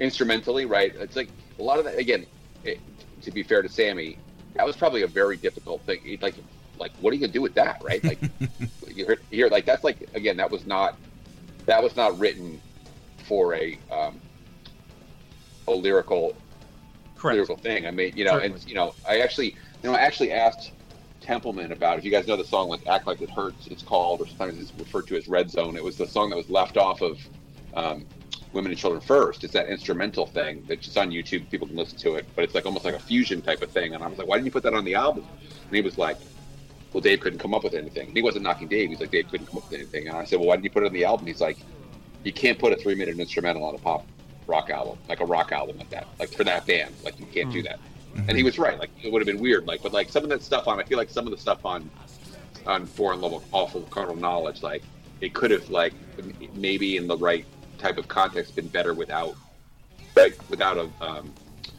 instrumentally, 0.00 0.64
right? 0.64 0.92
It's 0.96 1.14
like 1.14 1.28
a 1.60 1.62
lot 1.62 1.78
of 1.78 1.84
that. 1.84 1.96
Again, 1.96 2.26
it, 2.64 2.80
to 3.22 3.30
be 3.30 3.44
fair 3.44 3.62
to 3.62 3.68
Sammy, 3.68 4.18
that 4.54 4.66
was 4.66 4.76
probably 4.76 5.02
a 5.02 5.06
very 5.06 5.36
difficult 5.36 5.80
thing. 5.82 6.00
He's 6.02 6.20
Like, 6.22 6.34
like, 6.78 6.92
what 7.00 7.12
are 7.12 7.16
you 7.16 7.20
gonna 7.20 7.32
do 7.32 7.42
with 7.42 7.54
that, 7.54 7.82
right? 7.84 8.02
Like, 8.04 8.18
you 8.88 9.06
hear, 9.06 9.18
hear 9.30 9.48
like 9.48 9.64
that's 9.64 9.84
like 9.84 10.08
again, 10.14 10.36
that 10.38 10.50
was 10.50 10.66
not 10.66 10.96
that 11.66 11.82
was 11.82 11.96
not 11.96 12.18
written 12.18 12.60
for 13.24 13.54
a 13.54 13.78
um, 13.92 14.20
a 15.68 15.72
lyrical 15.72 16.34
Correct. 17.16 17.34
lyrical 17.34 17.56
thing. 17.56 17.86
I 17.86 17.90
mean, 17.90 18.12
you 18.16 18.24
know, 18.24 18.38
and 18.38 18.64
you 18.66 18.74
know, 18.74 18.94
I 19.08 19.20
actually, 19.20 19.56
you 19.82 19.90
know, 19.90 19.94
I 19.94 20.00
actually 20.00 20.32
asked 20.32 20.72
Templeman 21.20 21.72
about 21.72 21.98
if 21.98 22.04
you 22.04 22.10
guys 22.10 22.26
know 22.26 22.36
the 22.36 22.44
song 22.44 22.68
like 22.68 22.86
"Act 22.86 23.06
Like 23.06 23.20
It 23.20 23.30
Hurts." 23.30 23.66
It's 23.66 23.82
called, 23.82 24.20
or 24.20 24.26
sometimes 24.26 24.60
it's 24.60 24.72
referred 24.78 25.06
to 25.08 25.16
as 25.16 25.28
"Red 25.28 25.50
Zone." 25.50 25.76
It 25.76 25.84
was 25.84 25.96
the 25.96 26.06
song 26.06 26.30
that 26.30 26.36
was 26.36 26.48
left 26.48 26.76
off 26.76 27.02
of 27.02 27.18
um, 27.74 28.06
"Women 28.52 28.70
and 28.70 28.78
Children 28.78 29.00
First. 29.00 29.44
It's 29.44 29.52
that 29.52 29.68
instrumental 29.68 30.26
thing 30.26 30.64
that's 30.68 30.84
just 30.84 30.96
on 30.96 31.10
YouTube. 31.10 31.50
People 31.50 31.66
can 31.66 31.76
listen 31.76 31.98
to 31.98 32.14
it, 32.14 32.26
but 32.34 32.44
it's 32.44 32.54
like 32.54 32.64
almost 32.64 32.84
like 32.84 32.94
a 32.94 33.00
fusion 33.00 33.42
type 33.42 33.62
of 33.62 33.70
thing. 33.70 33.94
And 33.94 34.04
I 34.04 34.06
was 34.06 34.18
like, 34.18 34.28
"Why 34.28 34.36
didn't 34.36 34.46
you 34.46 34.52
put 34.52 34.62
that 34.62 34.74
on 34.74 34.84
the 34.84 34.94
album?" 34.94 35.26
And 35.66 35.74
he 35.74 35.82
was 35.82 35.98
like. 35.98 36.18
Well, 36.92 37.00
Dave 37.00 37.20
couldn't 37.20 37.38
come 37.38 37.54
up 37.54 37.64
with 37.64 37.74
anything. 37.74 38.12
He 38.12 38.22
wasn't 38.22 38.44
knocking 38.44 38.68
Dave. 38.68 38.90
He's 38.90 39.00
like, 39.00 39.10
Dave 39.10 39.28
couldn't 39.30 39.46
come 39.46 39.58
up 39.58 39.70
with 39.70 39.78
anything. 39.78 40.08
And 40.08 40.16
I 40.16 40.24
said, 40.24 40.38
Well, 40.38 40.48
why 40.48 40.56
didn't 40.56 40.64
you 40.64 40.70
put 40.70 40.82
it 40.82 40.86
on 40.86 40.92
the 40.92 41.04
album? 41.04 41.26
He's 41.26 41.40
like, 41.40 41.58
You 42.24 42.32
can't 42.32 42.58
put 42.58 42.72
a 42.72 42.76
three 42.76 42.94
minute 42.94 43.18
instrumental 43.18 43.64
on 43.64 43.74
a 43.74 43.78
pop 43.78 44.06
rock 44.46 44.70
album, 44.70 44.98
like 45.08 45.20
a 45.20 45.24
rock 45.24 45.52
album 45.52 45.78
like 45.78 45.90
that, 45.90 46.06
like 46.18 46.30
for 46.30 46.44
that 46.44 46.66
band. 46.66 46.94
Like 47.04 47.18
you 47.18 47.26
can't 47.26 47.52
do 47.52 47.62
that. 47.62 47.80
And 48.28 48.36
he 48.36 48.42
was 48.42 48.58
right. 48.58 48.78
Like 48.78 48.90
it 49.02 49.12
would 49.12 49.20
have 49.20 49.26
been 49.26 49.42
weird. 49.42 49.66
Like, 49.66 49.82
but 49.82 49.92
like 49.92 50.08
some 50.08 50.22
of 50.22 50.30
that 50.30 50.42
stuff 50.42 50.68
on, 50.68 50.80
I 50.80 50.84
feel 50.84 50.98
like 50.98 51.10
some 51.10 51.26
of 51.26 51.30
the 51.32 51.38
stuff 51.38 51.66
on, 51.66 51.90
on 52.66 52.86
For 52.86 53.12
Unlawful 53.12 53.82
Carnal 53.90 54.16
Knowledge, 54.16 54.62
like 54.62 54.82
it 55.20 55.34
could 55.34 55.50
have 55.50 55.68
like 55.70 55.92
maybe 56.54 56.96
in 56.96 57.06
the 57.06 57.16
right 57.16 57.44
type 57.78 57.98
of 57.98 58.08
context 58.08 58.56
been 58.56 58.68
better 58.68 58.94
without, 58.94 59.34
like 60.14 60.38
without 60.48 60.78
a, 60.78 60.90
um, 61.04 61.32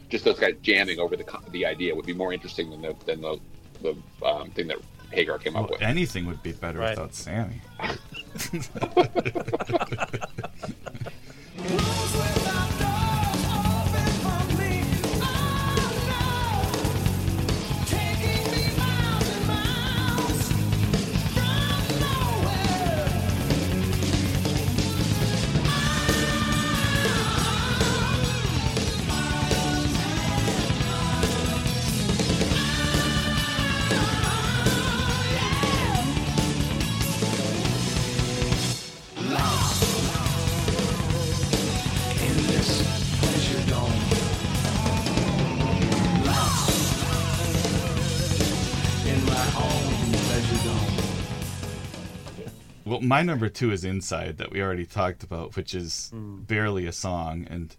just 0.09 0.25
those 0.25 0.39
guys 0.39 0.55
jamming 0.61 0.99
over 0.99 1.15
the 1.15 1.25
the 1.51 1.65
idea 1.65 1.93
would 1.93 2.05
be 2.05 2.13
more 2.13 2.34
interesting 2.34 2.69
than 2.69 2.81
the 2.81 2.95
than 3.05 3.21
the 3.21 3.39
the 3.81 3.95
um, 4.25 4.49
thing 4.51 4.67
that 4.67 4.77
Hagar 5.11 5.38
came 5.39 5.55
up 5.55 5.69
with. 5.69 5.81
anything 5.81 6.25
would 6.27 6.43
be 6.43 6.51
better 6.51 6.79
Right. 6.79 6.91
without 6.91 7.13
Sammy. 7.13 7.61
my 53.07 53.21
number 53.23 53.49
two 53.49 53.71
is 53.71 53.84
Inside 53.84 54.38
that 54.38 54.51
we 54.51 54.61
already 54.61 54.85
talked 54.85 55.23
about, 55.23 55.55
which 55.55 55.73
is 55.73 56.11
barely 56.13 56.85
a 56.85 56.91
song, 56.91 57.47
and 57.49 57.75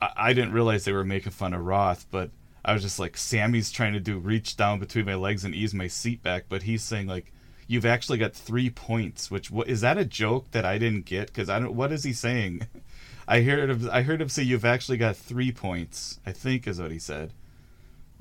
I, 0.00 0.10
I 0.16 0.32
didn't 0.32 0.52
realize 0.52 0.84
they 0.84 0.92
were 0.92 1.04
making 1.04 1.32
fun 1.32 1.54
of 1.54 1.64
Roth, 1.64 2.06
but 2.10 2.30
I 2.64 2.72
was 2.72 2.82
just 2.82 2.98
like, 2.98 3.16
Sammy's 3.16 3.70
trying 3.70 3.92
to 3.94 4.00
do 4.00 4.18
reach 4.18 4.56
down 4.56 4.78
between 4.78 5.04
my 5.04 5.14
legs 5.14 5.44
and 5.44 5.54
ease 5.54 5.74
my 5.74 5.88
seat 5.88 6.22
back, 6.22 6.44
but 6.48 6.62
he's 6.62 6.82
saying 6.82 7.06
like, 7.06 7.32
you've 7.66 7.86
actually 7.86 8.18
got 8.18 8.34
three 8.34 8.70
points. 8.70 9.30
Which 9.30 9.50
what 9.50 9.68
is 9.68 9.80
that 9.80 9.98
a 9.98 10.04
joke 10.04 10.50
that 10.52 10.64
I 10.64 10.78
didn't 10.78 11.06
get? 11.06 11.28
Because 11.28 11.48
I 11.48 11.58
don't. 11.58 11.74
What 11.74 11.92
is 11.92 12.04
he 12.04 12.12
saying? 12.12 12.66
I 13.28 13.42
heard 13.42 13.70
him. 13.70 13.88
I 13.90 14.02
heard 14.02 14.20
him 14.20 14.28
say 14.28 14.42
you've 14.42 14.64
actually 14.64 14.98
got 14.98 15.16
three 15.16 15.52
points. 15.52 16.20
I 16.26 16.32
think 16.32 16.66
is 16.66 16.80
what 16.80 16.90
he 16.90 16.98
said. 16.98 17.32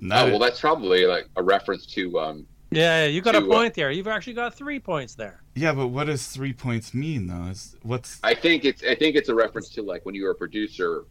Oh 0.02 0.08
Not 0.08 0.30
well, 0.30 0.40
that's 0.40 0.60
probably 0.60 1.06
like 1.06 1.28
a 1.36 1.44
reference 1.44 1.86
to 1.88 2.20
um, 2.20 2.48
Yeah, 2.72 3.06
you 3.06 3.22
got 3.22 3.36
a 3.36 3.42
To, 3.42 3.46
uh, 3.46 3.50
point 3.50 3.74
there. 3.74 3.92
You've 3.92 4.08
actually 4.08 4.34
got 4.34 4.54
three 4.56 4.80
points 4.80 5.14
there. 5.16 5.44
yeah, 5.56 5.74
but 5.74 5.88
what 5.88 6.06
does 6.06 6.28
three 6.28 6.54
points 6.54 6.94
mean 6.94 7.28
though? 7.28 7.50
Is 7.52 7.76
what's 7.84 8.20
I 8.24 8.34
think 8.34 8.64
it's 8.64 8.82
I 8.84 8.96
think 8.96 9.16
it's 9.18 9.28
a 9.30 9.36
reference 9.36 9.70
to 9.72 9.82
like 9.82 10.06
when 10.06 10.16
you 10.16 10.24
were 10.24 10.32
a 10.32 10.36
producer, 10.36 11.04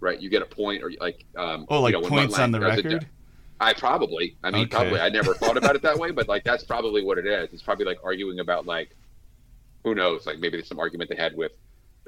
right? 0.00 0.20
You 0.20 0.30
get 0.30 0.42
a 0.42 0.46
point 0.46 0.82
or 0.82 0.92
like 1.00 1.24
um 1.36 1.66
oh 1.70 1.80
like 1.80 1.94
you 1.94 2.00
know, 2.00 2.08
points 2.08 2.32
Mutt 2.32 2.40
on 2.42 2.52
the 2.52 2.60
Lange 2.60 2.76
does 2.76 2.84
it- 2.84 2.88
record? 2.94 3.08
I 3.60 3.72
probably. 3.74 4.36
I 4.44 4.52
mean, 4.52 4.62
Okay. 4.66 4.70
probably. 4.76 5.00
I 5.00 5.08
never 5.08 5.34
thought 5.34 5.56
about 5.56 5.74
it 5.74 5.82
that 5.82 5.98
way, 5.98 6.12
but 6.12 6.28
like 6.28 6.44
that's 6.44 6.62
probably 6.62 7.02
what 7.02 7.18
it 7.18 7.26
is. 7.26 7.52
It's 7.52 7.62
probably 7.62 7.86
like 7.86 7.98
arguing 8.04 8.38
about 8.38 8.66
like 8.66 8.94
who 9.82 9.96
knows? 9.96 10.26
Like 10.26 10.38
maybe 10.38 10.58
there's 10.58 10.68
some 10.68 10.78
argument 10.78 11.10
they 11.10 11.16
had 11.16 11.36
with 11.36 11.50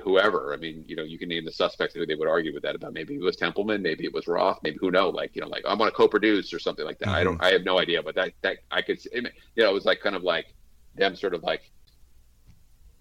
whoever. 0.02 0.52
I 0.52 0.56
mean, 0.56 0.84
you 0.86 0.96
know, 0.96 1.02
you 1.02 1.18
can 1.18 1.28
name 1.28 1.44
the 1.44 1.52
suspects 1.52 1.94
who 1.94 2.04
they 2.06 2.14
would 2.14 2.28
argue 2.28 2.52
with 2.52 2.62
that 2.62 2.74
about. 2.74 2.92
Maybe 2.92 3.14
it 3.14 3.20
was 3.20 3.36
Templeman, 3.36 3.82
maybe 3.82 4.04
it 4.04 4.12
was 4.12 4.26
Roth, 4.26 4.58
maybe 4.62 4.78
who 4.80 4.90
know? 4.90 5.08
Like 5.10 5.34
you 5.34 5.42
know, 5.42 5.48
like 5.48 5.64
I'm 5.66 5.78
want 5.78 5.92
to 5.92 5.96
co-produce 5.96 6.52
or 6.52 6.58
something 6.58 6.84
like 6.84 6.98
that. 7.00 7.08
I 7.08 7.24
don't. 7.24 7.42
I 7.42 7.52
have 7.52 7.64
no 7.64 7.78
idea, 7.78 8.02
but 8.02 8.14
that 8.14 8.32
that 8.42 8.58
I 8.70 8.82
could. 8.82 8.98
You 9.12 9.22
know, 9.56 9.70
it 9.70 9.74
was 9.74 9.84
like 9.84 10.00
kind 10.00 10.16
of 10.16 10.22
like 10.22 10.54
them 10.96 11.14
sort 11.16 11.34
of 11.34 11.42
like 11.42 11.70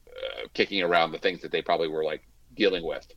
uh, 0.07 0.47
kicking 0.53 0.81
around 0.83 1.11
the 1.11 1.19
things 1.19 1.41
that 1.41 1.51
they 1.51 1.61
probably 1.61 1.87
were 1.87 2.03
like 2.03 2.21
dealing 2.55 2.85
with 2.85 3.07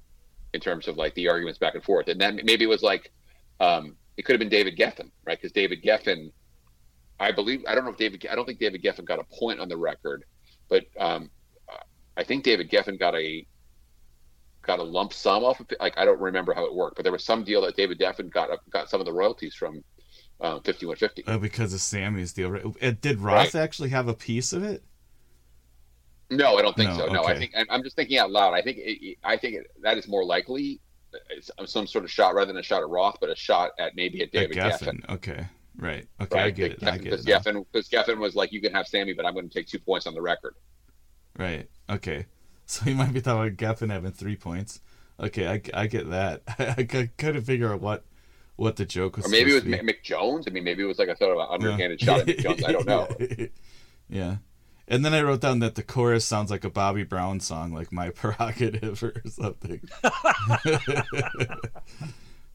in 0.54 0.60
terms 0.60 0.88
of 0.88 0.96
like 0.96 1.14
the 1.14 1.28
arguments 1.28 1.58
back 1.58 1.74
and 1.74 1.84
forth. 1.84 2.08
And 2.08 2.20
then 2.20 2.40
maybe 2.44 2.64
it 2.64 2.68
was 2.68 2.82
like 2.82 3.12
um, 3.60 3.96
it 4.16 4.22
could 4.22 4.34
have 4.34 4.40
been 4.40 4.48
David 4.48 4.76
Geffen, 4.76 5.10
right? 5.24 5.38
Because 5.38 5.52
David 5.52 5.82
Geffen, 5.82 6.32
I 7.20 7.32
believe, 7.32 7.64
I 7.66 7.74
don't 7.74 7.84
know 7.84 7.90
if 7.90 7.96
David, 7.96 8.26
I 8.30 8.34
don't 8.34 8.44
think 8.44 8.58
David 8.58 8.82
Geffen 8.82 9.04
got 9.04 9.18
a 9.18 9.24
point 9.24 9.60
on 9.60 9.68
the 9.68 9.76
record, 9.76 10.24
but 10.68 10.84
um, 10.98 11.30
I 12.16 12.24
think 12.24 12.44
David 12.44 12.70
Geffen 12.70 12.98
got 12.98 13.14
a 13.14 13.46
got 14.62 14.78
a 14.78 14.82
lump 14.82 15.12
sum 15.12 15.44
off 15.44 15.60
of 15.60 15.70
it. 15.70 15.78
Like 15.80 15.98
I 15.98 16.04
don't 16.04 16.20
remember 16.20 16.54
how 16.54 16.64
it 16.64 16.74
worked, 16.74 16.96
but 16.96 17.02
there 17.02 17.12
was 17.12 17.24
some 17.24 17.44
deal 17.44 17.62
that 17.62 17.76
David 17.76 17.98
Geffen 17.98 18.30
got 18.32 18.48
got 18.70 18.88
some 18.88 19.00
of 19.00 19.06
the 19.06 19.12
royalties 19.12 19.54
from 19.54 19.82
um, 20.40 20.60
5150. 20.62 21.24
Oh, 21.28 21.38
because 21.38 21.72
of 21.72 21.80
Sammy's 21.80 22.32
deal. 22.32 22.50
right? 22.50 22.64
Uh, 22.82 22.92
Did 23.00 23.20
Roth 23.20 23.54
Right. 23.54 23.62
actually 23.62 23.90
have 23.90 24.08
a 24.08 24.14
piece 24.14 24.52
of 24.52 24.62
it? 24.64 24.82
No, 26.30 26.56
I 26.56 26.62
don't 26.62 26.74
think 26.74 26.90
No, 26.90 26.96
so. 26.96 27.06
No, 27.12 27.22
I 27.22 27.32
okay. 27.32 27.38
think 27.50 27.70
I'm- 27.70 27.82
just 27.82 27.94
thinking 27.96 28.18
out 28.18 28.30
loud. 28.30 28.54
I 28.54 28.62
think 28.62 28.78
it, 28.80 29.18
I 29.22 29.36
think 29.36 29.56
it, 29.56 29.66
that 29.82 29.98
is 29.98 30.08
more 30.08 30.24
likely 30.24 30.80
some 31.66 31.86
sort 31.86 32.04
of 32.04 32.10
shot 32.10 32.34
rather 32.34 32.46
than 32.46 32.56
a 32.56 32.62
shot 32.62 32.82
at 32.82 32.88
Roth, 32.88 33.18
but 33.20 33.28
a 33.28 33.36
shot 33.36 33.72
at 33.78 33.94
maybe 33.94 34.22
at 34.22 34.28
At 34.28 34.32
David 34.32 34.56
Geffen. 34.56 35.00
Geffen. 35.02 35.10
Okay. 35.14 35.46
Right. 35.76 36.06
Okay, 36.22 36.38
I 36.40 36.50
get 36.50 36.72
it. 36.72 36.82
I 36.84 36.96
get 36.98 37.12
it. 37.12 37.24
Geffen, 37.26 37.64
because 37.70 37.88
Geffen 37.88 38.18
was 38.18 38.34
like, 38.34 38.50
you 38.52 38.60
can 38.62 38.72
have 38.72 38.86
Sammy, 38.86 39.12
but 39.12 39.26
I'm 39.26 39.34
going 39.34 39.48
to 39.48 39.52
take 39.54 39.66
two 39.66 39.78
points 39.78 40.06
on 40.06 40.14
the 40.14 40.22
record. 40.22 40.54
Right. 41.38 41.68
Okay. 41.90 42.26
So 42.66 42.84
he 42.84 42.94
might 42.94 43.12
be 43.12 43.20
talking 43.20 43.52
about 43.52 43.56
Geffen 43.58 43.90
having 43.90 44.12
three 44.12 44.36
points. 44.36 44.80
Okay, 45.20 45.46
I, 45.46 45.60
I 45.74 45.86
get 45.86 46.10
that. 46.10 46.42
I 46.58 46.84
couldn't 46.84 47.42
figure 47.42 47.72
out 47.72 47.80
what 47.80 48.04
what 48.56 48.76
the 48.76 48.84
joke 48.84 49.16
was. 49.16 49.26
Or 49.26 49.28
maybe 49.28 49.50
it 49.50 49.54
was 49.54 49.62
supposed 49.62 49.78
to 49.78 49.84
be. 49.84 49.92
Mick 49.92 49.96
Mick 49.96 50.02
Jones. 50.02 50.46
I 50.46 50.50
mean, 50.50 50.64
maybe 50.64 50.82
it 50.82 50.86
was 50.86 50.98
like 50.98 51.08
a 51.08 51.16
sort 51.16 51.36
of 51.36 51.38
an 51.38 51.46
underhanded 51.50 52.00
shot 52.00 52.20
at 52.20 52.26
Mick 52.26 52.38
Jones. 52.40 52.64
I 52.64 52.72
don't 52.72 52.86
know. 52.86 53.08
yeah. 54.08 54.36
And 54.88 55.04
then 55.04 55.14
I 55.14 55.22
wrote 55.22 55.40
down 55.40 55.60
that 55.60 55.74
the 55.74 55.82
chorus 55.82 56.24
sounds 56.24 56.50
like 56.50 56.64
a 56.64 56.70
Bobby 56.70 57.04
Brown 57.04 57.40
song, 57.40 57.72
like 57.72 57.92
My 57.92 58.10
Prerogative 58.10 59.02
or 59.02 59.14
something. 59.26 59.80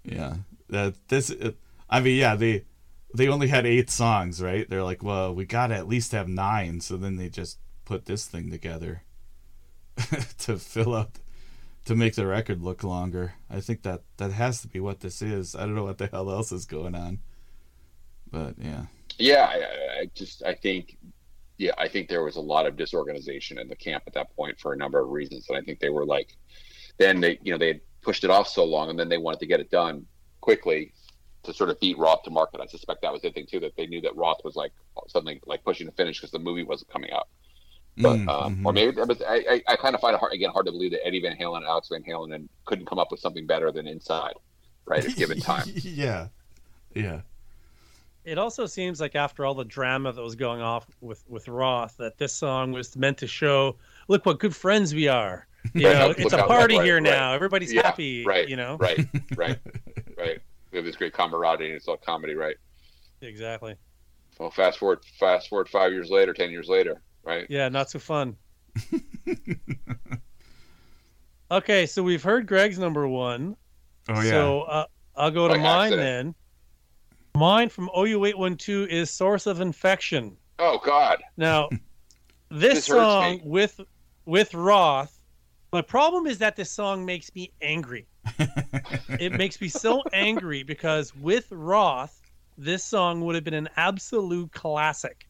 yeah. 0.03 0.35
That 0.69 0.95
this 1.07 1.31
uh, 1.31 1.51
I 1.89 2.01
mean, 2.01 2.17
yeah, 2.17 2.35
they 2.35 2.65
they 3.13 3.27
only 3.29 3.47
had 3.47 3.65
8 3.65 3.89
songs, 3.89 4.41
right? 4.41 4.69
They're 4.69 4.83
like, 4.83 5.01
"Well, 5.01 5.33
we 5.33 5.45
got 5.45 5.67
to 5.67 5.75
at 5.75 5.87
least 5.87 6.11
have 6.11 6.27
9." 6.27 6.81
So 6.81 6.97
then 6.97 7.15
they 7.15 7.29
just 7.29 7.59
put 7.85 8.05
this 8.05 8.25
thing 8.25 8.51
together. 8.51 9.03
to 10.39 10.57
fill 10.57 10.93
up 10.93 11.17
to 11.85 11.95
make 11.95 12.15
the 12.15 12.27
record 12.27 12.61
look 12.61 12.83
longer. 12.83 13.33
I 13.49 13.61
think 13.61 13.83
that 13.83 14.01
that 14.17 14.31
has 14.31 14.61
to 14.61 14.67
be 14.67 14.79
what 14.79 14.99
this 14.99 15.21
is. 15.21 15.55
I 15.55 15.61
don't 15.61 15.75
know 15.75 15.83
what 15.83 15.97
the 15.97 16.07
hell 16.07 16.29
else 16.29 16.51
is 16.51 16.65
going 16.65 16.95
on, 16.95 17.19
but 18.29 18.55
yeah. 18.57 18.85
Yeah, 19.17 19.45
I, 19.49 20.01
I 20.01 20.09
just 20.13 20.43
I 20.43 20.53
think 20.53 20.97
yeah, 21.57 21.71
I 21.77 21.87
think 21.87 22.07
there 22.07 22.23
was 22.23 22.35
a 22.35 22.41
lot 22.41 22.67
of 22.67 22.77
disorganization 22.77 23.57
in 23.57 23.67
the 23.67 23.75
camp 23.75 24.03
at 24.05 24.13
that 24.13 24.35
point 24.35 24.59
for 24.59 24.73
a 24.73 24.77
number 24.77 24.99
of 24.99 25.09
reasons, 25.09 25.47
and 25.49 25.57
I 25.57 25.61
think 25.61 25.79
they 25.79 25.89
were 25.89 26.05
like, 26.05 26.35
then 26.97 27.19
they 27.19 27.39
you 27.41 27.51
know 27.51 27.57
they 27.57 27.67
had 27.67 27.81
pushed 28.01 28.23
it 28.23 28.29
off 28.29 28.47
so 28.47 28.63
long, 28.63 28.89
and 28.89 28.99
then 28.99 29.09
they 29.09 29.17
wanted 29.17 29.39
to 29.39 29.47
get 29.47 29.59
it 29.59 29.71
done 29.71 30.05
quickly 30.41 30.93
to 31.43 31.53
sort 31.53 31.69
of 31.69 31.79
beat 31.79 31.97
Roth 31.97 32.23
to 32.23 32.29
market. 32.29 32.61
I 32.61 32.67
suspect 32.67 33.01
that 33.01 33.13
was 33.13 33.21
the 33.21 33.31
thing 33.31 33.47
too 33.49 33.59
that 33.61 33.75
they 33.75 33.87
knew 33.87 34.01
that 34.01 34.15
Roth 34.15 34.41
was 34.43 34.55
like 34.55 34.73
suddenly 35.07 35.41
like 35.45 35.63
pushing 35.63 35.87
to 35.87 35.93
finish 35.93 36.19
because 36.19 36.31
the 36.31 36.39
movie 36.39 36.63
wasn't 36.63 36.91
coming 36.91 37.11
out. 37.11 37.27
But 37.99 38.17
Mm, 38.17 38.29
um, 38.29 38.65
or 38.67 38.73
maybe 38.73 38.91
but 38.91 39.21
I, 39.27 39.35
I, 39.49 39.63
I 39.69 39.75
kind 39.75 39.95
of 39.95 40.01
find 40.01 40.13
it 40.13 40.19
hard 40.19 40.31
again 40.33 40.51
hard 40.51 40.67
to 40.67 40.71
believe 40.71 40.91
that 40.91 41.05
Eddie 41.05 41.19
Van 41.21 41.35
Halen 41.35 41.57
and 41.57 41.65
Alex 41.65 41.89
Van 41.91 42.03
Halen 42.03 42.35
and 42.35 42.47
couldn't 42.65 42.85
come 42.85 42.99
up 42.99 43.09
with 43.11 43.19
something 43.19 43.47
better 43.47 43.71
than 43.71 43.87
Inside, 43.87 44.33
right? 44.85 45.03
At 45.03 45.15
given 45.15 45.39
time. 45.41 45.65
yeah, 45.75 46.27
yeah. 46.93 47.21
It 48.23 48.37
also 48.37 48.65
seems 48.65 48.99
like 48.99 49.15
after 49.15 49.45
all 49.45 49.53
the 49.55 49.63
drama 49.63 50.11
that 50.11 50.21
was 50.21 50.35
going 50.35 50.61
off 50.61 50.85
with 51.01 51.23
with 51.27 51.47
Roth, 51.47 51.97
that 51.97 52.17
this 52.17 52.33
song 52.33 52.71
was 52.71 52.95
meant 52.95 53.17
to 53.19 53.27
show, 53.27 53.77
look 54.09 54.25
what 54.25 54.39
good 54.39 54.55
friends 54.55 54.93
we 54.93 55.07
are. 55.07 55.47
You 55.73 55.87
Right, 55.87 55.97
know, 55.97 56.07
look 56.09 56.19
it's 56.19 56.33
how- 56.33 56.45
a 56.45 56.47
party 56.47 56.77
right, 56.77 56.85
here 56.85 56.95
right. 56.95 57.03
now. 57.03 57.33
Everybody's 57.33 57.73
Yeah, 57.73 57.81
happy. 57.85 58.23
right, 58.25 58.47
You 58.47 58.55
know. 58.57 58.77
right, 58.79 59.05
right, 59.35 59.57
right. 60.17 60.39
We 60.71 60.77
have 60.77 60.85
this 60.85 60.95
great 60.95 61.13
camaraderie, 61.13 61.67
and 61.67 61.75
it's 61.75 61.87
all 61.89 61.97
comedy, 61.97 62.35
right? 62.35 62.55
Exactly. 63.21 63.75
Well, 64.39 64.51
fast 64.51 64.77
forward, 64.79 64.99
fast 65.19 65.49
forward 65.49 65.67
five 65.67 65.91
years 65.91 66.09
later, 66.09 66.33
ten 66.33 66.51
years 66.51 66.69
later, 66.69 67.01
right? 67.27 67.45
Yeah, 67.49 67.69
not 67.69 67.89
so 67.89 67.99
fun. 67.99 68.35
okay, 71.51 71.85
so 71.85 72.01
we've 72.01 72.23
heard 72.23 72.47
Greg's 72.47 72.79
number 72.79 73.07
one. 73.07 73.55
Oh 74.09 74.21
yeah. 74.21 74.29
So 74.29 74.61
uh, 74.61 74.85
I'll 75.15 75.31
go 75.31 75.47
to 75.47 75.57
mine 75.57 75.91
then. 75.91 76.33
Mine 77.35 77.69
from 77.69 77.89
OU812 77.95 78.87
is 78.87 79.11
Source 79.11 79.45
of 79.45 79.61
Infection. 79.61 80.37
Oh 80.59 80.79
God, 80.83 81.21
Now, 81.35 81.69
this, 82.49 82.73
This 82.73 82.85
song 82.85 83.41
with 83.43 83.79
with 84.25 84.53
Roth, 84.53 85.19
my 85.71 85.81
problem 85.81 86.25
is 86.25 86.39
that 86.39 86.55
this 86.55 86.71
song 86.71 87.05
makes 87.05 87.33
me 87.35 87.51
angry. 87.61 88.07
it 89.19 89.33
makes 89.33 89.61
me 89.61 89.67
so 89.67 90.01
angry 90.13 90.63
because 90.63 91.15
with 91.15 91.47
Roth, 91.51 92.19
this 92.57 92.83
song 92.83 93.21
would 93.21 93.35
have 93.35 93.43
been 93.43 93.53
an 93.53 93.69
absolute 93.77 94.51
classic. 94.51 95.26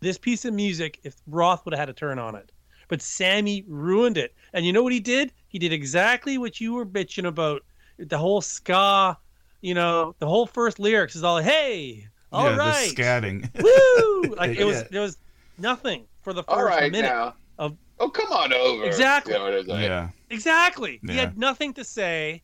This 0.00 0.18
piece 0.18 0.44
of 0.44 0.54
music, 0.54 1.00
if 1.02 1.16
Roth 1.26 1.64
would 1.64 1.72
have 1.74 1.80
had 1.80 1.88
a 1.88 1.92
turn 1.92 2.18
on 2.18 2.34
it. 2.34 2.52
But 2.88 3.02
Sammy 3.02 3.64
ruined 3.68 4.16
it. 4.16 4.34
And 4.52 4.64
you 4.64 4.72
know 4.72 4.82
what 4.82 4.92
he 4.92 5.00
did? 5.00 5.32
He 5.48 5.58
did 5.58 5.72
exactly 5.72 6.38
what 6.38 6.60
you 6.60 6.72
were 6.74 6.86
bitching 6.86 7.26
about. 7.26 7.62
The 7.98 8.16
whole 8.16 8.40
ska, 8.40 9.18
you 9.60 9.74
know, 9.74 10.14
the 10.20 10.26
whole 10.26 10.46
first 10.46 10.78
lyrics 10.78 11.14
is 11.16 11.22
all, 11.24 11.38
hey, 11.38 12.06
all 12.32 12.44
yeah, 12.50 12.56
right. 12.56 12.94
the 12.96 13.02
scatting. 13.02 13.50
Woo! 13.62 14.34
Like 14.36 14.56
it 14.58 14.64
was 14.64 14.76
Yeah. 14.76 14.88
there 14.90 15.02
was 15.02 15.18
nothing 15.58 16.04
for 16.22 16.32
the 16.32 16.42
first 16.44 16.56
all 16.56 16.64
right 16.64 16.90
minute. 16.92 17.08
now. 17.08 17.34
of- 17.58 17.76
oh, 17.98 18.08
come 18.08 18.30
on 18.32 18.52
over. 18.52 18.84
Exactly. 18.84 19.32
You 19.32 19.38
know 19.38 19.44
what 19.46 19.54
it 19.54 19.60
is, 19.62 19.66
like, 19.66 19.82
yeah. 19.82 20.08
Exactly. 20.30 21.00
He 21.06 21.16
had 21.16 21.36
nothing 21.38 21.74
to 21.74 21.84
say. 21.84 22.42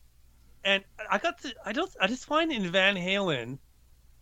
And 0.63 0.83
I 1.11 1.17
got 1.19 1.39
to 1.43 1.53
I 1.65 1.71
don't 1.71 1.89
I 2.01 2.07
just 2.07 2.25
find 2.25 2.51
in 2.51 2.67
Van 2.71 2.95
Halen, 2.95 3.57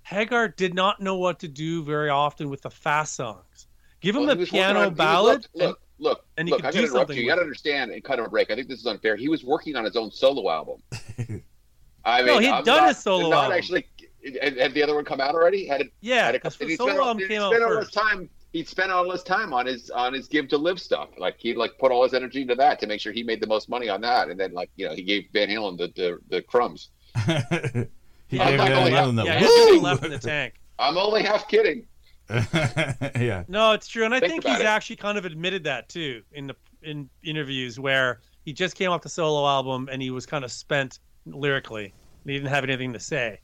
Hagar 0.03 0.47
did 0.49 0.73
not 0.73 0.99
know 1.01 1.15
what 1.17 1.39
to 1.39 1.47
do 1.47 1.83
very 1.83 2.09
often 2.09 2.49
with 2.49 2.61
the 2.61 2.69
fast 2.69 3.15
songs. 3.15 3.67
Give 4.01 4.15
him 4.15 4.25
Well, 4.25 4.35
the 4.35 4.45
piano 4.45 4.79
on- 4.79 4.83
he 4.85 4.89
was- 4.89 4.97
ballad. 4.97 5.47
Look, 5.53 5.63
look, 5.63 5.79
look. 5.99 6.25
and 6.37 6.47
he 6.47 6.51
look 6.51 6.61
could 6.61 6.67
I 6.67 6.71
do 6.71 6.77
gotta 6.77 6.87
interrupt 6.87 6.99
something 7.09 7.17
you. 7.17 7.23
You 7.23 7.29
got 7.29 7.35
to 7.35 7.41
understand 7.41 7.91
and 7.91 8.03
cut 8.03 8.19
him 8.19 8.25
a 8.25 8.29
break. 8.29 8.51
I 8.51 8.55
think 8.55 8.67
this 8.67 8.79
is 8.79 8.85
unfair. 8.85 9.15
He 9.15 9.29
was 9.29 9.43
working 9.43 9.75
on 9.75 9.85
his 9.85 9.95
own 9.95 10.11
solo 10.11 10.49
album. 10.51 10.81
I 12.05 12.17
mean, 12.17 12.25
No, 12.27 12.39
he 12.39 12.47
had 12.47 12.55
I'm 12.55 12.63
done 12.65 12.77
not, 12.81 12.87
his 12.89 12.97
solo 12.97 13.29
not 13.29 13.43
album. 13.45 13.57
actually. 13.57 13.87
Had, 14.41 14.57
had 14.57 14.73
the 14.73 14.83
other 14.83 14.95
one 14.95 15.03
come 15.05 15.19
out 15.21 15.35
already? 15.35 15.65
Had 15.67 15.81
it? 15.81 15.93
yeah, 16.01 16.25
had 16.25 16.35
it 16.35 16.41
because 16.43 16.57
the 16.57 16.65
he 16.65 16.75
solo 16.75 16.93
all, 16.99 17.07
album 17.09 17.27
came 17.27 17.41
out 17.41 17.53
all 17.61 17.77
his 17.77 17.85
first. 17.87 17.93
time? 17.93 18.29
He'd 18.53 18.67
spend 18.67 18.91
all 18.91 19.09
his 19.11 19.23
time 19.23 19.51
on 19.53 19.65
his 19.65 19.89
on 19.89 20.13
his 20.13 20.27
give 20.27 20.47
to 20.49 20.57
live 20.57 20.79
stuff. 20.79 21.09
Like 21.17 21.35
he'd 21.39 21.57
like 21.57 21.77
put 21.79 21.91
all 21.91 22.03
his 22.03 22.13
energy 22.13 22.41
into 22.43 22.55
that 22.55 22.79
to 22.81 22.87
make 22.87 23.01
sure 23.01 23.11
he 23.11 23.23
made 23.23 23.41
the 23.41 23.47
most 23.47 23.67
money 23.67 23.89
on 23.89 23.99
that, 24.01 24.29
and 24.29 24.39
then 24.39 24.53
like 24.53 24.69
you 24.75 24.87
know 24.87 24.93
he 24.95 25.01
gave 25.03 25.25
Van 25.33 25.47
Halen 25.49 25.77
the 25.77 25.87
the, 25.95 26.19
the 26.29 26.41
crumbs. 26.41 26.89
he 28.33 28.39
I'm 28.41 28.49
gave 28.49 28.57
not 28.57 28.67
Van 28.69 28.91
gonna 28.91 28.95
Halen 28.95 29.15
the 29.15 29.23
yeah, 29.25 29.39
he 29.39 29.45
had 29.45 29.55
nothing 29.57 29.73
woo! 29.75 29.81
left 29.81 30.05
in 30.05 30.11
the 30.11 30.19
tank. 30.19 30.53
I'm 30.79 30.97
only 30.97 31.23
half 31.23 31.47
kidding. 31.47 31.85
yeah. 32.29 33.43
No, 33.47 33.71
it's 33.73 33.87
true, 33.87 34.05
and 34.05 34.13
I 34.13 34.19
Think 34.19 34.31
think 34.43 34.45
he's 34.45 34.59
it. 34.59 34.65
actually 34.65 34.95
kind 34.95 35.17
of 35.17 35.25
admitted 35.25 35.63
that 35.65 35.89
too 35.89 36.23
in 36.31 36.47
the 36.47 36.55
in 36.81 37.09
interviews 37.23 37.79
where 37.79 38.19
he 38.45 38.53
just 38.53 38.75
came 38.75 38.91
off 38.91 39.01
the 39.01 39.09
solo 39.09 39.47
album 39.47 39.87
and 39.91 40.01
he 40.01 40.09
was 40.09 40.25
kind 40.25 40.43
of 40.43 40.51
spent 40.51 40.99
lyrically. 41.25 41.85
And 41.85 42.31
he 42.31 42.37
didn't 42.37 42.49
have 42.49 42.63
anything 42.63 42.93
to 42.93 42.99
say, 42.99 43.39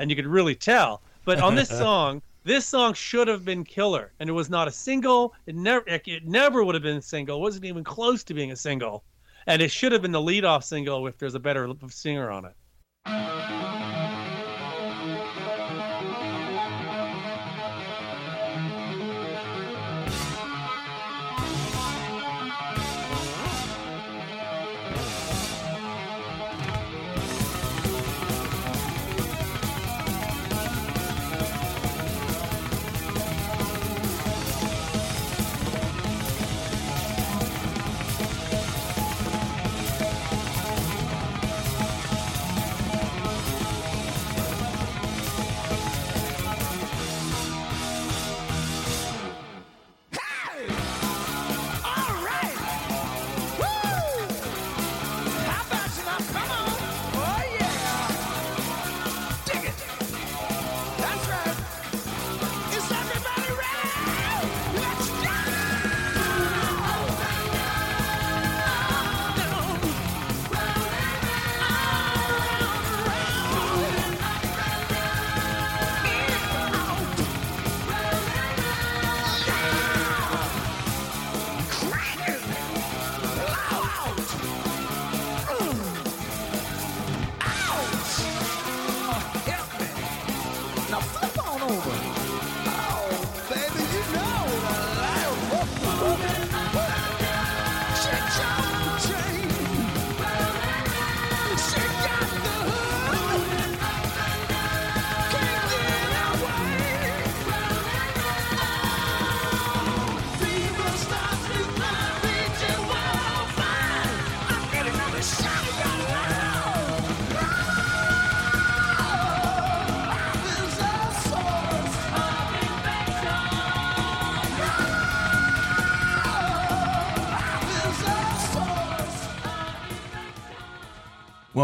and 0.00 0.10
you 0.10 0.16
could 0.16 0.26
really 0.26 0.54
tell. 0.54 1.02
But 1.24 1.40
on 1.40 1.54
this 1.54 1.68
song, 1.84 2.20
this 2.44 2.66
song 2.66 2.94
should 2.94 3.28
have 3.28 3.44
been 3.44 3.64
killer, 3.64 4.12
and 4.20 4.28
it 4.28 4.32
was 4.32 4.50
not 4.50 4.68
a 4.68 4.72
single. 4.72 5.32
It 5.46 5.54
never, 5.54 5.84
it 5.86 6.26
never 6.26 6.62
would 6.64 6.74
have 6.74 6.82
been 6.82 6.96
a 6.98 7.02
single. 7.02 7.38
It 7.38 7.40
wasn't 7.40 7.64
even 7.64 7.84
close 7.84 8.22
to 8.24 8.34
being 8.34 8.50
a 8.52 8.56
single, 8.56 9.04
and 9.46 9.62
it 9.62 9.70
should 9.70 9.92
have 9.92 10.02
been 10.02 10.12
the 10.12 10.20
lead-off 10.20 10.64
single 10.64 11.06
if 11.06 11.18
there's 11.18 11.34
a 11.36 11.40
better 11.40 11.72
singer 11.88 12.30
on 12.30 12.44
it. 12.46 12.54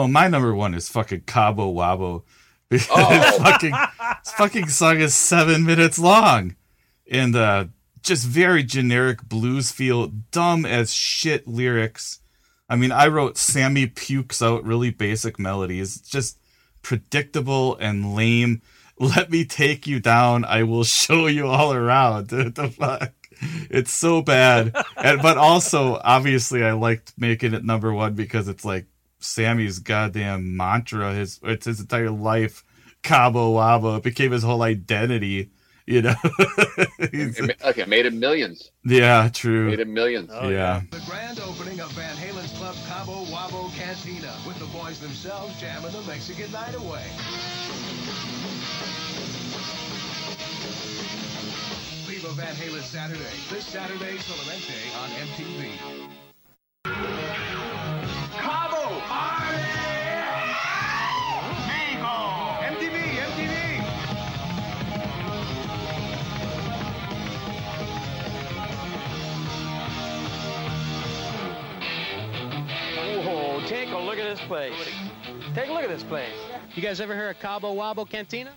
Well, 0.02 0.08
my 0.08 0.26
number 0.26 0.52
one 0.52 0.74
is 0.74 0.88
fucking 0.88 1.22
Cabo 1.28 1.72
Wabo. 1.72 2.24
Oh. 2.90 3.38
fucking, 3.38 3.70
this 3.70 4.32
fucking 4.32 4.66
song 4.66 4.98
is 4.98 5.14
seven 5.14 5.64
minutes 5.64 5.96
long, 5.96 6.56
and 7.08 7.36
uh, 7.36 7.66
just 8.02 8.26
very 8.26 8.64
generic 8.64 9.22
blues 9.22 9.70
feel, 9.70 10.08
dumb 10.08 10.66
as 10.66 10.92
shit 10.92 11.46
lyrics. 11.46 12.18
I 12.68 12.74
mean, 12.74 12.90
I 12.90 13.06
wrote 13.06 13.38
Sammy 13.38 13.86
pukes 13.86 14.42
out 14.42 14.64
really 14.64 14.90
basic 14.90 15.38
melodies. 15.38 15.98
It's 15.98 16.08
just 16.08 16.38
predictable 16.82 17.76
and 17.76 18.16
lame. 18.16 18.60
Let 18.98 19.30
me 19.30 19.44
take 19.44 19.86
you 19.86 20.00
down. 20.00 20.44
I 20.44 20.64
will 20.64 20.82
show 20.82 21.28
you 21.28 21.46
all 21.46 21.72
around. 21.72 22.28
The 22.30 22.74
fuck? 22.76 23.12
It's 23.70 23.92
so 23.92 24.20
bad. 24.20 24.74
and, 24.96 25.22
but 25.22 25.38
also, 25.38 26.00
obviously, 26.02 26.64
I 26.64 26.72
liked 26.72 27.12
making 27.16 27.54
it 27.54 27.64
number 27.64 27.92
one 27.92 28.14
because 28.14 28.48
it's 28.48 28.64
like 28.64 28.86
Sammy's 29.22 29.78
goddamn 29.78 30.56
mantra. 30.56 31.14
His 31.14 31.38
it's 31.42 31.66
his 31.66 31.80
entire 31.80 32.10
life. 32.10 32.64
Cabo 33.02 33.54
Wabo. 33.54 33.96
It 33.98 34.02
became 34.04 34.32
his 34.32 34.42
whole 34.42 34.62
identity. 34.62 35.50
You 35.86 36.02
know. 36.02 36.14
It 36.98 37.56
Okay, 37.64 37.84
made 37.86 38.06
him 38.06 38.18
millions. 38.20 38.70
yeah, 38.84 39.28
true. 39.32 39.70
Made 39.70 39.80
him 39.80 39.92
millions. 39.92 40.30
Oh, 40.32 40.48
yeah. 40.48 40.82
The 40.90 41.02
grand 41.08 41.40
opening 41.40 41.80
of 41.80 41.90
Van 41.92 42.14
Halen's 42.16 42.52
Club 42.56 42.76
Cabo 42.86 43.24
Wabo 43.24 43.72
Cantina 43.74 44.32
with 44.46 44.58
the 44.60 44.66
boys 44.66 45.00
themselves 45.00 45.60
jamming 45.60 45.90
the 45.92 46.00
Mexican 46.02 46.50
night 46.52 46.74
away. 46.76 47.02
Viva 52.06 52.28
Van 52.34 52.54
Halen 52.54 52.82
Saturday. 52.82 53.20
This 53.50 53.66
Saturday, 53.66 54.16
Solamente 54.18 54.94
on 55.02 55.10
MTV. 55.10 55.72
Cabo! 58.42 59.00
MTV, 62.66 62.96
MTV! 63.30 63.54
Whoa, 73.24 73.60
take 73.68 73.90
a 73.90 73.96
look 73.96 74.18
at 74.18 74.24
this 74.24 74.40
place. 74.48 74.74
Take 75.54 75.68
a 75.68 75.72
look 75.72 75.84
at 75.84 75.88
this 75.88 76.02
place. 76.02 76.34
You 76.74 76.82
guys 76.82 77.00
ever 77.00 77.14
hear 77.14 77.30
of 77.30 77.38
Cabo 77.38 77.72
Wabo 77.76 78.10
Cantina? 78.10 78.54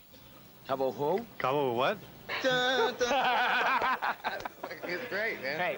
Cabo 0.67 0.91
who? 0.91 1.23
Cabo 1.37 1.73
what? 1.73 1.99
it's 4.83 5.07
great, 5.09 5.39
man. 5.43 5.59
Hey, 5.59 5.77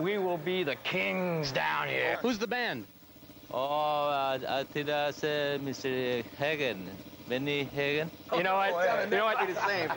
we 0.00 0.18
will 0.18 0.38
be 0.38 0.64
the 0.64 0.74
kings 0.82 1.52
down 1.52 1.86
here. 1.86 2.18
Who's 2.20 2.40
the 2.40 2.48
band? 2.48 2.86
Oh, 3.56 4.08
uh, 4.08 4.38
I 4.48 4.64
think 4.64 4.86
that's 4.86 5.22
uh, 5.22 5.58
Mr. 5.62 6.24
Hagen, 6.38 6.90
Benny 7.28 7.62
Hagen. 7.62 8.10
You 8.32 8.42
know 8.42 8.56
what? 8.56 8.70
You 9.04 9.16
know 9.16 9.26
what? 9.26 9.38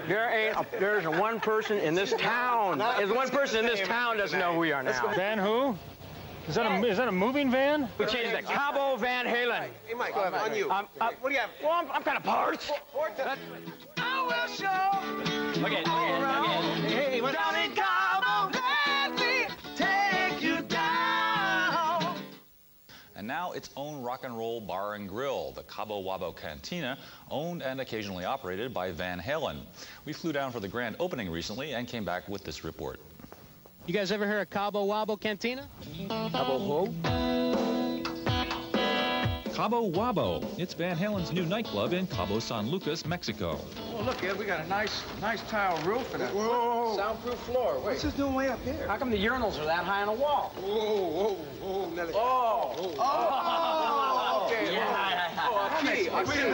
There 0.07 0.29
ain't 0.29 0.55
a, 0.55 0.65
there's 0.79 1.07
one 1.07 1.39
person 1.39 1.79
in 1.79 1.95
this 1.95 2.13
town. 2.19 2.77
There's 2.77 3.11
one 3.11 3.29
person 3.29 3.61
in 3.61 3.65
this 3.65 3.81
town 3.87 4.17
doesn't 4.17 4.37
know 4.37 4.53
who 4.53 4.59
we 4.59 4.71
are 4.73 4.83
now. 4.83 5.11
Van 5.15 5.39
who? 5.39 5.75
Is 6.47 6.53
that 6.53 6.67
a 6.67 6.85
is 6.85 6.97
that 6.97 7.07
a 7.07 7.11
moving 7.11 7.49
van? 7.49 7.89
We 7.97 8.05
changed 8.05 8.31
that. 8.31 8.45
Cabo 8.45 8.95
Van 8.95 9.25
Halen. 9.25 9.69
Hey, 9.87 9.95
Mike, 9.95 10.13
go 10.13 10.21
ahead, 10.21 10.35
on 10.35 10.55
you. 10.55 10.69
Um, 10.69 10.85
uh, 11.01 11.09
what 11.19 11.29
do 11.29 11.33
you 11.33 11.41
have? 11.41 11.49
Well, 11.63 11.71
I'm, 11.71 11.91
I'm 11.91 12.03
kind 12.03 12.17
of 12.17 12.23
parched. 12.23 12.71
I 13.97 14.23
will 14.23 14.53
show 14.53 15.07
Okay, 15.63 15.81
okay, 15.81 15.81
okay. 15.81 17.19
Hey, 17.19 17.19
down 17.19 17.55
in 17.55 17.71
Cabo, 17.75 18.56
And 23.27 23.33
now 23.33 23.51
its 23.51 23.71
own 23.75 24.01
rock 24.01 24.23
and 24.23 24.37
roll 24.37 24.61
bar 24.61 24.93
and 24.93 25.05
grill, 25.09 25.51
the 25.51 25.63
Cabo 25.63 26.01
Wabo 26.01 26.33
Cantina, 26.33 26.97
owned 27.29 27.61
and 27.61 27.81
occasionally 27.81 28.23
operated 28.23 28.73
by 28.73 28.89
Van 28.91 29.19
Halen. 29.19 29.57
We 30.05 30.13
flew 30.13 30.31
down 30.31 30.53
for 30.53 30.61
the 30.61 30.67
grand 30.69 30.95
opening 30.97 31.29
recently 31.29 31.73
and 31.73 31.89
came 31.89 32.05
back 32.05 32.29
with 32.29 32.45
this 32.45 32.63
report. 32.63 33.01
You 33.85 33.93
guys 33.93 34.13
ever 34.13 34.25
hear 34.25 34.39
of 34.39 34.49
Cabo 34.49 34.87
Wabo 34.87 35.19
Cantina? 35.19 35.67
Cabo 36.07 36.57
who? 36.57 37.86
Cabo 39.57 39.89
Wabo. 39.89 40.45
It's 40.59 40.75
Van 40.75 40.95
Halen's 40.95 41.31
new 41.31 41.43
nightclub 41.43 41.91
in 41.91 42.05
Cabo 42.05 42.37
San 42.37 42.69
Lucas, 42.69 43.07
Mexico. 43.07 43.59
Oh, 43.91 44.03
look, 44.03 44.23
Ed, 44.23 44.37
we 44.37 44.45
got 44.45 44.63
a 44.63 44.67
nice, 44.67 45.01
nice 45.19 45.41
tile 45.49 45.75
roof 45.83 46.13
and 46.13 46.21
a 46.21 46.27
soundproof 46.95 47.39
floor. 47.39 47.77
Wait, 47.77 47.85
What's 47.85 48.03
this 48.03 48.13
doing 48.13 48.35
way 48.35 48.49
up 48.49 48.63
here? 48.63 48.85
how 48.87 48.97
come 48.97 49.09
the 49.09 49.17
urinals 49.17 49.59
are 49.59 49.65
that 49.65 49.83
high 49.83 50.03
on 50.03 50.15
the 50.15 50.21
wall? 50.21 50.53
Whoa, 50.57 51.07
whoa, 51.07 51.33
whoa, 51.59 51.89
Nelly. 51.89 52.13
Oh, 52.13 52.93
Oh, 52.99 54.45
okay. 54.45 54.73
Yeah. 54.73 55.31
Oh, 55.39 55.79
okay. 55.81 56.07
Oh, 56.11 56.21
oh, 56.23 56.29
Wait 56.29 56.37
a 56.37 56.51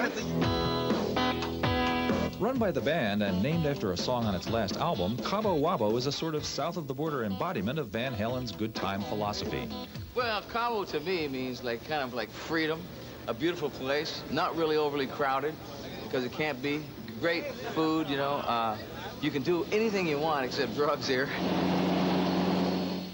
minute. 2.23 2.39
Run 2.39 2.57
by 2.57 2.71
the 2.71 2.79
band 2.79 3.21
and 3.21 3.43
named 3.43 3.65
after 3.65 3.91
a 3.91 3.97
song 3.97 4.23
on 4.23 4.33
its 4.33 4.49
last 4.49 4.77
album, 4.77 5.17
Cabo 5.17 5.57
Wabo 5.59 5.97
is 5.97 6.07
a 6.07 6.11
sort 6.13 6.35
of 6.35 6.45
south 6.45 6.77
of 6.77 6.87
the 6.87 6.93
border 6.93 7.25
embodiment 7.25 7.79
of 7.79 7.89
Van 7.89 8.13
Halen's 8.13 8.53
good 8.53 8.73
time 8.73 9.01
philosophy. 9.01 9.67
Well, 10.15 10.43
Cabo 10.43 10.83
to 10.85 10.99
me 10.99 11.27
means 11.27 11.63
like 11.63 11.87
kind 11.87 12.03
of 12.03 12.13
like 12.13 12.29
freedom, 12.29 12.83
a 13.27 13.33
beautiful 13.33 13.71
place, 13.71 14.21
not 14.29 14.55
really 14.55 14.77
overly 14.77 15.07
crowded 15.07 15.55
because 16.03 16.23
it 16.23 16.31
can't 16.31 16.61
be. 16.61 16.83
Great 17.19 17.47
food, 17.73 18.07
you 18.07 18.17
know. 18.17 18.35
Uh, 18.35 18.77
you 19.21 19.31
can 19.31 19.41
do 19.41 19.65
anything 19.71 20.07
you 20.07 20.19
want 20.19 20.45
except 20.45 20.75
drugs 20.75 21.07
here. 21.07 21.27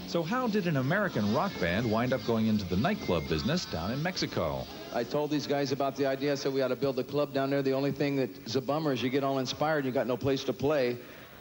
So 0.08 0.22
how 0.22 0.46
did 0.46 0.66
an 0.66 0.76
American 0.76 1.32
rock 1.32 1.52
band 1.58 1.90
wind 1.90 2.12
up 2.12 2.22
going 2.26 2.48
into 2.48 2.66
the 2.66 2.76
nightclub 2.76 3.26
business 3.28 3.64
down 3.64 3.92
in 3.92 4.02
Mexico? 4.02 4.66
I 4.92 5.04
told 5.04 5.30
these 5.30 5.46
guys 5.46 5.72
about 5.72 5.96
the 5.96 6.04
idea. 6.04 6.32
I 6.32 6.34
said 6.34 6.52
we 6.52 6.60
ought 6.60 6.68
to 6.68 6.76
build 6.76 6.98
a 6.98 7.04
club 7.04 7.32
down 7.32 7.48
there. 7.48 7.62
The 7.62 7.72
only 7.72 7.92
thing 7.92 8.16
that's 8.16 8.56
a 8.56 8.60
bummer 8.60 8.92
is 8.92 9.02
you 9.02 9.08
get 9.08 9.24
all 9.24 9.38
inspired, 9.38 9.86
you 9.86 9.92
got 9.92 10.06
no 10.06 10.18
place 10.18 10.44
to 10.44 10.52
play, 10.52 10.98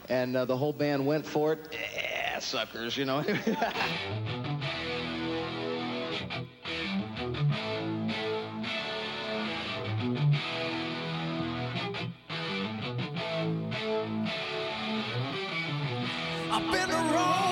and 0.07 0.38
uh, 0.38 0.45
the 0.45 0.56
whole 0.56 0.72
band 0.72 1.06
went 1.06 1.26
for 1.26 1.52
it. 1.53 1.76
Yeah, 1.95 2.40
suckers, 2.40 2.95
you 2.95 3.03
know. 3.03 3.26
I've 7.31 7.35
been 16.72 16.89
to 16.89 17.48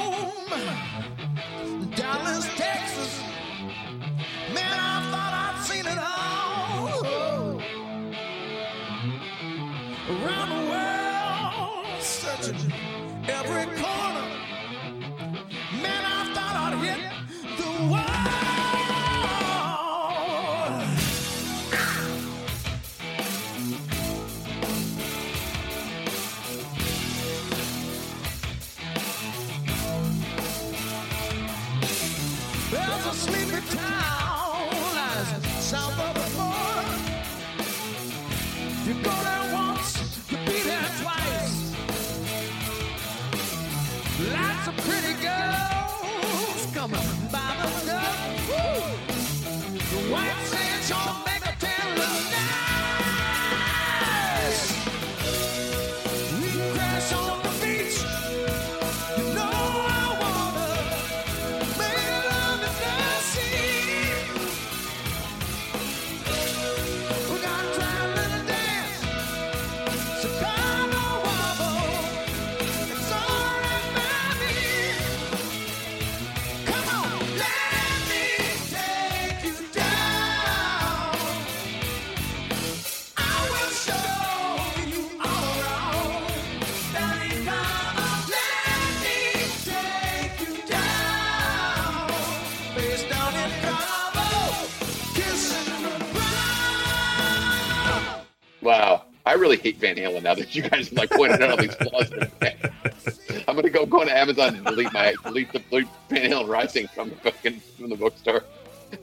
really 99.38 99.58
hate 99.58 99.78
Van 99.78 99.96
Halen 99.96 100.24
now 100.24 100.36
that 100.36 100.56
you 100.56 100.62
guys 100.62 100.90
have 100.90 100.98
like 100.98 101.10
pointed 101.10 101.42
out 101.42 101.52
all 101.52 101.58
these 101.58 101.76
flaws. 101.76 102.12
in 102.12 102.20
the 102.20 102.32
band. 102.40 102.72
I'm 103.48 103.56
gonna 103.56 103.70
go 103.70 103.86
go 103.86 104.04
to 104.04 104.16
Amazon 104.16 104.56
and 104.56 104.66
delete 104.66 104.92
my 104.94 105.14
delete 105.24 105.52
the 105.54 105.60
delete 105.60 105.88
Van 106.10 106.32
Halen 106.32 106.48
Rising 106.48 106.88
from 106.88 107.10
the 107.10 107.16
fucking 107.18 107.60
from 107.78 107.90
the 107.90 107.96
bookstore. 107.96 108.44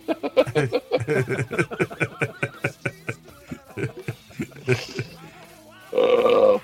oh, 5.92 6.62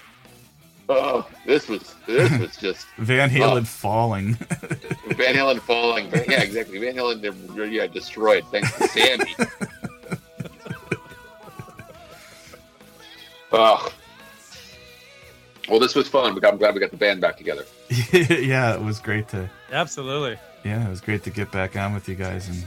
oh, 0.89 1.29
this 1.47 1.69
was 1.69 1.95
this 2.07 2.31
was 2.39 2.57
just 2.57 2.87
Van 2.99 3.31
oh. 3.31 3.33
Halen 3.33 3.67
falling. 3.67 4.35
Van 4.35 5.35
Halen 5.35 5.61
falling. 5.61 6.11
Yeah, 6.29 6.43
exactly. 6.43 6.79
Van 6.79 6.95
Halen, 6.95 7.73
yeah, 7.73 7.87
destroyed 7.87 8.45
thanks 8.51 8.77
to 8.77 8.89
Sammy. 8.89 9.35
oh. 13.53 13.93
Well, 15.69 15.79
this 15.79 15.95
was 15.95 16.09
fun. 16.09 16.35
We 16.35 16.41
I'm 16.43 16.59
glad 16.59 16.75
we 16.75 16.81
got 16.81 16.91
the 16.91 16.97
band 16.97 17.21
back 17.21 17.37
together. 17.37 17.65
yeah, 18.13 18.75
it 18.75 18.83
was 18.83 18.99
great 18.99 19.29
to. 19.29 19.49
Absolutely. 19.71 20.39
Yeah, 20.65 20.87
it 20.87 20.91
was 20.91 21.01
great 21.01 21.23
to 21.25 21.31
get 21.31 21.53
back 21.53 21.77
on 21.77 21.95
with 21.95 22.09
you 22.09 22.15
guys 22.17 22.49
and 22.49 22.65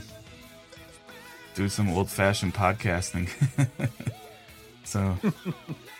do 1.54 1.68
some 1.68 1.90
old 1.90 2.10
fashioned 2.10 2.54
podcasting. 2.54 3.28
so, 4.84 5.16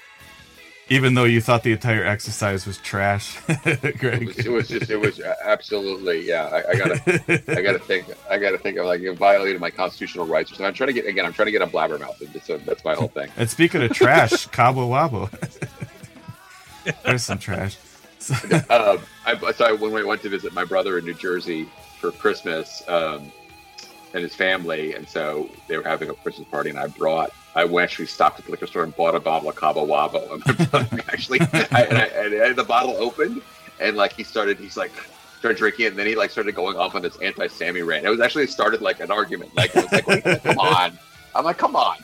even 0.88 1.14
though 1.14 1.24
you 1.24 1.40
thought 1.40 1.62
the 1.62 1.72
entire 1.72 2.04
exercise 2.04 2.66
was 2.66 2.78
trash, 2.78 3.38
Greg, 3.98 4.22
It 4.22 4.26
was, 4.26 4.38
it 4.38 4.48
was 4.48 4.68
just, 4.68 4.90
it 4.90 4.96
was 4.96 5.20
absolutely, 5.20 6.26
yeah. 6.28 6.44
I, 6.46 6.70
I 6.70 6.74
gotta, 6.74 7.42
I 7.48 7.62
gotta 7.62 7.78
think, 7.78 8.06
I 8.30 8.38
gotta 8.38 8.58
think 8.58 8.78
of 8.78 8.86
like 8.86 9.00
you 9.00 9.14
violated 9.14 9.60
my 9.60 9.70
constitutional 9.70 10.26
rights 10.26 10.50
or 10.50 10.54
something. 10.54 10.66
I'm 10.66 10.74
trying 10.74 10.88
to 10.88 10.92
get 10.92 11.06
again. 11.06 11.24
I'm 11.24 11.32
trying 11.32 11.46
to 11.46 11.52
get 11.52 11.62
a 11.62 11.66
blabbermouth. 11.66 12.42
So 12.44 12.58
that's 12.58 12.84
my 12.84 12.94
whole 12.94 13.08
thing. 13.08 13.30
And 13.36 13.48
speaking 13.48 13.82
of 13.82 13.92
trash, 13.92 14.46
Cabo 14.52 14.88
Wabo. 14.88 15.30
There's 17.04 17.22
some 17.22 17.38
trash. 17.38 17.78
um, 18.70 19.00
I, 19.24 19.52
so 19.54 19.64
I, 19.64 19.72
when 19.72 19.92
we 19.92 20.04
went 20.04 20.22
to 20.22 20.28
visit 20.28 20.52
my 20.52 20.64
brother 20.64 20.98
in 20.98 21.04
New 21.04 21.14
Jersey 21.14 21.66
for 21.98 22.10
Christmas, 22.10 22.82
um, 22.88 23.32
and 24.12 24.22
his 24.22 24.34
family, 24.34 24.94
and 24.94 25.08
so 25.08 25.50
they 25.66 25.76
were 25.76 25.82
having 25.82 26.08
a 26.08 26.14
Christmas 26.14 26.48
party, 26.48 26.70
and 26.70 26.78
I 26.78 26.86
brought. 26.86 27.32
I 27.54 27.64
went 27.64 27.84
actually 27.84 28.06
stopped 28.06 28.38
at 28.38 28.46
the 28.46 28.50
liquor 28.50 28.66
store 28.66 28.82
and 28.82 28.94
bought 28.96 29.14
a 29.14 29.20
bottle 29.20 29.48
of 29.48 29.56
Cabo 29.56 29.86
Wabo. 29.86 30.42
And 30.58 30.70
brother 30.70 31.02
actually, 31.08 31.40
I, 31.40 31.82
and, 31.88 31.98
I, 31.98 32.46
and 32.46 32.56
the 32.56 32.64
bottle 32.64 32.96
opened, 32.96 33.42
and 33.80 33.96
like 33.96 34.12
he 34.12 34.24
started, 34.24 34.58
he's 34.58 34.76
like 34.76 34.92
started 35.38 35.58
drinking 35.58 35.86
it, 35.86 35.88
and 35.90 35.98
then 35.98 36.06
he 36.06 36.16
like 36.16 36.30
started 36.30 36.54
going 36.54 36.76
off 36.76 36.94
on 36.94 37.02
this 37.02 37.16
anti-Sammy 37.18 37.82
rant. 37.82 38.04
It 38.04 38.10
was 38.10 38.20
actually 38.20 38.46
started 38.46 38.80
like 38.80 39.00
an 39.00 39.10
argument. 39.10 39.54
Like 39.54 39.72
it 39.74 39.90
was 39.90 40.06
like, 40.08 40.42
come 40.42 40.58
on. 40.58 40.98
I'm 41.34 41.44
like, 41.44 41.58
come 41.58 41.76
on, 41.76 41.98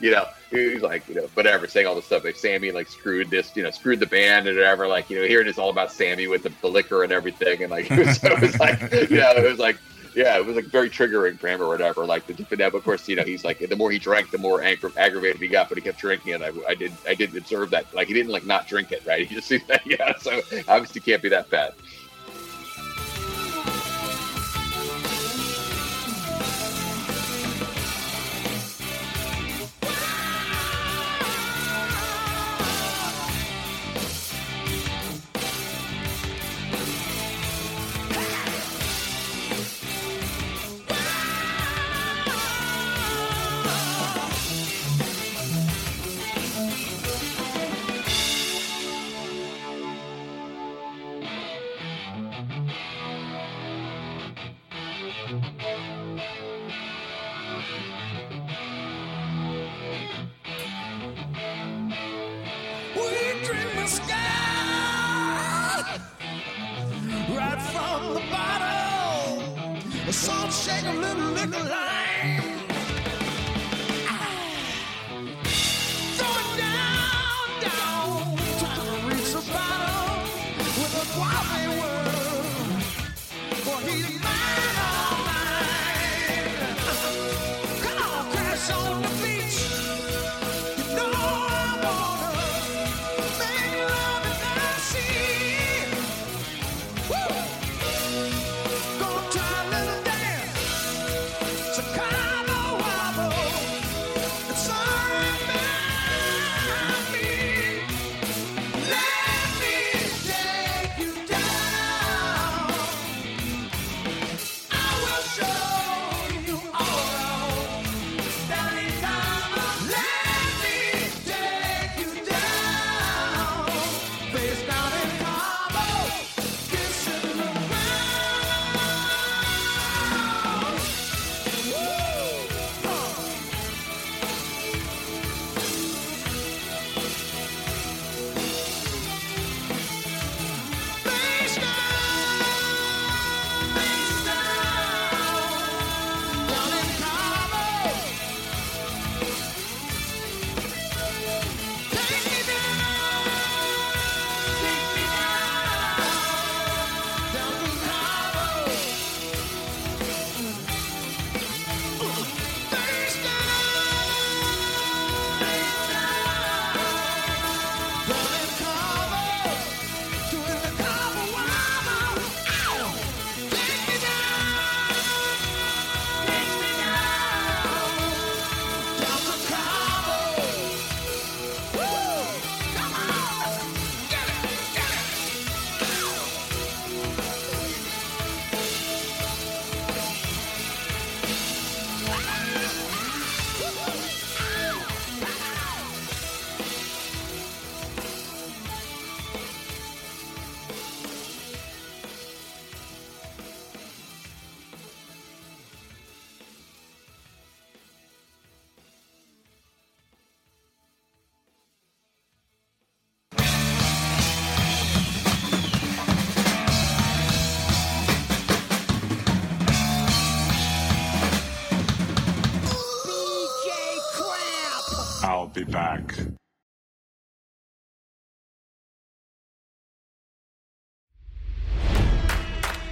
you 0.00 0.10
know. 0.10 0.26
He's 0.50 0.82
like, 0.82 1.08
you 1.08 1.14
know, 1.14 1.28
whatever, 1.32 1.66
saying 1.66 1.86
all 1.86 1.94
this 1.94 2.04
stuff. 2.04 2.24
Like 2.24 2.36
Sammy 2.36 2.72
like 2.72 2.86
screwed 2.86 3.30
this, 3.30 3.56
you 3.56 3.62
know, 3.62 3.70
screwed 3.70 4.00
the 4.00 4.06
band 4.06 4.46
and 4.46 4.58
whatever. 4.58 4.86
Like, 4.86 5.08
you 5.08 5.18
know, 5.18 5.26
hearing 5.26 5.48
it's 5.48 5.58
all 5.58 5.70
about 5.70 5.90
Sammy 5.90 6.26
with 6.26 6.42
the, 6.42 6.52
the 6.60 6.68
liquor 6.68 7.04
and 7.04 7.10
everything, 7.10 7.62
and 7.62 7.70
like 7.70 7.86
it 7.90 8.06
was, 8.06 8.22
it 8.22 8.40
was 8.40 8.60
like, 8.60 8.78
you 9.10 9.16
know, 9.16 9.30
it 9.30 9.48
was 9.48 9.58
like 9.58 9.78
yeah, 10.14 10.36
it 10.38 10.46
was 10.46 10.56
like 10.56 10.66
very 10.66 10.90
triggering 10.90 11.38
for 11.38 11.48
him 11.48 11.62
or 11.62 11.68
whatever. 11.68 12.04
Like 12.06 12.26
the 12.26 12.34
but 12.50 12.60
of 12.60 12.84
course, 12.84 13.08
you 13.08 13.16
know, 13.16 13.24
he's 13.24 13.44
like 13.44 13.58
the 13.60 13.76
more 13.76 13.90
he 13.90 13.98
drank, 13.98 14.30
the 14.30 14.38
more 14.38 14.60
aggra- 14.60 14.96
aggravated 14.96 15.40
he 15.40 15.48
got. 15.48 15.68
But 15.68 15.78
he 15.78 15.82
kept 15.82 15.98
drinking, 15.98 16.34
and 16.34 16.44
I, 16.44 16.52
I 16.68 16.74
did 16.74 16.92
I 17.06 17.14
did 17.14 17.36
observe 17.36 17.70
that. 17.70 17.92
Like 17.94 18.08
he 18.08 18.14
didn't 18.14 18.32
like 18.32 18.46
not 18.46 18.66
drink 18.66 18.92
it, 18.92 19.04
right? 19.06 19.26
He 19.32 19.36
just 19.36 19.48
that 19.68 19.82
yeah. 19.86 20.16
So 20.18 20.42
obviously 20.68 21.00
can't 21.00 21.22
be 21.22 21.28
that 21.30 21.50
bad. 21.50 21.74